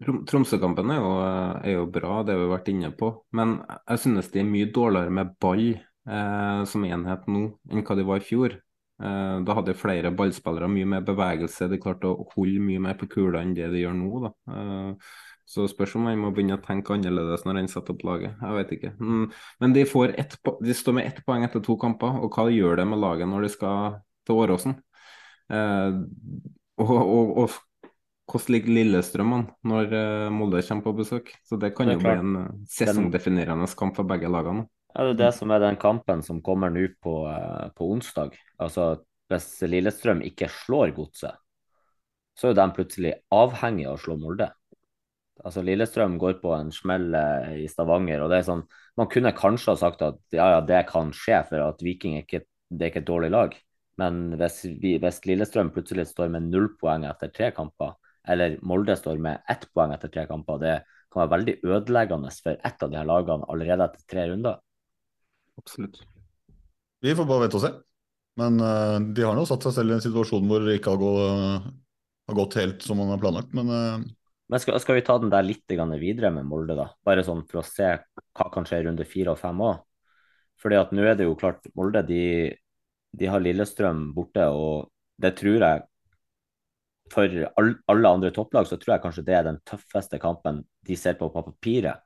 Tromsø-kampen 0.00 0.88
er, 0.94 1.02
er, 1.60 1.74
jo 1.74 1.82
bra, 1.92 2.22
det 2.24 2.32
har 2.32 2.40
vi 2.40 2.52
vært 2.54 2.68
inne 2.72 2.88
på. 2.96 3.10
Men 3.36 3.58
jeg 3.82 4.00
synes 4.00 4.30
de 4.32 4.40
er 4.40 4.46
mye 4.48 4.70
dårligere 4.72 5.12
med 5.12 5.34
ball 5.44 5.74
eh, 6.08 6.64
som 6.70 6.84
enhet 6.84 7.28
nå 7.28 7.46
enn 7.70 7.84
hva 7.86 7.96
de 7.98 8.06
var 8.08 8.22
i 8.22 8.26
fjor. 8.26 8.60
Eh, 9.00 9.36
da 9.46 9.56
hadde 9.56 9.76
flere 9.78 10.12
ballspillere 10.12 10.68
mye 10.68 10.88
mer 10.88 11.04
bevegelse, 11.06 11.70
de 11.72 11.80
klarte 11.80 12.10
å 12.10 12.26
holde 12.34 12.60
mye 12.60 12.82
mer 12.84 12.98
på 13.00 13.08
kula 13.14 13.40
enn 13.40 13.54
det 13.56 13.70
de 13.72 13.84
gjør 13.84 13.96
nå. 13.96 14.10
Da. 14.26 14.32
Eh, 14.52 15.14
så 15.50 15.64
spørs 15.70 15.96
om 15.98 16.04
han 16.06 16.20
må 16.20 16.30
begynne 16.34 16.58
å 16.58 16.62
tenke 16.62 16.94
annerledes 16.94 17.46
når 17.46 17.62
han 17.62 17.70
setter 17.72 17.96
opp 17.96 18.04
laget. 18.06 18.36
Jeg 18.36 18.58
vet 18.58 18.74
ikke. 18.76 18.92
Mm, 19.00 19.24
men 19.64 19.72
de, 19.74 19.86
ett, 20.20 20.36
de, 20.44 20.76
står 20.76 20.98
med 20.98 21.08
ett 21.08 21.24
poeng 21.26 21.46
etter 21.46 21.64
to 21.64 21.78
kamper, 21.80 22.20
og 22.20 22.36
hva 22.36 22.46
gjør 22.52 22.82
det 22.82 22.86
med 22.90 23.00
laget 23.02 23.30
når 23.30 23.46
de 23.46 23.52
skal 23.56 23.98
til 24.28 24.42
Åråsen? 24.44 24.76
Eh, 25.50 25.96
og, 26.84 26.94
og, 27.00 27.34
og, 27.44 27.58
hvordan 28.30 28.54
ligger 28.54 28.76
Lillestrøm 28.76 29.32
an 29.34 29.48
når 29.66 29.94
Molde 30.30 30.60
kommer 30.62 30.84
på 30.84 30.92
besøk? 31.00 31.32
Så 31.42 31.56
det 31.58 31.72
kan 31.74 31.88
det 31.90 31.96
jo 31.96 32.04
bli 32.04 32.12
en 32.14 32.36
sesongdefinerende 32.70 33.66
kamp 33.74 33.96
for 33.96 34.06
begge 34.06 34.30
lagene. 34.30 34.68
Ja, 34.94 35.04
det 35.06 35.10
er 35.12 35.18
det 35.20 35.34
som 35.36 35.52
er 35.54 35.62
den 35.62 35.78
kampen 35.78 36.22
som 36.26 36.40
kommer 36.42 36.72
nå 36.74 36.88
på, 37.02 37.14
eh, 37.30 37.68
på, 37.76 37.92
onsdag. 37.94 38.34
Altså 38.58 39.04
Hvis 39.30 39.60
Lillestrøm 39.62 40.24
ikke 40.26 40.48
slår 40.50 40.90
Godset, 40.96 41.36
så 42.34 42.50
er 42.50 42.56
de 42.58 42.64
plutselig 42.74 43.12
avhengig 43.30 43.86
av 43.86 43.94
å 43.94 44.00
slå 44.02 44.16
Molde. 44.18 44.48
Altså 45.44 45.62
Lillestrøm 45.62 46.16
går 46.18 46.40
på 46.42 46.50
en 46.56 46.72
smell 46.74 47.14
eh, 47.14 47.60
i 47.62 47.68
Stavanger, 47.70 48.24
og 48.24 48.32
det 48.32 48.40
er 48.40 48.48
sånn 48.48 48.64
Man 48.98 49.08
kunne 49.08 49.30
kanskje 49.32 49.70
ha 49.72 49.78
sagt 49.78 50.02
at 50.02 50.18
ja, 50.34 50.48
ja, 50.56 50.60
det 50.66 50.82
kan 50.90 51.12
skje, 51.14 51.38
for 51.48 51.62
at 51.64 51.84
Viking 51.86 52.18
er 52.18 52.24
ikke, 52.26 52.42
det 52.68 52.84
er 52.84 52.90
ikke 52.90 53.04
et 53.04 53.12
dårlig 53.12 53.30
lag. 53.32 53.54
Men 54.02 54.34
hvis, 54.40 54.58
vi, 54.82 54.96
hvis 55.00 55.22
Lillestrøm 55.28 55.70
plutselig 55.72 56.08
står 56.10 56.32
med 56.34 56.50
null 56.50 56.66
poeng 56.80 57.06
etter 57.08 57.30
tre 57.32 57.52
kamper, 57.56 57.94
eller 58.28 58.58
Molde 58.66 58.96
står 58.98 59.22
med 59.22 59.46
ett 59.48 59.64
poeng 59.72 59.94
etter 59.94 60.12
tre 60.12 60.26
kamper, 60.28 60.58
det 60.60 60.74
kan 61.12 61.22
være 61.22 61.32
veldig 61.36 61.54
ødeleggende 61.64 62.34
for 62.42 62.58
ett 62.58 62.82
av 62.82 62.90
de 62.90 62.98
her 62.98 63.08
lagene 63.08 63.48
allerede 63.48 63.86
etter 63.86 64.04
tre 64.10 64.26
runder. 64.32 64.58
Absolutt. 65.60 66.00
Vi 67.00 67.14
får 67.16 67.28
bare 67.28 67.46
vente 67.46 67.58
og 67.60 67.64
se. 67.64 67.72
Men 68.40 68.60
uh, 68.62 68.96
de 69.12 69.26
har 69.26 69.36
nå 69.36 69.44
satt 69.48 69.66
seg 69.66 69.76
selv 69.76 69.92
i 69.92 69.98
en 69.98 70.04
situasjon 70.04 70.48
hvor 70.48 70.64
det 70.64 70.78
ikke 70.78 70.94
har, 70.94 71.00
gått, 71.00 71.20
uh, 71.28 71.68
har 72.30 72.38
gått 72.38 72.56
helt 72.60 72.86
som 72.86 73.00
man 73.00 73.12
har 73.12 73.20
planlagt, 73.22 73.52
men 73.56 73.70
uh... 73.72 74.08
Men 74.50 74.58
skal, 74.58 74.80
skal, 74.82 74.96
vi 74.98 75.04
ta 75.06 75.14
den 75.22 75.30
der 75.30 75.44
litt 75.46 75.70
videre 75.70 76.32
med 76.34 76.48
Molde, 76.50 76.74
da? 76.74 76.88
Bare 77.06 77.22
sånn 77.22 77.44
for 77.46 77.60
å 77.60 77.66
se 77.66 77.92
hva 78.34 78.48
kan 78.50 78.64
skje 78.66 78.80
i 78.80 78.86
runde 78.88 79.04
fire 79.06 79.36
og 79.36 79.38
fem 79.38 79.60
òg. 79.62 79.76
Fordi 80.58 80.74
at 80.74 80.90
nå 80.90 81.04
er 81.06 81.14
det 81.14 81.28
jo 81.28 81.36
klart, 81.38 81.68
Molde 81.78 82.02
de, 82.08 82.24
de 83.14 83.28
har 83.30 83.44
Lillestrøm 83.44 84.08
borte, 84.16 84.48
og 84.50 84.90
det 85.22 85.36
tror 85.38 85.62
jeg 85.62 85.86
For 87.14 87.36
all, 87.60 87.70
alle 87.94 88.12
andre 88.16 88.32
topplag 88.34 88.66
så 88.66 88.78
tror 88.80 88.96
jeg 88.96 89.04
kanskje 89.04 89.24
det 89.28 89.36
er 89.38 89.46
den 89.46 89.62
tøffeste 89.66 90.18
kampen 90.22 90.64
de 90.86 90.98
ser 90.98 91.14
på 91.18 91.30
på 91.30 91.44
papiret 91.46 92.02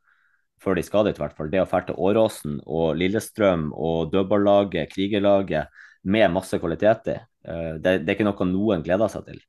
før 0.65 0.79
de 0.79 0.85
skal 0.87 1.09
dit, 1.09 1.19
i 1.19 1.23
hvert 1.23 1.37
fall. 1.37 1.51
Det 1.53 1.63
å 1.63 1.67
dra 1.69 1.81
til 1.87 1.99
Åråsen 2.09 2.61
og 2.65 2.95
Lillestrøm 3.01 3.69
og 3.73 4.13
dødballaget, 4.15 4.93
krigerlaget 4.93 5.83
med 6.05 6.33
masse 6.33 6.59
kvaliteter, 6.61 7.27
eh, 7.47 7.75
det, 7.81 7.99
det, 8.05 8.09
er 8.09 8.17
ikke 8.17 8.29
noe 8.29 8.49
noen 8.49 8.85
gleder 8.87 9.13
seg 9.13 9.29
til. 9.29 9.43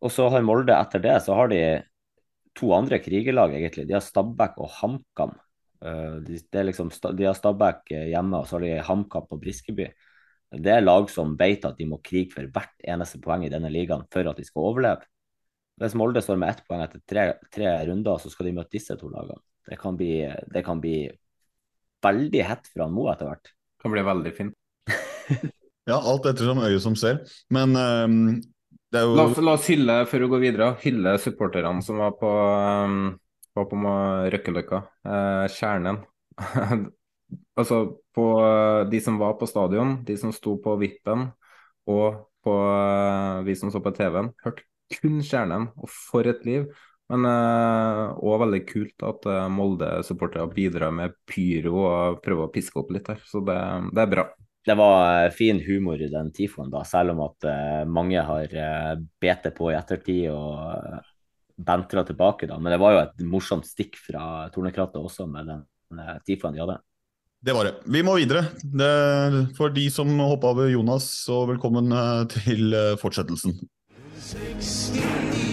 Og 0.00 0.12
så 0.14 0.28
har 0.32 0.44
Molde 0.46 0.76
etter 0.76 1.02
det 1.04 1.18
så 1.24 1.36
har 1.36 1.50
de 1.52 1.60
to 2.56 2.72
andre 2.74 2.98
krigerlag, 3.02 3.54
egentlig. 3.56 3.86
De 3.88 3.96
har 3.96 4.04
Stabæk 4.04 4.58
og 4.62 4.70
HamKam. 4.80 5.34
Eh, 5.84 6.16
de, 6.26 6.40
liksom, 6.66 6.90
de 7.16 7.28
har 7.28 7.36
Stabæk 7.38 7.92
hjemme, 7.94 8.40
og 8.40 8.48
så 8.48 8.58
har 8.58 8.66
de 8.66 8.86
HamKam 8.86 9.28
på 9.30 9.40
Briskeby. 9.42 9.90
Det 10.50 10.72
er 10.74 10.82
lag 10.82 11.06
som 11.12 11.36
vet 11.38 11.64
at 11.68 11.78
de 11.78 11.86
må 11.86 12.00
krige 12.02 12.32
for 12.34 12.48
hvert 12.50 12.74
eneste 12.82 13.20
poeng 13.22 13.44
i 13.46 13.52
denne 13.52 13.70
ligaen 13.70 14.02
for 14.10 14.26
at 14.26 14.38
de 14.40 14.46
skal 14.46 14.66
overleve. 14.72 15.06
Hvis 15.80 15.94
Molde 15.96 16.20
står 16.20 16.40
med 16.40 16.50
ett 16.50 16.66
poeng 16.66 16.82
etter 16.84 17.00
tre, 17.08 17.22
tre 17.54 17.70
runder, 17.88 18.18
så 18.20 18.32
skal 18.32 18.50
de 18.50 18.56
møte 18.58 18.74
disse 18.74 18.96
to 19.00 19.08
lagene. 19.12 19.40
Det 19.68 19.76
kan 19.80 19.96
bli, 19.98 20.14
det 20.52 20.62
kan 20.66 20.80
bli 20.82 21.10
veldig 22.04 22.44
hett 22.48 22.70
fra 22.72 22.88
Mo 22.90 23.08
etter 23.12 23.28
hvert. 23.28 23.50
Det 23.50 23.84
kan 23.84 23.94
bli 23.94 24.04
veldig 24.06 24.32
fint. 24.36 24.56
ja, 25.90 25.98
alt 25.98 26.28
ettersom 26.30 26.62
øyet 26.64 26.82
som 26.84 26.96
ser. 26.98 27.20
Men 27.52 27.76
um, 27.76 28.22
det 28.90 29.00
er 29.00 29.06
jo 29.06 29.18
la 29.18 29.26
oss, 29.28 29.40
la 29.42 29.56
oss, 29.58 29.68
hylle, 29.70 29.98
før 30.10 30.24
vi 30.24 30.30
går 30.34 30.44
videre, 30.44 30.70
hylle 30.84 31.16
supporterne 31.22 31.84
som 31.86 32.00
var 32.02 32.16
på, 32.20 32.30
um, 32.30 33.12
var 33.56 33.68
på 33.70 33.82
Røkkeløkka. 34.34 34.82
Uh, 35.06 35.44
kjernen. 35.54 36.00
altså 37.60 37.84
på 38.16 38.26
uh, 38.40 38.88
de 38.90 39.02
som 39.04 39.20
var 39.20 39.36
på 39.38 39.48
stadion, 39.50 40.00
de 40.06 40.16
som 40.18 40.34
sto 40.34 40.56
på 40.62 40.74
vippen, 40.80 41.28
og 41.90 42.26
på 42.44 42.56
uh, 42.56 43.44
vi 43.46 43.54
som 43.58 43.72
så 43.72 43.82
på 43.84 43.92
TV-en, 43.94 44.32
hørte 44.44 44.66
kun 44.96 45.20
kjernen. 45.22 45.68
Og 45.78 45.92
for 45.92 46.26
et 46.26 46.42
liv. 46.48 46.66
Men 47.10 47.26
òg 47.26 48.34
uh, 48.36 48.42
veldig 48.44 48.60
kult 48.68 49.06
at 49.06 49.26
uh, 49.26 49.46
Molde-supportere 49.50 50.46
bidrar 50.54 50.94
med 50.94 51.16
pyro 51.28 51.80
og 51.82 52.20
prøver 52.24 52.46
å 52.46 52.52
piske 52.54 52.78
opp 52.78 52.92
litt 52.94 53.10
her. 53.10 53.18
Så 53.26 53.42
det, 53.46 53.58
det 53.90 54.04
er 54.04 54.12
bra. 54.12 54.26
Det 54.66 54.76
var 54.78 55.26
uh, 55.26 55.32
fin 55.34 55.58
humor 55.64 56.00
i 56.00 56.10
den 56.12 56.30
tifoen, 56.36 56.70
da, 56.70 56.84
selv 56.86 57.16
om 57.16 57.24
at 57.26 57.48
uh, 57.48 57.82
mange 57.90 58.22
har 58.22 58.54
uh, 58.54 58.92
bete 59.22 59.50
på 59.56 59.72
i 59.72 59.78
ettertid 59.78 60.28
og 60.30 60.54
uh, 60.60 61.00
bentra 61.60 62.04
tilbake. 62.06 62.46
da. 62.46 62.58
Men 62.58 62.76
det 62.76 62.80
var 62.82 62.94
jo 62.94 63.02
et 63.02 63.26
morsomt 63.26 63.66
stikk 63.68 63.98
fra 64.00 64.48
Tornekrattet 64.54 65.02
også 65.02 65.26
med 65.30 65.50
den 65.50 65.66
uh, 65.98 66.16
tifoen 66.26 66.54
de 66.54 66.62
hadde. 66.62 66.78
Det 67.40 67.56
var 67.56 67.64
det. 67.64 67.74
Vi 67.88 68.02
må 68.04 68.18
videre. 68.20 68.44
Det, 68.62 68.90
for 69.56 69.72
de 69.72 69.86
som 69.90 70.12
hoppa 70.20 70.52
over 70.52 70.68
Jonas, 70.68 71.08
så 71.24 71.46
velkommen 71.48 71.88
eh, 71.88 72.26
til 72.34 72.76
fortsettelsen. 73.00 73.56
fortsettelsen. 74.12 75.49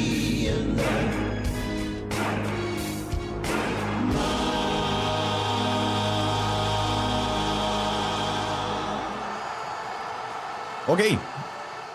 Ok, 10.87 11.01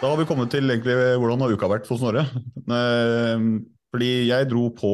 da 0.02 0.08
har 0.10 0.18
vi 0.20 0.24
kommet 0.28 0.50
til 0.52 0.68
egentlig 0.68 0.92
hvordan 1.16 1.40
har 1.40 1.70
vært 1.72 1.86
for 1.88 1.96
Snorre. 1.96 2.26
Eh, 2.60 3.44
Fordi 3.88 4.10
jeg 4.28 4.48
dro 4.50 4.66
på 4.76 4.90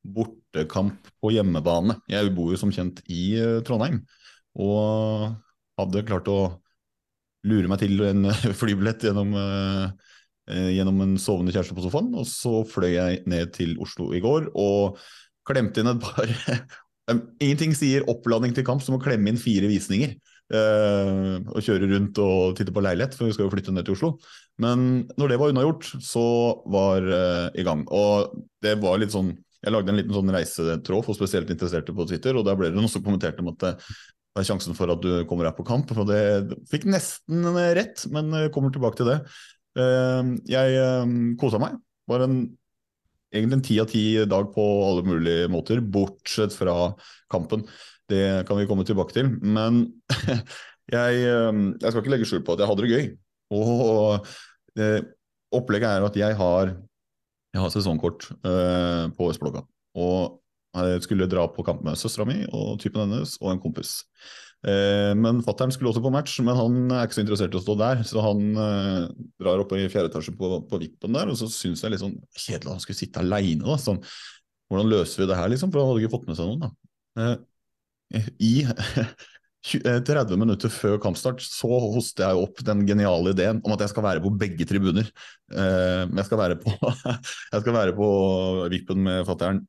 bortekamp 0.00 1.10
på 1.20 1.32
hjemmebane. 1.34 1.98
Jeg 2.08 2.32
bor 2.32 2.48
jo 2.54 2.60
som 2.60 2.72
kjent 2.72 3.02
i 3.12 3.34
eh, 3.36 3.58
Trondheim, 3.66 4.00
og 4.56 5.34
hadde 5.76 6.04
klart 6.08 6.32
å 6.32 6.38
lure 7.44 7.68
meg 7.68 7.82
til 7.84 8.00
en 8.08 8.30
flybillett 8.62 9.04
gjennom, 9.04 9.36
eh, 9.36 10.16
eh, 10.54 10.72
gjennom 10.78 11.04
en 11.04 11.14
sovende 11.20 11.52
kjæreste 11.52 11.76
på 11.76 11.84
sofaen. 11.84 12.08
Og 12.16 12.24
så 12.24 12.64
fløy 12.72 12.94
jeg 12.94 13.22
ned 13.28 13.52
til 13.52 13.76
Oslo 13.84 14.14
i 14.16 14.24
går 14.24 14.48
og 14.56 14.96
klemte 15.44 15.84
inn 15.84 15.92
et 15.92 16.08
par 16.08 16.32
Ingenting 17.42 17.76
sier 17.76 18.04
oppladning 18.08 18.56
til 18.56 18.64
kamp 18.64 18.80
som 18.86 18.96
å 18.96 19.02
klemme 19.02 19.28
inn 19.28 19.40
fire 19.40 19.68
visninger. 19.68 20.16
Eh, 20.54 21.36
og 21.46 21.64
kjøre 21.64 21.88
rundt 21.90 22.20
og 22.22 22.56
titte 22.58 22.74
på 22.74 22.82
leilighet, 22.84 23.16
for 23.16 23.28
vi 23.28 23.34
skal 23.36 23.46
jo 23.46 23.52
flytte 23.52 23.74
ned 23.74 23.86
til 23.86 23.96
Oslo. 23.96 24.12
Men 24.60 25.04
når 25.20 25.32
det 25.32 25.38
var 25.40 25.52
unnagjort, 25.52 25.90
så 26.04 26.24
var 26.70 27.06
eh, 27.06 27.46
i 27.60 27.66
gang. 27.66 27.86
Og 27.88 28.34
det 28.64 28.76
var 28.82 29.00
litt 29.00 29.14
sånn 29.14 29.36
Jeg 29.60 29.74
lagde 29.74 29.92
en 29.92 29.98
liten 29.98 30.14
sånn 30.16 30.32
reisetråd 30.32 31.04
for 31.04 31.12
spesielt 31.12 31.50
interesserte 31.52 31.92
på 31.92 32.06
Twitter, 32.08 32.32
og 32.32 32.46
der 32.46 32.56
ble 32.56 32.70
det 32.70 32.78
noen 32.78 32.88
som 32.88 33.02
kommenterte 33.04 33.44
om 33.44 33.50
at 33.52 33.66
eh, 33.68 33.90
det 34.30 34.40
er 34.40 34.46
sjansen 34.48 34.76
for 34.78 34.88
at 34.88 35.02
du 35.04 35.26
kommer 35.28 35.50
her 35.50 35.56
på 35.56 35.66
kamp. 35.68 35.90
Og 35.92 36.06
det 36.08 36.56
fikk 36.70 36.86
nesten 36.88 37.44
rett, 37.76 38.06
men 38.14 38.30
kommer 38.54 38.72
tilbake 38.72 39.00
til 39.00 39.10
det. 39.10 39.16
Jeg 40.48 41.34
kosa 41.42 41.58
meg. 41.60 41.74
Var 42.08 42.24
en 42.24 42.38
egentlig 43.34 43.58
en 43.58 43.64
ti 43.64 43.78
av 43.82 43.88
ti 43.90 44.04
dag 44.28 44.50
på 44.54 44.66
alle 44.86 45.04
mulige 45.06 45.50
måter, 45.52 45.82
bortsett 45.82 46.54
fra 46.56 46.92
kampen. 47.30 47.64
Det 48.10 48.24
kan 48.48 48.58
vi 48.58 48.66
komme 48.68 48.86
tilbake 48.86 49.14
til. 49.16 49.30
Men 49.40 49.84
jeg, 50.96 51.22
eh, 51.22 51.64
jeg 51.80 51.86
skal 51.86 52.02
ikke 52.02 52.14
legge 52.16 52.28
skjul 52.28 52.44
på 52.46 52.56
at 52.56 52.64
jeg 52.64 52.70
hadde 52.70 52.86
det 52.86 52.92
gøy. 52.94 53.10
Og 53.56 54.26
det, 54.78 54.90
opplegget 55.54 55.90
er 55.90 56.06
at 56.06 56.18
jeg 56.18 56.36
har, 56.38 56.74
jeg 57.54 57.62
har 57.62 57.72
sesongkort 57.74 58.28
eh, 58.46 59.06
på 59.16 59.30
Østblokka. 59.32 59.64
Og 59.98 60.38
jeg 60.70 61.02
skulle 61.02 61.26
dra 61.26 61.48
på 61.50 61.64
kamp 61.66 61.82
med 61.82 61.98
søstera 61.98 62.28
mi 62.28 62.44
og 62.46 62.78
typen 62.82 63.02
hennes 63.02 63.34
og 63.40 63.50
en 63.54 63.62
kompis. 63.62 63.96
Eh, 64.60 65.10
men 65.16 65.40
fattern 65.42 65.72
skulle 65.72 65.90
også 65.90 66.02
på 66.04 66.12
match, 66.14 66.36
men 66.44 66.56
han 66.56 66.76
er 66.92 67.06
ikke 67.06 67.16
så 67.16 67.24
interessert 67.24 67.56
i 67.56 67.58
å 67.58 67.64
stå 67.64 67.76
der. 67.80 68.04
Så 68.06 68.22
han 68.24 68.44
eh, 68.54 69.06
drar 69.40 69.64
opp 69.64 69.74
i 69.74 69.88
fjerde 69.90 70.12
etasje 70.12 70.36
på, 70.38 70.52
på 70.70 70.82
vippen 70.82 71.16
der, 71.16 71.32
og 71.32 71.40
så 71.40 71.50
syns 71.50 71.82
jeg 71.82 71.94
litt 71.94 72.04
sånn 72.04 72.18
kjedelig 72.36 72.68
at 72.68 72.74
han 72.76 72.84
skulle 72.84 73.00
sitte 73.00 73.24
aleine. 73.24 73.78
Sånn, 73.82 74.02
hvordan 74.70 74.92
løser 74.92 75.24
vi 75.24 75.30
det 75.32 75.40
her, 75.40 75.50
liksom? 75.50 75.72
For 75.72 75.82
han 75.82 75.90
hadde 75.90 76.04
ikke 76.04 76.14
fått 76.14 76.28
med 76.30 76.38
seg 76.38 76.52
noen. 76.52 76.68
da. 76.68 77.30
Eh, 78.20 78.30
I 78.40 78.64
30 80.06 80.38
minutter 80.40 80.72
før 80.72 80.94
kampstart 81.02 81.42
så 81.44 81.68
hoster 81.68 82.24
jeg 82.24 82.46
opp 82.46 82.62
den 82.64 82.86
geniale 82.88 83.34
ideen 83.34 83.58
om 83.60 83.74
at 83.74 83.82
jeg 83.84 83.92
skal 83.92 84.06
være 84.06 84.22
på 84.24 84.32
begge 84.40 84.64
tribuner. 84.64 85.10
Eh, 85.52 86.06
jeg 86.08 86.24
skal 86.24 86.40
være 86.40 86.56
på, 86.62 86.72
jeg 87.52 87.60
skal 87.60 87.76
være 87.76 87.92
på 87.98 88.08
vippen 88.72 89.04
med 89.04 89.28
fattern 89.28 89.60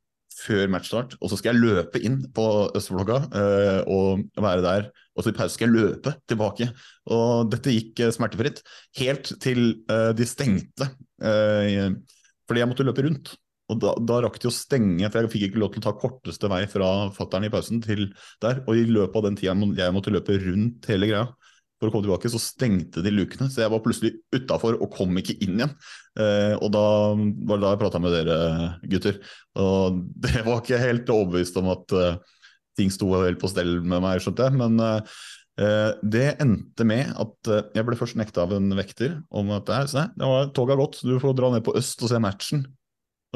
før 0.41 0.71
matchstart, 0.71 1.15
og 1.19 1.29
så 1.29 1.37
skal 1.37 1.53
jeg 1.53 1.61
løpe 1.65 2.01
inn 2.07 2.21
på 2.33 2.45
Østblokka 2.77 3.19
eh, 3.37 3.81
og 3.91 4.23
være 4.41 4.63
der. 4.65 4.89
Og 5.15 5.25
så 5.25 5.33
i 5.33 5.37
pause 5.37 5.57
skal 5.57 5.67
jeg 5.67 5.75
løpe 5.75 6.15
tilbake. 6.29 6.69
Og 7.11 7.51
dette 7.51 7.75
gikk 7.75 7.99
eh, 8.01 8.13
smertefritt, 8.15 8.63
helt 9.01 9.33
til 9.43 9.63
eh, 9.91 10.11
de 10.17 10.27
stengte. 10.27 10.87
Eh, 11.21 11.91
fordi 12.47 12.63
jeg 12.63 12.71
måtte 12.71 12.87
løpe 12.87 13.05
rundt. 13.05 13.35
Og 13.71 13.79
da, 13.79 13.93
da 13.95 14.19
rakk 14.25 14.39
de 14.41 14.49
å 14.49 14.53
stenge, 14.53 15.07
for 15.07 15.23
jeg 15.23 15.31
fikk 15.31 15.47
ikke 15.47 15.61
lov 15.61 15.71
til 15.73 15.83
å 15.83 15.87
ta 15.87 15.95
korteste 15.97 16.49
vei 16.51 16.65
fra 16.69 16.89
fattern 17.15 17.47
i 17.47 17.51
pausen 17.53 17.79
til 17.83 18.09
der. 18.43 18.65
Og 18.67 18.75
i 18.75 18.83
løpet 18.89 19.17
av 19.17 19.27
den 19.29 19.39
tida 19.39 19.55
jeg 19.55 19.95
måtte 19.95 20.13
løpe 20.13 20.35
rundt 20.43 20.91
hele 20.91 21.09
greia 21.09 21.29
for 21.81 21.89
å 21.89 21.93
komme 21.95 22.05
tilbake, 22.05 22.29
så 22.29 22.39
stengte 22.41 23.01
de 23.01 23.09
lukene. 23.13 23.49
Så 23.49 23.63
jeg 23.63 23.73
var 23.73 23.81
plutselig 23.81 24.13
utafor 24.35 24.77
og 24.77 24.93
kom 24.93 25.17
ikke 25.17 25.39
inn 25.41 25.57
igjen. 25.57 25.73
Eh, 26.21 26.53
og 26.59 26.69
da 26.75 26.85
var 27.17 27.57
det 27.57 27.63
da 27.63 27.71
jeg 27.73 27.81
prata 27.81 28.01
med 28.03 28.13
dere 28.13 28.37
gutter. 28.91 29.17
Og 29.57 30.03
det 30.27 30.43
var 30.45 30.61
ikke 30.61 30.81
helt 30.81 31.09
overbevist 31.09 31.57
om 31.61 31.71
at 31.73 31.97
uh, 31.97 32.37
ting 32.77 32.93
sto 32.93 33.09
helt 33.17 33.41
på 33.41 33.49
stell 33.49 33.79
med 33.81 34.03
meg, 34.03 34.21
skjønte 34.21 34.45
jeg. 34.45 34.59
Men 34.61 34.77
uh, 34.77 35.23
det 36.05 36.27
endte 36.43 36.85
med 36.87 37.15
at 37.17 37.49
uh, 37.49 37.63
jeg 37.73 37.87
ble 37.87 37.97
først 37.97 38.19
nekta 38.21 38.45
av 38.45 38.53
en 38.59 38.77
vekter 38.77 39.17
om 39.33 39.49
at 39.57 39.65
det, 39.65 39.81
er, 39.81 40.13
det 40.21 40.29
var, 40.35 40.53
toget 40.53 40.75
har 40.75 40.83
gått, 40.83 41.01
du 41.01 41.17
får 41.23 41.35
dra 41.39 41.49
ned 41.55 41.65
på 41.65 41.75
øst 41.81 42.05
og 42.05 42.13
se 42.13 42.21
matchen. 42.21 42.67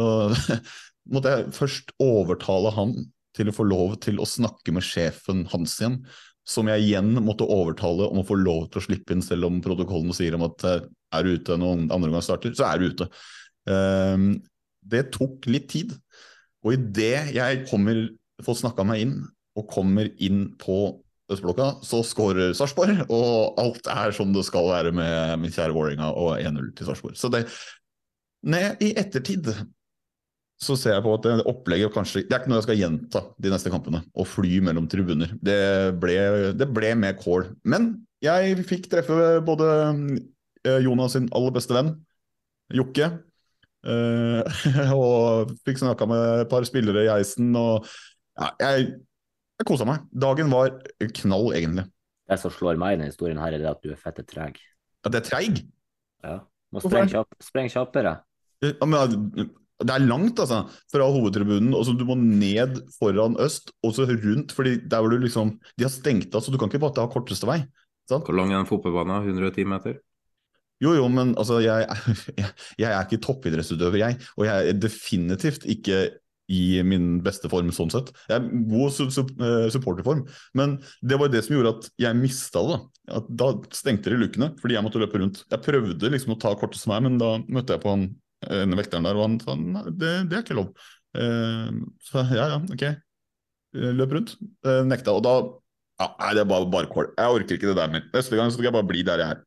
Og 0.01 0.35
måtte 1.13 1.33
jeg 1.33 1.51
først 1.55 1.93
overtale 2.03 2.73
han 2.75 2.95
til 3.35 3.51
å 3.51 3.55
få 3.55 3.65
lov 3.67 3.97
til 4.03 4.21
å 4.21 4.27
snakke 4.29 4.73
med 4.75 4.85
sjefen 4.85 5.43
hans 5.51 5.75
igjen, 5.81 5.99
som 6.45 6.69
jeg 6.69 6.85
igjen 6.85 7.15
måtte 7.25 7.47
overtale 7.49 8.07
om 8.07 8.21
å 8.21 8.27
få 8.27 8.37
lov 8.37 8.67
til 8.69 8.81
å 8.81 8.85
slippe 8.85 9.15
inn, 9.15 9.23
selv 9.25 9.49
om 9.49 9.61
protokollen 9.65 10.13
sier 10.15 10.37
om 10.37 10.45
at 10.45 10.65
er 10.65 11.25
du 11.25 11.35
ute 11.39 11.57
når 11.57 11.87
andre 11.87 12.09
omgang 12.11 12.25
starter, 12.25 12.53
så 12.55 12.67
er 12.69 12.81
du 12.81 12.91
ute. 12.93 13.07
Um, 13.65 14.27
det 14.85 15.07
tok 15.15 15.47
litt 15.49 15.67
tid. 15.73 15.95
Og 16.65 16.75
idet 16.77 17.33
jeg 17.35 17.65
kommer, 17.69 18.05
får 18.45 18.61
snakka 18.61 18.85
meg 18.87 19.05
inn, 19.05 19.17
og 19.55 19.67
kommer 19.71 20.09
inn 20.21 20.47
på 20.61 20.99
Østblokka, 21.31 21.79
så 21.81 22.03
skårer 22.05 22.53
Sarpsborg, 22.53 23.07
og 23.09 23.57
alt 23.61 23.87
er 23.89 24.13
som 24.13 24.33
det 24.35 24.43
skal 24.45 24.67
være 24.69 24.91
med 24.93 25.41
min 25.41 25.53
kjære 25.53 25.73
Vålerenga 25.73 26.11
og 26.13 26.35
1-0 26.37 26.67
til 26.77 26.89
Sarpsborg. 26.89 27.15
Så 27.17 27.31
det 27.33 27.47
ned 28.45 28.83
i 28.85 28.91
ettertid 28.99 29.49
så 30.65 30.75
ser 30.79 30.95
jeg 30.95 31.05
på 31.05 31.13
at 31.15 31.25
det 31.27 31.45
opplegget 31.49 31.93
kanskje 31.93 32.23
Det 32.25 32.33
er 32.33 32.41
ikke 32.41 32.51
noe 32.51 32.59
jeg 32.59 32.67
skal 32.67 32.79
gjenta 32.79 33.21
de 33.41 33.51
neste 33.53 33.71
kampene. 33.73 34.01
Å 34.13 34.25
fly 34.27 34.57
mellom 34.65 34.89
tribuner. 34.91 35.35
Det 35.37 35.59
ble, 36.01 36.17
det 36.57 36.67
ble 36.73 36.91
med 36.99 37.19
kål. 37.21 37.51
Men 37.69 37.91
jeg 38.25 38.65
fikk 38.65 38.89
treffe 38.91 39.37
både 39.45 39.69
Jonas 40.81 41.13
sin 41.13 41.29
aller 41.35 41.53
beste 41.55 41.75
venn, 41.75 41.93
Jokke. 42.73 43.11
Uh, 43.85 44.41
og 44.97 45.51
fikk 45.67 45.83
snakka 45.83 46.07
med 46.09 46.23
et 46.41 46.49
par 46.49 46.65
spillere 46.65 47.05
i 47.05 47.11
heisen, 47.11 47.51
Og 47.53 47.85
ja, 48.39 48.49
jeg, 48.63 48.95
jeg 49.59 49.69
kosa 49.69 49.85
meg. 49.87 50.07
Dagen 50.09 50.49
var 50.51 50.73
knall, 51.21 51.51
egentlig. 51.57 51.85
Det 52.25 52.39
som 52.41 52.53
slår 52.53 52.79
meg 52.81 52.95
i 52.95 52.97
denne 52.97 53.11
historien, 53.11 53.39
her 53.39 53.53
er 53.53 53.67
at 53.69 53.83
du 53.85 53.91
er 53.93 54.01
fette 54.01 54.25
treg. 54.25 54.57
At 55.05 55.13
jeg 55.13 55.21
er 55.21 55.29
treig? 55.29 55.61
Ja. 56.25 56.39
Må 56.73 56.81
sprenge 56.81 57.13
kjapp, 57.13 57.37
spreng 57.45 57.69
kjappere. 57.71 58.15
Ja, 58.65 58.87
men, 58.89 59.51
det 59.83 59.91
er 59.91 60.05
langt, 60.07 60.39
altså, 60.39 60.61
fra 60.91 61.07
hovedtribunen. 61.11 61.73
og 61.75 61.85
så 61.85 61.95
Du 61.97 62.05
må 62.07 62.15
ned 62.15 62.79
foran 62.95 63.35
øst, 63.43 63.73
og 63.83 63.95
så 63.95 64.07
rundt. 64.07 64.51
fordi 64.55 64.77
der 64.87 65.01
hvor 65.01 65.09
du 65.11 65.17
liksom, 65.17 65.59
De 65.77 65.83
har 65.83 65.91
stengt 65.91 66.35
av, 66.35 66.41
så 66.41 66.51
du 66.51 66.57
kan 66.57 66.69
ikke 66.69 66.79
bare 66.79 67.03
ha 67.03 67.11
korteste 67.11 67.47
vei. 67.47 67.65
Sant? 68.07 68.23
Hvor 68.23 68.37
lang 68.37 68.53
er 68.53 68.61
en 68.61 68.69
fotballbane? 68.69 69.25
110 69.25 69.65
meter? 69.65 69.99
Jo, 70.83 70.93
jo, 70.93 71.07
men 71.07 71.35
altså, 71.37 71.59
jeg, 71.63 71.87
jeg, 72.39 72.51
jeg 72.79 72.91
er 72.91 73.03
ikke 73.03 73.23
toppidrettsutøver, 73.23 73.97
jeg. 73.97 74.19
Og 74.37 74.45
jeg 74.45 74.69
er 74.69 74.79
definitivt 74.79 75.65
ikke 75.65 76.09
i 76.51 76.81
min 76.85 77.21
beste 77.25 77.49
form, 77.49 77.71
sånn 77.73 77.89
sett. 77.89 78.11
Jeg 78.29 78.37
er 78.37 78.65
god 78.69 78.91
su 78.93 79.07
su 79.09 79.23
supporterform, 79.73 80.27
men 80.53 80.77
det 81.01 81.17
var 81.17 81.31
det 81.33 81.41
som 81.45 81.55
gjorde 81.55 81.71
at 81.79 81.87
jeg 82.03 82.19
mista 82.19 82.61
det. 82.67 82.77
Da. 83.09 83.21
Da 83.41 83.47
stengte 83.73 84.13
de 84.13 84.19
lukkene, 84.21 84.51
fordi 84.61 84.77
jeg 84.77 84.85
måtte 84.85 85.01
løpe 85.01 85.21
rundt. 85.21 85.41
Jeg 85.49 85.65
prøvde 85.65 86.11
liksom 86.13 86.35
å 86.35 86.39
ta 86.41 86.53
korteste 86.59 86.91
vei, 86.91 87.01
men 87.01 87.17
da 87.21 87.39
møtte 87.49 87.75
jeg 87.75 87.83
på 87.83 87.95
han 87.95 88.05
ene 88.45 88.77
vekteren 88.79 89.07
der, 89.07 89.17
og 89.17 89.27
han 89.27 89.39
sa 89.41 89.55
det, 89.89 90.13
det 90.29 90.37
er 90.37 90.43
ikke 90.43 90.57
lov. 90.59 90.71
Uh, 91.15 91.83
så 92.03 92.25
ja, 92.35 92.49
ja, 92.55 92.59
ok. 92.59 92.87
Løp 93.75 94.15
rundt. 94.17 94.35
Uh, 94.65 94.83
nekta. 94.87 95.15
Og 95.15 95.23
da 95.25 95.35
ja, 95.95 96.09
Nei, 96.19 96.31
det 96.35 96.43
er 96.43 96.47
bare, 96.49 96.67
bare 96.67 96.91
kål. 96.91 97.13
Jeg 97.15 97.35
orker 97.39 97.55
ikke 97.55 97.71
det 97.71 97.77
der 97.79 97.91
mer. 97.91 98.07
Neste 98.11 98.35
gang 98.35 98.49
så 98.51 98.57
skal 98.57 98.67
jeg 98.67 98.75
bare 98.75 98.89
bli 98.89 99.03
der 99.07 99.21
jeg 99.23 99.35
er. 99.37 99.43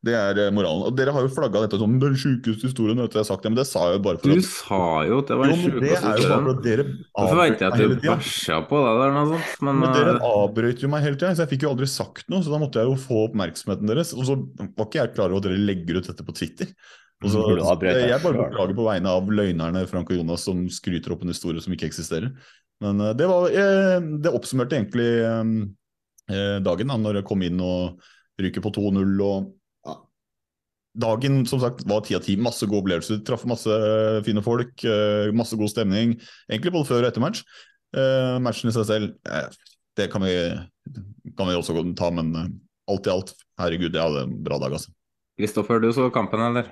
Det 0.00 0.14
er 0.16 0.38
moralen. 0.56 0.86
Og 0.88 0.94
dere 0.96 1.12
har 1.12 1.26
jo 1.26 1.28
flagga 1.28 1.60
dette 1.66 1.76
som 1.80 1.96
den 2.00 2.14
sjukeste 2.16 2.70
historien. 2.70 2.96
Vet 3.02 3.12
du, 3.12 3.18
jeg 3.18 3.20
har 3.20 3.28
sagt 3.28 3.44
det, 3.44 3.50
men 3.52 3.58
det 3.58 3.66
sa 3.68 3.82
jeg 3.90 3.98
jo 3.98 4.02
bare 4.06 4.20
for 4.22 4.32
Du 4.32 4.38
at 4.40 4.46
sa 4.48 4.78
jo 5.04 5.18
at 5.20 5.28
det 5.32 5.36
var 5.36 5.50
den 5.50 5.60
sjukeste 5.60 6.12
historien. 6.14 6.94
Da 7.10 7.26
forventer 7.26 7.66
jeg 7.66 7.74
at 7.74 7.82
du 7.82 8.06
bæsja 8.06 8.60
på 8.70 8.80
deg 8.86 9.02
der, 9.02 9.12
noe 9.16 9.26
sånt. 9.34 9.58
Men, 9.66 9.82
Men 9.82 9.92
dere 9.98 10.14
avbrøt 10.30 10.84
jo 10.86 10.92
meg 10.94 11.04
hele 11.04 11.20
tida, 11.20 11.34
så 11.34 11.44
jeg 11.44 11.52
fikk 11.52 11.66
jo 11.66 11.74
aldri 11.74 11.90
sagt 11.92 12.32
noe. 12.32 12.40
Så 12.46 12.54
da 12.54 12.62
måtte 12.62 12.80
jeg 12.80 12.88
jo 12.88 12.96
få 13.02 13.26
oppmerksomheten 13.26 13.92
deres. 13.92 14.14
Og 14.16 14.24
så 14.30 14.38
var 14.38 14.88
ikke 14.88 15.02
jeg 15.02 15.14
klar 15.18 15.28
over 15.28 15.42
at 15.42 15.50
dere 15.50 15.60
legger 15.68 16.00
ut 16.00 16.08
dette 16.08 16.26
på 16.30 16.36
Twitter. 16.38 16.72
Og 17.20 17.28
så, 17.28 17.40
Mm, 17.44 17.80
deg 17.84 18.08
jeg 18.08 18.22
bare 18.22 18.38
beklager 18.48 18.76
på 18.78 18.84
vegne 18.86 19.10
av 19.12 19.28
løgnerne 19.28 19.82
Frank 19.90 20.08
og 20.08 20.16
Jonas 20.16 20.44
som 20.46 20.62
skryter 20.72 21.12
opp 21.12 21.22
en 21.22 21.32
historie 21.34 21.60
som 21.60 21.74
ikke 21.74 21.90
eksisterer. 21.90 22.30
Men 22.80 23.00
eh, 23.04 23.12
det, 23.12 23.26
var, 23.28 23.50
eh, 23.52 23.98
det 24.24 24.32
oppsummerte 24.32 24.78
egentlig 24.78 25.08
eh, 25.20 26.58
dagen, 26.64 26.88
da 26.88 26.96
når 26.96 27.20
jeg 27.20 27.28
kom 27.28 27.44
inn 27.44 27.60
og 27.60 28.00
ryker 28.40 28.64
på 28.64 28.72
2-0. 28.72 29.04
og 29.20 29.50
ja. 29.84 29.98
Dagen 31.04 31.42
som 31.50 31.60
sagt 31.60 31.84
var 31.84 32.06
ti 32.06 32.16
av 32.16 32.24
ti. 32.24 32.38
Masse 32.40 32.64
gode 32.64 32.86
opplevelser. 32.86 33.20
Traff 33.28 33.44
masse 33.44 33.76
fine 34.24 34.40
folk. 34.46 34.72
eh, 34.88 35.28
Masse 35.36 35.60
god 35.60 35.74
stemning. 35.74 36.16
Egentlig 36.48 36.72
både 36.72 36.88
før 36.88 37.04
og 37.04 37.10
etter 37.12 37.20
match. 37.26 37.44
Eh, 37.92 38.38
matchen 38.40 38.72
i 38.72 38.74
seg 38.78 38.88
selv, 38.88 39.12
eh, 39.28 39.50
det 39.98 40.08
kan 40.12 40.24
vi 40.24 40.32
kan 41.36 41.48
vi 41.50 41.54
også 41.58 41.76
ta, 41.98 42.08
men 42.14 42.32
alt 42.88 43.06
i 43.06 43.12
alt, 43.12 43.34
herregud, 43.60 43.92
jeg 43.92 44.02
hadde 44.02 44.22
en 44.24 44.38
bra 44.42 44.58
dag, 44.62 44.72
altså. 44.72 44.90
Kristoffer, 45.38 45.80
du 45.82 45.92
så 45.92 46.08
kampen, 46.12 46.40
eller? 46.40 46.70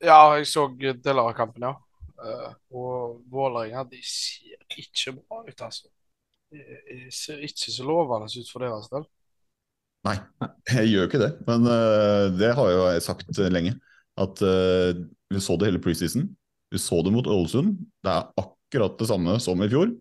Ja, 0.00 0.36
jeg 0.38 0.48
så 0.48 0.66
deler 0.80 1.26
av 1.26 1.36
kampen, 1.36 1.66
ja. 1.68 1.74
Uh, 2.20 2.50
og 2.76 3.20
Vålerenga 3.32 3.84
de 3.88 4.00
ser 4.04 4.56
ikke 4.80 5.16
bra 5.18 5.42
ut, 5.44 5.64
altså. 5.64 5.88
De 6.50 7.06
ser 7.14 7.42
ikke 7.46 7.72
så 7.72 7.86
lovende 7.86 8.28
ut 8.32 8.50
for 8.50 8.64
deres 8.64 8.88
del. 8.92 9.06
Nei, 10.08 10.16
jeg 10.72 10.90
gjør 10.90 11.08
ikke 11.08 11.22
det. 11.22 11.30
Men 11.48 11.68
uh, 11.68 12.26
det 12.32 12.52
har 12.56 12.72
jo 12.72 12.84
jeg 12.88 13.06
sagt 13.06 13.42
lenge. 13.52 13.76
At 14.20 14.36
vi 14.42 15.40
så 15.40 15.54
det 15.56 15.70
hele 15.70 15.80
preseason. 15.80 16.26
Vi 16.68 16.78
så 16.82 16.98
det 17.06 17.12
mot 17.14 17.28
Ålesund. 17.30 17.78
Det 18.04 18.10
er 18.12 18.26
akkurat 18.42 18.98
det 19.00 19.06
samme 19.08 19.38
som 19.40 19.62
i 19.64 19.68
fjor. 19.70 19.94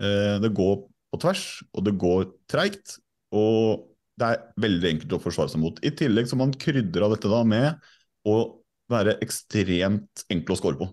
det 0.00 0.50
går 0.56 0.78
på 1.12 1.18
tvers, 1.20 1.42
og 1.76 1.84
det 1.84 1.92
går 2.00 2.24
treigt. 2.48 2.94
Og 3.36 3.84
det 4.16 4.30
er 4.30 4.46
veldig 4.64 4.88
enkelt 4.94 5.16
å 5.18 5.20
forsvare 5.20 5.52
seg 5.52 5.60
mot. 5.60 5.82
I 5.84 5.92
tillegg 5.92 6.30
så 6.30 6.38
man 6.40 6.56
krydra 6.56 7.10
dette 7.12 7.28
da 7.28 7.42
med 7.44 7.90
å 8.24 8.38
være 8.90 9.18
ekstremt 9.24 10.24
enkel 10.32 10.56
å 10.56 10.58
score 10.58 10.78
på. 10.80 10.90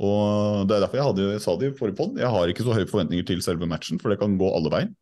Og 0.00 0.64
Det 0.68 0.76
er 0.76 0.84
derfor 0.84 1.00
jeg, 1.00 1.08
hadde, 1.10 1.28
jeg 1.34 1.44
sa 1.44 1.54
det 1.60 1.68
i 1.68 1.76
forrige 1.76 1.98
pod. 1.98 2.18
Jeg 2.20 2.32
har 2.32 2.50
ikke 2.50 2.64
så 2.64 2.76
høye 2.76 2.88
forventninger 2.88 3.26
til 3.28 3.42
selve 3.44 3.68
matchen, 3.68 4.00
for 4.00 4.12
det 4.12 4.20
kan 4.22 4.38
gå 4.40 4.48
alle 4.48 4.72
veier. 4.72 4.92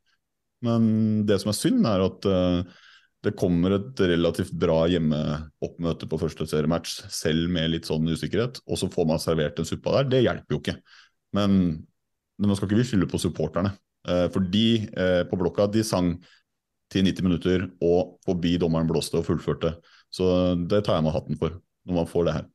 Men 0.67 0.89
det 1.29 1.39
som 1.39 1.53
er 1.53 1.59
synd, 1.59 1.85
er 1.87 2.03
at 2.03 2.27
uh, 2.27 2.79
det 3.27 3.37
kommer 3.39 3.77
et 3.77 4.01
relativt 4.11 4.55
bra 4.59 4.81
hjemmeoppmøte 4.91 6.09
på 6.11 6.19
første 6.19 6.49
seriematch, 6.51 6.97
selv 7.15 7.47
med 7.55 7.71
litt 7.75 7.87
sånn 7.87 8.11
usikkerhet, 8.11 8.59
og 8.67 8.81
så 8.81 8.91
får 8.91 9.07
man 9.11 9.23
servert 9.23 9.59
en 9.63 9.69
suppa 9.69 10.01
der. 10.01 10.11
Det 10.17 10.25
hjelper 10.25 10.57
jo 10.57 10.61
ikke. 10.65 10.77
Men, 11.39 11.55
men 12.39 12.51
nå 12.51 12.59
skal 12.59 12.73
ikke 12.73 12.91
skylde 12.91 13.11
på 13.13 13.23
supporterne. 13.23 13.77
Uh, 14.09 14.27
for 14.35 14.43
de 14.51 14.67
uh, 14.99 15.23
på 15.31 15.39
blokka 15.39 15.69
de 15.71 15.87
sang 15.87 16.17
til 16.91 17.05
90 17.05 17.27
minutter 17.27 17.65
og 17.85 18.17
forbi 18.25 18.57
dommeren 18.59 18.89
blåste 18.89 19.21
og 19.21 19.27
fullførte. 19.27 19.77
Så 20.11 20.57
det 20.67 20.83
tar 20.87 20.99
jeg 20.99 21.05
meg 21.05 21.15
hatten 21.15 21.39
for, 21.39 21.59
når 21.89 22.01
man 22.03 22.11
får 22.11 22.29
det 22.29 22.37
her. 22.37 22.47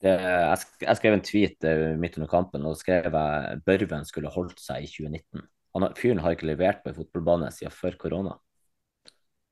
Det, 0.00 0.12
jeg, 0.16 0.66
jeg, 0.80 0.96
skrev 0.96 1.14
en 1.14 1.24
tweet 1.24 1.66
uh, 1.68 1.86
midt 2.00 2.16
under 2.18 2.30
kampen 2.30 2.66
og 2.68 2.78
skrev 2.80 3.12
at 3.20 3.64
Børven 3.66 4.06
skulle 4.08 4.32
holdt 4.32 4.60
seg 4.62 4.86
i 4.86 4.90
2019. 4.90 5.44
Han, 5.76 5.88
fyren 5.98 6.22
har 6.24 6.34
ikke 6.34 6.48
levert 6.48 6.80
på 6.82 6.90
en 6.90 6.98
fotballbane 6.98 7.50
siden 7.54 7.74
før 7.74 7.98
korona. 8.00 8.36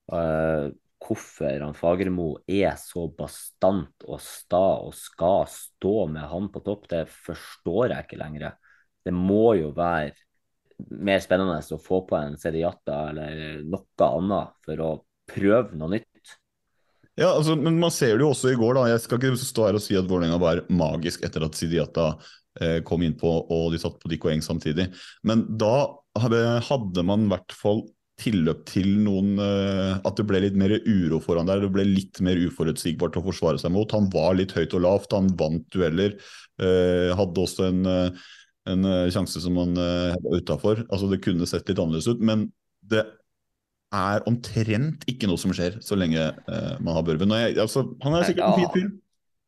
Uh, 0.09 0.73
hvorfor 1.05 1.63
han 1.63 1.77
Fagermo 1.77 2.31
er 2.51 2.73
så 2.81 3.05
bastant 3.15 4.07
og 4.09 4.23
sta 4.25 4.65
og 4.83 4.97
skal 4.97 5.45
stå 5.53 5.95
med 6.11 6.27
han 6.31 6.49
på 6.53 6.63
topp, 6.67 6.89
det 6.91 7.05
forstår 7.13 7.95
jeg 7.95 8.07
ikke 8.07 8.21
lenger. 8.21 8.57
Det 9.05 9.15
må 9.15 9.53
jo 9.61 9.71
være 9.77 10.17
mer 10.95 11.21
spennende 11.23 11.61
å 11.61 11.83
få 11.83 12.03
på 12.09 12.17
en 12.19 12.37
Sediata 12.39 13.09
eller 13.11 13.63
noe 13.67 14.09
annet 14.09 14.59
for 14.67 14.85
å 14.85 14.91
prøve 15.29 15.79
noe 15.79 15.97
nytt. 15.97 16.08
Ja, 17.19 17.33
altså, 17.35 17.57
men 17.59 17.81
man 17.83 17.93
ser 17.95 18.15
det 18.15 18.23
jo 18.23 18.33
også 18.33 18.53
i 18.53 18.59
går. 18.59 18.77
da, 18.79 18.89
Jeg 18.93 19.03
skal 19.03 19.19
ikke 19.19 19.39
stå 19.41 19.69
her 19.69 19.79
og 19.79 19.83
si 19.83 19.97
at 19.99 20.07
Vålerenga 20.09 20.39
var 20.41 20.63
magisk 20.71 21.25
etter 21.27 21.47
at 21.47 21.59
Sidiata 21.59 22.13
eh, 22.63 22.79
kom 22.87 23.03
innpå 23.03 23.33
og 23.43 23.73
de 23.75 23.81
satt 23.83 23.99
på 23.99 24.11
Dikko 24.13 24.31
Eng 24.31 24.45
samtidig. 24.45 24.89
Men 25.27 25.47
da 25.59 25.89
hadde 26.19 27.07
man 27.07 27.27
i 27.27 27.33
hvert 27.33 27.55
fall 27.55 27.85
tilløp 28.19 28.65
til 28.67 28.89
noen 29.05 29.37
eh, 29.39 29.99
At 30.03 30.19
det 30.19 30.25
ble 30.27 30.41
litt 30.43 30.57
mer 30.59 30.75
uro 30.79 31.21
foran 31.23 31.51
der. 31.51 31.63
Det 31.63 31.75
ble 31.75 31.87
litt 31.87 32.23
mer 32.25 32.39
uforutsigbart 32.49 33.19
å 33.19 33.27
forsvare 33.27 33.63
seg 33.63 33.75
mot. 33.75 33.95
Han 33.95 34.11
var 34.15 34.39
litt 34.39 34.55
høyt 34.57 34.75
og 34.79 34.87
lavt, 34.87 35.15
han 35.15 35.31
vant 35.39 35.67
dueller. 35.75 36.17
Eh, 36.63 37.15
hadde 37.19 37.47
også 37.47 37.71
en 37.71 37.87
eh, 37.87 38.27
en 38.69 38.85
uh, 38.85 39.09
sjanse 39.13 39.41
som 39.43 39.57
han 39.61 39.77
uh, 39.79 40.17
var 40.25 40.43
utafor. 40.43 40.85
Altså, 40.89 41.09
det 41.11 41.23
kunne 41.25 41.49
sett 41.49 41.69
litt 41.71 41.81
annerledes 41.81 42.11
ut, 42.11 42.23
men 42.25 42.49
det 42.89 43.05
er 43.95 44.25
omtrent 44.29 45.05
ikke 45.09 45.29
noe 45.31 45.41
som 45.41 45.53
skjer 45.57 45.79
så 45.85 45.97
lenge 45.97 46.21
uh, 46.21 46.75
man 46.85 46.97
har 46.97 47.05
Børven. 47.07 47.33
Jeg, 47.41 47.57
altså, 47.63 47.87
han 48.05 48.17
er 48.19 48.27
sikkert 48.29 48.51
en 48.51 48.59
fin 48.61 48.75
fyr. 48.75 48.91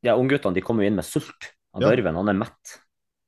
Ja, 0.07 0.15
ungguttene 0.17 0.57
de 0.57 0.65
kommer 0.65 0.85
jo 0.85 0.91
inn 0.91 0.97
med 0.97 1.07
sult. 1.07 1.51
Han 1.77 1.85
ja. 1.85 1.93
Børven 1.93 2.17
han 2.23 2.33
er 2.33 2.41
mett. 2.41 2.79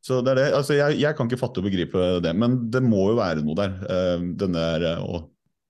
Så 0.02 0.22
det 0.24 0.32
er 0.32 0.40
det. 0.40 0.48
Altså, 0.56 0.74
jeg, 0.78 0.98
jeg, 1.02 1.16
kan 1.18 1.28
ikke 1.28 1.40
fatte 1.42 1.62
og 1.62 1.68
begripe 1.68 2.08
det, 2.24 2.32
men 2.34 2.56
det 2.72 2.82
må 2.82 3.10
jo 3.12 3.20
være 3.20 3.44
noe 3.44 3.58
der. 3.58 3.76
Uh, 3.84 4.26
denne, 4.40 4.66
uh, 4.98 5.22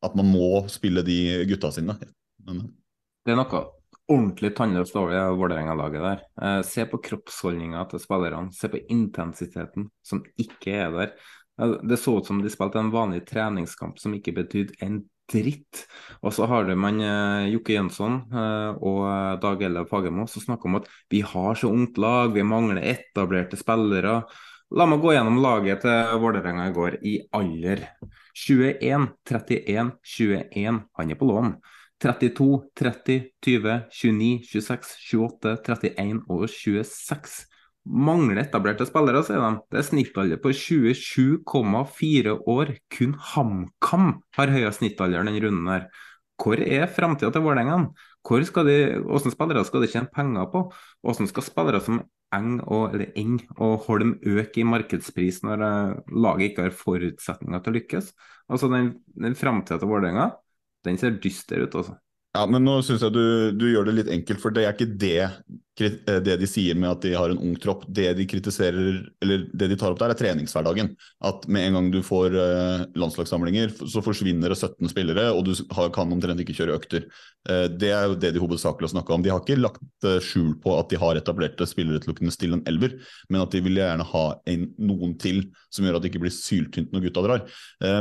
at 0.06 0.18
man 0.18 0.30
må 0.30 0.64
spille 0.72 1.04
de 1.06 1.18
gutta 1.50 1.72
sine. 1.74 1.98
Men, 2.46 2.66
det 3.26 3.34
er 3.34 3.38
noe 3.38 3.66
ordentlig 4.10 4.52
tannløst 4.56 4.96
over 4.98 5.14
det 5.14 5.22
Vålerenga-laget 5.38 6.04
der. 6.04 6.22
Eh, 6.42 6.60
se 6.66 6.84
på 6.88 7.00
kroppsholdninga 7.06 7.84
til 7.90 8.02
spillerne. 8.02 8.52
Se 8.54 8.70
på 8.72 8.80
intensiteten 8.92 9.88
som 10.06 10.22
ikke 10.40 10.74
er 10.84 10.96
der. 10.96 11.14
Eh, 11.62 11.78
det 11.82 11.96
så 11.96 12.18
ut 12.18 12.26
som 12.26 12.42
de 12.42 12.50
spilte 12.50 12.80
en 12.80 12.92
vanlig 12.92 13.24
treningskamp 13.28 13.98
som 14.00 14.14
ikke 14.16 14.34
betydde 14.42 14.78
en 14.84 15.02
dritt. 15.32 15.84
Og 16.20 16.34
så 16.34 16.46
har 16.50 16.70
man 16.76 17.00
eh, 17.00 17.50
Jokke 17.54 17.76
Jønsson 17.76 18.18
eh, 18.32 18.70
og 18.82 19.42
Dag 19.42 19.62
Ellef 19.62 19.92
Fagermo 19.92 20.26
som 20.30 20.44
snakker 20.44 20.70
om 20.70 20.80
at 20.80 20.88
vi 21.12 21.22
har 21.26 21.58
så 21.58 21.70
ungt 21.72 22.00
lag, 22.02 22.32
vi 22.34 22.46
mangler 22.46 22.82
etablerte 22.82 23.58
spillere. 23.60 24.22
La 24.72 24.86
meg 24.88 25.02
gå 25.02 25.12
gjennom 25.12 25.42
laget 25.44 25.82
til 25.84 26.18
Vålerenga 26.22 26.70
i 26.70 26.72
går 26.72 26.94
i 27.04 27.18
alder. 27.36 27.84
21, 28.32 29.10
31, 29.28 29.90
21. 30.00 30.78
Han 30.96 31.12
er 31.12 31.20
på 31.20 31.28
lån. 31.28 31.52
32, 32.02 32.46
30, 32.80 33.18
20, 33.44 33.74
29, 33.92 34.30
26, 34.48 34.94
28, 35.12 35.52
31 35.60 36.22
og 36.32 36.48
26. 36.48 37.51
Mangler 37.82 38.44
etablerte 38.44 38.86
spillere, 38.86 39.24
sier 39.26 39.42
de. 39.42 39.58
Det 39.72 39.80
er 39.80 39.86
snittalder 39.88 40.40
på 40.42 40.52
27,4 40.54 42.36
år. 42.52 42.72
Kun 42.94 43.16
HamKam 43.32 44.08
har 44.38 44.54
høyere 44.54 44.74
snittalder 44.76 45.26
denne 45.26 45.42
runden 45.42 45.70
her. 45.72 45.88
Hvor 46.42 46.62
er 46.62 46.90
framtida 46.90 47.30
til 47.34 47.44
Vålerenga? 47.44 47.84
Hvordan 48.22 49.34
spillere 49.34 49.64
skal 49.66 49.82
de 49.82 49.90
tjene 49.90 50.10
penger 50.14 50.46
på? 50.52 50.64
Hvordan 51.02 51.30
skal 51.30 51.46
spillere 51.46 51.82
som 51.82 52.02
Eng 52.32 52.62
og, 52.62 52.94
eller 52.94 53.10
Eng 53.18 53.42
og 53.58 53.82
Holm 53.88 54.14
øke 54.24 54.62
i 54.62 54.64
markedspris 54.64 55.42
når 55.44 55.64
eh, 55.66 55.98
laget 56.16 56.46
ikke 56.46 56.64
har 56.64 56.78
forutsetninger 56.78 57.60
til 57.60 57.74
å 57.74 57.76
lykkes? 57.76 58.08
Altså 58.48 58.70
Den, 58.72 58.94
den 59.20 59.36
framtida 59.36 59.76
til 59.82 59.90
Vålerenga 59.90 60.30
den 60.86 60.96
ser 60.98 61.18
dyster 61.22 61.62
ut, 61.62 61.76
altså. 61.78 61.98
Ja, 62.32 62.46
men 62.48 62.64
nå 62.64 62.78
syns 62.80 63.02
jeg 63.04 63.12
du, 63.12 63.52
du, 63.52 63.66
gjør 63.68 63.90
det 63.90 63.96
litt 63.98 64.10
enkelt, 64.14 64.40
for 64.40 64.54
det 64.54 64.64
er 64.64 64.72
ikke 64.72 64.96
det, 64.98 65.26
det 65.78 66.36
de 66.36 66.46
sier 66.48 66.76
med 66.76 66.90
at 66.90 67.02
de 67.04 67.14
har 67.16 67.32
en 67.32 67.40
ung 67.40 67.54
tropp. 67.60 67.86
Det 67.88 68.10
de 68.18 68.26
kritiserer, 68.28 68.98
eller 69.24 69.46
det 69.52 69.70
de 69.72 69.78
tar 69.80 69.94
opp 69.94 70.00
der, 70.02 70.12
er 70.12 70.18
treningshverdagen. 70.18 70.92
At 71.24 71.46
med 71.48 71.66
en 71.66 71.78
gang 71.78 71.90
du 71.94 72.00
får 72.04 72.36
uh, 72.36 72.84
landslagssamlinger, 72.98 73.72
så 73.88 74.02
forsvinner 74.04 74.52
det 74.52 74.58
17 74.58 74.92
spillere, 74.92 75.30
og 75.32 75.46
du 75.48 75.54
kan 75.94 76.12
omtrent 76.12 76.42
ikke 76.44 76.56
kjøre 76.58 76.76
økter. 76.76 77.08
Uh, 77.48 77.66
det 77.72 77.92
er 77.94 78.10
jo 78.10 78.18
det 78.20 78.34
de 78.36 78.42
hovedsakelig 78.42 78.90
har 78.90 78.94
snakka 78.98 79.16
om. 79.16 79.24
De 79.24 79.32
har 79.32 79.40
ikke 79.40 79.60
lagt 79.60 80.08
skjul 80.26 80.54
på 80.60 80.76
at 80.76 80.92
de 80.92 81.00
har 81.00 81.18
etablerte 81.18 81.66
spillere 81.70 82.02
til 82.02 82.12
å 82.12 82.16
kunne 82.18 82.34
stille 82.34 82.58
en 82.58 82.66
elver, 82.68 82.98
men 83.32 83.44
at 83.44 83.54
de 83.54 83.62
vil 83.64 83.80
gjerne 83.80 84.06
ha 84.12 84.24
en, 84.52 84.68
noen 84.82 85.16
til 85.20 85.44
som 85.72 85.86
gjør 85.86 85.96
at 85.96 86.04
det 86.04 86.12
ikke 86.12 86.24
blir 86.26 86.34
syltynt 86.34 86.92
når 86.92 87.06
gutta 87.06 87.22
drar. 87.24 87.44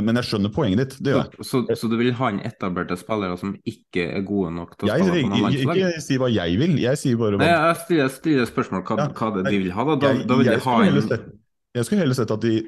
men 0.04 0.18
jeg 0.18 0.28
skjønner 0.28 0.52
poenget 0.52 0.80
ditt. 0.82 0.96
det 1.00 1.14
gjør 1.14 1.22
jeg. 1.22 1.30
Så, 1.38 1.62
så, 1.64 1.76
så 1.78 1.88
du 1.88 1.94
vil 1.96 2.12
ha 2.18 2.28
inn 2.34 2.42
etablerte 2.44 2.98
spillere 3.00 3.38
som 3.40 3.54
ikke 3.64 4.04
er 4.18 4.26
gode 4.28 4.50
nok 4.58 4.74
til 4.76 4.90
å 4.90 4.92
jeg, 4.92 5.06
spille 5.06 5.22
på 5.24 5.30
noe 5.32 5.44
landslag? 5.46 5.80
Ikke 5.80 6.04
si 6.04 6.18
hva 6.20 6.28
jeg 6.32 6.58
vil, 6.60 6.76
jeg 6.82 7.00
sier 7.00 7.20
bare 7.22 7.40
hva 7.40 7.48
Jeg 7.62 7.78
stiller, 7.84 8.10
stiller 8.12 8.48
spørsmål 8.50 8.82
hva, 8.88 8.98
ja, 9.04 9.08
hva 9.14 9.30
de 9.38 9.54
vil 9.54 9.70
ha. 9.74 9.86
Da, 9.86 9.94
da, 10.02 10.12
jeg, 10.16 10.26
da 10.30 10.40
vil 10.40 10.50
de 10.50 10.58
ha 10.66 10.76
en 10.88 11.30
jeg 11.72 11.86
skulle 11.88 12.02
heller 12.02 12.16
sett 12.16 12.32
at 12.34 12.42
de 12.44 12.58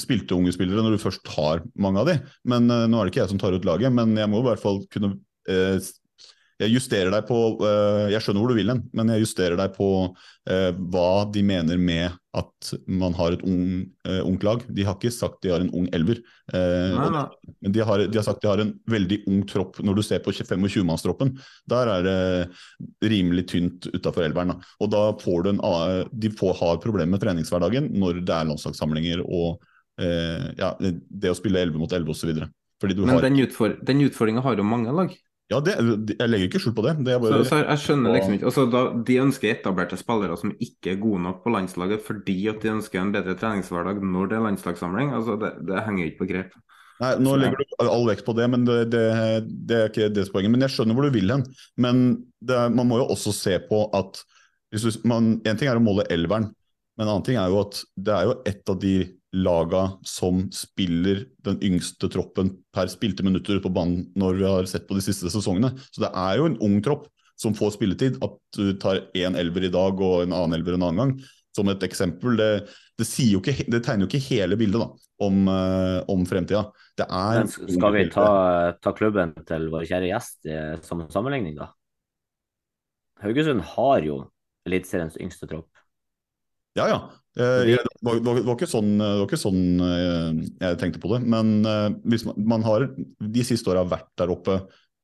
spilte 0.00 0.32
unge 0.32 0.52
spillere 0.54 0.80
når 0.80 0.94
du 0.96 1.02
først 1.02 1.28
har 1.34 1.60
mange 1.76 2.00
av 2.00 2.08
de. 2.08 2.14
Men 2.48 2.70
uh, 2.72 2.86
Nå 2.88 2.96
er 2.96 3.04
det 3.04 3.12
ikke 3.12 3.20
jeg 3.20 3.32
som 3.34 3.40
tar 3.42 3.52
ut 3.52 3.66
laget, 3.68 3.92
men 3.92 4.14
jeg 4.16 4.30
må 4.32 4.40
i 4.40 4.46
hvert 4.46 4.62
fall 4.62 4.80
kunne 4.94 5.10
uh, 5.50 5.76
jeg 6.64 6.74
justerer 6.78 7.12
deg 7.12 7.26
på 7.28 7.38
uh, 7.60 8.10
Jeg 8.12 8.22
skjønner 8.24 8.42
hvor 8.42 8.52
du 8.52 8.58
vil 8.58 8.72
hen, 8.72 8.82
men 8.96 9.12
jeg 9.14 9.24
justerer 9.24 9.58
deg 9.60 9.74
på 9.76 9.88
uh, 10.10 10.70
hva 10.92 11.24
de 11.32 11.42
mener 11.46 11.80
med 11.80 12.14
at 12.34 12.70
man 12.90 13.14
har 13.14 13.36
et 13.36 13.44
ung, 13.46 13.84
uh, 14.08 14.22
ungt 14.24 14.46
lag. 14.46 14.64
De 14.74 14.86
har 14.86 14.96
ikke 14.96 15.12
sagt 15.14 15.44
de 15.44 15.52
har 15.52 15.62
en 15.62 15.70
ung 15.76 15.86
elver, 15.94 16.18
men 16.50 17.72
de 17.72 17.84
har, 17.86 18.02
de 18.10 18.18
har, 18.18 18.24
sagt 18.26 18.42
de 18.42 18.50
har 18.50 18.62
en 18.62 18.72
veldig 18.90 19.20
ung 19.30 19.44
tropp. 19.48 19.78
Når 19.84 19.98
du 19.98 20.02
ser 20.06 20.24
på 20.24 20.34
25-mannstroppen, 20.34 21.34
der 21.70 21.92
er 21.92 22.08
det 22.08 22.18
rimelig 23.12 23.46
tynt 23.52 23.88
utafor 23.94 24.26
elveren. 24.26 24.54
Da. 24.54 24.72
Og 24.82 24.90
da 24.92 25.04
får 25.20 25.46
du 25.46 25.52
en 25.54 25.62
De 26.10 26.32
får, 26.34 26.56
har 26.58 26.82
problemer 26.82 27.14
med 27.14 27.22
treningshverdagen 27.22 27.92
når 27.94 28.24
det 28.24 28.34
er 28.34 28.50
landslagssamlinger 28.50 29.24
og 29.24 29.62
ja, 30.58 30.74
det 30.82 31.30
å 31.30 31.38
spille 31.38 31.62
11 31.62 31.78
mot 31.78 31.92
11 31.92 32.10
osv. 32.10 32.34
Men 32.82 33.20
den, 33.22 33.38
utfor 33.46 33.76
den 33.86 34.02
utfordringa 34.08 34.42
har 34.44 34.58
jo 34.58 34.66
mange 34.66 34.92
lag. 34.92 35.14
Ja, 35.52 35.58
det, 35.60 35.74
jeg 35.76 36.30
legger 36.30 36.48
ikke 36.48 36.60
skjul 36.62 36.72
på 36.76 36.86
det. 36.86 36.94
det 37.04 37.18
bare... 37.20 37.42
så, 37.42 37.48
så, 37.50 37.58
jeg 37.60 37.80
skjønner 37.82 38.14
liksom 38.16 38.36
ikke 38.36 38.46
altså, 38.48 38.62
da, 38.72 38.80
De 39.04 39.16
ønsker 39.20 39.50
etablerte 39.50 39.98
spillere 40.00 40.38
som 40.40 40.54
ikke 40.56 40.94
er 40.94 41.02
gode 41.02 41.20
nok 41.26 41.42
på 41.44 41.52
landslaget 41.52 42.00
fordi 42.06 42.38
at 42.48 42.62
de 42.62 42.72
ønsker 42.72 43.02
en 43.02 43.12
bedre 43.12 43.34
treningshverdag 43.40 44.00
når 44.00 44.30
det 44.30 44.38
er 44.38 44.46
landslagssamling. 44.46 45.12
altså 45.12 45.36
Det, 45.40 45.52
det 45.68 45.84
henger 45.84 46.08
ikke 46.08 46.22
på 46.22 46.30
grep. 46.32 46.56
Nei, 47.02 47.10
Nå 47.20 47.34
så, 47.34 47.40
legger 47.42 47.60
du 47.60 47.88
all 47.90 48.06
vekt 48.08 48.24
på 48.24 48.36
det, 48.38 48.46
men 48.50 48.64
det, 48.68 48.78
det, 48.94 49.04
det 49.68 49.78
er 49.78 49.90
ikke 49.90 50.10
det 50.14 50.28
poenget. 50.32 50.54
Men 50.54 50.64
jeg 50.64 50.76
skjønner 50.76 50.96
hvor 50.96 51.08
du 51.08 51.16
vil 51.16 51.34
hen. 51.34 51.44
Men 51.76 52.04
er, 52.46 52.70
man 52.72 52.88
må 52.88 53.02
jo 53.02 53.10
også 53.12 53.34
se 53.36 53.58
på 53.68 53.84
at 53.98 54.22
du, 54.74 54.88
man, 55.06 55.36
En 55.46 55.58
ting 55.58 55.68
er 55.70 55.78
å 55.78 55.82
måle 55.82 56.06
elveren, 56.10 56.48
men 56.96 57.04
en 57.04 57.12
annen 57.12 57.26
ting 57.26 57.36
er 57.38 57.52
jo 57.52 57.60
at 57.60 57.82
det 57.94 58.14
er 58.14 58.30
jo 58.30 58.38
et 58.48 58.72
av 58.72 58.80
de 58.82 58.94
laga 59.34 59.86
som 60.06 60.44
spiller 60.54 61.24
den 61.46 61.58
yngste 61.64 62.08
troppen 62.12 62.52
per 62.74 62.90
spilte 62.92 63.26
minutter 63.26 63.58
på 63.62 63.72
banen 63.74 64.06
når 64.18 64.38
vi 64.38 64.46
har 64.48 64.70
sett 64.70 64.86
på 64.88 64.96
de 64.98 65.04
siste 65.04 65.30
sesongene. 65.32 65.72
Så 65.90 66.04
det 66.04 66.12
er 66.14 66.38
jo 66.38 66.48
en 66.50 66.58
ung 66.64 66.78
tropp 66.84 67.08
som 67.40 67.56
får 67.56 67.74
spilletid. 67.76 68.20
At 68.24 68.38
du 68.56 68.74
tar 68.80 69.02
én 69.16 69.38
elver 69.38 69.66
i 69.66 69.72
dag 69.74 70.00
og 70.00 70.22
en 70.22 70.34
annen 70.36 70.58
elver 70.58 70.78
en 70.78 70.86
annen 70.86 71.02
gang, 71.02 71.14
som 71.54 71.70
et 71.70 71.82
eksempel, 71.86 72.38
det, 72.38 72.50
det, 72.98 73.08
ikke, 73.08 73.56
det 73.70 73.82
tegner 73.86 74.06
jo 74.06 74.10
ikke 74.10 74.26
hele 74.28 74.58
bildet 74.58 74.82
da, 74.82 74.88
om, 75.26 75.44
uh, 75.50 76.00
om 76.10 76.24
fremtida. 76.26 76.66
Skal 76.94 77.94
vi 77.94 78.08
ta, 78.14 78.28
ta, 78.82 78.94
klubben 78.94 79.34
til 79.46 79.68
vår 79.72 79.86
kjære 79.90 80.10
gjest 80.12 80.46
eh, 80.50 80.74
som 80.86 81.02
sammenligning, 81.10 81.56
da? 81.58 81.72
Haugesund 83.22 83.62
har 83.74 84.04
jo 84.06 84.20
Eliteseriens 84.64 85.16
yngste 85.20 85.48
tropp. 85.50 85.73
Ja, 86.74 86.88
ja. 86.90 86.98
Eh, 87.38 87.66
det, 87.66 87.78
var, 88.00 88.18
det, 88.22 88.42
var, 88.46 88.54
ikke 88.54 88.70
sånn, 88.70 88.96
det 88.98 89.10
var 89.18 89.28
ikke 89.28 89.40
sånn 89.40 89.62
eh, 89.82 90.42
jeg 90.62 90.80
tenkte 90.80 91.02
på 91.02 91.10
det. 91.14 91.22
Men 91.26 91.54
eh, 91.66 91.88
hvis 92.10 92.26
man, 92.28 92.38
man 92.54 92.66
har 92.66 92.88
de 92.94 93.46
siste 93.46 93.70
åra 93.72 93.86
vært 93.86 94.10
der 94.20 94.32
oppe 94.34 94.60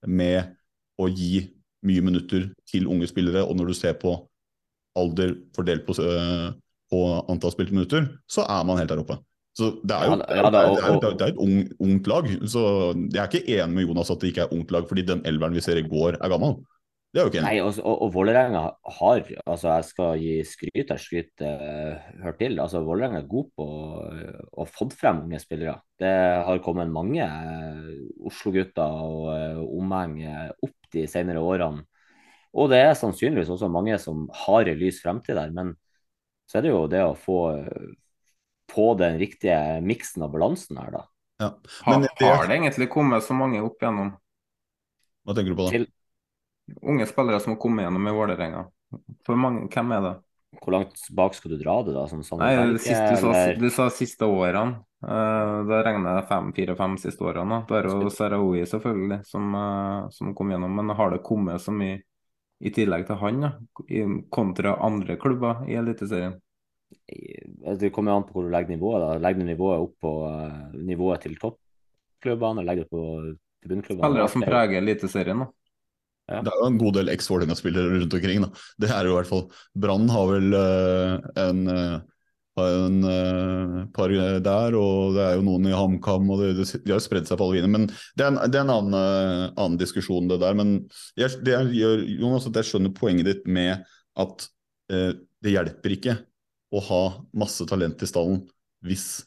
med 0.07 0.55
å 1.01 1.09
gi 1.11 1.47
mye 1.87 2.05
minutter 2.05 2.51
til 2.69 2.91
unge 2.93 3.09
spillere, 3.11 3.43
og 3.47 3.57
når 3.59 3.73
du 3.73 3.79
ser 3.79 3.97
på 3.99 4.15
alder 4.99 5.37
fordelt 5.57 5.87
på, 5.87 5.95
på 6.91 7.01
antall 7.31 7.53
spilte 7.55 7.73
minutter, 7.73 8.09
så 8.29 8.45
er 8.45 8.65
man 8.69 8.81
helt 8.81 8.91
der 8.91 9.01
oppe. 9.01 9.17
Så 9.57 9.71
Det 9.83 9.97
er 9.97 10.11
jo 10.11 10.19
det 10.21 11.23
er 11.25 11.31
et 11.31 11.41
ung, 11.41 11.55
ungt 11.83 12.11
lag. 12.11 12.29
Så 12.49 12.63
Jeg 13.11 13.21
er 13.23 13.31
ikke 13.31 13.57
enig 13.57 13.77
med 13.77 13.87
Jonas 13.87 14.13
at 14.13 14.21
det 14.23 14.33
ikke 14.33 14.45
er 14.47 14.55
ungt 14.55 14.75
lag, 14.75 14.87
fordi 14.89 15.07
den 15.07 15.23
elveren 15.27 15.57
vi 15.57 15.65
ser 15.65 15.81
i 15.81 15.87
går, 15.87 16.19
er 16.21 16.33
gammel. 16.33 16.59
Det 17.11 17.19
er 17.19 17.27
jo 17.27 17.31
ikke 17.33 17.43
Nei, 17.43 17.57
og, 17.59 17.79
og, 17.83 17.95
og 18.05 18.11
Vålerenga 18.15 18.61
har 19.01 19.31
altså 19.51 19.73
Jeg 19.73 19.87
skal 19.89 20.21
gi 20.23 20.35
skryt 20.47 20.93
der 20.93 21.01
skryt 21.03 21.43
uh, 21.43 21.99
hører 22.23 22.37
til. 22.39 22.55
altså 22.63 22.85
Vålerenga 22.87 23.19
er 23.25 23.31
god 23.33 23.49
på 23.59 23.67
å 24.63 24.67
få 24.71 24.87
frem 24.95 25.25
unge 25.25 25.41
spillere. 25.43 25.75
Det 25.99 26.13
har 26.47 26.63
kommet 26.63 26.93
mange 26.95 27.27
uh, 27.27 27.91
Oslo-gutter 28.31 29.03
og 29.03 29.27
uh, 29.27 29.59
omheng 29.81 30.21
opp 30.63 30.93
de 30.95 31.07
senere 31.11 31.43
årene. 31.43 31.83
Og 32.55 32.71
det 32.71 32.79
er 32.85 32.97
sannsynligvis 32.99 33.51
også 33.51 33.71
mange 33.71 33.99
som 34.03 34.29
har 34.47 34.71
en 34.71 34.79
lys 34.79 35.03
fremtid 35.03 35.35
der. 35.39 35.51
Men 35.55 35.75
så 36.51 36.59
er 36.59 36.67
det 36.67 36.75
jo 36.75 36.87
det 36.91 37.03
å 37.07 37.19
få 37.19 37.43
på 38.71 38.91
den 38.99 39.19
riktige 39.19 39.59
miksen 39.83 40.23
og 40.27 40.35
balansen 40.35 40.79
her, 40.79 40.95
da. 40.95 41.07
Ja. 41.43 41.55
Men, 41.87 42.07
har, 42.21 42.37
har 42.39 42.51
det 42.51 42.59
egentlig 42.59 42.91
kommet 42.93 43.27
så 43.27 43.35
mange 43.35 43.63
opp 43.67 43.83
igjennom? 43.83 44.13
Hva 45.27 45.35
tenker 45.35 45.55
du 45.55 45.59
på 45.59 45.67
da? 45.67 45.73
Til, 45.75 45.87
unge 46.83 47.07
spillere 47.07 47.41
som 47.41 47.55
har 47.55 47.61
kommet 47.63 47.87
gjennom 47.87 48.09
i 48.09 48.17
Vålerenga. 48.17 48.67
For 49.27 49.39
mange, 49.39 49.69
hvem 49.73 49.97
er 49.97 50.05
det? 50.07 50.17
Hvor 50.61 50.75
langt 50.75 51.03
bak 51.15 51.35
skal 51.39 51.53
du 51.55 51.61
dra 51.61 51.77
det, 51.87 51.95
da? 51.95 52.05
Som 52.11 52.41
Nei, 52.41 52.55
det 52.73 52.83
siste, 52.83 53.11
du, 53.15 53.21
sa, 53.23 53.43
du 53.55 53.69
sa 53.71 53.87
siste 53.95 54.27
årene. 54.27 54.81
Uh, 55.01 55.63
da 55.65 55.79
regner 55.87 56.19
jeg 56.19 56.27
fem, 56.29 56.51
fire-fem 56.57 56.97
siste 57.01 57.25
årene. 57.25 57.63
Da 57.69 57.79
er 57.79 57.89
det 57.89 58.11
Sarawi 58.13 58.65
selvfølgelig 58.69 59.21
som, 59.31 59.55
uh, 59.55 60.09
som 60.13 60.35
kom 60.37 60.51
gjennom. 60.53 60.75
Men 60.77 60.93
har 60.99 61.15
det 61.15 61.23
kommet 61.25 61.63
så 61.63 61.73
mye 61.73 62.01
i 62.61 62.73
tillegg 62.77 63.07
til 63.09 63.21
han, 63.23 63.47
da, 63.47 63.53
kontra 64.35 64.75
andre 64.85 65.17
klubber 65.23 65.63
i 65.71 65.79
Eliteserien? 65.81 66.35
Det 67.81 67.93
kommer 67.95 68.19
an 68.19 68.27
på 68.27 68.37
hvor 68.37 68.49
du 68.49 68.53
legger 68.53 68.75
nivået. 68.75 69.07
da. 69.07 69.23
Legger 69.23 69.41
du 69.41 69.53
nivået 69.53 69.87
opp 69.87 69.95
på 70.03 70.15
uh, 70.27 70.77
nivået 70.77 71.25
til 71.25 71.39
toppklubbene, 71.41 72.61
eller 72.61 72.73
legger 72.73 72.91
du 72.91 72.99
på 72.99 73.07
bunnklubbene? 73.71 74.03
Spillere 74.03 74.35
som 74.35 74.45
preger 74.45 74.83
Eliteserien, 74.83 75.47
da. 75.47 75.53
Ja. 76.31 76.45
Det 76.47 76.53
er 76.53 76.61
jo 76.63 76.69
en 76.69 76.79
god 76.79 76.97
del 76.99 77.11
eks-Vålerenga-spillere 77.11 77.97
rundt 77.97 78.15
omkring. 78.15 78.45
Da. 78.45 78.51
Det 78.81 78.93
er 78.95 79.09
jo 79.09 79.15
i 79.15 79.19
hvert 79.19 79.31
fall 79.31 79.45
Brann 79.83 80.07
har 80.13 80.29
vel 80.31 80.55
uh, 80.55 81.17
en, 81.43 81.65
uh, 81.67 81.97
en 82.63 83.01
uh, 83.03 83.75
par 83.97 84.15
der, 84.15 84.77
og 84.79 85.17
det 85.17 85.25
er 85.27 85.39
jo 85.41 85.47
noen 85.49 85.67
i 85.67 85.75
HamKam. 85.75 86.31
og 86.31 86.45
det, 86.45 86.53
det, 86.61 86.69
De 86.85 86.95
har 86.95 87.01
jo 87.01 87.07
spredd 87.09 87.27
seg 87.27 87.41
på 87.41 87.49
alle 87.49 87.59
viner. 87.59 87.75
Men 87.75 87.89
det 87.91 88.27
er 88.27 88.31
en, 88.31 88.41
det 88.47 88.61
er 88.61 88.67
en 88.67 88.75
annen, 88.77 88.99
annen, 89.57 89.81
diskusjon, 89.81 90.31
det 90.31 90.39
der. 90.45 90.55
Men 90.59 90.77
jeg, 91.19 91.43
det 91.47 91.59
gjør, 91.75 92.07
Jonas, 92.23 92.49
at 92.51 92.63
jeg 92.63 92.71
skjønner 92.71 92.95
poenget 92.97 93.31
ditt 93.33 93.51
med 93.51 93.83
at 94.21 94.49
det 94.91 95.53
hjelper 95.53 95.93
ikke 95.95 96.17
å 96.75 96.81
ha 96.83 97.03
masse 97.39 97.63
talent 97.71 98.03
i 98.03 98.09
stallen 98.11 98.41
hvis 98.83 99.21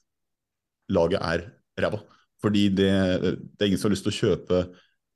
laget 0.91 1.23
er 1.23 1.45
ræva. 1.79 2.01
Fordi 2.43 2.67
det, 2.75 2.91
det, 3.23 3.61
er 3.61 3.69
ingen 3.69 3.79
som 3.79 3.87
har 3.87 3.95
lyst 3.95 4.07
til 4.07 4.13
å 4.13 4.17
kjøpe 4.17 4.63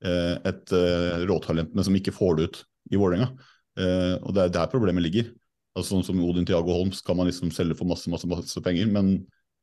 et 0.06 0.74
eh, 0.76 1.26
råtalent, 1.30 1.74
men 1.74 1.86
som 1.88 1.96
ikke 1.98 2.14
får 2.16 2.38
det 2.38 2.48
ut 2.48 2.60
i 2.94 3.00
Vålerenga. 3.00 3.32
Eh, 3.80 4.16
og 4.22 4.34
det 4.36 4.46
er 4.46 4.56
der 4.60 4.72
problemet 4.72 5.06
ligger. 5.06 5.32
Altså 5.78 5.96
Sånn 5.96 6.06
som 6.06 6.22
Odin 6.26 6.48
Tiago 6.48 6.74
Holm 6.74 6.94
skal 6.96 7.18
man 7.18 7.30
liksom 7.30 7.52
selge 7.54 7.78
for 7.78 7.90
masse 7.90 8.10
masse, 8.10 8.30
masse 8.30 8.64
penger, 8.66 8.90
men 8.90 9.16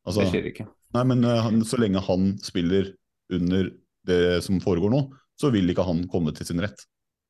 altså, 0.06 0.22
Det 0.22 0.30
skjer 0.32 0.50
ikke. 0.52 0.68
Nei, 0.94 1.04
men 1.10 1.26
han, 1.26 1.62
så 1.66 1.80
lenge 1.82 2.02
han 2.06 2.34
spiller 2.42 2.92
under 3.34 3.72
det 4.06 4.44
som 4.46 4.60
foregår 4.62 4.92
nå, 4.92 5.06
så 5.40 5.50
vil 5.50 5.70
ikke 5.72 5.86
han 5.86 6.04
komme 6.10 6.34
til 6.36 6.46
sin 6.46 6.62
rett. 6.62 6.84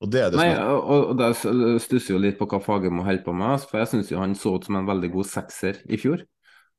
Og 0.05 0.11
det 0.13 0.21
er 0.21 0.33
det 0.33 0.41
Nei, 0.41 0.51
som 0.53 0.67
er... 0.67 0.75
og, 0.75 1.21
og 1.23 1.81
stusser 1.81 2.17
jo 2.17 2.21
litt 2.21 2.37
på 2.37 2.49
hva 2.51 2.61
Fagermo 2.61 3.07
holder 3.07 3.25
på 3.25 3.33
med, 3.37 3.65
for 3.71 3.81
jeg 3.81 3.93
syns 3.93 4.13
han 4.19 4.37
så 4.37 4.57
ut 4.59 4.67
som 4.69 4.77
en 4.81 4.89
veldig 4.89 5.11
god 5.15 5.31
sekser 5.31 5.81
i 5.89 6.01
fjor. 6.01 6.27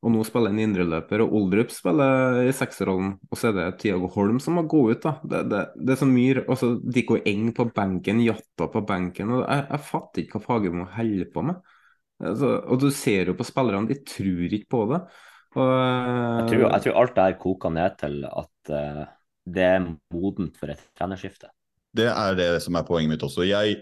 Og 0.05 0.13
nå 0.13 0.21
spiller 0.27 0.53
en 0.53 0.61
indreløper, 0.61 1.23
og 1.23 1.31
Oldrup 1.39 1.71
spiller 1.73 2.43
i 2.45 2.51
sekserrollen. 2.53 3.15
Og 3.31 3.39
så 3.41 3.49
er 3.49 3.55
det 3.57 3.69
Tiago 3.81 4.05
Holm 4.13 4.37
som 4.43 4.59
må 4.59 4.65
gå 4.69 4.83
ut, 4.91 4.99
da. 5.01 5.15
Det, 5.25 5.39
det, 5.49 5.61
det 5.81 5.95
er 5.95 5.97
så 5.97 6.07
mye 6.09 6.43
altså, 6.43 6.75
Diko 6.93 7.17
Eng 7.25 7.47
på 7.57 7.65
benken, 7.73 8.21
Jatta 8.21 8.67
på 8.69 8.83
benken. 8.85 9.31
og 9.33 9.41
Jeg, 9.47 9.63
jeg 9.71 9.85
fatter 9.87 10.21
ikke 10.21 10.37
hva 10.37 10.43
Fagermo 10.45 10.85
holder 10.93 11.31
på 11.33 11.45
med. 11.49 11.73
Altså, 12.21 12.51
og 12.61 12.83
du 12.83 12.91
ser 12.93 13.31
jo 13.31 13.35
på 13.39 13.47
spillerne, 13.47 13.89
de 13.89 13.97
tror 14.05 14.53
ikke 14.59 14.71
på 14.75 14.83
det. 14.93 15.01
Og, 15.55 15.71
jeg, 15.71 16.45
tror, 16.51 16.61
jeg, 16.67 16.83
tror, 16.85 17.01
alt 17.01 17.15
det 17.15 17.25
her 17.25 17.39
koker 17.41 17.73
ned 17.73 17.97
til 17.99 18.21
at 18.27 18.71
uh, 18.75 19.03
det 19.55 19.67
er 19.71 19.89
modent 20.13 20.57
for 20.59 20.73
et 20.73 20.85
trenerskifte. 20.99 21.49
Det 21.95 22.09
er 22.11 22.37
det 22.37 22.49
som 22.63 22.75
er 22.75 22.85
poenget 22.87 23.15
mitt 23.15 23.25
også. 23.25 23.45
Jeg 23.47 23.79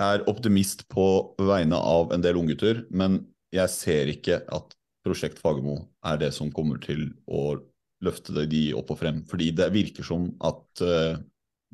er 0.00 0.24
optimist 0.30 0.86
på 0.92 1.06
vegne 1.40 1.78
av 1.78 2.12
en 2.14 2.24
del 2.24 2.38
unggutter, 2.38 2.84
men 2.92 3.22
jeg 3.54 3.72
ser 3.72 4.10
ikke 4.12 4.42
at 4.52 4.74
Prosjekt 5.04 5.40
Fagermo 5.42 5.76
er 6.06 6.18
det 6.22 6.30
som 6.36 6.52
kommer 6.52 6.80
til 6.82 7.10
å 7.28 7.58
løfte 8.04 8.46
de 8.48 8.66
opp 8.76 8.92
og 8.94 9.00
frem. 9.00 9.22
Fordi 9.28 9.50
det 9.56 9.70
virker 9.74 10.06
som 10.06 10.30
at 10.44 10.84
uh, 10.84 11.20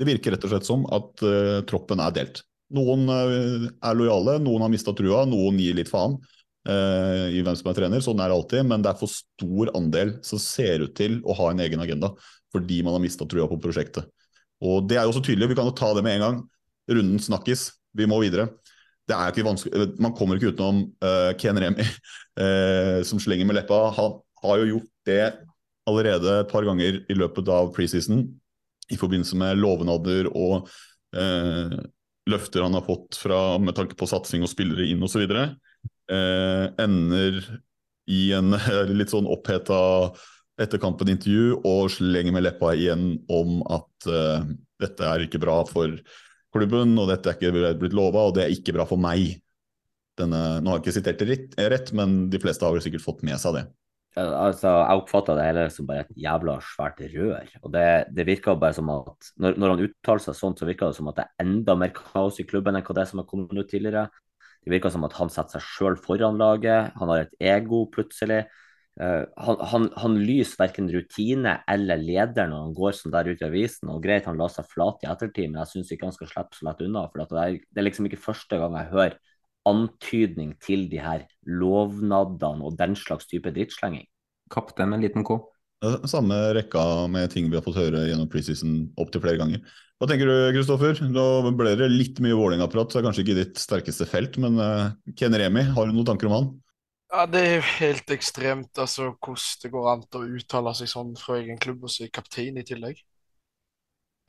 Det 0.00 0.06
virker 0.08 0.32
rett 0.32 0.44
og 0.46 0.52
slett 0.54 0.66
som 0.68 0.86
at 0.88 1.22
uh, 1.26 1.60
troppen 1.68 2.00
er 2.00 2.14
delt. 2.16 2.42
Noen 2.72 3.06
uh, 3.10 3.68
er 3.68 3.98
lojale, 3.98 4.38
noen 4.42 4.64
har 4.64 4.72
mista 4.72 4.94
trua, 4.96 5.26
noen 5.28 5.58
gir 5.60 5.78
litt 5.78 5.90
faen 5.90 6.18
i 6.60 7.40
hvem 7.40 7.54
som 7.56 7.70
er 7.70 7.76
trener. 7.78 8.02
Sånn 8.04 8.18
er 8.20 8.28
det 8.28 8.34
alltid, 8.36 8.66
men 8.68 8.82
det 8.84 8.90
er 8.90 8.98
for 9.00 9.08
stor 9.08 9.70
andel 9.78 10.10
som 10.20 10.36
ser 10.38 10.82
ut 10.84 10.92
til 10.92 11.16
å 11.24 11.32
ha 11.38 11.46
en 11.50 11.62
egen 11.64 11.80
agenda 11.80 12.10
fordi 12.52 12.82
man 12.84 12.92
har 12.92 13.00
mista 13.00 13.24
trua 13.24 13.46
på 13.48 13.56
prosjektet. 13.64 14.04
Og 14.60 14.84
det 14.90 14.98
er 15.00 15.08
jo 15.08 15.14
så 15.16 15.22
tydelig, 15.24 15.48
vi 15.48 15.56
kan 15.56 15.70
jo 15.70 15.72
ta 15.72 15.88
det 15.96 16.04
med 16.04 16.18
en 16.18 16.24
gang. 16.26 16.42
Runden 16.92 17.22
snakkes, 17.24 17.62
vi 17.96 18.04
må 18.10 18.20
videre 18.20 18.50
det 19.10 19.16
er 19.16 19.32
ikke 19.32 19.46
vanskelig, 19.46 19.86
Man 20.02 20.14
kommer 20.16 20.38
ikke 20.38 20.52
utenom 20.54 20.84
uh, 21.02 21.30
Ken 21.40 21.58
Remi, 21.58 21.86
uh, 22.40 23.00
som 23.08 23.22
slenger 23.22 23.48
med 23.48 23.58
leppa. 23.58 23.88
Han 23.96 24.18
har 24.44 24.60
jo 24.62 24.74
gjort 24.74 24.90
det 25.08 25.24
allerede 25.90 26.36
et 26.42 26.52
par 26.52 26.66
ganger 26.66 27.00
i 27.10 27.16
løpet 27.16 27.48
av 27.50 27.72
preseason 27.74 28.22
i 28.90 28.98
forbindelse 28.98 29.38
med 29.38 29.58
lovnader 29.58 30.28
og 30.30 30.68
uh, 31.16 31.78
løfter 32.30 32.62
han 32.62 32.76
har 32.76 32.86
fått 32.86 33.18
fra, 33.18 33.58
med 33.58 33.74
tanke 33.74 33.98
på 33.98 34.08
satsing 34.10 34.44
og 34.46 34.52
spillere 34.52 34.86
inn 34.86 35.02
osv. 35.02 35.24
Uh, 35.26 36.66
ender 36.78 37.40
i 38.10 38.30
en 38.36 38.54
litt 38.98 39.12
sånn 39.12 39.28
oppheta 39.30 39.80
etterkampen-intervju 40.60 41.62
og 41.64 41.88
slenger 41.94 42.34
med 42.36 42.44
leppa 42.44 42.74
igjen 42.76 43.14
om 43.32 43.62
at 43.72 44.08
dette 44.82 45.06
er 45.08 45.22
ikke 45.24 45.40
bra 45.40 45.62
for 45.64 45.94
klubben, 46.54 46.96
og 46.98 47.10
dette 47.10 47.30
er 47.30 47.38
ikke 47.38 47.74
blitt 47.80 47.96
lova, 47.96 48.28
og 48.28 48.36
det 48.36 48.46
er 48.46 48.54
ikke 48.54 48.74
bra 48.76 48.86
for 48.88 49.00
meg. 49.00 49.38
Denne, 50.20 50.60
nå 50.60 50.72
har 50.72 50.80
jeg 50.80 50.84
ikke 50.84 50.96
sitert 50.98 51.22
det 51.22 51.68
rett, 51.72 51.92
men 51.96 52.24
de 52.32 52.40
fleste 52.42 52.66
har 52.66 52.74
vel 52.74 52.82
sikkert 52.84 53.04
fått 53.04 53.22
med 53.26 53.40
seg 53.40 53.56
det. 53.56 53.68
Altså, 54.18 54.66
jeg 54.66 54.98
oppfatta 54.98 55.36
det 55.38 55.44
hele 55.46 55.64
som 55.70 55.86
bare 55.86 56.02
et 56.02 56.16
jævla 56.18 56.56
svært 56.66 56.98
rør. 57.12 57.52
og 57.62 57.70
Det, 57.76 57.84
det 58.16 58.26
virka 58.26 58.56
bare 58.58 58.74
som 58.74 58.90
at 58.90 59.28
når, 59.38 59.54
når 59.54 59.72
han 59.72 59.84
uttaler 59.84 60.24
seg 60.24 60.38
sånn, 60.38 60.56
så 60.58 60.66
virker 60.66 60.90
det 60.90 60.98
som 60.98 61.10
at 61.12 61.20
det 61.20 61.26
er 61.28 61.44
enda 61.46 61.76
mer 61.78 61.92
kaos 61.94 62.40
i 62.42 62.46
klubben 62.48 62.74
enn 62.74 62.82
hva 62.86 62.96
det 62.98 63.06
som 63.06 63.22
har 63.22 63.28
kommet 63.30 63.54
ut 63.54 63.70
tidligere. 63.70 64.08
Det 64.66 64.74
virker 64.74 64.92
som 64.92 65.06
at 65.06 65.14
han 65.16 65.30
setter 65.32 65.60
seg 65.60 65.68
sjøl 65.68 65.98
foran 66.02 66.40
laget. 66.42 66.90
Han 66.98 67.12
har 67.12 67.22
et 67.22 67.38
ego 67.52 67.84
plutselig. 67.94 68.42
Uh, 68.98 69.22
han, 69.38 69.60
han, 69.70 69.84
han, 69.96 70.16
lyser 70.26 70.58
verken 70.60 70.88
rutine 70.90 71.54
eller 71.70 72.00
leder 72.02 72.48
når 72.50 72.64
han 72.66 72.72
går 72.76 72.96
sånn 72.98 73.14
der 73.14 73.30
ute 73.30 73.46
i 73.46 73.48
avisen. 73.48 73.92
og 73.92 74.02
Greit, 74.04 74.26
han 74.28 74.40
la 74.40 74.48
seg 74.52 74.66
flat 74.68 75.04
i 75.04 75.10
ettertid, 75.12 75.52
men 75.52 75.62
jeg 75.62 75.72
syns 75.74 75.92
ikke 75.94 76.08
han 76.08 76.16
skal 76.16 76.30
slippe 76.32 76.58
så 76.58 76.66
lett 76.68 76.82
unna. 76.84 77.06
for 77.08 77.22
det 77.22 77.44
er, 77.44 77.60
det 77.70 77.82
er, 77.82 77.86
liksom 77.86 78.10
ikke 78.10 78.20
første 78.20 78.58
gang 78.60 78.76
jeg 78.76 78.92
hører 78.94 79.18
antydning 79.70 80.54
til 80.64 80.88
de 80.90 81.00
her 81.00 81.24
lovnadene 81.46 82.66
og 82.66 82.76
den 82.80 82.96
slags 82.98 83.28
type 83.30 83.52
drittslenging. 83.54 84.08
Kaptein 84.50 84.90
med 84.90 85.00
en 85.00 85.06
liten 85.06 85.26
K. 85.26 85.38
Samme 86.10 86.36
rekka 86.56 86.82
med 87.08 87.30
ting 87.32 87.46
vi 87.48 87.56
har 87.56 87.64
fått 87.64 87.78
høre 87.80 88.02
gjennom 88.08 88.28
preseason 88.28 88.90
opptil 89.00 89.22
flere 89.24 89.40
ganger. 89.40 89.62
Hva 90.00 90.08
tenker 90.08 90.28
du, 90.28 90.34
Kristoffer? 90.56 91.00
Nå 91.08 91.52
ble 91.56 91.72
det 91.76 91.88
litt 91.92 92.20
mye 92.24 92.36
Vålerenga-prat, 92.36 92.92
så 92.92 93.00
er 93.00 93.06
kanskje 93.06 93.24
ikke 93.24 93.36
ditt 93.36 93.60
sterkeste 93.60 94.08
felt, 94.08 94.36
men 94.40 94.56
uh, 94.60 94.92
Ken 95.16 95.36
Remi, 95.36 95.64
har 95.76 95.88
du 95.88 95.92
noen 95.92 96.08
tanker 96.08 96.28
om 96.28 96.36
han? 96.36 96.50
Ja, 97.10 97.24
Det 97.26 97.40
er 97.42 97.54
jo 97.56 97.62
helt 97.80 98.10
ekstremt 98.14 98.78
altså, 98.78 99.10
hvordan 99.18 99.62
det 99.64 99.70
går 99.72 99.88
an 99.92 100.04
å 100.14 100.20
uttale 100.38 100.74
seg 100.78 100.90
sånn 100.92 101.16
fra 101.18 101.40
egen 101.40 101.58
klubb 101.58 101.82
og 101.88 101.90
så 101.90 102.04
er 102.06 102.12
kaptein 102.14 102.60
i 102.60 102.66
tillegg. 102.66 103.00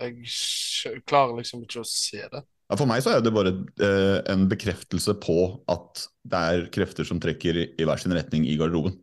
Jeg 0.01 0.15
skj- 0.25 0.97
klarer 1.05 1.37
liksom 1.37 1.61
ikke 1.67 1.83
å 1.83 1.85
se 1.85 2.23
det. 2.31 2.41
Ja, 2.71 2.77
for 2.79 2.89
meg 2.89 3.03
så 3.05 3.11
er 3.13 3.21
det 3.21 3.33
bare 3.35 3.51
eh, 3.83 4.17
en 4.33 4.47
bekreftelse 4.49 5.13
på 5.21 5.35
at 5.69 6.07
det 6.31 6.41
er 6.55 6.65
krefter 6.73 7.05
som 7.05 7.19
trekker 7.21 7.59
i, 7.59 7.65
i 7.77 7.85
hver 7.85 7.99
sin 8.01 8.15
retning 8.15 8.47
i 8.49 8.55
garderoben. 8.57 8.95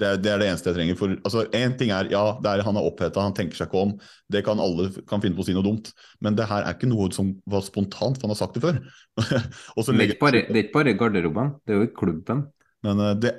Det 0.00 0.08
er, 0.08 0.16
det 0.24 0.30
er 0.32 0.38
det 0.40 0.46
eneste 0.48 0.70
jeg 0.72 0.78
trenger. 0.78 0.96
For 0.96 1.12
altså, 1.28 1.42
en 1.54 1.74
ting 1.78 1.90
er, 1.92 2.08
ja, 2.10 2.22
det 2.42 2.48
er, 2.56 2.62
han 2.64 2.78
er 2.80 2.86
oppheta, 2.88 3.20
han 3.22 3.34
tenker 3.36 3.58
seg 3.58 3.68
ikke 3.68 3.82
om. 3.84 3.90
Det 4.32 4.40
kan 4.46 4.58
alle 4.64 4.88
kan 5.06 5.20
finne 5.22 5.36
på 5.36 5.44
å 5.44 5.46
si 5.50 5.54
noe 5.54 5.66
dumt. 5.66 5.92
Men 6.24 6.38
det 6.38 6.46
her 6.50 6.64
er 6.64 6.72
ikke 6.74 6.88
noe 6.90 7.10
som 7.14 7.34
var 7.52 7.62
spontant, 7.66 8.16
for 8.16 8.26
han 8.26 8.32
har 8.32 8.40
sagt 8.40 8.56
det 8.56 8.64
før. 8.64 8.80
Og 9.76 9.84
så 9.84 9.92
Det 9.92 9.92
er 9.92 10.00
legger- 10.00 10.16
ikke 10.16 10.24
bare, 10.24 10.40
det 10.48 10.56
er 10.56 10.64
ikke 10.64 10.78
bare 10.80 10.96
garderoben, 11.04 11.52
det 11.68 11.76
er 11.76 11.82
jo 11.82 11.86
i 11.86 11.92
klubben. 12.00 12.46
Men 12.86 13.00
eh, 13.00 13.16
det, 13.20 13.34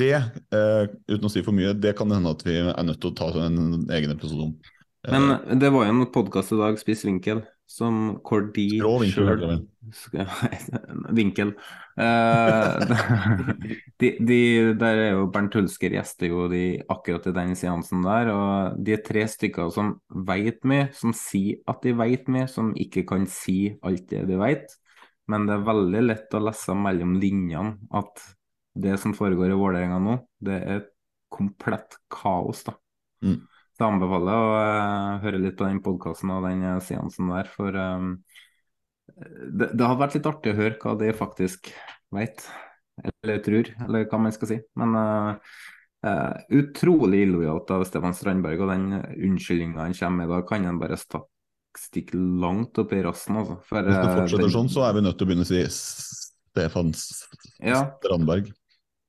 det 0.00 0.12
eh, 0.16 0.86
uten 1.08 1.28
å 1.28 1.32
si 1.32 1.42
for 1.44 1.56
mye, 1.56 1.74
det 1.76 1.96
kan 1.98 2.12
hende 2.12 2.32
at 2.32 2.44
vi 2.46 2.56
er 2.62 2.86
nødt 2.86 3.02
til 3.02 3.12
å 3.12 3.18
ta 3.18 3.30
en 3.46 3.84
egen 3.92 4.14
episode 4.16 4.48
om. 4.48 4.56
Eh, 5.06 5.12
Men 5.12 5.60
det 5.60 5.72
var 5.74 5.86
jo 5.86 5.94
en 5.94 6.08
podkast 6.12 6.54
i 6.56 6.60
dag, 6.60 6.80
Spiss 6.80 7.04
vinkel, 7.06 7.44
som 7.66 8.20
hvor 8.24 8.46
de 8.54 8.66
Skrå 8.78 8.94
vinkel, 9.02 9.58
Vinkel. 11.18 11.56
De, 13.96 14.08
de, 14.20 14.38
der 14.76 14.98
er 15.00 15.14
jo 15.14 15.28
Bernt 15.32 15.54
Hulsker 15.56 15.94
gjester 15.96 16.28
jo 16.28 16.42
de 16.52 16.82
akkurat 16.92 17.24
i 17.30 17.32
den 17.32 17.54
seansen 17.56 18.02
der, 18.04 18.28
og 18.28 18.82
de 18.84 18.92
er 18.92 19.00
tre 19.06 19.22
stykker 19.32 19.70
som 19.72 19.94
vet 20.28 20.60
mye, 20.68 20.90
som 20.92 21.14
sier 21.16 21.62
at 21.70 21.80
de 21.86 21.94
vet 21.96 22.28
mye, 22.32 22.44
som 22.52 22.74
ikke 22.76 23.06
kan 23.08 23.24
si 23.30 23.72
alt 23.80 24.04
det 24.12 24.26
de 24.28 24.36
vet. 24.42 24.76
Men 25.32 25.48
det 25.48 25.56
er 25.56 25.64
veldig 25.66 26.02
lett 26.04 26.36
å 26.36 26.42
lese 26.44 26.76
mellom 26.76 27.16
linjene 27.22 27.78
at 27.96 28.20
det 28.76 28.96
som 29.02 29.14
foregår 29.16 29.52
i 29.52 29.58
Vålerenga 29.58 29.98
nå, 30.02 30.16
det 30.44 30.56
er 30.62 30.82
komplett 31.32 31.96
kaos, 32.12 32.62
da. 32.66 32.76
Mm. 33.24 33.38
Så 33.76 33.82
jeg 33.82 33.92
anbefaler 33.92 34.36
å 34.40 34.50
uh, 34.56 35.22
høre 35.24 35.40
litt 35.42 35.56
på 35.58 35.66
den 35.68 35.82
podkasten 35.84 36.30
og 36.32 36.46
den 36.46 36.62
eh, 36.64 36.78
seansen 36.84 37.32
der, 37.32 37.48
for 37.52 37.76
um, 37.76 38.14
det, 39.06 39.72
det 39.76 39.84
hadde 39.84 40.00
vært 40.00 40.16
litt 40.16 40.28
artig 40.30 40.54
å 40.54 40.58
høre 40.60 40.78
hva 40.80 40.94
de 41.00 41.10
faktisk 41.16 41.70
vet, 42.16 42.44
eller 43.04 43.42
tror, 43.44 43.72
eller 43.84 44.06
hva 44.08 44.20
man 44.24 44.32
skal 44.32 44.52
si. 44.54 44.58
Men 44.80 44.96
uh, 44.96 46.36
utrolig 46.56 47.24
illojalt 47.26 47.72
av 47.76 47.84
Stefan 47.88 48.16
Strandberg, 48.16 48.64
og 48.64 48.72
den 48.72 48.88
unnskyldninga 48.96 49.84
han 49.84 49.96
kommer 49.98 50.22
med 50.22 50.32
da, 50.32 50.42
kan 50.48 50.68
han 50.68 50.80
bare 50.80 51.00
sta- 51.00 51.26
stikke 51.76 52.16
langt 52.16 52.78
opp 52.80 52.94
i 52.96 53.02
rassen, 53.04 53.36
altså. 53.42 53.58
For, 53.68 53.84
Hvis 53.84 53.98
det 53.98 54.12
fortsetter 54.14 54.46
den- 54.46 54.54
sånn, 54.56 54.72
så 54.72 54.86
er 54.88 54.96
vi 54.96 55.04
nødt 55.04 55.18
til 55.18 55.26
å 55.26 55.28
begynne 55.28 55.44
å 55.44 55.50
si 55.50 55.64
Stefan 55.68 56.94
Ja. 57.60 57.82
Strandberg. 58.00 58.48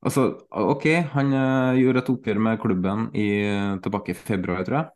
Altså, 0.05 0.23
OK, 0.53 0.85
han 1.15 1.33
eh, 1.33 1.79
gjorde 1.81 2.03
et 2.03 2.11
oppgjør 2.13 2.39
med 2.47 2.59
klubben 2.61 3.07
i, 3.17 3.25
tilbake 3.83 4.13
i 4.13 4.17
februar, 4.17 4.63
tror 4.67 4.77
jeg. 4.79 4.93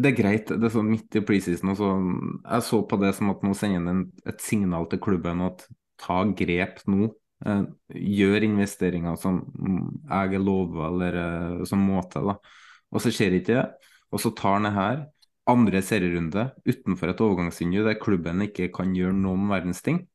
Det 0.00 0.08
er 0.10 0.16
greit, 0.16 0.48
det 0.50 0.66
er 0.66 0.72
sånn 0.72 0.88
midt 0.90 1.18
i 1.20 1.22
preseason. 1.22 1.74
så- 1.76 1.90
Jeg 2.50 2.62
så 2.62 2.82
på 2.88 2.98
det 3.00 3.14
som 3.14 3.30
at 3.30 3.42
nå 3.42 3.54
sender 3.54 3.86
han 3.86 4.12
et 4.26 4.40
signal 4.40 4.86
til 4.88 4.98
klubben 4.98 5.42
at 5.42 5.66
ta 5.98 6.24
grep 6.24 6.80
nå. 6.88 7.14
Eh, 7.46 7.62
gjør 7.94 8.42
investeringer 8.44 9.16
som 9.16 9.40
jeg 10.08 10.34
er 10.34 10.38
lova, 10.38 10.88
eller 10.88 11.14
eh, 11.60 11.64
som 11.64 11.78
må 11.78 12.02
til. 12.10 12.34
Og 12.92 13.00
så 13.00 13.10
skjer 13.12 13.32
ikke 13.38 13.54
det. 13.54 13.72
Og 14.12 14.18
så 14.20 14.34
tar 14.34 14.54
han 14.58 14.62
det 14.64 14.72
her, 14.72 15.06
andre 15.46 15.80
serierunde, 15.82 16.52
utenfor 16.66 17.08
et 17.10 17.20
overgangsvindu 17.20 17.84
der 17.84 17.94
klubben 18.00 18.42
ikke 18.42 18.72
kan 18.72 18.92
gjøre 18.94 19.14
noen 19.14 19.48
verdens 19.48 19.82
ting. 19.82 20.06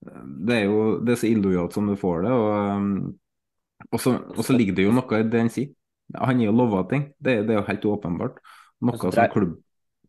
Det 0.00 0.54
er 0.56 0.64
jo 0.64 0.84
det 1.04 1.14
er 1.14 1.20
så 1.20 1.28
illojalt 1.28 1.76
som 1.76 1.90
du 1.90 1.96
får 2.00 2.24
det. 2.26 2.32
Og, 2.32 2.50
um, 2.76 3.84
og, 3.90 3.98
så, 4.00 4.14
og 4.36 4.42
så 4.46 4.56
ligger 4.56 4.78
det 4.78 4.86
jo 4.88 4.94
noe 4.96 5.20
i 5.20 5.28
det 5.28 5.44
han 5.44 5.52
sier. 5.52 5.72
Han 6.18 6.40
er 6.40 6.48
jo 6.48 6.56
lova 6.56 6.82
ting. 6.90 7.10
Det, 7.18 7.42
det 7.46 7.54
er 7.54 7.60
jo 7.60 7.68
helt 7.68 7.88
åpenbart. 7.94 8.40
Noe 8.86 9.00
som 9.00 9.34
klubb 9.34 9.58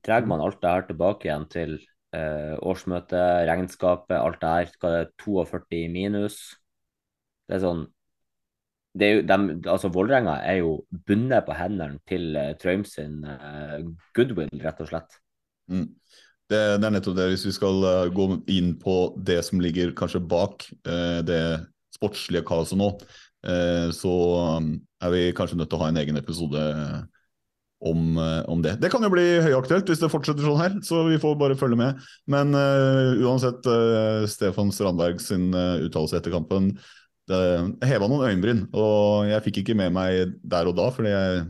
Drar 0.02 0.26
man 0.26 0.42
alt 0.42 0.58
det 0.64 0.70
her 0.72 0.86
tilbake 0.88 1.28
igjen 1.28 1.44
til 1.54 1.76
eh, 2.18 2.56
årsmøtet, 2.58 3.44
regnskapet, 3.46 4.16
alt 4.18 4.40
det 4.42 4.50
her, 4.50 4.72
hva 4.82 4.94
det 4.96 5.02
er 5.04 5.12
42 5.22 5.82
minus? 5.94 6.38
Det 7.46 7.60
er 7.60 7.62
sånn 7.62 7.84
det 8.98 9.08
er 9.08 9.14
jo, 9.14 9.22
de, 9.24 9.70
altså 9.72 9.92
Vålerenga 9.94 10.34
er 10.44 10.58
jo 10.60 10.72
bundet 11.08 11.46
på 11.48 11.56
hendene 11.56 12.02
til 12.10 12.34
uh, 12.36 12.50
Traum 12.60 12.84
sin 12.88 13.22
eh, 13.24 13.78
goodwill, 14.18 14.52
rett 14.66 14.82
og 14.84 14.90
slett. 14.90 15.16
Mm. 15.72 15.86
Det, 16.52 16.62
det 16.82 16.88
er 16.88 16.94
nettopp 16.98 17.18
det. 17.18 17.30
Hvis 17.32 17.48
vi 17.48 17.56
skal 17.56 17.86
eh, 17.88 18.12
gå 18.12 18.28
inn 18.52 18.74
på 18.80 18.96
det 19.16 19.40
som 19.48 19.62
ligger 19.64 19.94
kanskje 19.98 20.24
bak 20.24 20.68
eh, 20.84 21.22
det 21.28 21.42
sportslige 21.96 22.44
kaoset 22.48 22.80
nå, 22.80 22.92
eh, 23.48 23.88
så 23.96 24.14
um, 24.60 24.74
er 25.04 25.14
vi 25.16 25.24
kanskje 25.38 25.60
nødt 25.60 25.72
til 25.72 25.80
å 25.80 25.86
ha 25.86 25.92
en 25.92 26.02
egen 26.02 26.20
episode 26.20 26.66
om, 27.82 28.18
eh, 28.18 28.42
om 28.50 28.62
det. 28.62 28.76
Det 28.82 28.92
kan 28.94 29.04
jo 29.04 29.12
bli 29.14 29.26
høyaktuelt 29.42 29.90
hvis 29.90 30.02
det 30.02 30.12
fortsetter 30.14 30.46
sånn 30.46 30.62
her, 30.62 30.76
så 30.86 31.06
vi 31.08 31.20
får 31.22 31.38
bare 31.40 31.58
følge 31.60 31.80
med. 31.80 32.02
Men 32.30 32.54
uh, 32.54 33.18
uansett, 33.26 33.66
uh, 33.66 34.28
Stefan 34.30 34.74
Strandberg 34.76 35.22
sin 35.24 35.50
uh, 35.56 35.82
uttalelse 35.82 36.20
etter 36.20 36.34
kampen 36.36 36.76
det 37.32 37.88
heva 37.88 38.10
noen 38.10 38.28
øyenbryn. 38.28 38.66
Og 38.76 39.30
jeg 39.30 39.46
fikk 39.48 39.62
ikke 39.62 39.78
med 39.80 39.96
meg 39.96 40.36
der 40.44 40.70
og 40.70 40.78
da, 40.78 40.90
fordi 40.94 41.14
jeg, 41.14 41.44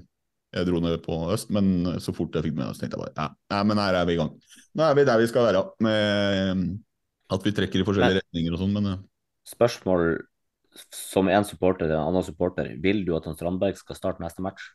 jeg 0.52 0.68
dro 0.68 0.82
ned 0.84 0.98
på 1.06 1.18
øst. 1.34 1.52
Men 1.54 2.00
så 2.04 2.14
fort 2.16 2.36
jeg 2.36 2.50
fikk 2.50 2.58
med 2.58 2.68
meg 2.68 2.80
tenkte 2.80 2.98
jeg 2.98 3.04
bare 3.06 3.30
ja, 3.52 3.62
men 3.68 3.82
her 3.82 4.02
er 4.02 4.10
vi 4.10 4.18
i 4.18 4.22
gang. 4.22 4.34
Nå 4.78 4.88
er 4.88 4.98
vi 4.98 5.08
der 5.08 5.22
vi 5.22 5.30
skal 5.32 5.48
være, 5.50 5.64
med 5.84 6.68
at 7.32 7.48
vi 7.48 7.56
trekker 7.56 7.82
i 7.82 7.88
forskjellige 7.88 8.20
Men- 8.20 8.26
retninger 8.26 8.58
og 8.58 8.62
sånn, 8.64 8.76
men 8.76 8.92
eh, 8.92 9.02
Spørsmål 9.52 10.22
som 10.96 11.28
en 11.28 11.44
supporter 11.44 11.90
til 11.90 11.98
en 11.98 12.06
annen 12.06 12.24
supporter. 12.24 12.70
Vil 12.80 13.02
du 13.08 13.16
at 13.18 13.26
han 13.28 13.36
Strandberg 13.36 13.76
skal 13.80 13.98
starte 13.98 14.24
neste 14.24 14.44
match? 14.44 14.70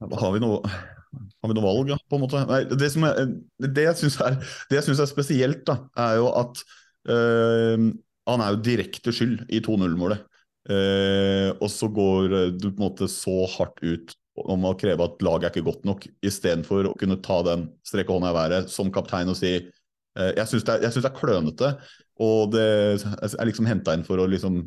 har 0.00 0.32
vi 0.32 0.40
noe 0.40 0.62
har 0.64 1.50
vi 1.50 1.56
noe 1.56 1.64
valg, 1.64 1.90
ja, 1.92 1.98
på 2.08 2.16
en 2.16 2.22
måte? 2.22 2.40
Nei, 2.48 2.62
det, 2.70 2.88
som 2.92 3.04
jeg, 3.04 3.32
det 3.60 3.84
jeg 3.84 3.98
syns 3.98 4.20
er, 4.22 4.38
er 4.70 5.10
spesielt, 5.10 5.64
da, 5.68 5.76
er 5.98 6.20
jo 6.20 6.30
at 6.38 6.62
øh, 7.10 7.90
han 8.30 8.44
er 8.44 8.54
jo 8.54 8.62
direkte 8.64 9.12
skyld 9.12 9.42
i 9.50 9.60
2-0-målet. 9.64 10.22
Eh, 10.70 11.50
og 11.56 11.68
så 11.72 11.88
går 11.90 12.36
eh, 12.36 12.48
du 12.54 12.68
på 12.70 12.76
en 12.78 12.86
måte 12.86 13.10
så 13.10 13.42
hardt 13.56 13.82
ut 13.82 14.14
om 14.38 14.66
å 14.68 14.76
kreve 14.78 15.04
at 15.04 15.22
laget 15.24 15.48
er 15.48 15.54
ikke 15.54 15.68
godt 15.70 15.86
nok, 15.88 16.06
istedenfor 16.24 16.90
å 16.90 16.96
kunne 16.98 17.18
ta 17.24 17.40
den 17.46 17.66
strekke 17.86 18.14
hånda 18.14 18.32
i 18.32 18.36
været 18.36 18.72
som 18.72 18.92
kaptein 18.94 19.30
og 19.32 19.38
si 19.38 19.56
eh, 19.56 20.30
Jeg 20.36 20.46
syns 20.48 20.66
det, 20.68 20.76
jeg 20.84 20.94
det 20.96 21.10
er 21.10 21.16
klønete, 21.16 21.72
og 22.20 22.52
det 22.54 22.66
er 23.00 23.48
liksom 23.48 23.68
henta 23.68 23.96
inn 23.96 24.06
for 24.06 24.20
å 24.20 24.28
liksom 24.30 24.62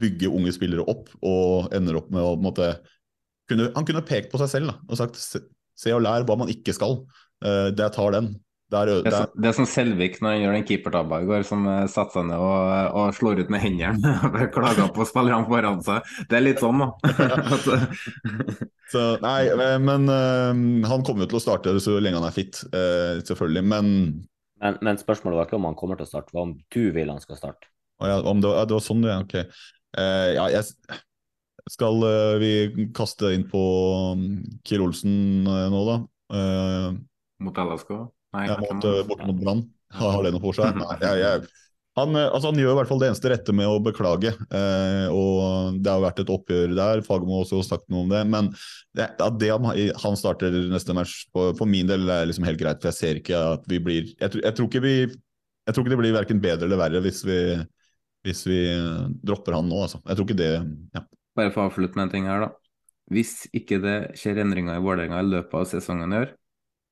bygge 0.00 0.30
unge 0.32 0.54
spillere 0.56 0.86
opp, 0.88 1.10
og 1.20 1.74
ender 1.76 2.00
opp 2.00 2.10
med 2.12 2.24
å 2.24 2.34
på 2.34 2.40
en 2.40 2.46
måte 2.46 2.70
kunne, 3.50 3.68
Han 3.76 3.84
kunne 3.84 4.04
pekt 4.06 4.32
på 4.32 4.40
seg 4.40 4.50
selv 4.52 4.72
da, 4.72 4.78
og 4.88 5.00
sagt 5.00 5.20
se, 5.20 5.92
og 5.92 6.02
lær 6.04 6.24
hva 6.26 6.38
man 6.40 6.52
ikke 6.52 6.74
skal. 6.76 7.02
Eh, 7.44 7.70
det 7.76 7.92
tar 7.96 8.16
den. 8.16 8.34
Der, 8.74 8.90
der. 8.90 9.02
Det 9.04 9.10
er, 9.12 9.16
som, 9.22 9.30
det 9.44 9.48
er 9.50 9.56
som 9.56 9.66
Selvik 9.70 10.16
når 10.20 10.32
han 10.34 10.40
gjør 10.42 10.56
den 10.58 10.66
keepertabba 10.68 11.20
i 11.22 11.28
går, 11.28 11.44
som 11.46 11.64
eh, 11.70 11.84
setter 11.92 12.18
seg 12.18 12.26
ned 12.32 12.42
og, 12.42 12.98
og 13.00 13.14
slår 13.16 13.42
ut 13.44 13.52
med 13.54 13.62
hendene. 13.62 14.14
Klager 14.56 14.90
på 14.96 15.06
spillerne 15.08 15.46
foran 15.48 15.80
seg. 15.86 16.10
Det 16.30 16.38
er 16.40 16.44
litt 16.48 16.62
sånn, 16.64 16.82
da. 16.82 16.90
Eh, 18.84 18.92
så, 18.92 19.00
nei, 19.24 19.46
eh, 19.48 19.78
men 19.82 20.04
uh, 20.06 20.52
han 20.86 21.02
kommer 21.06 21.24
jo 21.24 21.30
til 21.32 21.38
å 21.38 21.42
starte 21.42 21.72
så 21.82 21.96
lenge 22.02 22.18
han 22.20 22.26
er 22.28 22.34
fit, 22.36 22.60
uh, 22.74 23.16
selvfølgelig. 23.24 23.62
Men 23.72 23.88
Men, 24.62 24.76
men 24.86 25.00
spørsmålet 25.00 25.38
var 25.40 25.48
ikke 25.48 25.56
om 25.58 25.66
han 25.70 25.78
kommer 25.78 25.98
til 25.98 26.06
å 26.06 26.10
starte, 26.12 26.30
hva 26.36 26.44
om 26.46 26.52
du 26.72 26.82
vil 26.94 27.10
han 27.10 27.18
skal 27.22 27.38
starte? 27.40 27.66
Å 28.02 28.10
ja, 28.10 28.18
om 28.22 28.42
det, 28.44 28.50
var- 28.52 28.68
det 28.70 28.76
var 28.76 28.84
sånn, 28.84 29.02
du 29.02 29.08
ja, 29.10 29.18
Ok. 29.24 29.34
Uh, 29.94 30.30
ja, 30.36 30.44
jeg 30.50 30.98
skal 31.70 32.00
uh, 32.04 32.36
vi 32.42 32.52
kaste 32.96 33.30
inn 33.34 33.46
på 33.50 33.60
um, 34.14 34.24
Kiel 34.66 34.84
Olsen 34.84 35.46
uh, 35.48 35.66
nå, 35.72 35.82
da? 35.88 35.96
Uh, 36.34 36.88
mot 37.44 37.58
LSK? 37.64 37.92
Nei, 38.34 38.46
borte 38.60 39.26
mot 39.28 39.38
Brann. 39.42 39.62
Har, 39.94 40.16
har 40.16 40.24
det 40.26 40.32
noe 40.34 40.42
for 40.42 40.56
seg? 40.56 40.74
Nei, 40.80 40.96
jeg, 41.04 41.20
jeg, 41.22 41.52
han, 41.94 42.16
eh, 42.18 42.26
altså, 42.26 42.50
han 42.50 42.58
gjør 42.58 42.72
i 42.72 42.76
hvert 42.80 42.90
fall 42.90 43.02
det 43.02 43.08
eneste 43.12 43.30
rette 43.30 43.54
med 43.54 43.70
å 43.70 43.76
beklage. 43.82 44.32
Eh, 44.50 45.04
og 45.14 45.76
Det 45.78 45.92
har 45.92 46.02
vært 46.02 46.22
et 46.24 46.32
oppgjør 46.34 46.72
der, 46.74 47.02
Fagermo 47.06 47.36
har 47.38 47.44
også 47.46 47.60
sagt 47.66 47.86
noe 47.94 48.02
om 48.02 48.10
det. 48.10 48.24
Men 48.26 48.48
det, 48.98 49.06
det 49.38 49.52
han, 49.54 49.68
han 50.02 50.18
starter 50.18 50.56
neste 50.72 50.96
match, 50.98 51.20
for, 51.34 51.54
for 51.58 51.70
min 51.70 51.86
del 51.90 52.08
er 52.10 52.26
liksom 52.26 52.46
helt 52.48 52.58
greit. 52.58 52.82
For 52.82 52.90
jeg 52.90 52.98
ser 52.98 53.20
ikke 53.22 53.44
at 53.54 53.70
vi 53.70 53.78
blir 53.82 54.10
Jeg, 54.10 54.32
tror- 54.34 54.42
jeg 54.48 54.58
tror 54.58 54.70
ikke 54.72 54.84
vi 54.86 54.96
jeg 55.64 55.72
tror 55.72 55.80
ikke 55.86 55.94
det 55.94 56.00
blir 56.02 56.12
verken 56.12 56.40
bedre 56.44 56.66
eller 56.68 56.76
verre 56.76 57.00
hvis 57.00 57.22
vi, 57.24 57.36
hvis 58.26 58.42
vi 58.50 58.58
eh, 58.68 59.06
dropper 59.24 59.54
han 59.56 59.70
nå. 59.70 59.78
Altså. 59.86 60.02
Jeg 60.04 60.18
tror 60.18 60.26
ikke 60.28 60.40
det 60.42 60.50
ja. 60.98 61.04
Bare 61.38 61.54
for 61.54 61.62
å 61.64 61.70
avslutte 61.70 61.96
med 61.96 62.08
en 62.08 62.12
ting 62.12 62.26
her, 62.28 62.44
da. 62.44 62.50
Hvis 63.14 63.46
ikke 63.56 63.78
det 63.80 63.94
skjer 64.20 64.42
endringer 64.42 64.76
i 64.76 64.82
Vålerenga 64.84 65.22
i 65.22 65.30
løpet 65.30 65.56
av 65.60 65.64
sesongen 65.70 66.12
i 66.12 66.20
år, 66.24 66.34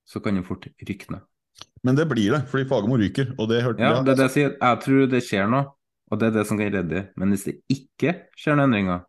så 0.09 0.21
kan 0.25 0.37
det 0.39 0.47
fort 0.49 0.67
rykke 0.81 1.13
ned. 1.15 1.27
Men 1.83 1.99
det 1.99 2.07
blir 2.11 2.37
det, 2.37 2.45
fordi 2.51 2.67
Fagermo 2.71 2.99
ryker. 3.01 3.33
Og 3.39 3.49
det 3.51 3.63
hørte 3.65 3.83
Ja, 3.83 4.03
det 4.07 4.17
det 4.19 4.29
jeg 4.29 4.35
sier. 4.37 4.53
Jeg 4.55 4.83
tror 4.85 5.09
det 5.11 5.23
skjer 5.27 5.49
noe, 5.51 5.73
og 6.13 6.21
det 6.21 6.29
er 6.29 6.37
det 6.39 6.45
som 6.49 6.61
kan 6.61 6.71
redde 6.71 6.93
dem. 6.93 7.09
Men 7.19 7.35
hvis 7.35 7.49
det 7.49 7.57
ikke 7.73 8.15
skjer 8.39 8.59
noen 8.59 8.71
endringer, 8.71 9.03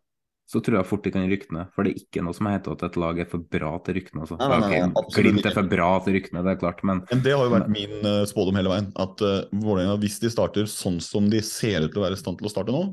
så 0.44 0.60
tror 0.60 0.76
jeg 0.76 0.88
fort 0.88 1.06
de 1.06 1.12
kan 1.14 1.24
rykke 1.28 1.54
ned. 1.56 1.70
For 1.72 1.86
det 1.86 1.94
er 1.94 2.02
ikke 2.02 2.22
noe 2.24 2.36
som 2.36 2.48
heter 2.50 2.74
at 2.74 2.82
et 2.84 2.98
lag 3.00 3.20
er 3.22 3.28
for 3.30 3.46
bra 3.54 3.70
til 3.86 4.00
å. 4.00 4.02
Altså. 4.24 4.36
Nei, 4.40 4.48
nei, 4.50 4.58
nei, 4.58 4.80
Ok, 4.90 4.98
absolutt 5.00 5.30
Glimt 5.30 5.48
er 5.48 5.56
for 5.56 5.70
bra 5.70 5.88
til 6.04 6.18
å 6.18 6.42
det 6.44 6.52
er 6.52 6.60
klart, 6.60 6.82
men 6.84 7.00
Men 7.08 7.22
det 7.24 7.32
har 7.32 7.46
jo 7.46 7.54
vært 7.54 7.70
min 7.72 7.94
uh, 8.04 8.26
spådom 8.28 8.58
hele 8.60 8.74
veien. 8.74 8.90
At 9.00 9.24
uh, 9.24 9.46
Vålerenga, 9.54 9.96
hvis 10.02 10.18
de 10.20 10.32
starter 10.34 10.68
sånn 10.68 11.00
som 11.04 11.30
de 11.32 11.40
ser 11.46 11.86
ut 11.86 11.94
til 11.94 12.02
å 12.02 12.04
være 12.04 12.18
i 12.18 12.20
stand 12.20 12.42
til 12.42 12.50
å 12.50 12.52
starte 12.52 12.74
nå, 12.74 12.84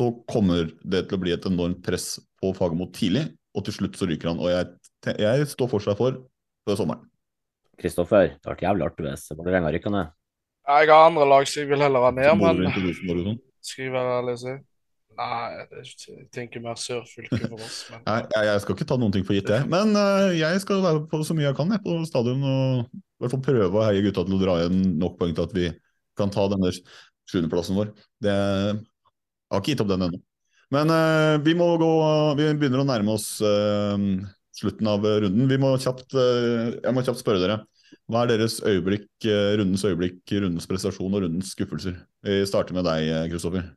så 0.00 0.10
kommer 0.30 0.72
det 0.82 1.04
til 1.06 1.18
å 1.18 1.22
bli 1.22 1.36
et 1.36 1.46
enormt 1.46 1.84
press 1.86 2.16
på 2.40 2.50
Fagermo 2.56 2.88
tidlig, 2.96 3.28
og 3.54 3.66
til 3.66 3.76
slutt 3.76 3.98
så 4.00 4.08
ryker 4.10 4.32
han. 4.32 4.42
Og 4.42 4.50
jeg, 4.50 5.14
jeg 5.20 5.48
står 5.52 5.70
fortsatt 5.70 6.00
for 6.00 6.18
før 6.66 6.82
sommeren. 6.82 7.06
Kristoffer, 7.80 8.32
det 8.32 8.38
hadde 8.38 8.52
vært 8.52 8.64
jævlig 8.66 8.88
artig 8.88 9.06
hvis 9.06 9.28
Vålerenga 9.36 9.70
rykka 9.74 9.92
ned. 9.94 10.16
Jeg 10.70 10.90
har 10.92 11.06
andre 11.08 11.26
lag 11.26 11.46
som 11.48 11.62
jeg 11.62 11.70
vil 11.70 11.82
heller 11.82 12.04
ha 12.06 12.10
ned, 12.14 12.32
men 12.38 12.60
sånn. 12.68 13.38
skal 13.64 13.86
jeg 13.86 13.94
være 13.94 14.18
ærlig 14.20 14.36
og 14.36 14.42
si 14.44 14.58
Nei, 15.20 15.64
jeg 15.74 16.28
tenker 16.32 16.62
mer 16.64 16.78
sørfylke 16.80 17.36
for 17.42 17.58
oss. 17.58 17.80
Men 17.92 18.04
Nei, 18.06 18.44
jeg, 18.46 18.62
skal 18.62 18.76
ikke 18.76 18.86
ta 18.88 18.96
noen 18.96 19.12
ting 19.12 19.26
for 19.26 19.36
gitt, 19.36 19.50
jeg. 19.52 19.66
Men 19.68 19.92
uh, 19.92 20.30
jeg 20.32 20.62
skal 20.62 20.80
være 20.84 21.02
på 21.10 21.20
så 21.26 21.36
mye 21.36 21.48
jeg 21.48 21.56
kan 21.58 21.74
jeg, 21.74 21.82
på 21.84 21.98
stadion 22.08 22.40
og 22.46 22.86
i 22.86 23.24
hvert 23.24 23.34
fall 23.34 23.42
prøve 23.44 23.68
å 23.68 23.84
heie 23.84 24.04
gutta 24.06 24.24
til 24.24 24.38
å 24.38 24.40
dra 24.40 24.56
igjen 24.62 24.78
nok 25.02 25.18
poeng 25.20 25.34
til 25.36 25.44
at 25.44 25.52
vi 25.56 25.66
kan 26.16 26.32
ta 26.32 26.46
denne 26.48 26.72
sjuendeplassen 26.72 27.76
vår. 27.76 27.92
Det, 28.22 28.32
jeg 28.32 29.52
har 29.52 29.60
ikke 29.60 29.74
gitt 29.74 29.84
opp 29.84 29.92
den 29.92 30.06
ennå. 30.08 30.22
Men 30.72 30.94
uh, 30.94 31.36
vi 31.44 31.56
må 31.58 31.66
gå 31.82 31.92
Vi 32.38 32.48
begynner 32.54 32.84
å 32.84 32.88
nærme 32.88 33.16
oss 33.18 33.32
eh, 33.42 34.08
slutten 34.60 34.88
av 34.90 35.04
runden. 35.04 35.48
Vi 35.48 35.58
må 35.60 35.72
kjapt, 35.80 36.12
eh, 36.14 36.76
jeg 36.78 36.94
må 36.94 37.04
kjapt 37.06 37.22
spørre 37.22 37.42
dere. 37.42 37.60
Hva 38.10 38.24
er 38.24 38.32
deres 38.32 38.60
øyeblikk, 38.66 39.08
eh, 39.24 39.56
rundens 39.58 39.84
øyeblikk, 39.86 40.22
rundens 40.42 40.66
prestasjon 40.70 41.14
og 41.14 41.22
rundens 41.24 41.54
skuffelser? 41.54 41.96
Vi 42.26 42.44
starter 42.46 42.74
med 42.74 42.84
deg, 42.84 43.08
eh, 43.08 43.28
Kristoffer. 43.30 43.76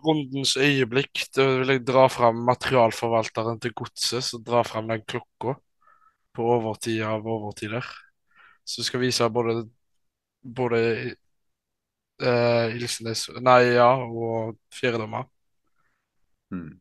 rundens 0.00 0.56
øyeblikk, 0.56 1.26
da 1.36 1.44
vil 1.58 1.68
jeg 1.74 1.84
dra 1.84 2.06
fram 2.08 2.36
materialforvalteren 2.46 3.60
til 3.60 3.72
godset, 3.76 4.22
som 4.24 4.42
drar 4.42 4.64
fram 4.64 4.88
den 4.88 5.02
klokka 5.02 5.58
på 6.34 6.46
overtid 6.56 7.02
av 7.02 7.26
overtider. 7.26 7.84
Som 8.64 8.84
skal 8.84 9.00
vise 9.00 9.28
både, 9.28 9.68
både 10.42 10.80
eh, 12.20 12.76
Ilsenes 12.76 13.28
Nei, 13.40 13.74
ja, 13.74 13.90
og 13.96 14.56
fjerdommer. 14.72 15.28
Mm. 16.50 16.80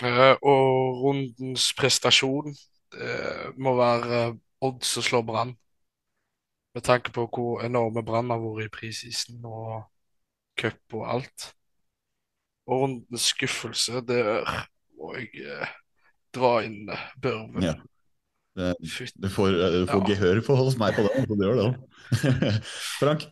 Eh, 0.00 0.34
og 0.42 1.02
rundens 1.02 1.68
prestasjon 1.78 2.52
eh, 2.52 3.48
må 3.60 3.74
være 3.78 4.22
Odd 4.62 4.86
som 4.86 5.04
slår 5.04 5.24
Brann. 5.26 5.54
Med 6.72 6.86
tanke 6.86 7.12
på 7.12 7.26
hvor 7.28 7.64
enorme 7.66 8.04
Brann 8.06 8.30
har 8.32 8.40
vært 8.40 8.70
i 8.70 8.72
prisisen 8.72 9.44
og 9.44 9.82
cup 10.58 10.96
og 10.96 11.08
alt. 11.16 11.48
Og 12.66 12.84
rundens 12.84 13.32
skuffelse, 13.34 14.04
der 14.06 14.44
må 14.98 15.14
jeg 15.18 15.46
eh, 15.46 15.74
dra 16.34 16.52
inn 16.66 16.86
Børven. 17.22 17.66
Ja. 17.66 17.74
Det, 18.52 18.74
du 18.82 19.28
får, 19.32 19.54
du 19.56 19.86
får 19.88 20.02
gehør 20.10 20.42
for 20.44 20.60
hos 20.60 20.74
meg 20.80 20.92
på 20.92 21.06
det, 21.06 21.12
så 21.24 21.36
det 21.40 21.46
gjør 21.46 21.58
det 21.58 21.68
òg. 21.70 21.76
Frank? 23.00 23.30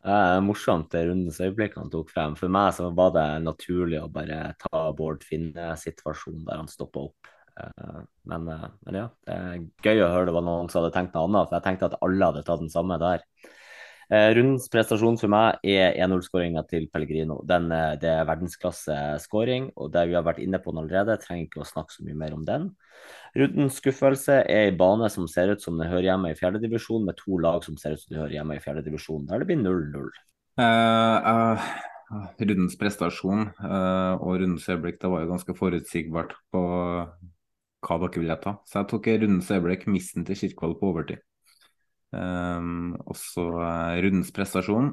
Eh, 0.00 0.38
morsomt 0.40 0.88
det 0.94 1.02
rundens 1.10 1.40
øyeblikk 1.44 1.74
han 1.76 1.90
tok 1.92 2.08
frem. 2.12 2.36
For 2.38 2.52
meg 2.52 2.72
så 2.76 2.88
var 2.96 3.12
det 3.16 3.26
naturlig 3.44 3.98
å 4.00 4.08
bare 4.12 4.54
ta 4.62 4.86
Bård 4.96 5.26
Finne-situasjonen 5.28 6.46
der 6.46 6.62
han 6.62 6.70
stoppa 6.72 7.04
opp. 7.10 7.32
Eh, 7.60 7.98
men, 8.32 8.48
eh, 8.48 8.68
men, 8.86 9.00
ja, 9.02 9.08
det 9.28 9.36
er 9.36 9.66
gøy 9.84 10.04
å 10.06 10.12
høre 10.14 10.30
det 10.30 10.36
var 10.38 10.46
noen 10.46 10.70
som 10.72 10.80
hadde 10.80 10.94
tenkt 10.96 11.16
noe 11.16 11.28
annet. 11.28 11.50
For 11.50 11.58
jeg 11.58 11.66
tenkte 11.68 11.90
at 11.90 11.98
alle 12.00 12.30
hadde 12.30 12.44
tatt 12.46 12.64
den 12.64 12.72
samme 12.72 12.96
der. 13.02 13.26
Eh, 14.10 14.32
rundens 14.34 14.64
prestasjon 14.66 15.14
for 15.20 15.30
meg 15.30 15.60
er 15.70 15.94
1-0-skåringa 16.02 16.64
til 16.66 16.88
Pellegrino. 16.90 17.36
Den, 17.46 17.68
eh, 17.70 17.94
det 18.02 18.08
er 18.10 18.26
verdensklasse-skåring, 18.26 19.70
og 19.76 19.92
det 19.94 20.08
vi 20.08 20.16
har 20.18 20.24
vært 20.26 20.40
inne 20.42 20.58
på 20.58 20.72
den 20.72 20.82
allerede, 20.82 21.14
trenger 21.22 21.46
ikke 21.46 21.62
å 21.62 21.68
snakke 21.68 21.94
så 21.94 22.02
mye 22.02 22.18
mer 22.18 22.34
om 22.34 22.42
den. 22.44 22.74
Rundens 23.38 23.78
skuffelse 23.78 24.40
er 24.42 24.64
ei 24.64 24.74
bane 24.74 25.08
som 25.08 25.28
ser 25.28 25.54
ut 25.54 25.62
som 25.62 25.78
den 25.78 25.86
hører 25.86 26.10
hjemme 26.10 26.32
i 26.32 26.34
fjerdedivisjon, 26.34 27.06
med 27.06 27.16
to 27.22 27.38
lag 27.38 27.62
som 27.62 27.76
ser 27.76 27.94
ut 27.94 28.02
som 28.02 28.16
de 28.16 28.20
hører 28.20 28.34
hjemme 28.40 28.56
i 28.56 28.64
fjerdedivisjon, 28.64 29.28
der 29.30 29.38
det 29.38 29.46
blir 29.46 29.62
0-0. 29.62 30.10
Uh, 30.58 30.66
uh, 31.30 32.34
rundens 32.42 32.74
prestasjon 32.76 33.46
uh, 33.62 34.18
og 34.18 34.42
rundens 34.42 34.66
øyeblikk 34.66 34.98
det 35.00 35.08
var 35.08 35.22
jo 35.22 35.30
ganske 35.30 35.54
forutsigbart 35.54 36.34
på 36.50 36.60
hva 37.80 38.02
dere 38.02 38.18
ville 38.18 38.42
ta. 38.42 38.58
Så 38.66 38.82
jeg 38.82 38.90
tok 38.90 39.06
rundens 39.14 39.54
øyeblikk, 39.54 39.86
missen 39.86 40.26
til 40.26 40.34
Kirkvold 40.34 40.80
på 40.82 40.90
overtid. 40.90 41.22
Um, 42.10 42.96
også 43.06 43.44
uh, 43.54 43.98
rundens 44.02 44.32
prestasjon. 44.34 44.90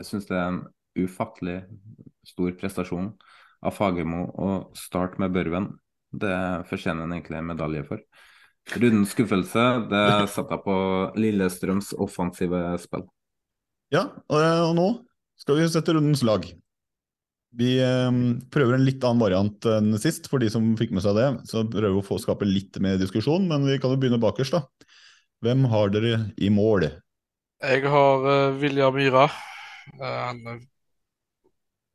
Jeg 0.00 0.08
syns 0.08 0.28
det 0.30 0.38
er 0.38 0.46
en 0.52 0.62
ufattelig 0.98 1.58
stor 2.26 2.54
prestasjon 2.60 3.10
av 3.64 3.74
Fagermo 3.74 4.24
å 4.38 4.48
starte 4.78 5.20
med 5.22 5.34
Børven. 5.34 5.72
Det 6.08 6.34
fortjener 6.70 7.04
han 7.04 7.16
egentlig 7.16 7.40
en 7.40 7.50
medalje 7.50 7.84
for. 7.88 8.04
Rundens 8.68 9.12
skuffelse, 9.14 9.64
det 9.88 10.06
satte 10.32 10.56
jeg 10.56 10.64
på 10.64 10.78
Lillestrøms 11.20 11.94
offensive 12.00 12.62
spill. 12.82 13.04
Ja, 13.92 14.04
og, 14.28 14.40
og 14.68 14.74
nå 14.76 14.88
skal 15.40 15.56
vi 15.60 15.68
sette 15.72 15.94
rundens 15.96 16.24
lag. 16.26 16.44
Vi 17.58 17.70
eh, 17.80 18.18
prøver 18.52 18.76
en 18.76 18.84
litt 18.84 19.04
annen 19.06 19.22
variant 19.22 19.68
enn 19.72 19.94
sist, 20.00 20.28
for 20.28 20.42
de 20.42 20.50
som 20.52 20.74
fikk 20.76 20.92
med 20.96 21.04
seg 21.04 21.16
det. 21.16 21.28
Så 21.48 21.64
prøver 21.64 21.96
vi 21.96 22.02
å 22.02 22.06
få 22.06 22.20
skape 22.20 22.48
litt 22.48 22.76
mer 22.84 22.98
diskusjon, 23.00 23.48
men 23.48 23.64
vi 23.68 23.78
kan 23.80 23.94
jo 23.94 24.00
begynne 24.00 24.20
bakerst, 24.20 24.58
da. 24.58 24.87
Hvem 25.44 25.68
har 25.70 25.92
dere 25.94 26.16
i 26.36 26.48
mål? 26.50 26.88
Jeg 27.62 27.84
har 27.90 28.24
uh, 28.26 28.56
Myra. 28.58 28.90
Myhra. 28.94 29.26
Uh, 29.94 30.02
han 30.02 30.40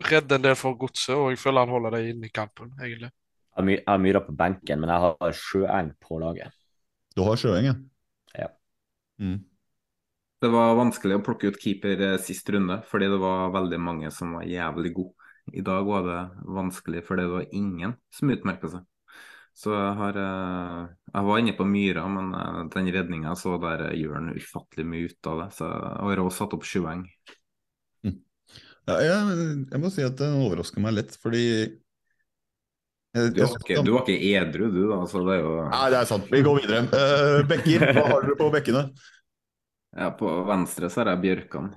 redder 0.04 0.40
en 0.40 0.46
del 0.46 0.56
for 0.60 0.78
godset, 0.80 1.16
og 1.16 1.34
jeg 1.34 1.42
føler 1.42 1.66
han 1.66 1.74
holder 1.76 1.98
det 1.98 2.14
inne 2.14 2.30
i 2.30 2.34
kampen, 2.34 2.72
egentlig. 2.80 3.12
Jeg 3.58 3.84
har 3.88 4.00
Myhra 4.02 4.24
på 4.26 4.36
benken, 4.38 4.80
men 4.82 4.94
jeg 4.94 5.04
har 5.06 5.36
Sjøeng 5.38 5.92
på 6.02 6.20
laget. 6.24 6.56
Du 7.16 7.24
har 7.28 7.38
Sjøeng, 7.40 7.68
ja? 7.68 7.76
Ja. 8.46 8.48
Mm. 9.20 9.42
Det 10.44 10.52
var 10.52 10.80
vanskelig 10.80 11.20
å 11.20 11.24
plukke 11.24 11.52
ut 11.52 11.60
keeper 11.62 12.02
eh, 12.04 12.18
sist 12.20 12.50
runde, 12.52 12.82
fordi 12.90 13.08
det 13.12 13.20
var 13.22 13.54
veldig 13.54 13.80
mange 13.80 14.10
som 14.12 14.34
var 14.40 14.48
jævlig 14.50 14.92
gode. 14.96 15.30
I 15.52 15.62
dag 15.64 15.84
var 15.88 16.08
det 16.08 16.22
vanskelig 16.56 17.04
fordi 17.04 17.28
det 17.28 17.36
var 17.36 17.56
ingen 17.56 17.96
som 18.16 18.32
utmerka 18.32 18.72
seg. 18.72 18.88
Så 19.54 19.70
jeg 19.70 19.94
har 20.00 20.18
Jeg 20.18 21.26
var 21.28 21.40
inne 21.40 21.54
på 21.54 21.66
Myra, 21.70 22.08
men 22.10 22.32
den 22.74 22.90
redninga 22.96 23.36
så 23.38 23.60
der 23.62 23.92
gjør 23.94 24.18
han 24.18 24.34
ufattelig 24.34 24.86
mye 24.90 25.12
ut 25.12 25.30
av 25.30 25.44
det. 25.44 25.50
Så 25.60 25.70
jeg 25.70 26.10
har 26.10 26.24
også 26.24 26.44
satt 26.44 26.56
opp 26.58 26.66
Sjueng. 26.66 27.04
Mm. 28.02 28.18
Ja, 28.90 28.98
jeg, 28.98 29.38
jeg, 29.70 29.82
må 29.84 29.94
si 29.94 30.04
at 30.04 30.18
den 30.20 30.40
overrasker 30.42 30.82
meg 30.84 30.98
litt, 30.98 31.14
fordi 31.22 31.44
jeg, 33.14 33.30
du, 33.30 33.44
var 33.44 33.60
ikke, 33.60 33.82
du, 33.86 33.92
var 33.94 34.08
ikke, 34.08 34.30
edru, 34.34 34.68
du, 34.74 34.80
da. 34.90 35.04
Så 35.06 35.22
det 35.28 35.36
er 35.36 35.44
jo 35.44 35.54
Nei, 35.70 35.84
det 35.94 35.98
er 36.00 36.08
sant. 36.10 36.32
Vi 36.34 36.42
går 36.42 36.64
videre. 36.64 36.80
Uh, 36.90 37.44
bekker, 37.46 37.86
hva 37.94 38.06
har 38.10 38.26
dere 38.26 38.40
på 38.40 38.54
bekkene? 38.58 38.88
Ja, 39.94 40.08
på 40.18 40.26
venstre 40.48 40.88
så 40.90 41.04
har 41.04 41.12
jeg 41.12 41.22
Bjørkan. 41.22 41.68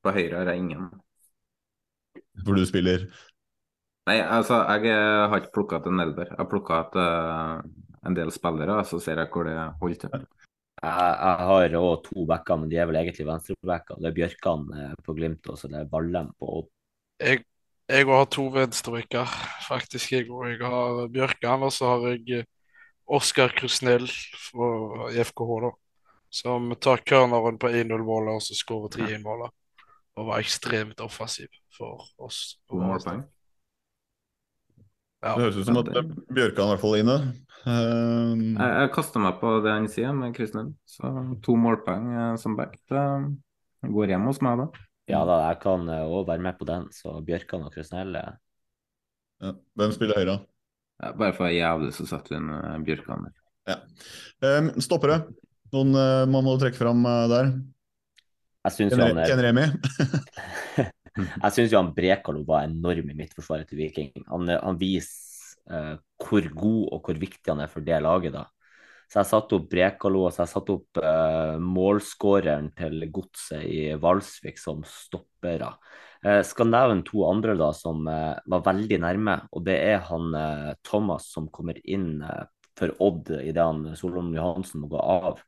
På 0.00 0.14
høyre 0.16 0.38
har 0.38 0.48
jeg 0.48 0.62
ingen. 0.62 0.86
For 2.40 2.56
du 2.56 2.64
spiller 2.64 3.04
Nei, 4.08 4.16
altså, 4.24 4.62
jeg 4.80 4.96
har 5.30 5.36
ikke 5.40 5.54
plukka 5.54 5.80
ut 5.80 5.88
en 5.90 6.02
elver. 6.02 6.30
Jeg 6.32 6.38
har 6.40 6.48
plukka 6.50 6.78
ut 6.86 6.96
uh, 6.98 7.60
en 8.06 8.16
del 8.16 8.32
spillere, 8.32 8.78
så 8.88 9.00
ser 9.02 9.20
jeg 9.20 9.30
hvor 9.32 9.48
det 9.48 9.56
holder 9.80 10.00
til. 10.04 10.28
Jeg, 10.80 10.92
jeg 10.96 11.48
har 11.50 11.74
òg 11.76 12.06
to 12.06 12.24
backer, 12.28 12.56
men 12.56 12.70
de 12.70 12.78
er 12.80 12.88
vel 12.88 13.00
egentlig 13.02 13.26
venstrebacker. 13.28 13.98
Det 14.00 14.08
er 14.08 14.16
Bjørkan 14.16 14.62
eh, 14.72 14.94
på 15.04 15.14
Glimt 15.18 15.50
og 15.52 15.58
så 15.60 15.68
det 15.68 15.82
er 15.82 15.90
Ballem 15.90 16.30
på 16.40 16.54
Odd. 16.60 16.70
Jeg, 17.20 17.42
jeg 17.90 18.06
har 18.08 18.30
to 18.32 18.46
venstrebacker, 18.54 19.34
faktisk. 19.66 20.14
Jeg, 20.16 20.30
og 20.32 20.48
jeg 20.48 20.62
har 20.64 21.02
Bjørkan, 21.12 21.66
og 21.68 21.74
så 21.76 21.92
har 21.92 22.06
jeg 22.14 22.46
Oskar 23.10 23.52
Krusnell 23.58 24.06
fra 24.08 25.10
FKH, 25.10 25.52
da. 25.66 25.72
Som 26.30 26.70
tar 26.78 27.02
corneren 27.04 27.58
på 27.58 27.68
1-0-målet 27.74 28.38
og 28.38 28.44
så 28.46 28.54
skårer 28.54 28.92
3-1-målet. 28.94 29.52
Og 30.16 30.28
var 30.30 30.40
ekstremt 30.40 31.02
offensiv 31.02 31.50
for 31.74 32.06
oss. 32.22 32.54
To 32.70 32.78
målpoeng. 32.78 33.24
Ja, 35.20 35.34
det 35.36 35.44
høres 35.44 35.58
ut 35.60 35.68
som 35.68 35.80
at 35.82 35.90
Bjørkan 36.32 36.64
er 36.64 36.68
i 36.68 36.74
hvert 36.74 36.82
fall 36.82 36.98
inne. 37.00 37.16
Um... 37.66 38.44
Jeg, 38.56 38.68
jeg 38.72 38.92
kaster 38.94 39.20
meg 39.20 39.40
på 39.42 39.56
det 39.64 39.74
han 39.74 39.88
sier 39.92 40.14
med 40.16 40.32
Kristin. 40.36 40.70
Så 40.88 41.10
to 41.44 41.56
målpoeng 41.60 42.38
som 42.40 42.56
back. 42.56 42.78
Det 42.88 43.90
går 43.92 44.14
hjem 44.14 44.30
hos 44.30 44.40
meg, 44.44 44.62
da. 44.62 44.86
Ja 45.10 45.24
da, 45.26 45.40
jeg 45.48 45.58
kan 45.64 45.88
òg 45.90 46.24
være 46.28 46.44
med 46.44 46.56
på 46.60 46.68
den. 46.68 46.86
Så 46.94 47.18
Bjørkan 47.26 47.66
og 47.66 47.74
Krusnell 47.74 48.16
ja. 48.16 48.30
Hvem 49.76 49.92
spiller 49.96 50.20
høyre? 50.20 50.38
Ja, 51.00 51.12
bare 51.16 51.32
for 51.32 51.46
å 51.46 51.48
være 51.48 51.56
jævlig, 51.56 51.92
så 51.96 52.06
setter 52.08 52.34
vi 52.34 52.40
inn 52.40 52.84
Bjørkan 52.84 53.28
der. 53.28 53.36
Ja. 53.70 53.76
Um, 54.44 54.72
stoppere. 54.82 55.22
Noen 55.74 55.94
uh, 55.96 56.24
man 56.28 56.44
må 56.44 56.56
trekke 56.60 56.80
fram 56.80 57.04
uh, 57.06 57.24
der? 57.30 57.52
Jeg 58.66 58.76
syns 58.76 58.96
Ken, 58.96 59.04
han 59.06 59.20
er 59.22 59.30
Ken 59.30 59.44
Remi? 59.44 59.68
Jeg 61.18 61.54
syns 61.54 61.74
han 61.74 61.92
Brekalo 61.96 62.44
var 62.46 62.66
enorm 62.66 63.10
i 63.10 63.16
midtforsvaret 63.16 63.68
til 63.70 63.80
Viking. 63.82 64.12
Han, 64.28 64.48
han 64.50 64.78
viser 64.80 65.30
uh, 65.70 65.96
hvor 66.20 66.46
god 66.54 66.82
og 66.94 67.06
hvor 67.06 67.20
viktig 67.20 67.50
han 67.50 67.62
er 67.64 67.70
for 67.72 67.84
det 67.84 68.00
laget. 68.04 68.36
da. 68.36 68.46
Så 69.10 69.20
jeg 69.20 69.30
satte 69.32 69.58
opp 69.58 69.66
Brekalo 69.72 70.26
og 70.26 70.34
så 70.34 70.44
jeg 70.44 70.52
satte 70.52 70.76
opp 70.78 71.02
uh, 71.02 71.56
målskåreren 71.58 72.70
til 72.78 73.08
Godset 73.10 73.66
i 73.66 73.82
Valsvik 74.00 74.60
som 74.60 74.84
stoppere. 74.86 75.72
Uh, 76.22 76.40
skal 76.46 76.70
nevne 76.70 77.06
to 77.06 77.24
andre 77.26 77.56
da 77.58 77.72
som 77.76 78.06
uh, 78.06 78.38
var 78.46 78.66
veldig 78.68 79.00
nærme, 79.02 79.40
og 79.50 79.66
det 79.66 79.78
er 79.90 80.04
han 80.10 80.30
Thomas 80.86 81.30
som 81.34 81.50
kommer 81.50 81.80
inn 81.84 82.20
for 82.78 82.94
Odd 83.02 83.32
idet 83.42 83.96
Solholm 83.98 84.30
Johansen 84.36 84.84
må 84.84 84.92
gå 84.92 85.00
av 85.00 85.42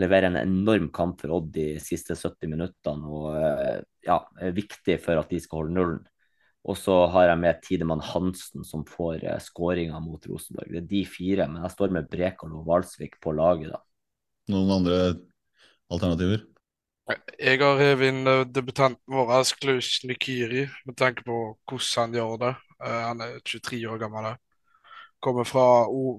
leverer 0.00 0.30
en 0.30 0.40
enorm 0.40 0.88
kamp 0.94 1.20
for 1.20 1.36
Odd 1.36 1.52
de 1.54 1.66
siste 1.82 2.16
70 2.16 2.50
minuttene 2.50 3.10
og 3.10 3.36
ja, 4.06 4.16
er 4.40 4.56
viktig 4.56 4.96
for 5.04 5.20
at 5.20 5.30
de 5.32 5.40
skal 5.42 5.62
holde 5.62 5.76
nullen. 5.76 6.00
Og 6.68 6.76
så 6.76 6.94
har 7.08 7.30
jeg 7.30 7.40
med 7.40 7.60
Tidemann 7.64 8.02
Hansen, 8.04 8.64
som 8.68 8.84
får 8.84 9.24
uh, 9.24 9.38
skåringa 9.40 10.00
mot 10.04 10.26
Rosenborg. 10.28 10.68
Det 10.68 10.82
er 10.82 10.90
de 10.90 11.02
fire, 11.08 11.48
men 11.48 11.64
jeg 11.64 11.74
står 11.76 11.94
med 11.96 12.08
Brekalo 12.12 12.60
og 12.60 12.68
Valsvik 12.68 13.16
på 13.22 13.32
laget, 13.36 13.72
da. 13.72 13.80
Noen 14.52 14.74
andre 14.74 14.98
alternativer? 15.90 16.44
Jeg 17.40 17.58
har 17.62 17.80
revet 17.80 18.12
inn 18.12 18.28
uh, 18.28 18.44
debutanten 18.44 19.16
vår, 19.16 19.32
Klaus 19.62 19.94
Nikiri, 20.04 20.66
med 20.84 20.98
tanke 21.00 21.24
på 21.26 21.40
hvordan 21.70 22.04
han 22.04 22.20
gjør 22.20 22.36
det. 22.44 22.54
Han 22.80 23.24
er 23.24 23.40
23 23.44 23.80
år 23.92 23.98
gammel. 24.00 24.30
Kommer 25.20 25.44
fra 25.44 25.64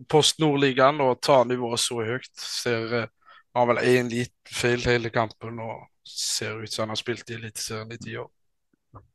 Post 0.09 0.41
Nordligaen 0.41 0.99
og 1.01 1.15
tar 1.25 1.47
nivået 1.49 1.81
så 1.81 2.03
høyt. 2.05 2.29
Ser, 2.37 3.07
har 3.53 3.67
vel 3.69 3.81
én 3.83 4.09
liten 4.11 4.55
feil 4.55 4.83
hele 4.87 5.09
kampen 5.13 5.59
og 5.63 5.87
ser 6.07 6.63
ut 6.63 6.71
som 6.71 6.85
han 6.85 6.93
har 6.95 7.01
spilt 7.01 7.29
i 7.29 7.37
Eliteserien 7.37 7.91
i 7.91 7.99
ti 8.01 8.15
år. 8.19 8.29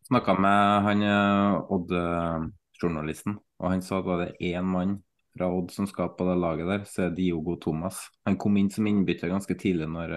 Snakka 0.07 0.37
med 0.39 0.85
han 0.87 1.03
Odd-journalisten, 1.75 3.39
og 3.59 3.73
han 3.73 3.83
sa 3.83 3.99
at 3.99 4.07
var 4.07 4.23
det 4.23 4.37
én 4.53 4.67
mann 4.69 5.01
fra 5.37 5.49
Odd 5.53 5.73
som 5.75 5.89
skal 5.91 6.13
på 6.17 6.29
det 6.29 6.37
laget 6.41 6.71
der, 6.71 6.85
så 6.89 7.07
er 7.07 7.17
Diogo 7.17 7.57
Thomas. 7.61 7.99
Han 8.25 8.39
kom 8.41 8.57
inn 8.61 8.71
som 8.73 8.87
innbytter 8.89 9.33
ganske 9.33 9.57
tidlig 9.59 9.89
når 9.91 10.15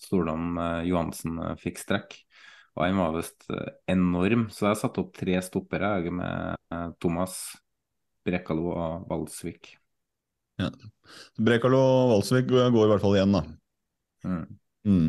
Stordam 0.00 0.56
Johansen 0.88 1.36
fikk 1.60 1.78
strekk. 1.82 2.16
Og 2.72 2.86
han 2.86 2.96
var 2.96 3.18
visst 3.18 3.44
enorm, 3.90 4.48
så 4.48 4.70
jeg 4.70 4.80
satte 4.80 5.02
opp 5.04 5.12
tre 5.18 5.36
stoppere 5.44 6.08
med 6.08 6.56
Thomas, 7.02 7.36
Brekalo 8.24 8.72
og 8.72 9.06
Valsvik. 9.10 9.76
Ja. 10.62 10.70
Brekalo 11.42 11.80
og 11.80 12.12
Valsvik 12.16 12.46
går 12.52 12.70
i 12.70 12.90
hvert 12.92 13.02
fall 13.04 13.16
igjen, 13.18 13.34
da. 13.36 13.42
Mm. 14.26 14.44
Mm. 14.88 15.08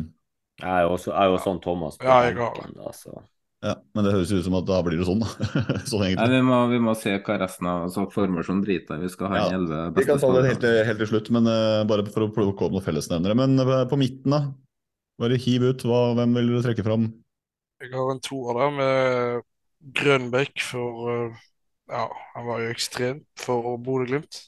Jeg 0.60 0.70
er 0.70 0.82
jo 0.86 0.90
også, 0.96 1.10
jeg 1.12 1.20
er 1.22 1.32
jo 1.32 1.38
sånn 1.42 1.62
Thomas. 1.64 1.96
Ja, 2.02 2.18
jeg 2.28 2.36
har 2.38 2.58
da, 2.74 2.92
så. 2.94 3.22
Ja, 3.64 3.78
men 3.96 4.04
det 4.04 4.12
høres 4.12 4.28
ut 4.34 4.44
som 4.44 4.56
at 4.58 4.66
da 4.68 4.82
blir 4.84 5.00
det 5.00 5.06
sånn, 5.08 5.22
da. 5.24 5.28
sånn 5.90 6.02
Nei, 6.04 6.26
vi, 6.34 6.40
må, 6.44 6.58
vi 6.68 6.80
må 6.84 6.92
se 7.00 7.14
hva 7.16 7.38
resten 7.40 7.68
av 7.70 7.86
altså, 7.86 8.04
formasjonen 8.12 8.60
driter 8.66 8.98
i. 9.00 9.06
Vi 9.06 9.12
skal 9.14 9.32
ha 9.32 9.38
Ja, 9.40 9.46
en 9.48 9.62
elleve 9.62 9.94
Vi 9.96 10.04
kan 10.04 10.20
ta 10.20 10.30
det 10.36 10.42
helt, 10.50 10.60
til- 10.66 10.82
helt 10.90 11.00
til 11.00 11.10
slutt, 11.14 11.30
men 11.32 11.48
uh, 11.48 11.80
bare 11.88 12.04
for 12.12 12.26
å 12.26 12.32
plukke 12.34 12.66
opp 12.68 12.76
noen 12.76 12.84
fellesnevnere. 12.84 13.38
Men 13.40 13.56
uh, 13.64 13.72
på 13.88 13.98
midten, 14.00 14.36
da? 14.36 14.42
Bare 15.22 15.38
hiv 15.40 15.64
ut. 15.70 15.86
Hva, 15.88 16.02
hvem 16.18 16.36
vil 16.36 16.52
du 16.52 16.58
trekke 16.66 16.84
fram? 16.84 17.08
Jeg 17.80 17.92
har 17.94 18.12
en 18.12 18.22
toer 18.24 18.60
der 18.60 18.76
med 18.76 19.48
Grønbekk 19.96 20.60
for 20.64 21.08
uh, 21.08 21.42
Ja, 21.88 22.04
han 22.34 22.46
var 22.50 22.60
jo 22.62 22.70
ekstremt 22.72 23.26
for 23.40 23.74
Bodø-Glimt. 23.80 24.44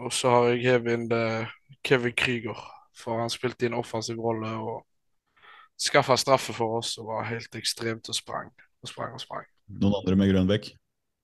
Og 0.00 0.12
så 0.16 0.32
har 0.32 0.50
jeg 0.50 0.64
hevet 0.64 0.96
inn 0.96 1.08
det 1.10 1.24
Kevin 1.84 2.16
Krüger, 2.16 2.60
for 2.96 3.20
han 3.20 3.32
spilte 3.32 3.66
i 3.66 3.70
en 3.70 3.78
offensiv 3.78 4.20
rolle 4.20 4.52
og 4.56 4.82
skaffa 5.80 6.16
straffe 6.20 6.54
for 6.56 6.80
oss 6.80 6.96
og 7.00 7.10
var 7.12 7.28
helt 7.30 7.56
ekstremt 7.56 8.08
og 8.08 8.16
sprang 8.16 8.50
og 8.80 8.88
sprang 8.88 9.16
og 9.16 9.22
sprang. 9.22 9.48
Noen 9.70 10.00
andre 10.00 10.16
med 10.18 10.32
Grønbekk? 10.32 10.70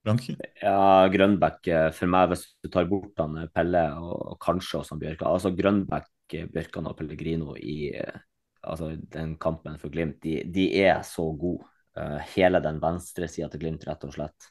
Frank? 0.07 0.29
Ja, 0.63 1.09
Grønbæk 1.11 1.67
eh, 1.73 1.89
for 1.97 2.13
meg, 2.13 2.31
hvis 2.31 2.45
du 2.63 2.69
tar 2.71 2.87
bort 2.87 3.19
han 3.19 3.41
eh, 3.41 3.49
Pelle 3.51 3.83
og 3.99 4.37
kanskje 4.43 4.79
også 4.79 4.99
Bjørka, 5.01 5.25
Bjørkan 5.25 5.33
Altså 5.33 5.53
Grønbekk, 5.59 6.13
eh, 6.39 6.51
Bjørkan 6.53 6.91
og 6.93 6.95
Pellegrino 7.01 7.57
i 7.59 7.79
eh, 7.91 8.21
altså, 8.63 8.93
den 9.17 9.35
kampen 9.43 9.81
for 9.83 9.91
Glimt, 9.91 10.21
de, 10.23 10.45
de 10.53 10.69
er 10.85 11.01
så 11.07 11.27
gode. 11.35 11.67
Eh, 11.99 12.21
hele 12.37 12.61
den 12.63 12.79
venstre 12.83 13.27
sida 13.31 13.49
til 13.51 13.65
Glimt, 13.65 13.87
rett 13.89 14.07
og 14.07 14.15
slett. 14.15 14.51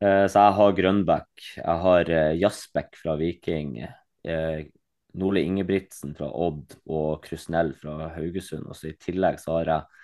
Eh, 0.00 0.26
så 0.32 0.46
jeg 0.46 0.56
har 0.56 0.76
Grønbæk, 0.78 1.46
jeg 1.58 1.80
har 1.84 2.10
uh, 2.10 2.36
Jasbekk 2.40 2.94
fra 3.02 3.16
Viking, 3.20 3.74
uh, 4.24 4.60
Nole 5.20 5.42
Ingebrigtsen 5.44 6.14
fra 6.16 6.30
Odd 6.32 6.78
og 6.88 7.20
Krusnell 7.26 7.74
fra 7.76 8.08
Haugesund. 8.14 8.64
Og 8.70 8.78
så 8.78 8.92
I 8.92 8.98
tillegg 9.00 9.40
så 9.42 9.58
har 9.58 9.72
jeg 9.74 10.00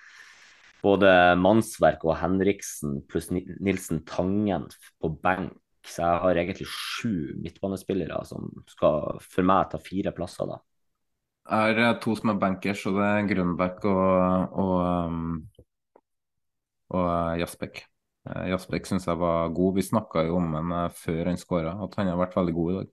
både 0.83 1.09
Mannsverk 1.41 2.05
og 2.05 2.17
Henriksen 2.21 3.01
pluss 3.09 3.31
Nilsen 3.33 4.03
Tangen 4.07 4.67
på 5.01 5.11
benk. 5.23 5.55
Så 5.87 6.03
jeg 6.03 6.21
har 6.23 6.37
egentlig 6.41 6.67
sju 6.67 7.37
midtbanespillere 7.39 8.19
som 8.27 8.49
skal 8.67 9.21
for 9.23 9.47
meg 9.47 9.69
ta 9.71 9.79
fire 9.79 10.11
plasser, 10.11 10.49
da. 10.49 10.57
Jeg 11.47 11.63
har 11.63 11.77
eh, 11.79 11.99
to 12.03 12.15
som 12.19 12.33
er 12.33 12.41
bankers, 12.41 12.81
og 12.89 12.97
det 12.99 13.05
er 13.07 13.29
Grønbæk 13.29 13.85
og, 13.87 14.57
og, 14.63 14.81
og, 15.63 15.69
og 16.91 17.05
eh, 17.07 17.37
Jasbekk. 17.39 17.85
Eh, 18.27 18.49
Jasbekk 18.51 18.87
syns 18.89 19.07
jeg 19.07 19.19
var 19.21 19.49
god. 19.55 19.75
Vi 19.77 19.85
snakka 19.85 20.25
jo 20.27 20.37
om 20.41 20.53
han 20.57 20.75
eh, 20.81 20.93
før 20.95 21.31
han 21.31 21.39
skåra, 21.39 21.75
at 21.85 21.97
han 21.99 22.11
har 22.11 22.19
vært 22.19 22.37
veldig 22.39 22.55
god 22.57 22.71
i 22.71 22.77
dag. 22.77 22.91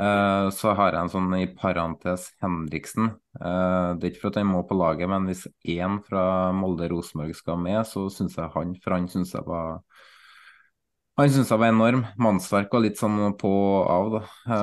Eh, 0.00 0.46
så 0.56 0.74
har 0.76 0.94
jeg 0.94 1.00
en 1.04 1.12
sånn 1.12 1.34
i 1.38 1.48
parentes 1.56 2.30
Henriksen. 2.44 3.12
Det 3.36 4.06
er 4.06 4.10
ikke 4.10 4.24
for 4.24 4.32
at 4.32 4.40
han 4.40 4.50
må 4.50 4.62
på 4.68 4.78
laget, 4.78 5.10
men 5.12 5.28
hvis 5.28 5.46
én 5.68 6.00
fra 6.06 6.24
Molde-Rosenborg 6.56 7.36
skal 7.36 7.60
med, 7.60 7.82
så 7.88 8.08
syns 8.12 8.38
jeg 8.40 8.52
han, 8.56 8.74
for 8.82 8.96
han 8.96 9.10
syns 9.12 9.34
jeg 9.36 9.46
var 9.48 9.82
han 11.20 11.28
syns 11.28 11.50
jeg 11.52 11.60
var 11.60 11.68
enorm. 11.68 12.06
Mannsverk 12.16 12.72
var 12.72 12.80
litt 12.80 12.96
sånn 12.96 13.18
på 13.36 13.50
og 13.50 13.90
av, 13.92 14.14
da. 14.14 14.56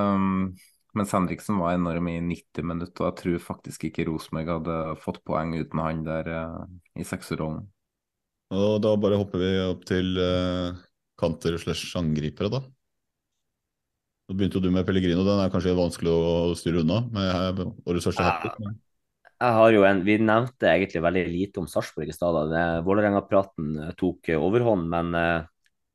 Mens 0.98 1.12
Henriksen 1.14 1.60
var 1.62 1.76
enorm 1.76 2.08
i 2.10 2.16
90 2.26 2.66
minutter, 2.66 3.04
og 3.04 3.12
jeg 3.12 3.18
tror 3.20 3.44
faktisk 3.52 3.86
ikke 3.86 4.08
Rosenborg 4.08 4.50
hadde 4.56 4.78
fått 5.04 5.22
poeng 5.28 5.54
uten 5.54 5.84
han 5.84 6.02
der 6.08 6.32
i 6.98 7.06
sekserrollen. 7.06 7.68
Og 8.56 8.80
da 8.84 8.94
bare 8.96 9.20
hopper 9.20 9.42
vi 9.44 9.52
opp 9.66 9.84
til 9.90 10.16
uh, 10.22 10.76
kanter 11.20 11.58
slash 11.60 11.98
angripere, 12.00 12.52
da. 12.54 12.62
Nå 14.28 14.36
begynte 14.36 14.60
jo 14.60 14.66
du 14.66 14.74
med 14.76 14.84
Pellegrino, 14.88 15.24
den 15.24 15.40
er 15.40 15.52
kanskje 15.52 15.76
vanskelig 15.78 16.12
å 16.12 16.56
styre 16.60 16.84
unna 16.84 17.02
med 17.16 17.62
årets 17.88 18.10
første 18.10 18.26
ja. 18.28 18.56
men- 18.64 18.80
Jeg 19.38 19.54
har 19.54 19.72
jo 19.72 19.84
en, 19.88 20.02
Vi 20.04 20.18
nevnte 20.18 20.68
egentlig 20.68 21.04
veldig 21.06 21.24
lite 21.30 21.62
om 21.62 21.68
Sarpsborg 21.70 22.10
i 22.10 22.16
stad. 22.16 22.52
Vålerenga-praten 22.88 23.78
eh, 23.84 23.92
tok 24.00 24.30
eh, 24.34 24.42
overhånd, 24.42 24.90
men 24.90 25.14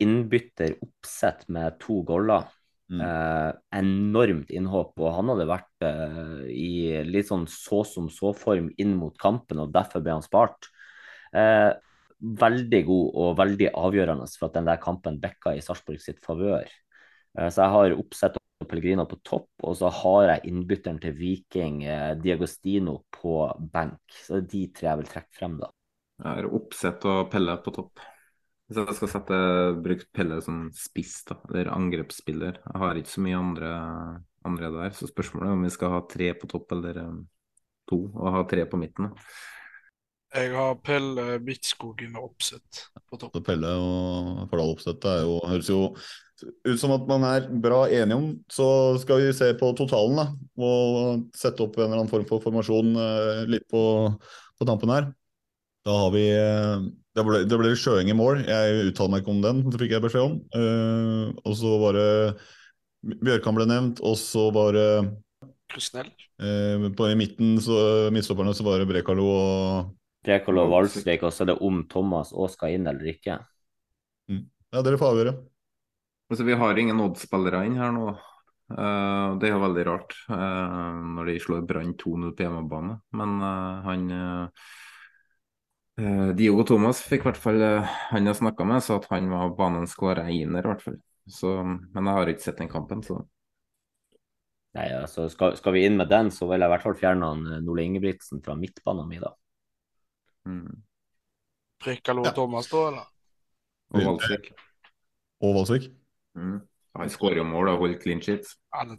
innbytter 0.03 0.77
oppsett 0.83 1.49
med 1.53 1.79
to 1.83 2.01
goller. 2.07 2.47
Eh, 2.93 3.51
enormt 3.79 4.51
innhopp, 4.53 4.93
og 5.01 5.15
han 5.17 5.31
hadde 5.33 5.49
vært 5.49 5.87
eh, 5.87 6.43
i 6.53 6.73
litt 7.09 7.31
sånn 7.31 7.47
så 7.49 7.83
som 7.89 8.11
så-form 8.13 8.69
inn 8.83 8.93
mot 9.01 9.17
kampen, 9.21 9.63
og 9.63 9.73
derfor 9.73 10.05
ble 10.05 10.19
han 10.19 10.25
spart. 10.25 10.69
Eh, 11.33 11.71
veldig 12.23 12.81
god 12.87 13.19
og 13.19 13.35
veldig 13.41 13.73
avgjørende 13.75 14.29
for 14.39 14.49
at 14.49 14.57
den 14.59 14.71
der 14.71 14.81
kampen 14.83 15.19
bekka 15.23 15.57
i 15.57 15.65
Sarpsborg 15.65 16.01
sitt 16.03 16.23
favør. 16.25 16.69
Eh, 17.39 17.49
så 17.51 17.65
jeg 17.65 17.75
har 17.77 17.99
oppsett 17.99 18.39
og 18.39 18.69
Pellegrino 18.71 19.07
på 19.11 19.19
topp, 19.27 19.51
og 19.67 19.77
så 19.79 19.91
har 19.91 20.29
jeg 20.29 20.53
innbytteren 20.53 21.01
til 21.03 21.17
Viking, 21.19 21.83
eh, 21.85 22.15
Diagostino, 22.23 23.01
på 23.11 23.45
benk. 23.73 24.01
Så 24.23 24.39
det 24.39 24.43
er 24.43 24.51
de 24.55 24.65
tre 24.77 24.89
jeg 24.89 25.01
vil 25.03 25.13
trekke 25.13 25.39
frem, 25.39 25.59
da. 25.63 25.71
Jeg 26.23 26.39
har 26.39 26.51
oppsett 26.55 27.07
og 27.11 27.31
Pelle 27.33 27.57
på 27.65 27.75
topp. 27.75 28.03
Hvis 28.69 28.79
jeg 28.79 28.97
skal 28.97 29.11
sette 29.11 29.39
brukt 29.85 30.09
Pelle 30.15 30.39
som 30.45 30.69
spiss, 30.77 31.25
da, 31.29 31.37
eller 31.51 31.73
angrepsspiller 31.75 32.61
Jeg 32.63 32.81
har 32.81 32.97
ikke 32.97 33.11
så 33.11 33.25
mye 33.25 33.41
andre, 33.41 33.73
andre 34.49 34.71
der, 34.79 34.95
så 34.97 35.11
spørsmålet 35.11 35.51
er 35.51 35.57
om 35.59 35.67
vi 35.67 35.73
skal 35.75 35.93
ha 35.93 36.05
tre 36.09 36.31
på 36.39 36.49
topp 36.49 36.73
eller 36.77 37.03
um, 37.03 37.19
to, 37.91 37.99
og 38.15 38.37
ha 38.39 38.45
tre 38.49 38.65
på 38.71 38.81
midten. 38.81 39.11
da. 39.11 39.27
Jeg 40.33 40.53
har 40.57 40.77
Pelle 40.81 41.37
Midtskogen 41.45 42.15
og 42.17 42.31
Oppsett 42.31 42.87
på 43.11 43.19
topp. 43.21 43.35
Pelle 43.45 43.69
og 43.77 44.47
Fardal 44.49 44.73
Opseth 44.73 45.09
er 45.11 45.27
jo, 45.27 45.35
høres 45.45 45.69
jo 45.69 45.81
ut 46.67 46.79
som 46.81 46.95
at 46.97 47.05
man 47.11 47.27
er 47.29 47.51
bra 47.63 47.83
enige 47.93 48.17
om. 48.17 48.31
Så 48.51 48.67
skal 49.03 49.21
vi 49.21 49.35
se 49.37 49.51
på 49.61 49.69
totalen 49.79 50.23
da, 50.23 50.25
og 50.57 51.27
sette 51.37 51.63
opp 51.67 51.77
en 51.77 51.85
eller 51.91 52.01
annen 52.01 52.11
form 52.13 52.25
for 52.31 52.43
formasjon 52.45 52.97
eh, 52.97 53.43
litt 53.53 53.69
på, 53.71 53.85
på 54.57 54.69
tampen 54.69 54.95
her. 54.95 55.11
Da 55.87 55.99
har 56.05 56.11
vi 56.15 56.25
eh, 56.33 56.89
Det 57.13 57.27
ble, 57.29 57.45
det 57.45 57.61
ble 57.61 57.77
Sjøeng 57.77 58.09
i 58.09 58.17
mål. 58.17 58.45
Jeg 58.49 58.89
uttaler 58.89 59.13
meg 59.13 59.23
ikke 59.25 59.35
om 59.37 59.45
den, 59.45 59.63
det 59.69 59.85
fikk 59.85 59.97
jeg 59.99 60.07
beskjed 60.07 60.29
om. 60.31 60.39
Eh, 60.57 61.25
og 61.45 61.57
så 61.61 61.77
var 61.83 61.99
det 62.01 62.11
Bjørkan 63.21 63.57
ble 63.59 63.67
nevnt, 63.69 64.01
og 64.07 64.17
så 64.17 64.49
var 64.55 64.79
det 64.79 64.91
Krusnell. 65.73 66.09
eh, 66.41 66.89
på 66.97 67.09
i 67.11 67.19
midten, 67.19 67.59
så 67.61 68.09
midtstopperne, 68.15 68.55
så 68.57 68.65
var 68.65 68.81
det 68.81 68.89
Brekalo 68.89 69.27
og 69.29 69.99
Brekalo 70.23 70.67
og 70.67 70.75
Valsvik, 70.77 71.25
og 71.27 71.33
så 71.35 71.45
er 71.45 71.53
det 71.53 71.63
om 71.67 71.83
Thomas 71.91 72.31
òg 72.33 72.53
skal 72.53 72.77
inn 72.77 72.87
eller 72.87 73.09
ikke. 73.11 73.41
Ja, 74.73 74.81
dere 74.81 74.99
får 75.01 75.13
avgjøre. 75.13 75.33
Altså, 76.33 76.45
vi 76.49 76.57
har 76.57 76.79
ingen 76.81 77.01
Odd-spillere 77.05 77.65
inn 77.69 77.75
her 77.77 77.91
nå. 77.93 78.13
Uh, 78.73 79.37
det 79.37 79.51
er 79.51 79.53
jo 79.53 79.65
veldig 79.67 79.83
rart 79.85 80.15
uh, 80.33 80.95
når 81.19 81.29
de 81.29 81.35
slår 81.45 81.67
Brann 81.69 81.93
2-0 82.01 82.31
på 82.33 82.47
hjemmebane. 82.47 82.97
Men 83.19 83.35
uh, 83.43 83.83
han 83.89 84.07
Diogo 86.39 86.65
Thomas 86.65 87.03
fikk 87.05 87.21
i 87.21 87.27
hvert 87.29 87.39
fall 87.39 87.61
Han 87.61 88.25
jeg 88.27 88.39
snakka 88.39 88.65
med, 88.65 88.81
sa 88.81 88.97
at 88.97 89.11
han 89.11 89.27
var 89.29 89.53
banens 89.59 89.93
skåra 89.93 90.25
i 90.33 90.41
hvert 90.49 90.81
fall. 90.81 90.97
Så, 91.29 91.53
men 91.61 92.09
jeg 92.09 92.17
har 92.17 92.31
ikke 92.33 92.45
sett 92.47 92.63
den 92.63 92.73
kampen, 92.73 93.05
så 93.05 93.21
Nei, 94.73 94.87
altså 94.97 95.27
skal, 95.29 95.53
skal 95.61 95.75
vi 95.77 95.83
inn 95.85 95.99
med 96.01 96.09
den, 96.09 96.31
så 96.33 96.49
vil 96.49 96.65
jeg 96.65 96.71
i 96.71 96.73
hvert 96.73 96.85
fall 96.87 96.97
fjerne 96.97 97.29
han 97.29 97.65
Nole 97.67 97.85
Ingebrigtsen 97.85 98.41
fra 98.41 98.57
midtbanen 98.57 99.05
min, 99.11 99.21
da. 99.21 99.35
Mm. 100.49 100.83
Brekalo 101.83 102.27
ja. 102.27 102.35
Thomas, 102.37 102.69
da, 102.71 102.83
eller? 102.89 103.09
Og 103.93 104.07
Valsvik. 104.07 104.53
Og 105.43 105.57
Valsvik. 105.57 105.89
Mm. 106.39 106.61
Han 107.01 107.11
skårer 107.13 107.41
jo 107.41 107.47
mål 107.49 107.71
og 107.73 107.81
holder 107.81 108.01
clean 108.03 108.21
sheet. 108.25 108.49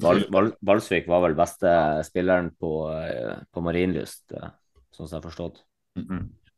Val, 0.02 0.24
Val, 0.34 0.52
Valsvik 0.66 1.08
var 1.10 1.22
vel 1.28 1.36
beste 1.38 1.70
spilleren 2.08 2.50
på, 2.60 2.72
eh, 2.90 3.44
på 3.54 3.62
Marienlyst, 3.66 4.34
eh, 4.34 4.50
sånn 4.94 5.08
som 5.08 5.18
jeg 5.18 5.22
har 5.22 5.30
forstått. 5.30 5.62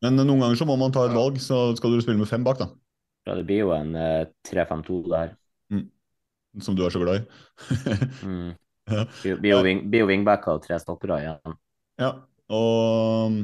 Men 0.05 0.19
noen 0.21 0.39
ganger 0.39 0.59
så 0.59 0.67
må 0.67 0.77
man 0.79 0.93
ta 0.95 1.05
et 1.07 1.15
valg, 1.15 1.39
så 1.43 1.75
skal 1.75 1.91
du 1.91 2.03
spille 2.03 2.21
med 2.21 2.31
fem 2.31 2.43
bak, 2.45 2.61
da. 2.61 2.69
Det 3.25 3.43
blir 3.47 3.65
jo 3.65 3.73
en 3.75 3.95
eh, 3.99 4.27
3-5-2 4.47 5.01
der. 5.11 5.33
Mm. 5.73 5.89
Som 6.63 6.77
du 6.77 6.85
er 6.85 6.93
så 6.93 7.03
glad 7.03 7.23
i. 7.23 7.25
Mm. 8.25 8.53
Ja. 8.85 9.07
Blir 9.25 9.49
jo 9.49 9.61
wing, 9.65 9.79
wingbacker 9.89 10.59
og 10.59 10.61
tre 10.61 10.77
stoppere 10.77 11.15
igjen. 11.23 11.55
Ja, 11.97 12.11
og 12.53 13.39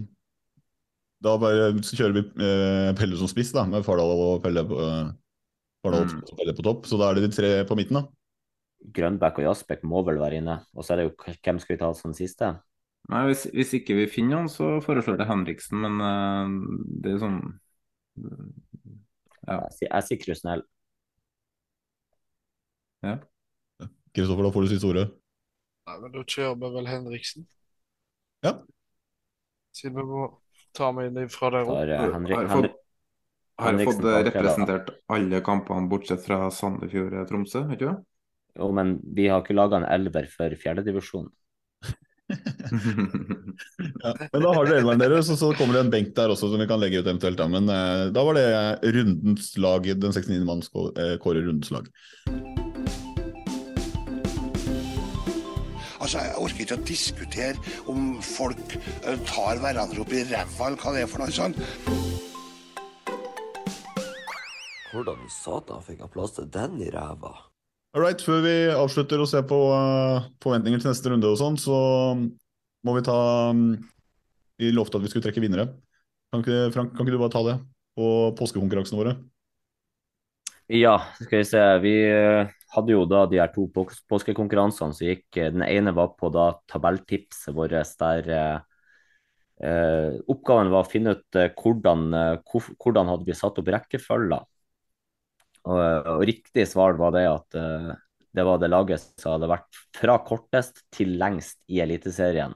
da 1.21 1.35
bare 1.41 1.67
så 1.85 1.97
kjører 1.99 2.15
vi 2.17 2.23
eh, 2.45 2.91
Pelle 2.97 3.17
som 3.19 3.29
spiss, 3.29 3.51
da, 3.53 3.65
med 3.69 3.85
Fardal 3.85 4.09
og 4.15 4.39
Pelle 4.43 4.63
på, 4.67 4.79
eh, 4.81 5.11
Fardal 5.85 6.07
Mm. 6.09 6.23
og 6.25 6.33
Pelle 6.39 6.55
på 6.57 6.65
topp. 6.65 6.89
Så 6.89 6.97
da 7.01 7.09
er 7.11 7.19
det 7.19 7.27
de 7.29 7.35
tre 7.35 7.51
på 7.69 7.77
midten, 7.77 7.99
da. 8.01 8.07
Grønbæk 8.97 9.37
og 9.37 9.45
Jasbekk 9.45 9.83
må 9.85 10.01
vel 10.07 10.17
være 10.17 10.39
inne. 10.41 10.55
Og 10.73 10.83
så 10.83 10.93
er 10.93 11.01
det 11.01 11.05
jo 11.11 11.35
hvem 11.45 11.59
skal 11.61 11.75
vi 11.75 11.79
ta 11.83 11.91
som 11.93 12.13
siste? 12.17 12.49
Nei, 13.09 13.21
hvis, 13.29 13.43
hvis 13.53 13.73
ikke 13.77 13.95
vi 13.97 14.07
finner 14.09 14.37
noen, 14.39 14.49
så 14.49 14.75
foreslår 14.81 15.17
det 15.21 15.27
Henriksen, 15.29 15.77
men 15.81 16.01
uh, 16.01 16.49
det 17.01 17.15
er 17.15 17.21
sånn 17.21 17.39
Ja. 19.47 19.57
Jeg 19.81 20.03
sier 20.05 20.19
Krusnell. 20.21 20.61
ja. 23.05 23.15
Kristoffer, 24.13 24.43
da 24.43 24.51
får 24.53 24.65
du 24.65 24.69
siste 24.73 24.89
ordet. 24.89 25.07
Nei, 25.87 25.95
men 26.03 26.11
da 26.13 26.21
kjører 26.27 26.57
vi 26.61 26.69
vel 26.75 26.89
Henriksen. 26.91 27.45
Ja. 28.45 28.51
Siden 29.77 29.95
vi 29.97 30.03
må 30.09 30.25
ta 30.77 30.91
meg 30.95 31.11
inn 31.11 31.31
fra 31.31 31.51
der 31.53 31.67
Har, 31.67 31.91
eh, 31.91 32.05
Henrik, 32.15 32.35
Har 32.35 32.45
jeg 32.45 32.51
Henrik, 32.51 32.71
fått, 32.71 32.79
har 33.61 33.77
jeg 33.77 33.89
fått 33.89 33.99
eh, 33.99 34.05
tar 34.05 34.23
tre, 34.23 34.31
representert 34.31 34.95
alle 35.17 35.43
kampene 35.45 35.91
bortsett 35.91 36.23
fra 36.25 36.47
Sandefjord-Tromsø, 36.53 37.65
ikke 37.75 37.89
det? 37.89 37.97
Jo, 38.59 38.71
men 38.75 38.97
vi 39.15 39.29
har 39.31 39.43
ikke 39.43 39.55
laga 39.55 39.79
en 39.79 39.87
elver 39.87 40.27
for 40.31 40.57
fjerdedivisjon. 40.63 41.29
Ja, 44.01 44.11
men 44.31 44.43
da 44.45 44.51
har 44.55 44.65
dere 44.65 44.79
elveren 44.79 45.01
deres, 45.01 45.29
og 45.33 45.37
så 45.39 45.49
kommer 45.57 45.75
det 45.75 45.81
en 45.83 45.91
benk 45.93 46.13
der 46.15 46.31
også 46.31 46.47
som 46.51 46.61
vi 46.61 46.67
kan 46.69 46.79
legge 46.81 47.01
ut 47.01 47.07
eventuelt. 47.07 47.37
Da. 47.37 47.47
Men 47.51 47.67
eh, 47.69 48.05
da 48.15 48.23
var 48.25 48.37
det 48.37 48.45
rundens 48.95 49.51
lag, 49.61 49.85
den 49.85 50.15
69. 50.15 50.39
manns 50.47 50.71
eh, 50.71 51.17
kårer 51.21 51.43
rundens 51.45 51.73
lag. 51.75 51.89
Altså, 56.01 56.17
Jeg 56.25 56.37
orker 56.41 56.63
ikke 56.65 56.77
å 56.79 56.85
diskutere 56.87 57.75
om 57.91 58.15
folk 58.25 58.73
eh, 58.73 59.19
tar 59.29 59.61
hverandre 59.61 60.01
opp 60.01 60.13
i 60.17 60.23
ræva, 60.25 60.71
eller 60.71 60.81
hva 60.81 60.93
det 60.95 61.03
er 61.03 61.11
for 61.11 61.21
noe 61.21 61.35
sånt. 61.35 61.59
Hvordan 64.91 65.21
i 65.23 65.31
satan 65.31 65.85
fikk 65.85 66.01
jeg 66.01 66.13
plass 66.15 66.33
til 66.35 66.49
den 66.51 66.81
i 66.81 66.89
ræva? 66.91 67.35
All 67.93 68.01
right, 68.03 68.23
før 68.23 68.41
vi 68.45 68.55
avslutter 68.73 69.21
å 69.21 69.27
se 69.29 69.43
på 69.45 69.59
uh, 69.75 70.25
forventninger 70.43 70.81
til 70.81 70.89
neste 70.89 71.11
runde 71.11 71.29
og 71.29 71.37
sånn, 71.39 71.59
så 71.59 71.77
må 72.87 72.95
vi 72.95 73.03
ta 73.05 73.17
um, 73.51 73.75
Vi 74.59 74.71
lovte 74.73 74.97
at 74.97 75.05
vi 75.05 75.11
skulle 75.11 75.25
trekke 75.27 75.43
vinnere. 75.43 75.67
Kan 76.31 76.41
ikke, 76.43 76.71
Frank, 76.73 76.95
kan 76.95 77.05
ikke 77.05 77.17
du 77.17 77.21
bare 77.21 77.33
ta 77.33 77.43
det 77.45 77.57
på 77.99 78.07
påskekonkurransene 78.39 78.99
våre? 78.99 79.15
Ja, 80.71 80.95
skal 81.19 81.41
vi 81.41 81.47
se. 81.49 81.63
Vi 81.83 81.93
eh, 82.07 82.51
hadde 82.75 82.93
jo 82.95 83.05
da 83.09 83.25
de 83.29 83.39
her 83.41 83.51
to 83.53 83.67
pås- 83.75 84.01
påskekonkurransene 84.11 84.95
som 84.95 85.07
gikk. 85.07 85.25
eh, 85.37 85.51
Den 85.51 85.63
ene 85.67 85.93
var 85.95 86.13
på 86.19 86.31
da 86.33 86.51
tabelltipset 86.71 87.55
vårt 87.55 87.71
der 87.99 88.29
eh, 88.29 88.59
eh, 89.63 90.19
oppgaven 90.31 90.71
var 90.73 90.85
å 90.85 90.89
finne 90.91 91.15
ut 91.17 91.39
eh, 91.39 91.51
hvordan, 91.57 92.07
hvordan 92.81 93.11
hadde 93.13 93.27
vi 93.29 93.37
satt 93.37 93.59
opp 93.61 93.71
rekkefølger. 93.75 94.47
Og, 95.61 96.07
og 96.15 96.23
riktig 96.25 96.65
svar 96.69 96.95
var 96.97 97.13
det 97.15 97.25
at 97.29 97.57
eh, 97.59 97.91
det 98.33 98.45
var 98.47 98.61
det 98.61 98.71
laget 98.71 99.03
som 99.19 99.35
hadde 99.35 99.49
vært 99.51 99.79
fra 99.97 100.15
kortest 100.25 100.83
til 100.95 101.17
lengst 101.21 101.59
i 101.69 101.81
Eliteserien. 101.83 102.55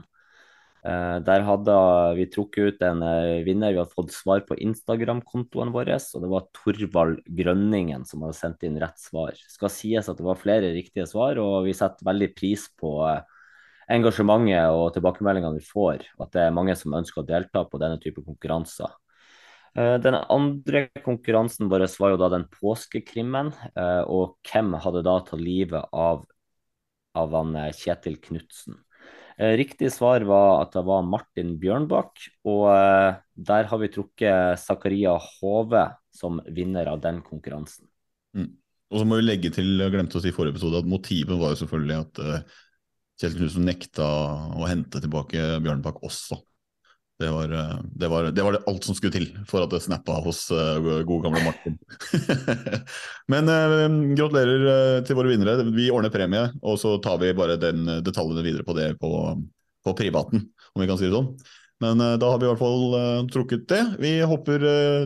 Eh, 0.86 1.18
der 1.26 1.42
hadde 1.48 1.76
vi 2.14 2.28
trukket 2.30 2.76
ut 2.76 2.84
en 2.86 3.02
eh, 3.02 3.44
vinner. 3.46 3.74
Vi 3.74 3.80
hadde 3.82 3.96
fått 3.96 4.14
svar 4.14 4.44
på 4.46 4.58
Instagram-kontoen 4.62 5.72
vår, 5.74 5.90
og 5.98 6.22
det 6.22 6.30
var 6.30 6.50
Torvald 6.54 7.24
Grønningen 7.40 8.04
som 8.06 8.22
hadde 8.22 8.38
sendt 8.38 8.66
inn 8.68 8.78
rett 8.82 9.00
svar. 9.02 9.34
Det 9.34 9.56
skal 9.56 9.74
sies 9.74 10.12
at 10.12 10.20
det 10.20 10.28
var 10.28 10.38
flere 10.38 10.70
riktige 10.76 11.08
svar, 11.10 11.42
og 11.42 11.66
vi 11.66 11.74
setter 11.74 12.06
veldig 12.06 12.30
pris 12.38 12.68
på 12.78 13.00
eh, 13.10 13.24
engasjementet 13.98 14.76
og 14.78 14.92
tilbakemeldingene 14.94 15.58
vi 15.58 15.66
får, 15.66 16.06
og 16.20 16.28
at 16.28 16.38
det 16.38 16.46
er 16.46 16.56
mange 16.60 16.78
som 16.78 16.94
ønsker 17.00 17.24
å 17.24 17.28
delta 17.34 17.66
på 17.70 17.82
denne 17.82 17.98
type 18.02 18.22
konkurranser. 18.26 18.94
Den 19.76 20.16
andre 20.16 20.86
konkurransen 21.04 21.68
vår 21.68 21.84
var 22.00 22.14
jo 22.14 22.20
da 22.22 22.30
den 22.32 22.46
påskekrimmen, 22.48 23.50
og 24.08 24.38
hvem 24.48 24.72
hadde 24.80 25.04
da 25.04 25.18
tatt 25.28 25.42
livet 25.44 25.92
av, 25.92 26.24
av 27.20 27.36
han 27.36 27.52
Kjetil 27.76 28.16
Knutsen? 28.24 28.80
Eh, 29.36 29.56
Riktig 29.60 29.92
svar 29.92 30.24
var 30.28 30.62
at 30.64 30.76
det 30.76 30.84
var 30.88 31.08
Martin 31.08 31.56
Bjørnbakk, 31.60 32.28
og 32.48 32.70
eh, 32.72 33.18
der 33.36 33.68
har 33.72 33.82
vi 33.82 33.92
trukket 33.92 34.62
Zakaria 34.62 35.18
Hove 35.20 35.90
som 36.16 36.40
vinner 36.56 36.88
av 36.94 37.02
den 37.04 37.20
konkurransen. 37.26 37.90
Mm. 38.36 38.54
Og 38.94 39.02
så 39.02 39.08
må 39.08 39.20
vi 39.20 39.26
legge 39.26 39.52
til, 39.52 39.74
jeg 39.82 39.92
glemte 39.92 40.20
å 40.20 40.24
si 40.24 40.32
i 40.32 40.36
forrige 40.36 40.56
episode, 40.56 40.80
at 40.80 40.88
motivet 40.88 41.40
var 41.40 41.52
jo 41.52 41.60
selvfølgelig 41.64 41.96
at 41.98 42.22
uh, 42.22 42.60
Kjell 43.20 43.36
Knutsen 43.40 43.66
nekta 43.68 44.06
å 44.56 44.68
hente 44.70 45.02
tilbake 45.04 45.42
Bjørnbakk 45.66 46.04
også. 46.06 46.38
Det 47.20 47.30
var, 47.32 47.52
eh, 47.52 47.80
det, 47.84 48.08
var, 48.08 48.24
det 48.24 48.44
var 48.44 48.58
alt 48.68 48.84
som 48.84 48.96
skulle 48.96 49.14
til 49.16 49.30
for 49.48 49.64
at 49.64 49.72
det 49.72 49.80
snappa 49.86 50.18
hos 50.26 50.50
uh, 50.52 50.82
gode 51.08 51.22
gamle 51.24 51.44
Martin. 51.46 51.78
Men 53.32 53.48
uh, 53.48 54.16
gratulerer 54.18 55.06
til 55.08 55.16
våre 55.16 55.32
vinnere. 55.32 55.64
Vi 55.72 55.88
ordner 55.96 56.12
premie, 56.12 56.50
og 56.60 56.76
så 56.82 56.98
tar 57.04 57.22
vi 57.22 57.32
bare 57.38 57.56
den 57.62 57.88
detaljene 58.04 58.44
videre 58.44 58.68
på 58.68 58.76
det 58.76 58.90
på, 59.00 59.12
på 59.86 59.94
privaten, 59.96 60.44
om 60.74 60.84
vi 60.84 60.90
kan 60.90 61.00
si 61.00 61.08
det 61.08 61.16
sånn. 61.16 61.32
Men 61.84 62.00
da 62.00 62.28
har 62.32 62.40
vi 62.40 62.48
i 62.48 62.50
hvert 62.50 62.62
fall 62.62 63.26
trukket 63.28 63.66
det. 63.68 63.82
Vi 64.00 64.12
hopper 64.24 64.64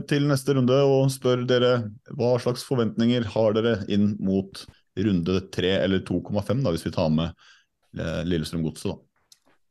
til 0.09 0.27
neste 0.29 0.53
runde 0.53 0.75
og 0.85 1.09
spør 1.09 1.41
dere 1.49 1.71
hva 2.13 2.35
slags 2.41 2.61
forventninger 2.67 3.25
har 3.33 3.57
dere 3.57 3.71
inn 3.89 4.11
mot 4.21 4.61
runde 5.01 5.39
3 5.49 5.71
eller 5.79 6.05
2,5, 6.05 6.61
hvis 6.69 6.85
vi 6.85 6.93
tar 6.93 7.09
med 7.09 7.49
Lillestrøm 8.29 8.61
Godset, 8.67 8.91
da. 8.93 9.08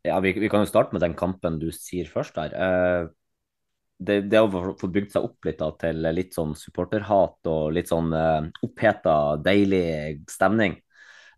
Ja, 0.07 0.19
vi, 0.23 0.33
vi 0.33 0.49
kan 0.51 0.62
jo 0.62 0.70
starte 0.70 0.95
med 0.95 1.03
den 1.03 1.16
kampen 1.19 1.59
du 1.59 1.70
sier 1.75 2.09
først 2.11 2.37
der. 2.39 2.55
Eh, 2.55 3.09
det, 3.99 4.20
det 4.31 4.41
å 4.41 4.75
få 4.79 4.91
bygd 4.95 5.15
seg 5.15 5.25
opp 5.27 5.49
litt 5.49 5.59
da, 5.59 5.73
til 5.81 6.05
litt 6.15 6.37
sånn 6.37 6.55
supporterhat 6.59 7.51
og 7.51 7.73
litt 7.75 7.91
sånn 7.91 8.12
eh, 8.15 8.51
oppheta, 8.66 9.15
deilig 9.43 10.20
stemning. 10.31 10.77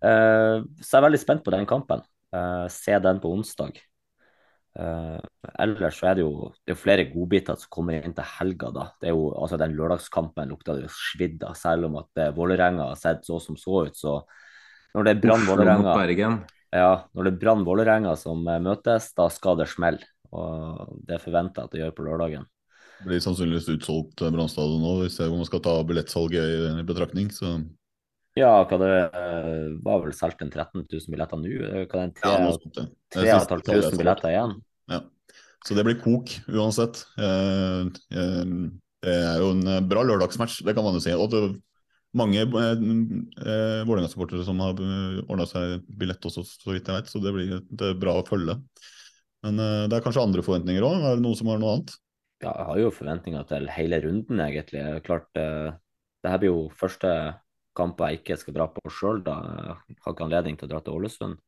Eh, 0.01 0.57
så 0.61 0.91
jeg 0.91 0.99
er 1.01 1.07
veldig 1.09 1.23
spent 1.23 1.47
på 1.47 1.55
den 1.57 1.69
kampen. 1.69 2.05
Se 2.71 2.95
den 3.03 3.19
på 3.19 3.33
onsdag. 3.35 3.81
Ellers 4.79 5.97
så 5.99 6.07
er 6.07 6.15
det 6.15 6.23
jo 6.23 6.53
det 6.63 6.77
er 6.77 6.79
flere 6.79 7.09
godbiter 7.11 7.57
som 7.59 7.73
kommer 7.75 7.97
inn 7.99 8.15
til 8.15 8.29
helga. 8.37 8.69
da. 8.71 8.85
Det 9.03 9.09
er 9.11 9.17
jo, 9.17 9.33
altså 9.35 9.59
Den 9.59 9.75
lørdagskampen 9.75 10.53
lukta 10.53 10.77
jo 10.79 10.93
svidd 10.95 11.43
av, 11.43 11.57
selv 11.59 11.89
om 11.89 11.99
at 11.99 12.23
Vålerenga 12.37 12.87
har 12.93 13.01
sett 13.01 13.27
så 13.27 13.41
som 13.43 13.59
så 13.59 13.83
ut. 13.89 13.99
så 13.99 14.21
når 14.95 15.09
det 15.09 15.17
er 15.17 15.21
Brann 15.25 15.49
Vålerenga. 15.49 15.97
Ja, 16.75 16.91
når 17.15 17.27
det 17.27 17.33
er 17.35 17.41
Brann 17.43 17.65
Vålerenga 17.67 18.15
som 18.19 18.47
eh, 18.49 18.61
møtes, 18.63 19.11
da 19.19 19.29
skal 19.33 19.59
det 19.61 19.69
smelle. 19.73 20.05
Og 20.31 20.97
det 21.09 21.19
forventer 21.25 21.63
jeg 21.65 21.67
at 21.69 21.73
det 21.75 21.81
gjør 21.83 21.95
på 21.97 22.07
lørdagen. 22.07 22.47
Det 23.01 23.09
blir 23.09 23.23
sannsynligvis 23.25 23.71
utsolgt 23.75 24.23
eh, 24.23 24.31
Brann 24.35 24.51
stadion 24.53 24.83
nå, 24.85 24.95
hvis 25.03 25.19
man 25.33 25.49
skal 25.49 25.63
ta 25.65 25.77
billettsalget 25.89 26.41
i, 26.55 26.59
i 26.83 26.87
betraktning. 26.87 27.31
Så 27.35 27.59
Ja, 28.39 28.53
hva 28.63 28.77
det 28.79 28.91
eh, 29.19 29.65
var 29.85 30.05
vel 30.05 30.13
solgt 30.15 30.45
en 30.45 30.53
13 30.53 30.85
000 30.85 31.11
billetter 31.11 31.41
nå? 31.41 31.51
Hva 31.91 32.05
det 32.07 32.23
er 32.23 32.29
Ja, 32.29 32.37
en 32.39 32.53
sånt, 32.55 32.79
ja. 32.79 32.87
Det 33.11 33.25
er 33.27 33.41
siste 33.41 33.59
3500 33.59 33.67
tallet 33.67 33.89
jeg 33.89 33.97
så. 33.97 34.03
billetter 34.05 34.35
igjen? 34.35 34.55
Ja. 34.93 35.01
Så 35.67 35.77
det 35.77 35.85
blir 35.85 35.99
kok 36.01 36.31
uansett. 36.49 37.03
Det 37.19 39.11
er 39.11 39.43
jo 39.43 39.51
en 39.57 39.89
bra 39.91 40.05
lørdagsmatch, 40.07 40.61
det 40.65 40.75
kan 40.77 40.87
man 40.87 40.97
jo 40.97 41.03
si. 41.05 41.13
Og 41.17 41.35
mange 42.17 42.43
eh, 42.43 42.71
eh, 42.75 43.83
Vålerenga-supportere 43.87 44.47
som 44.47 44.61
har 44.65 44.79
ordna 45.27 45.47
seg 45.49 45.85
billett 46.01 46.25
også, 46.27 46.45
så 46.47 46.73
vidt 46.75 46.89
jeg 46.91 47.01
vet. 47.03 47.11
Så 47.13 47.23
det 47.23 47.35
blir 47.37 47.59
et 47.61 47.85
eh, 47.87 47.99
bra 47.99 48.17
følge. 48.27 48.57
Men 49.47 49.61
eh, 49.63 49.85
det 49.89 49.99
er 49.99 50.05
kanskje 50.05 50.25
andre 50.25 50.45
forventninger 50.47 50.87
òg? 50.87 51.05
Er 51.05 51.19
det 51.19 51.25
noen 51.25 51.39
som 51.39 51.53
har 51.53 51.61
noe 51.61 51.77
annet? 51.77 51.95
Ja, 52.41 52.55
jeg 52.55 52.67
har 52.71 52.81
jo 52.81 52.97
forventninger 52.97 53.47
til 53.49 53.69
hele 53.73 54.01
runden, 54.05 54.41
egentlig. 54.41 54.83
Klart, 55.05 55.29
eh, 55.37 55.71
det 56.25 56.33
her 56.33 56.41
blir 56.41 56.53
jo 56.53 56.67
første 56.77 57.13
kamp 57.77 58.01
jeg 58.03 58.21
ikke 58.21 58.39
skal 58.41 58.57
dra 58.57 58.67
på 58.73 58.93
sjøl, 58.93 59.23
da. 59.25 59.37
Jeg 59.89 60.01
har 60.05 60.15
ikke 60.15 60.27
anledning 60.27 60.59
til 60.59 60.69
å 60.69 60.73
dra 60.73 60.81
til 60.85 60.97
Ålesund. 60.97 61.39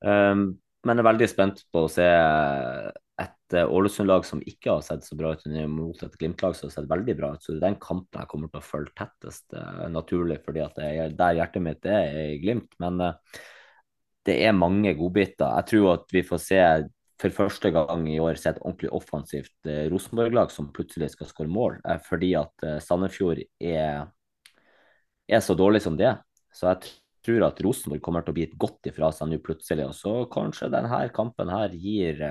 Um, 0.00 0.44
men 0.88 0.96
jeg 0.96 1.02
er 1.02 1.08
veldig 1.10 1.28
spent 1.28 1.62
på 1.72 1.84
å 1.84 1.90
se 1.92 2.06
eh, 3.54 3.66
Ålesund-lag 3.68 4.24
som 4.26 4.42
ikke 4.46 4.74
har 4.76 4.84
sett 4.84 5.04
så 5.06 5.16
bra 5.18 5.32
ut, 5.34 5.46
mot 5.70 6.02
et 6.02 6.16
Glimt-lag 6.18 6.56
som 6.56 6.68
har 6.68 6.74
sett 6.74 6.90
veldig 6.90 7.16
bra 7.18 7.32
ut. 7.34 7.42
Så 7.44 7.56
den 7.60 7.78
kampen 7.82 8.20
jeg 8.22 8.30
kommer 8.30 8.50
til 8.52 8.60
å 8.60 8.66
følge 8.66 8.94
tettest, 8.98 9.46
eh, 9.56 9.86
naturlig, 9.92 10.40
fordi 10.44 10.62
at 10.64 10.78
det 10.78 10.90
er 10.90 11.18
der 11.18 11.36
hjertet 11.40 11.64
mitt 11.64 11.88
er 11.88 12.16
i 12.34 12.38
Glimt. 12.42 12.72
Men 12.82 13.00
eh, 13.06 13.42
det 14.28 14.38
er 14.46 14.56
mange 14.56 14.94
godbiter. 14.98 15.58
Jeg 15.60 15.70
tror 15.72 15.92
at 15.94 16.14
vi 16.14 16.24
får 16.26 16.42
se 16.44 16.62
for 17.20 17.36
første 17.36 17.68
gang 17.74 18.06
i 18.08 18.20
år 18.22 18.38
se 18.40 18.48
et 18.48 18.62
ordentlig 18.62 18.88
offensivt 18.96 19.68
Rosenborg-lag 19.92 20.52
som 20.52 20.70
plutselig 20.72 21.10
skal 21.12 21.28
skåre 21.28 21.52
mål, 21.52 21.76
fordi 22.06 22.30
at 22.38 22.64
Sandefjord 22.80 23.42
er, 23.60 24.06
er 25.28 25.42
så 25.44 25.56
dårlig 25.58 25.82
som 25.84 25.98
det. 26.00 26.14
Så 26.48 26.70
jeg 26.70 26.94
tror 27.26 27.44
at 27.50 27.60
Rosenborg 27.60 28.00
kommer 28.04 28.24
til 28.24 28.32
å 28.32 28.40
et 28.40 28.56
godt 28.56 28.88
ifra 28.88 29.10
seg 29.12 29.28
nå 29.28 29.40
plutselig. 29.44 29.90
Og 29.90 29.96
så 29.96 30.14
kanskje 30.32 30.70
denne 30.72 31.02
kampen 31.12 31.52
her 31.52 31.76
gir 31.76 32.24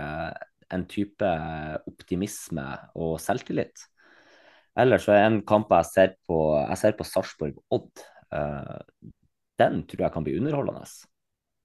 en 0.74 0.86
type 0.90 1.30
optimisme 1.90 2.66
og 3.00 3.18
selvtillit. 3.22 3.86
Ellers 4.80 5.08
så 5.08 5.16
er 5.16 5.28
en 5.28 5.42
kamp 5.48 5.72
jeg 5.74 5.90
ser 5.90 6.12
på 6.30 6.40
Jeg 6.62 6.80
ser 6.80 6.98
på 6.98 7.08
Sarpsborg-Odd. 7.08 8.04
Uh, 8.30 8.80
den 9.60 9.82
tror 9.90 10.06
jeg 10.06 10.14
kan 10.16 10.26
bli 10.26 10.38
underholdende. 10.40 10.86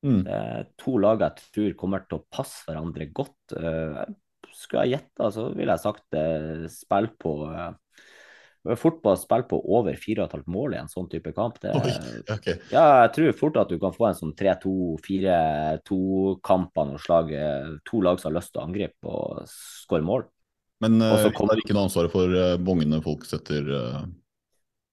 Mm. 0.04 0.22
Det 0.26 0.34
er 0.34 0.68
to 0.80 0.96
lag 1.00 1.22
jeg 1.22 1.48
tror 1.54 1.78
kommer 1.80 2.04
til 2.08 2.18
å 2.18 2.26
passe 2.32 2.64
hverandre 2.66 3.10
godt. 3.14 3.54
Uh, 3.54 4.02
skulle 4.54 4.86
jeg 4.86 4.98
gjette, 4.98 5.30
så 5.34 5.48
ville 5.54 5.74
jeg 5.74 5.82
sagt 5.82 6.16
spill 6.70 7.08
på 7.18 7.32
uh, 8.68 8.74
Fort 8.80 8.98
på 9.04 9.56
over 9.64 9.94
4,5 10.00 10.42
mål 10.50 10.74
i 10.74 10.78
en 10.80 10.88
sånn 10.90 11.08
type 11.12 11.32
kamp. 11.36 11.54
Det, 11.62 11.70
Oi, 11.76 11.92
okay. 12.32 12.54
ja, 12.72 12.84
jeg 13.04 13.10
tror 13.16 13.32
fort 13.38 13.56
at 13.60 13.70
du 13.72 13.78
kan 13.82 13.92
få 13.94 14.04
en 14.08 14.18
sånn 14.18 14.34
3-2-4-2-kamp 14.38 16.70
av 16.78 16.84
noe 16.88 16.98
slag. 17.02 17.26
eh, 17.32 17.68
To 17.90 17.96
lag 18.04 18.16
som 18.20 18.28
har 18.32 18.38
lyst 18.40 18.52
til 18.54 18.62
å 18.62 18.66
angripe 18.68 19.06
og 19.08 19.22
skåre 19.50 20.04
mål. 20.06 20.22
Men 20.84 20.92
Og 21.02 21.18
så 21.20 21.26
uh, 21.30 21.34
kom- 21.36 21.48
har 21.48 21.58
ikke 21.62 21.74
noe 21.76 21.86
ansvaret 21.88 22.12
for 22.12 22.26
uh, 22.28 22.56
bongene 22.60 23.02
folk 23.04 23.22
setter 23.28 23.62
uh, 23.70 24.02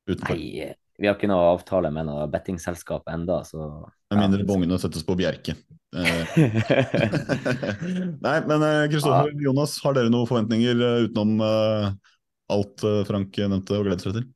utenfor. 0.07 0.35
Nei, 0.37 0.75
vi 1.01 1.07
har 1.09 1.15
ikke 1.17 1.29
noe 1.31 1.49
avtale 1.55 1.89
med 1.93 2.05
noe 2.05 2.27
bettingselskap 2.29 3.03
enda, 3.09 3.39
så 3.47 3.57
Med 4.11 4.19
mindre 4.21 4.43
bongene 4.45 4.77
settes 4.79 5.03
på 5.07 5.15
Bjerke. 5.19 5.53
Eh, 5.91 6.23
Nei, 8.23 8.37
men 8.47 8.63
Kristoffer 8.63 8.87
Kristoffer 8.93 9.33
Jonas, 9.43 9.73
har 9.83 9.91
dere 9.97 10.07
noen 10.13 10.29
forventninger 10.29 10.75
eh, 10.87 11.01
utenom 11.09 11.31
eh, 11.43 11.87
alt 12.53 12.83
eh, 12.87 13.01
Frank 13.07 13.37
nevnte 13.41 13.77
og 13.77 13.87
gleder 13.87 14.05
seg 14.05 14.17
til? 14.19 14.27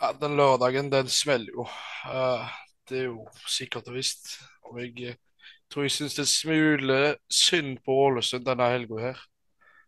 Ja, 0.00 0.12
den 0.20 0.36
lørdagen, 0.36 0.90
den 0.92 1.08
smeller 1.08 1.52
jo. 1.54 1.66
Eh, 2.10 2.56
det 2.88 2.98
er 3.00 3.08
jo 3.08 3.24
sikkert 3.48 3.88
og 3.90 3.96
visst. 3.96 4.36
Og 4.68 4.80
jeg 4.82 5.12
eh, 5.12 5.18
tror 5.72 5.86
jeg 5.86 5.94
syns 5.96 6.18
det 6.18 6.26
er 6.26 6.32
smule 6.32 6.98
synd 7.32 7.80
på 7.84 7.96
Ålesund 8.06 8.46
denne 8.46 8.68
helga 8.74 9.00
her. 9.08 9.22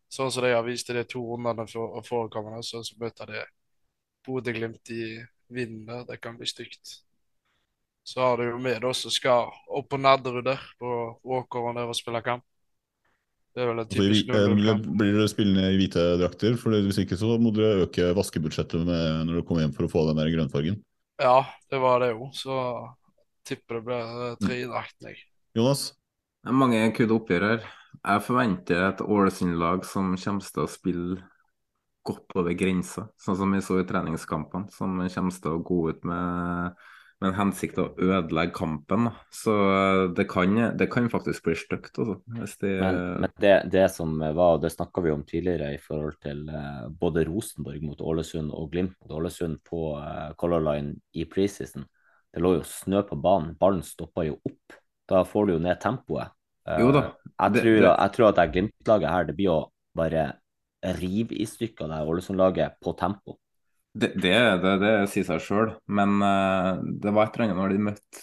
Sånn 0.08 0.32
som 0.32 0.44
de 0.44 0.54
har 0.54 0.64
vist 0.64 0.88
i 0.88 0.96
de 0.96 1.04
to 1.04 1.20
rundene 1.20 1.66
for, 1.68 2.00
forekommende, 2.06 2.62
så 2.64 2.80
så 2.86 2.96
møter 3.00 3.28
de 3.28 3.42
Bodø-Glimt 4.24 4.90
i 4.94 5.18
vinden 5.52 5.84
der. 5.86 6.06
Det 6.08 6.20
kan 6.22 6.38
bli 6.38 6.48
stygt. 6.48 7.02
Så 8.08 8.22
har 8.24 8.40
du 8.40 8.46
jo 8.48 8.58
med 8.58 8.84
oss 8.88 9.02
som 9.04 9.12
skal 9.12 9.50
opp 9.68 9.90
på 9.92 10.00
Nadderud 10.00 10.46
der, 10.46 10.62
på 10.80 10.92
Åkeren 11.36 11.76
der 11.76 11.90
og 11.92 11.96
spille 11.96 12.24
kamp. 12.24 12.44
Det 13.58 13.64
er 13.64 13.70
vel 13.72 13.80
en 13.80 13.82
Altså, 13.82 13.98
i, 13.98 14.04
typisk 14.06 14.28
eh, 14.30 14.82
blir 14.86 15.16
dere 15.16 15.30
spillende 15.30 15.70
i 15.72 15.78
hvite 15.80 16.02
drakter? 16.20 16.54
For 16.60 16.76
hvis 16.84 17.00
ikke 17.02 17.16
så 17.18 17.32
må 17.42 17.50
dere 17.56 17.88
øke 17.88 18.12
vaskebudsjettet 18.14 18.84
med, 18.86 19.24
når 19.26 19.32
dere 19.32 19.46
kommer 19.48 19.64
hjem 19.64 19.72
for 19.74 19.88
å 19.88 19.90
få 19.90 20.04
den 20.06 20.20
der 20.20 20.30
grønnfargen. 20.30 20.76
Ja, 21.18 21.40
det 21.66 21.80
var 21.82 22.04
det 22.04 22.12
jo. 22.12 22.28
Så 22.38 22.58
tipper 23.48 23.80
det 23.80 23.82
blir 23.88 24.36
tre 24.44 24.60
i 24.60 24.68
drakten, 24.68 25.08
jeg. 25.10 25.24
Jonas? 25.58 25.88
Det 26.38 26.52
er 26.52 26.60
mange 26.60 26.84
kule 26.94 27.16
oppgjør 27.16 27.48
her. 27.48 27.66
Jeg 27.98 28.24
forventer 28.28 28.84
et 28.92 29.02
Ålesund-lag 29.02 29.82
som 29.88 30.14
kommer 30.14 30.54
til 30.54 30.62
å 30.62 30.70
spille 30.70 31.18
godt 32.06 32.38
over 32.38 32.54
grensa, 32.56 33.08
sånn 33.18 33.40
som 33.40 33.58
vi 33.58 33.64
så 33.64 33.80
i 33.82 33.88
treningskampene. 33.88 34.70
Som 34.70 35.02
kommer 35.02 35.34
til 35.34 35.56
å 35.56 35.64
gå 35.66 35.80
ut 35.90 36.06
med, 36.06 36.78
med 37.20 37.30
en 37.32 37.36
hensikt 37.38 37.78
å 37.82 37.88
ødelegge 37.98 38.54
kampen. 38.54 39.08
Så 39.34 39.52
eh, 39.52 40.02
det 40.14 40.28
kan, 40.30 40.54
det 40.78 40.86
kan 40.92 41.08
faktisk 41.10 41.44
bli 41.48 41.56
stygt, 41.58 41.98
altså. 41.98 42.18
De, 42.62 42.72
Men, 42.78 43.00
men 43.24 43.32
det, 43.42 43.54
det 43.72 43.84
som 43.94 44.14
var, 44.20 44.58
det 44.62 44.70
snakka 44.74 45.02
vi 45.02 45.10
om 45.14 45.24
tidligere 45.26 45.72
i 45.74 45.80
forhold 45.82 46.18
til 46.22 46.44
eh, 46.48 46.84
både 47.00 47.24
Rosenborg 47.28 47.82
mot 47.82 48.00
Ålesund 48.00 48.52
og 48.54 48.70
Glimt 48.74 48.94
mot 49.02 49.16
Ålesund 49.18 49.58
på 49.66 49.82
eh, 49.98 50.28
Color 50.38 50.62
Line 50.68 50.94
i 51.18 51.26
preseason. 51.26 51.86
Det 52.34 52.42
lå 52.44 52.58
jo 52.58 52.64
snø 52.68 53.02
på 53.08 53.16
banen, 53.24 53.54
ballen 53.58 53.82
stoppa 53.82 54.26
jo 54.28 54.36
opp. 54.46 54.78
Da 55.08 55.24
får 55.24 55.46
du 55.48 55.54
jo 55.56 55.62
ned 55.64 55.80
tempoet. 55.80 56.34
Jo 56.68 56.90
da, 56.92 57.00
Jeg, 57.40 57.52
tror, 57.62 57.76
det- 57.80 57.94
jeg 57.96 58.12
tror 58.12 58.28
at 58.28 58.36
det 58.36 58.50
Glimt-laget 58.52 59.08
her, 59.10 59.24
det 59.24 59.36
blir 59.38 59.50
å 59.54 59.60
bare 59.96 60.24
rive 61.00 61.34
i 61.34 61.46
stykker 61.48 61.88
det 61.88 62.02
Ålesund-laget 62.06 62.76
på 62.84 62.92
tempo. 63.00 63.38
Det, 63.98 64.12
det, 64.20 64.34
det, 64.62 64.74
det 64.82 64.94
sier 65.10 65.26
seg 65.26 65.42
sjøl, 65.42 65.70
men 65.90 66.18
uh, 66.22 66.78
det 67.02 67.14
var 67.14 67.28
et 67.28 67.38
eller 67.38 67.48
annet 67.48 67.58
når 67.58 67.72
de 67.74 67.84
møtte 67.88 68.22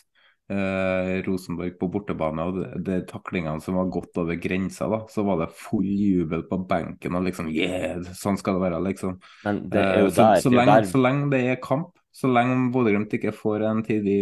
uh, 0.53 1.11
Rosenborg 1.26 1.76
på 1.81 1.89
bortebane, 1.91 2.45
og 2.47 2.61
de, 2.85 3.02
taklingene 3.10 3.64
som 3.64 3.80
var 3.80 3.91
godt 3.91 4.22
over 4.23 4.39
grensa, 4.39 4.88
da, 4.91 5.02
så 5.11 5.26
var 5.27 5.41
det 5.43 5.52
full 5.60 5.89
jubel 5.89 6.45
på 6.47 6.61
benken 6.69 7.19
og 7.19 7.27
liksom 7.27 7.52
Yeah, 7.52 8.06
sånn 8.15 8.39
skal 8.39 8.60
det 8.60 8.65
være, 8.68 8.81
liksom. 8.88 9.19
Men 9.43 9.65
det 9.73 9.84
er 9.84 10.02
jo 10.06 10.10
uh, 10.10 10.15
så, 10.15 10.22
der, 10.22 10.41
så, 10.45 10.53
det 10.53 10.61
lenge, 10.61 10.80
der 10.80 10.89
så 10.93 11.03
lenge 11.03 11.30
det 11.34 11.43
er 11.52 11.61
kamp, 11.64 11.91
så 12.15 12.31
lenge 12.31 12.69
Bodø-Glimt 12.72 13.14
ikke 13.18 13.35
får 13.35 13.65
en 13.68 13.84
tidlig, 13.84 14.19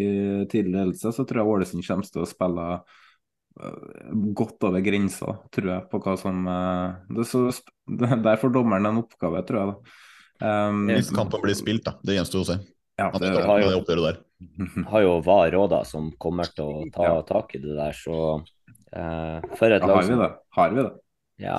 tidlig 0.50 0.74
ledelse, 0.74 1.12
så 1.14 1.26
tror 1.30 1.44
jeg 1.44 1.52
Ålesund 1.52 1.86
kommer 1.86 2.08
til 2.10 2.24
å 2.24 2.30
spille 2.30 2.64
eh, 2.74 4.16
godt 4.40 4.66
over 4.66 4.82
grensa, 4.82 5.36
tror 5.54 5.70
jeg, 5.70 5.86
på 5.92 6.00
hva 6.02 6.16
som 6.18 6.48
eh, 6.50 6.96
det, 7.14 7.28
er 7.28 7.30
så, 7.30 7.44
Der 8.26 8.42
får 8.42 8.56
dommeren 8.56 8.90
en 8.90 9.04
oppgave, 9.04 9.44
tror 9.46 9.60
jeg. 9.60 9.76
da. 9.76 10.00
Um, 10.44 10.86
Hvis 10.92 11.12
kampen 11.16 11.42
blir 11.44 11.56
spilt, 11.56 11.86
da. 11.88 11.96
Det 12.04 12.18
gjenstår 12.18 12.42
å 12.44 12.48
se. 12.52 12.58
Ja, 13.00 13.08
At 13.08 13.22
det- 13.22 13.32
det, 13.34 13.46
har 13.48 13.62
jo- 13.64 13.84
det 13.88 13.96
der. 14.04 14.18
har 14.92 15.02
jo 15.02 15.14
VAR 15.24 15.56
òg, 15.56 15.70
da, 15.72 15.84
som 15.88 16.12
kommer 16.20 16.50
til 16.54 16.66
å 16.66 16.84
ta 16.94 17.22
tak 17.24 17.56
i 17.56 17.62
det 17.64 17.78
der, 17.78 17.96
så 17.96 18.18
uh, 18.44 19.40
For 19.56 19.72
et 19.72 19.82
Ja, 19.82 19.88
lag 19.88 19.96
har 19.96 20.04
vi 20.10 20.20
det? 20.20 20.32
Har 20.58 20.70
vi 20.76 20.84
det? 20.84 20.92
Ja, 21.40 21.58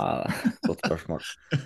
godt 0.67 0.85
spørsmål. 0.85 1.25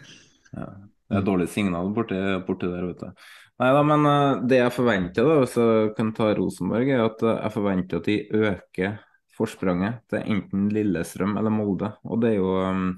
Ja. 0.57 0.65
Det 1.09 1.17
er 1.19 1.25
dårlig 1.27 1.47
signal 1.53 1.91
borti, 1.93 2.17
borti 2.47 2.69
der, 2.73 2.87
vet 2.89 3.03
du. 3.03 3.27
Nei 3.61 3.69
da, 3.75 3.83
men 3.85 4.07
uh, 4.09 4.47
det 4.49 4.63
jeg 4.63 4.73
forventer, 4.73 5.27
da, 5.29 5.35
hvis 5.43 5.57
jeg 5.61 5.91
kan 5.99 6.13
ta 6.17 6.31
Rosenborg, 6.39 6.89
er 6.89 7.03
at 7.05 7.21
uh, 7.27 7.35
jeg 7.43 7.53
forventer 7.53 8.01
at 8.01 8.09
de 8.09 8.17
øker 8.33 8.97
forspranget 9.37 10.01
til 10.09 10.25
enten 10.25 10.71
Lillestrøm 10.73 11.37
eller 11.37 11.53
Molde. 11.53 11.93
Og 12.09 12.23
det 12.23 12.33
er 12.33 12.39
jo, 12.41 12.55
um, 12.65 12.89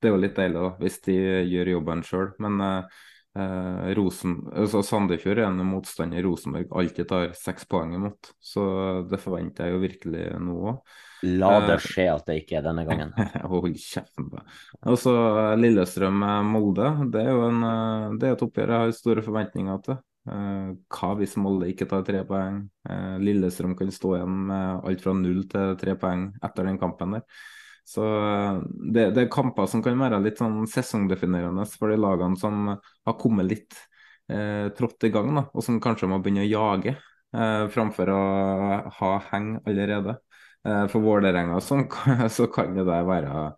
det 0.00 0.08
er 0.08 0.14
jo 0.14 0.22
litt 0.22 0.36
deilig 0.38 0.62
da, 0.64 0.70
hvis 0.80 0.98
de 1.04 1.18
gjør 1.50 1.72
jobben 1.74 2.02
sjøl. 2.06 2.28
Men 2.42 2.60
eh, 2.64 2.98
eh, 3.38 3.90
Rosen, 3.98 4.38
altså 4.52 4.82
Sandefjord 4.86 5.40
er 5.42 5.48
en 5.48 5.62
motstander 5.68 6.24
Rosenborg 6.26 6.72
alltid 6.80 7.08
tar 7.10 7.30
seks 7.38 7.68
poeng 7.70 7.94
imot. 7.98 8.32
Så 8.40 8.64
det 9.10 9.20
forventer 9.22 9.68
jeg 9.68 9.76
jo 9.76 9.84
virkelig 9.84 10.24
nå 10.44 10.58
òg. 10.72 10.82
La 11.26 11.58
det 11.66 11.78
Eh, 11.78 11.82
skje 11.82 12.04
at 12.12 12.28
det 12.28 12.36
ikke 12.44 12.58
er 12.60 12.66
denne 12.68 12.84
gangen. 12.86 13.10
Hold 13.50 13.78
kjeften 13.82 14.28
på 14.30 14.38
deg. 14.38 14.58
Og 14.86 14.98
så 15.02 15.14
Lillestrøm-Molde. 15.58 16.92
Det 17.12 17.24
er 17.24 17.32
jo 17.32 17.46
en, 17.48 17.64
eh, 17.66 18.18
det 18.20 18.28
er 18.28 18.36
et 18.36 18.44
oppgjør 18.46 18.74
jeg 18.74 18.84
har 18.84 18.94
store 18.98 19.24
forventninger 19.26 19.82
til. 19.88 19.98
Eh, 20.28 20.70
Hva 20.94 21.10
hvis 21.18 21.36
Molde 21.40 21.70
ikke 21.72 21.88
tar 21.90 22.04
tre 22.06 22.22
poeng? 22.28 22.62
Eh, 22.88 23.16
Lillestrøm 23.24 23.74
kan 23.78 23.90
stå 23.94 24.16
igjen 24.18 24.38
med 24.52 24.88
alt 24.90 25.04
fra 25.04 25.16
null 25.18 25.42
til 25.50 25.74
tre 25.80 25.96
poeng 25.98 26.28
etter 26.44 26.68
den 26.70 26.78
kampen 26.80 27.18
der. 27.18 27.26
Så 27.88 28.04
eh, 28.04 28.58
det, 28.92 29.10
det 29.16 29.24
er 29.24 29.32
kamper 29.32 29.68
som 29.70 29.82
kan 29.84 29.96
være 30.00 30.20
litt 30.24 30.40
sånn 30.40 30.60
sesongdefinerende 30.68 31.64
for 31.72 31.92
de 31.92 32.00
lagene 32.00 32.36
som 32.40 32.74
har 32.74 33.16
kommet 33.20 33.48
litt 33.48 33.78
eh, 34.32 34.68
trått 34.76 35.08
i 35.08 35.12
gang, 35.14 35.32
da, 35.38 35.46
og 35.52 35.64
som 35.64 35.80
kanskje 35.82 36.10
må 36.10 36.20
begynne 36.20 36.44
å 36.44 36.50
jage 36.50 36.94
eh, 36.98 37.64
framfor 37.72 38.12
å 38.12 38.22
ha 39.00 39.14
heng 39.30 39.56
allerede. 39.64 40.18
Eh, 40.68 40.84
For 40.92 41.04
Vålerenga 41.04 41.62
så, 41.64 41.80
så 42.36 42.48
kan 42.52 42.76
det 42.76 42.84
der 42.88 43.08
være 43.08 43.48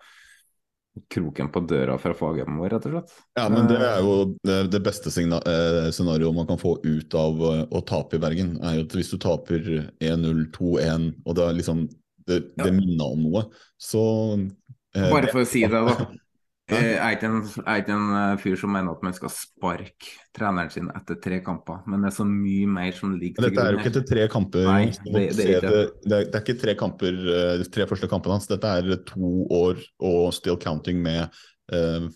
kroken 1.11 1.49
på 1.53 1.61
døra 1.61 1.97
fra 1.99 2.15
Fagermo, 2.15 2.67
rett 2.69 2.87
og 2.89 2.95
slett. 2.95 3.15
Ja, 3.39 3.47
men 3.53 3.69
det 3.71 3.79
Eh, 3.79 3.87
er 3.87 4.03
jo 4.05 4.17
det, 4.47 4.59
det 4.75 4.81
beste 4.85 5.11
eh, 5.11 5.91
scenarioet 5.95 6.37
man 6.37 6.49
kan 6.49 6.59
få 6.61 6.77
ut 6.83 7.15
av 7.15 7.43
eh, 7.51 7.63
å 7.71 7.83
tape 7.87 8.19
i 8.19 8.23
Bergen, 8.23 8.57
er 8.63 8.81
jo 8.81 8.87
at 8.87 8.97
hvis 8.99 9.13
du 9.13 9.19
taper 9.23 9.71
1-0, 10.03 10.47
2-1, 10.55 11.11
og 11.25 11.39
det 11.39 11.47
er 11.47 11.59
liksom 11.59 11.89
det, 12.31 12.41
det 12.59 12.73
minner 12.77 13.15
om 13.15 13.29
noe, 13.29 13.45
så 13.81 14.03
eh, 14.39 15.07
Bare 15.11 15.31
for 15.33 15.45
å 15.45 15.49
si 15.49 15.67
det, 15.67 15.85
da. 15.87 16.11
Jeg 16.71 16.99
er 17.03 17.17
ikke 17.17 17.27
en, 17.27 17.39
er 17.67 17.81
ikke 17.83 17.95
en 17.97 18.13
eh, 18.15 18.37
fyr 18.39 18.59
som 18.61 18.71
mener 18.75 18.95
at 18.95 19.03
man 19.03 19.15
skal 19.17 19.33
sparke 19.35 20.13
treneren 20.37 20.71
sin 20.71 20.91
etter 20.95 21.19
tre 21.23 21.41
kamper, 21.43 21.81
men 21.91 22.05
det 22.05 22.13
er 22.13 22.17
så 22.21 22.27
mye 22.29 22.69
mer 22.71 22.95
som 22.95 23.17
ligger 23.19 23.43
til 23.43 23.51
grunn. 23.51 23.57
Dette 23.57 23.67
er 23.67 23.75
jo 23.75 23.81
ikke 23.81 23.93
etter 23.93 24.07
tre 24.07 24.27
kamper. 24.31 24.69
Nei, 24.69 24.85
det, 25.07 25.25
det 25.35 25.47
er 25.47 25.53
ikke 25.57 25.73
det, 25.73 25.83
er, 25.83 26.29
det 26.29 26.39
er 26.39 26.45
ikke 26.45 26.59
tre 26.63 26.77
kamper, 26.79 27.21
eh, 27.35 27.55
de 27.63 27.69
tre 27.75 27.87
første 27.91 28.11
kampene 28.13 28.39
hans. 28.39 28.49
Dette 28.51 28.75
er 28.81 29.03
to 29.09 29.33
år 29.61 29.83
og 30.13 30.31
still 30.37 30.61
counting 30.63 31.03
med 31.03 31.27
eh, 31.75 32.07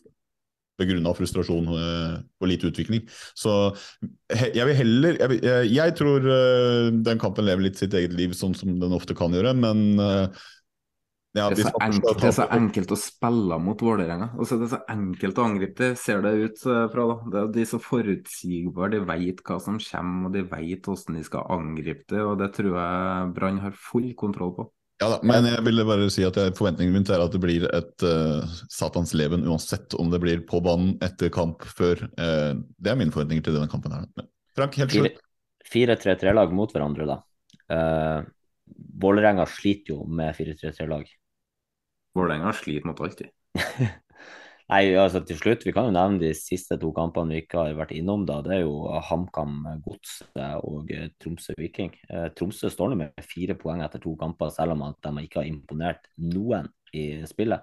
begrunna 0.80 1.14
frustrasjon 1.16 1.70
eh, 1.74 2.16
og 2.40 2.50
lite 2.50 2.70
utvikling. 2.70 3.04
Så 3.38 3.74
jeg 4.30 4.66
vil 4.68 4.78
heller 4.80 5.20
Jeg, 5.20 5.30
vil, 5.30 5.46
jeg, 5.70 5.94
tror 5.98 6.26
eh, 6.34 6.90
den 7.06 7.22
kampen 7.22 7.46
lever 7.46 7.68
litt 7.68 7.80
sitt 7.80 7.94
eget 7.94 8.14
liv, 8.16 8.34
sånn 8.36 8.56
som 8.58 8.74
den 8.80 8.96
ofte 8.96 9.16
kan 9.16 9.34
gjøre, 9.34 9.54
men 9.58 9.86
eh, 10.02 10.44
ja, 11.34 11.48
Det 11.50 11.64
er, 11.64 11.72
så 11.72 11.80
enkelt, 11.82 12.20
det 12.20 12.28
er 12.28 12.34
så 12.36 12.44
enkelt 12.54 12.92
å 12.94 12.98
spille 12.98 13.56
mot 13.58 13.80
Vålerenga. 13.82 14.28
Altså, 14.38 14.54
det 14.60 14.68
er 14.68 14.72
så 14.76 14.84
enkelt 14.92 15.40
å 15.40 15.46
angripe 15.48 15.80
det, 15.80 15.88
ser 15.98 16.22
det 16.22 16.30
ut 16.38 16.60
fra. 16.62 17.06
da. 17.10 17.16
Det 17.26 17.40
er, 17.40 17.48
de 17.56 17.64
er 17.64 17.70
så 17.72 17.80
forutsigbare, 17.82 18.92
de 18.92 19.00
vet 19.08 19.42
hva 19.42 19.56
som 19.62 19.80
kommer, 19.82 20.28
og 20.28 20.36
de 20.36 20.44
vet 20.52 20.86
hvordan 20.86 21.18
de 21.18 21.24
skal 21.26 21.50
angripe 21.56 22.06
det. 22.14 22.22
og 22.22 22.38
Det 22.38 22.52
tror 22.54 22.78
jeg 22.78 23.32
Brann 23.34 23.58
har 23.64 23.74
full 23.74 24.12
kontroll 24.20 24.54
på. 24.60 24.68
Ja 25.04 25.10
da, 25.12 25.18
men 25.26 25.44
jeg 25.44 25.60
ville 25.66 25.84
bare 25.84 26.06
si 26.12 26.22
at 26.24 26.38
jeg, 26.40 26.54
forventningen 26.56 26.94
min 26.94 27.04
er 27.12 27.20
at 27.20 27.34
det 27.34 27.40
blir 27.42 27.66
et 27.76 28.04
uh, 28.08 28.54
satans 28.72 29.10
leven 29.12 29.42
uansett 29.44 29.92
om 30.00 30.08
det 30.08 30.20
blir 30.22 30.40
på 30.48 30.62
banen 30.64 30.94
etter 31.04 31.28
kamp 31.34 31.60
før. 31.68 32.06
Uh, 32.16 32.56
det 32.80 32.92
er 32.92 32.96
mine 32.96 33.12
forventninger 33.12 33.44
til 33.44 33.58
denne 33.58 33.68
kampen 33.68 33.92
her. 33.92 34.06
Men 34.16 34.30
Frank, 34.56 34.78
helt 34.80 34.94
slutt. 34.94 35.20
4-3-3-lag 35.68 36.54
mot 36.56 36.72
hverandre, 36.72 37.08
da. 37.10 37.18
Uh, 37.68 38.24
Vålerenga 39.04 39.44
sliter 39.50 39.92
jo 39.92 40.06
med 40.08 40.32
4-3-3-lag. 40.38 41.04
Vålerenga 42.16 42.54
sliter 42.56 42.88
mot 42.88 43.04
alltid. 43.04 43.28
Nei, 44.72 44.94
altså 44.96 45.20
til 45.20 45.36
slutt, 45.36 45.64
Vi 45.66 45.72
kan 45.76 45.90
jo 45.90 45.92
nevne 45.92 46.22
de 46.22 46.30
siste 46.32 46.78
to 46.80 46.88
kampene 46.96 47.34
vi 47.34 47.42
ikke 47.42 47.58
har 47.60 47.74
vært 47.76 47.92
innom. 47.92 48.24
da, 48.24 48.40
Det 48.40 48.54
er 48.54 48.60
jo 48.62 48.88
HamKam 48.88 49.60
Godset 49.84 50.40
og 50.64 50.90
eh, 50.90 51.10
Tromsø 51.20 51.52
Viking. 51.58 51.92
Eh, 52.08 52.30
Tromsø 52.32 52.70
står 52.72 52.88
nå 52.88 52.96
med 52.96 53.12
fire 53.20 53.54
poeng 53.60 53.82
etter 53.84 54.00
to 54.00 54.16
kamper, 54.16 54.48
selv 54.48 54.72
om 54.72 54.86
at 54.88 54.96
de 55.04 55.26
ikke 55.26 55.42
har 55.42 55.50
imponert 55.50 56.08
noen 56.16 56.70
i 56.94 57.26
spillet. 57.28 57.60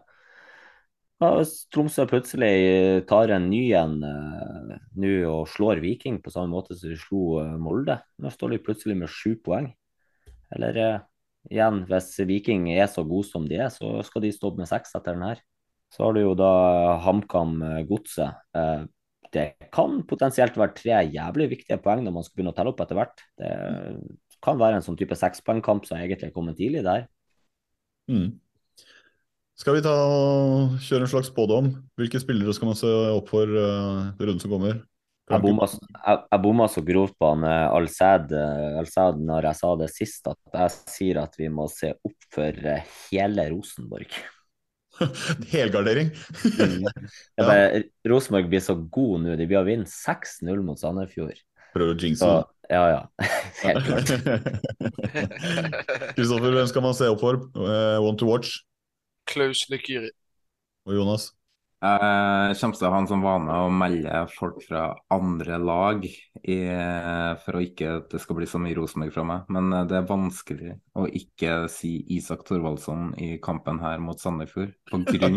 Ja, 1.22 1.42
Tromsø 1.74 2.06
plutselig 2.06 3.06
tar 3.10 3.34
en 3.34 3.50
ny 3.50 3.74
en 3.78 3.98
uh, 4.02 4.78
nå 4.98 5.12
og 5.30 5.50
slår 5.50 5.82
Viking 5.82 6.18
på 6.22 6.34
samme 6.34 6.50
måte 6.54 6.74
som 6.78 6.90
de 6.90 6.98
slo 6.98 7.42
Molde, 7.62 8.00
nå 8.18 8.30
står 8.30 8.56
de 8.56 8.64
plutselig 8.66 8.98
med 8.98 9.10
sju 9.10 9.36
poeng. 9.42 9.70
Eller 10.54 10.78
igjen, 11.50 11.86
hvis 11.90 12.18
Viking 12.26 12.72
er 12.74 12.90
så 12.90 13.06
god 13.06 13.26
som 13.26 13.46
de 13.50 13.58
er, 13.58 13.70
så 13.74 14.02
skal 14.06 14.26
de 14.26 14.34
stå 14.34 14.54
med 14.58 14.70
seks 14.70 14.98
etter 14.98 15.18
den 15.18 15.30
her. 15.30 15.42
Så 15.92 16.06
har 16.06 16.16
du 16.16 16.24
jo 16.24 16.34
da 16.40 16.52
HamKam 17.04 17.58
eh, 17.68 17.80
Godset. 17.90 18.44
Eh, 18.56 18.84
det 19.32 19.46
kan 19.72 20.02
potensielt 20.08 20.58
være 20.60 20.76
tre 20.76 21.02
jævlig 21.08 21.48
viktige 21.54 21.80
poeng 21.84 22.04
når 22.04 22.16
man 22.16 22.26
skal 22.26 22.36
begynne 22.36 22.52
å 22.52 22.56
telle 22.58 22.72
opp 22.74 22.82
etter 22.84 22.98
hvert. 23.00 23.24
Det 23.40 23.52
kan 24.44 24.60
være 24.60 24.80
en 24.80 24.84
sånn 24.84 24.98
type 25.00 25.16
sekspoengkamp 25.16 25.86
som 25.88 26.00
egentlig 26.00 26.28
er 26.28 26.34
kommet 26.36 26.58
tidlig 26.60 26.82
der. 26.84 27.06
Mm. 28.12 28.34
Skal 29.62 29.78
vi 29.78 29.84
ta 29.86 29.94
kjøre 30.84 31.06
en 31.06 31.12
slags 31.14 31.30
spådom? 31.32 31.70
Hvilke 32.00 32.20
spillere 32.20 32.56
skal 32.58 32.72
man 32.72 32.80
se 32.80 32.92
opp 32.92 33.32
for 33.32 33.48
uh, 33.56 34.12
runden 34.20 34.42
som 34.44 34.52
kommer? 34.52 34.82
Jeg 35.32 36.42
bomma 36.44 36.68
så 36.68 36.84
grovt 36.84 37.16
på 37.16 37.30
han 37.30 37.46
Al-Sad 37.48 38.34
når 39.22 39.48
jeg 39.48 39.60
sa 39.62 39.72
det 39.80 39.92
sist, 39.94 40.28
at 40.28 40.60
jeg 40.60 40.76
sier 40.92 41.22
at 41.24 41.40
vi 41.40 41.48
må 41.54 41.70
se 41.72 41.94
opp 41.96 42.30
for 42.36 42.68
hele 43.14 43.48
Rosenborg. 43.54 44.20
Helgardering. 45.54 46.12
mm. 46.46 46.88
ja. 47.42 47.58
Rosenborg 48.08 48.50
blir 48.52 48.64
så 48.64 48.76
god 48.78 49.26
nå. 49.26 49.36
De 49.40 49.48
blir 49.50 49.62
å 49.62 49.68
vinne 49.68 49.90
6-0 49.90 50.64
mot 50.66 50.80
Sandefjord. 50.80 51.40
Prøver 51.76 51.96
å 51.96 52.00
jinxe 52.00 52.28
det. 52.28 52.48
Ja, 52.72 52.84
ja. 52.88 53.28
Helt 53.66 53.84
klart. 53.88 54.12
Kristoffer, 56.16 56.54
hvem 56.56 56.70
skal 56.72 56.86
man 56.86 56.96
se 56.96 57.10
opp 57.12 57.24
for? 57.24 57.42
Uh, 57.58 58.00
want 58.04 58.20
to 58.22 58.28
watch? 58.30 58.62
Klaus 59.28 59.66
Lykyri. 59.72 60.12
Og 60.88 60.96
Jonas? 60.98 61.32
Jeg 61.82 62.58
kommer 62.60 62.78
til 62.78 62.86
å 62.86 62.92
ha 62.94 62.98
en 63.02 63.08
sånn 63.10 63.24
vane 63.26 63.54
å 63.64 63.70
melde 63.74 64.20
folk 64.36 64.60
fra 64.68 64.84
andre 65.10 65.58
lag 65.58 66.04
i, 66.06 66.58
for 67.42 67.58
å 67.58 67.64
ikke 67.66 67.96
at 67.96 68.12
det 68.14 68.22
skal 68.22 68.38
bli 68.38 68.46
så 68.50 68.62
mye 68.62 68.78
Rosenborg 68.78 69.16
fra 69.16 69.26
meg. 69.26 69.50
Men 69.50 69.74
eh, 69.74 69.88
det 69.90 69.98
er 69.98 70.10
vanskelig 70.10 70.76
å 70.94 71.08
ikke 71.10 71.64
si 71.74 71.96
Isak 72.14 72.46
Thorvaldsson 72.46 73.16
i 73.18 73.32
kampen 73.42 73.82
her 73.82 73.98
mot 74.04 74.22
Sandefjord 74.22 74.76
pga 74.92 75.32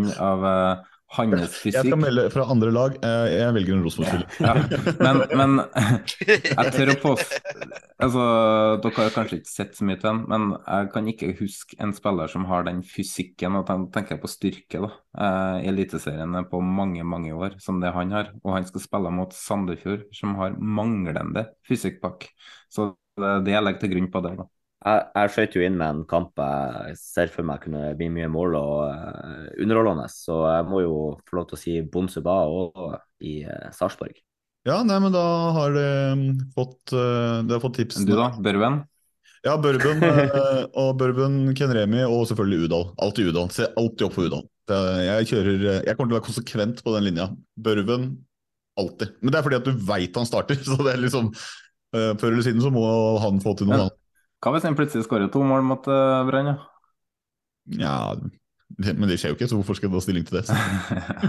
hans 1.15 1.57
fysikk. 1.61 1.77
Jeg 1.77 1.87
skal 1.91 2.01
melde 2.01 2.25
fra 2.33 2.47
andre 2.51 2.71
lag. 2.75 2.97
Jeg 3.31 3.55
velger 3.57 3.77
en 3.77 3.85
Rosenborg-spiller. 3.85 4.27
Ja, 4.41 4.55
men, 5.05 5.23
men, 5.39 5.61
jeg 6.29 6.75
tør 6.75 6.93
å 6.95 6.97
påstå 7.03 7.41
altså, 8.05 8.25
Dere 8.83 8.95
har 8.99 9.15
kanskje 9.15 9.39
ikke 9.41 9.53
sett 9.53 9.79
så 9.79 9.87
mye 9.87 9.99
til 10.01 10.09
den, 10.11 10.23
men 10.31 10.49
jeg 10.57 10.91
kan 10.95 11.11
ikke 11.11 11.31
huske 11.39 11.79
en 11.83 11.95
spiller 11.97 12.31
som 12.33 12.49
har 12.51 12.67
den 12.69 12.83
fysikken, 12.87 13.61
og 13.61 13.69
tenker 13.69 14.17
jeg 14.17 14.25
på 14.25 14.33
styrke, 14.33 14.83
da, 14.87 14.91
eh, 15.19 15.61
i 15.65 15.71
Eliteserien 15.73 16.37
på 16.51 16.63
mange, 16.65 17.07
mange 17.07 17.35
år, 17.37 17.59
som 17.63 17.81
det 17.83 17.95
han 17.95 18.13
har. 18.15 18.33
Og 18.43 18.57
han 18.57 18.69
skal 18.69 18.85
spille 18.85 19.15
mot 19.15 19.35
Sandefjord, 19.37 20.09
som 20.17 20.37
har 20.41 20.59
manglende 20.59 21.49
fysikkpakk. 21.69 22.29
Så 22.73 22.93
det 23.21 23.35
det 23.47 23.55
jeg 23.55 23.63
legger 23.63 23.85
til 23.85 23.95
grunn 23.95 24.11
på 24.11 24.23
det. 24.25 24.37
da. 24.41 24.49
Jeg, 24.85 25.05
jeg 25.17 25.33
skjøt 25.33 25.55
jo 25.57 25.63
inn 25.65 25.77
med 25.81 25.87
en 25.89 26.01
kamp 26.09 26.37
jeg 26.37 26.97
ser 27.01 27.31
for 27.33 27.47
meg 27.49 27.63
kunne 27.63 27.95
bli 27.97 28.11
mye 28.13 28.29
mål 28.29 28.57
og 28.59 28.81
uh, 28.93 29.47
underholdende, 29.65 30.05
så 30.13 30.43
jeg 30.45 30.67
må 30.69 30.83
jo 30.85 30.97
få 31.25 31.39
lov 31.39 31.47
til 31.49 31.57
å 31.57 31.61
si 31.63 31.77
Bonsuba 31.89 32.35
og 32.53 32.99
i 33.25 33.39
uh, 33.49 33.71
Sarpsborg. 33.73 34.19
Ja, 34.69 34.83
nei, 34.85 34.99
men 35.01 35.13
da 35.13 35.25
har 35.57 35.73
det 35.73 35.89
um, 36.13 36.27
fått, 36.53 36.83
uh, 36.93 37.41
det 37.45 37.57
har 37.57 37.65
fått 37.65 37.79
tipsen. 37.81 38.05
Du 38.09 38.13
da, 38.13 38.29
Børven? 38.45 38.83
Ja, 39.45 39.57
Børven 39.61 40.05
og 40.83 40.93
Børven, 41.01 41.41
Ken 41.57 41.73
Remi 41.77 42.05
og 42.05 42.29
selvfølgelig 42.29 42.69
Udal. 42.69 42.87
Alltid 43.09 43.33
Udal. 43.33 43.51
Se 43.57 43.73
alltid 43.73 44.07
opp 44.11 44.19
for 44.19 44.29
Udal. 44.29 44.47
Jeg, 45.05 45.33
kjører, 45.33 45.67
jeg 45.85 45.97
kommer 45.97 46.13
til 46.13 46.15
å 46.15 46.21
være 46.21 46.29
konsekvent 46.29 46.85
på 46.85 46.93
den 46.97 47.09
linja. 47.09 47.31
Børven 47.57 48.09
alltid. 48.81 49.17
Men 49.21 49.33
det 49.33 49.41
er 49.41 49.49
fordi 49.49 49.63
at 49.63 49.69
du 49.69 49.85
veit 49.89 50.17
han 50.21 50.29
starter, 50.29 50.61
så 50.69 50.77
det 50.85 50.93
er 50.93 51.05
liksom 51.09 51.33
Før 51.95 52.33
eller 52.33 52.43
siden 52.43 52.59
så 52.59 52.73
må 52.75 52.83
han 53.23 53.37
få 53.39 53.53
til 53.55 53.69
noe 53.69 53.85
annet. 53.85 54.01
Hva 54.45 54.53
hvis 54.53 54.67
han 54.69 54.77
plutselig 54.77 55.07
skårer 55.07 55.31
to 55.33 55.41
mål 55.41 55.65
mot 55.65 55.87
uh, 55.89 56.21
Brann? 56.29 56.51
Ja, 57.81 58.13
men 58.75 59.07
det 59.07 59.17
skjer 59.21 59.33
jo 59.33 59.37
ikke, 59.37 59.47
så 59.47 59.57
hvorfor 59.59 59.77
skal 59.79 59.87
jeg 59.87 59.95
ta 59.95 60.01
stilling 60.03 60.25
til 60.27 60.37
det? 60.39 60.45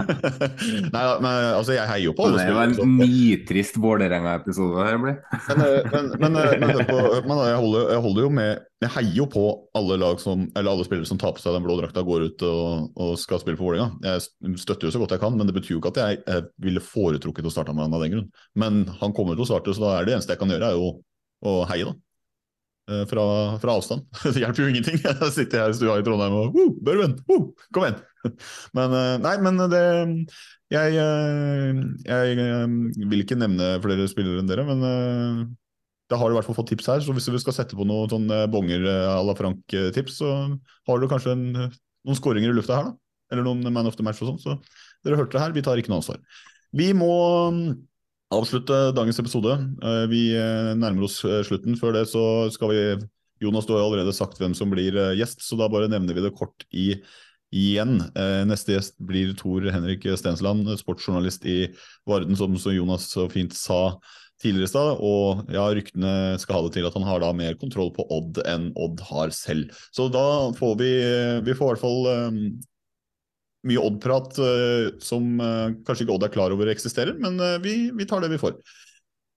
Nei, 0.94 1.02
men 1.22 1.28
altså, 1.54 1.74
jeg 1.76 1.86
heier 1.86 2.04
jo 2.08 2.14
på 2.16 2.26
alle 2.26 2.46
Det 2.48 2.54
var 2.56 2.72
en 2.72 2.94
nitrist 2.98 3.76
Vålerenga-episode 3.82 4.86
her 4.86 4.96
blir. 5.02 5.18
men, 5.50 5.62
eh, 5.62 5.90
men, 5.92 6.08
men, 6.24 6.38
eh, 6.40 6.56
men, 6.60 6.80
men 7.28 7.42
jeg, 7.46 7.58
holder, 7.60 7.92
jeg, 7.92 8.00
holder, 8.06 8.22
jo 8.24 8.30
med 8.40 8.50
Jeg 8.82 8.92
heier 8.96 9.18
jo 9.20 9.28
på 9.36 9.44
alle 9.78 9.98
lag 10.02 10.22
som 10.22 10.46
Eller 10.56 10.72
alle 10.72 10.86
spillere 10.88 11.08
som 11.08 11.20
tar 11.22 11.36
på 11.36 11.44
seg 11.44 11.54
den 11.54 11.66
blå 11.66 11.76
drakta, 11.78 12.04
går 12.06 12.26
ut 12.30 12.46
og, 12.48 12.88
og, 12.96 13.12
skal 13.20 13.42
spille 13.42 13.60
for 13.60 13.70
Vålerenga. 13.70 14.16
Jeg 14.16 14.58
støtter 14.64 14.88
jo 14.88 14.96
så 14.96 15.04
godt 15.04 15.14
jeg 15.14 15.22
kan, 15.22 15.36
men 15.38 15.48
det 15.48 15.54
betyr 15.56 15.76
jo 15.76 15.82
ikke 15.82 15.94
at 15.94 16.02
jeg, 16.02 16.24
jeg 16.26 16.48
ville 16.66 16.82
foretrukket 16.82 17.46
å 17.46 17.52
starte 17.52 17.76
med 17.76 17.86
han 17.86 17.96
av 17.96 18.02
den 18.04 18.16
grunn. 18.16 18.32
Men 18.58 18.82
han 19.00 19.14
kommer 19.16 19.38
til 19.38 19.46
å 19.46 19.50
starte, 19.52 19.76
så 19.76 19.86
da 19.86 19.94
er 20.00 20.08
det 20.08 20.18
eneste 20.18 20.34
jeg 20.34 20.42
kan 20.42 20.52
gjøre, 20.52 20.72
er 20.72 20.80
jo 20.80 20.96
å 21.46 21.60
heie, 21.70 21.86
da. 21.86 21.94
Eh, 22.86 23.06
fra, 23.10 23.22
fra, 23.58 23.72
avstand. 23.74 24.04
Det 24.34 24.38
hjelper 24.38 24.62
jo 24.62 24.68
ingenting. 24.70 25.00
Jeg 25.04 25.32
sitter 25.34 25.64
her 25.64 25.72
i 25.72 25.78
stua 25.78 25.96
i 25.98 26.04
Trondheim 26.06 26.36
og 26.38 26.54
uh, 26.54 26.74
Børven, 26.86 27.16
uh, 27.26 27.48
kom 27.74 27.86
igjen! 27.86 27.98
Men 28.78 28.94
eh, 28.94 29.16
nei, 29.22 29.32
men 29.38 29.60
det 29.70 29.80
jeg, 30.74 30.96
eh, 30.98 31.76
jeg, 32.08 32.46
vil 33.06 33.20
ikke 33.22 33.36
nevne 33.38 33.68
flere 33.84 34.08
spillere 34.10 34.42
enn 34.42 34.48
dere, 34.50 34.64
men 34.66 34.80
da 36.10 36.18
har 36.18 36.26
du 36.26 36.34
i 36.34 36.38
hvert 36.40 36.48
fall 36.48 36.56
fått 36.58 36.72
tips 36.72 36.88
her. 36.90 37.04
Så 37.06 37.14
hvis 37.14 37.28
du 37.30 37.38
skal 37.38 37.54
sette 37.54 37.78
på 37.78 37.86
noen 37.86 38.10
sånn 38.10 38.26
bonger 38.50 38.82
à 38.90 39.20
la 39.22 39.36
Frank-tips, 39.38 40.18
så 40.18 40.32
har 40.90 40.98
du 40.98 41.06
kanskje 41.06 41.36
en, 41.36 41.44
noen 41.70 42.18
skåringer 42.18 42.50
i 42.50 42.56
lufta 42.58 42.80
her, 42.80 42.90
da. 42.90 42.96
Eller 43.30 43.46
noen 43.46 43.62
man 43.70 43.86
of 43.86 43.94
the 43.94 44.02
match 44.02 44.24
og 44.26 44.32
sånn. 44.32 44.42
Så 44.42 45.06
dere 45.06 45.22
hørte 45.22 45.38
det 45.38 45.44
her, 45.44 45.54
vi 45.54 45.62
tar 45.62 45.78
ikke 45.78 45.94
noe 45.94 46.02
ansvar. 46.02 46.18
Vi 46.74 46.90
må 46.98 47.14
avslutte 48.34 48.78
dagens 48.96 49.20
episode. 49.22 49.54
Eh, 49.82 50.06
vi 50.10 50.22
eh, 50.36 50.72
nærmer 50.78 51.06
oss 51.06 51.20
eh, 51.24 51.42
slutten. 51.46 51.76
Før 51.78 51.94
det 51.96 52.06
så 52.10 52.24
skal 52.54 52.72
vi 52.72 52.82
Jonas, 53.42 53.66
du 53.68 53.74
har 53.74 53.84
allerede 53.84 54.14
sagt 54.16 54.38
hvem 54.40 54.54
som 54.56 54.70
blir 54.72 54.96
gjest, 55.18 55.42
så 55.44 55.58
da 55.60 55.68
bare 55.68 55.90
nevner 55.92 56.16
vi 56.16 56.22
det 56.24 56.32
kort 56.38 56.64
i, 56.72 56.94
igjen. 57.52 57.98
Neste 58.48 58.72
gjest 58.72 58.94
blir 59.04 59.34
Tor 59.36 59.66
Henrik 59.68 60.06
Stensland, 60.16 60.70
sportsjournalist 60.80 61.44
i 61.44 61.58
Varden, 62.08 62.32
som 62.32 62.56
Jonas 62.72 63.10
så 63.12 63.26
fint 63.28 63.52
sa 63.52 63.98
tidligere 64.40 64.70
i 64.70 64.72
stad. 64.72 65.02
Og 65.04 65.52
ja, 65.52 65.66
ryktene 65.68 66.14
skal 66.40 66.56
ha 66.56 66.62
det 66.64 66.72
til 66.78 66.88
at 66.88 66.96
han 66.96 67.04
har 67.04 67.20
da 67.20 67.28
mer 67.36 67.60
kontroll 67.60 67.92
på 67.92 68.08
Odd 68.16 68.40
enn 68.48 68.70
Odd 68.72 69.04
har 69.10 69.36
selv. 69.36 69.68
Så 69.92 70.08
da 70.08 70.24
får 70.56 70.74
vi 70.80 70.90
Vi 71.44 71.58
får 71.60 71.68
i 71.68 71.74
hvert 71.74 71.84
fall 71.84 72.08
mye 73.66 73.82
Odd-prat 73.82 74.38
uh, 74.40 74.96
som 75.02 75.36
uh, 75.42 75.74
kanskje 75.86 76.06
ikke 76.06 76.16
Odd 76.16 76.26
er 76.26 76.34
klar 76.34 76.54
over 76.54 76.70
eksisterer, 76.72 77.16
men 77.20 77.38
uh, 77.42 77.56
vi, 77.62 77.90
vi, 77.94 78.06
tar 78.08 78.24
det 78.24 78.30
vi 78.32 78.40
får. 78.40 78.58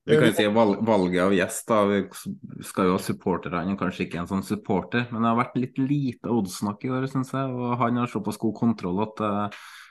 Vi 0.10 0.18
kan 0.18 0.30
jo 0.30 0.36
si 0.38 0.46
valg, 0.54 0.80
Valget 0.88 1.22
av 1.22 1.36
gjest, 1.36 1.66
da. 1.70 1.82
Vi 1.90 2.64
skal 2.66 2.90
jo 2.90 2.96
ha 2.96 3.02
supporterne, 3.04 3.62
er 3.68 3.80
kanskje 3.80 4.08
ikke 4.08 4.22
en 4.24 4.30
sånn 4.30 4.46
supporter, 4.46 5.06
men 5.12 5.22
det 5.22 5.32
har 5.32 5.42
vært 5.42 5.60
litt 5.62 5.82
lite 5.82 6.32
Odd-snakk 6.34 6.86
i 6.88 6.94
år, 6.98 7.06
syns 7.12 7.34
jeg. 7.36 7.54
Og 7.54 7.76
han 7.82 8.00
har 8.02 8.10
såpass 8.10 8.40
god 8.42 8.56
kontroll 8.58 9.04
at 9.06 9.22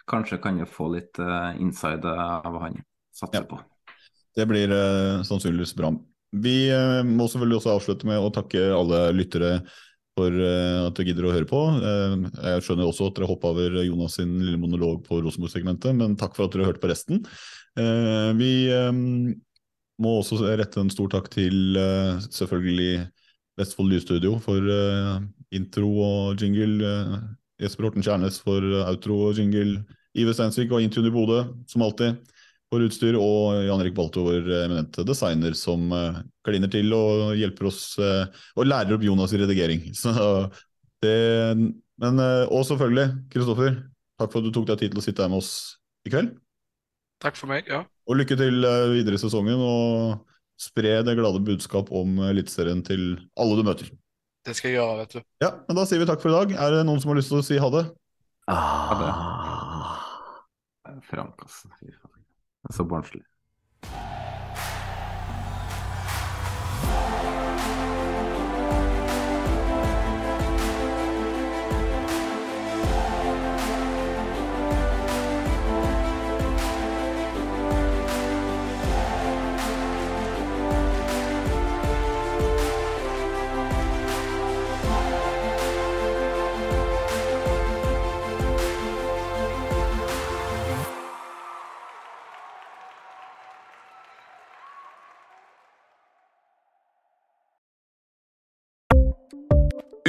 kanskje 0.09 0.41
kan 0.43 0.59
vi 0.59 0.67
få 0.67 0.89
litt 0.97 1.21
inside 1.61 2.09
av 2.09 2.57
han. 2.65 2.81
Satser 3.15 3.45
ja. 3.45 3.47
på. 3.47 3.61
Det 4.35 4.47
blir 4.49 4.73
sannsynligvis 5.29 5.77
bra. 5.79 5.93
Vi 6.35 6.57
må 7.07 7.29
selvfølgelig 7.29 7.61
også 7.61 7.77
avslutte 7.77 8.11
med 8.11 8.19
å 8.19 8.33
takke 8.35 8.65
alle 8.75 9.05
lyttere 9.15 9.53
for 10.19 10.35
eh, 10.35 10.87
at 10.87 10.97
du 10.99 11.07
gidder 11.07 11.29
å 11.29 11.33
høre 11.35 11.49
på. 11.49 11.61
Eh, 11.79 12.17
jeg 12.53 12.65
skjønner 12.67 12.89
også 12.89 13.09
at 13.09 13.19
dere 13.19 13.31
hoppa 13.31 13.53
over 13.53 13.79
Jonas 13.85 14.19
sin 14.19 14.35
lille 14.43 14.61
monolog 14.61 15.05
på 15.07 15.21
Rosenborg-segmentet, 15.25 15.95
men 15.99 16.17
takk 16.19 16.37
for 16.37 16.49
at 16.49 16.57
dere 16.57 16.69
hørte 16.69 16.83
på 16.83 16.91
resten. 16.91 17.23
Eh, 17.79 18.31
vi 18.39 18.53
må 19.99 20.19
også 20.21 20.41
rette 20.59 20.83
en 20.83 20.93
stor 20.95 21.11
takk 21.11 21.27
til 21.33 21.79
selvfølgelig 22.31 23.09
Vestfold 23.59 23.91
Lydstudio 23.91 24.37
for 24.43 24.63
intro 25.55 25.89
og 26.05 26.43
jingle. 26.43 26.93
Jesper 27.59 27.89
Horten 27.89 28.05
Kjærnes 28.07 28.39
for 28.45 28.63
outro 28.85 29.25
og 29.27 29.41
jingle. 29.41 29.83
Ive 30.19 30.35
Steinsvik 30.35 30.71
og 30.71 30.85
Intune 30.85 31.11
i 31.11 31.15
Bodø, 31.15 31.41
som 31.67 31.83
alltid 31.83 32.15
for 32.69 32.85
utstyr, 32.85 33.17
og 33.17 33.63
Jan 33.65 33.81
Erik 33.83 33.97
Balto, 33.97 34.25
vår 34.27 34.49
eminente 34.65 35.05
designer, 35.09 35.55
som 35.57 35.89
uh, 35.95 36.21
kliner 36.47 36.71
til 36.73 36.93
og 36.97 37.37
hjelper 37.39 37.71
oss 37.71 37.83
uh, 38.01 38.27
og 38.59 38.69
lærer 38.69 38.97
opp 38.97 39.07
Jonas 39.07 39.33
i 39.33 39.41
redigering. 39.41 39.87
Så 40.03 40.13
det, 41.05 41.15
men, 41.57 42.21
uh, 42.21 42.45
og 42.53 42.67
selvfølgelig, 42.69 43.09
Kristoffer, 43.33 43.79
takk 44.21 44.35
for 44.35 44.43
at 44.43 44.49
du 44.49 44.53
tok 44.55 44.69
deg 44.73 44.83
tid 44.83 44.95
til 44.95 45.01
å 45.01 45.07
sitte 45.07 45.25
her 45.25 45.33
med 45.33 45.41
oss 45.41 45.53
i 46.05 46.13
kveld. 46.13 46.35
Takk 47.25 47.39
for 47.39 47.51
meg, 47.51 47.71
ja. 47.71 47.83
Og 48.09 48.21
lykke 48.21 48.37
til 48.39 48.63
videre 48.93 49.17
i 49.17 49.21
sesongen, 49.21 49.59
og 49.59 50.21
spre 50.59 51.01
det 51.07 51.17
glade 51.19 51.41
budskap 51.47 51.91
om 51.95 52.21
Eliteserien 52.29 52.85
til 52.87 53.17
alle 53.39 53.57
du 53.59 53.65
møter. 53.67 53.89
Det 54.47 54.55
skal 54.57 54.71
jeg 54.71 54.79
gjøre, 54.79 55.01
vet 55.03 55.17
du. 55.17 55.25
Ja, 55.43 55.51
men 55.67 55.77
Da 55.77 55.85
sier 55.89 56.01
vi 56.01 56.07
takk 56.09 56.23
for 56.23 56.31
i 56.31 56.37
dag. 56.37 56.55
Er 56.57 56.79
det 56.79 56.85
noen 56.89 57.03
som 57.03 57.11
har 57.13 57.19
lyst 57.19 57.33
til 57.33 57.41
å 57.41 57.47
si 57.47 57.59
ha 57.61 57.73
det? 57.75 57.85
Ah. 58.49 58.61
Ha 58.89 58.95
det. 59.03 59.11
Frank, 61.11 61.43
altså. 61.45 61.69
Fy 61.81 61.91
faen. 61.93 62.18
so 62.71 62.85
bom 62.85 63.03
šli. 63.03 63.23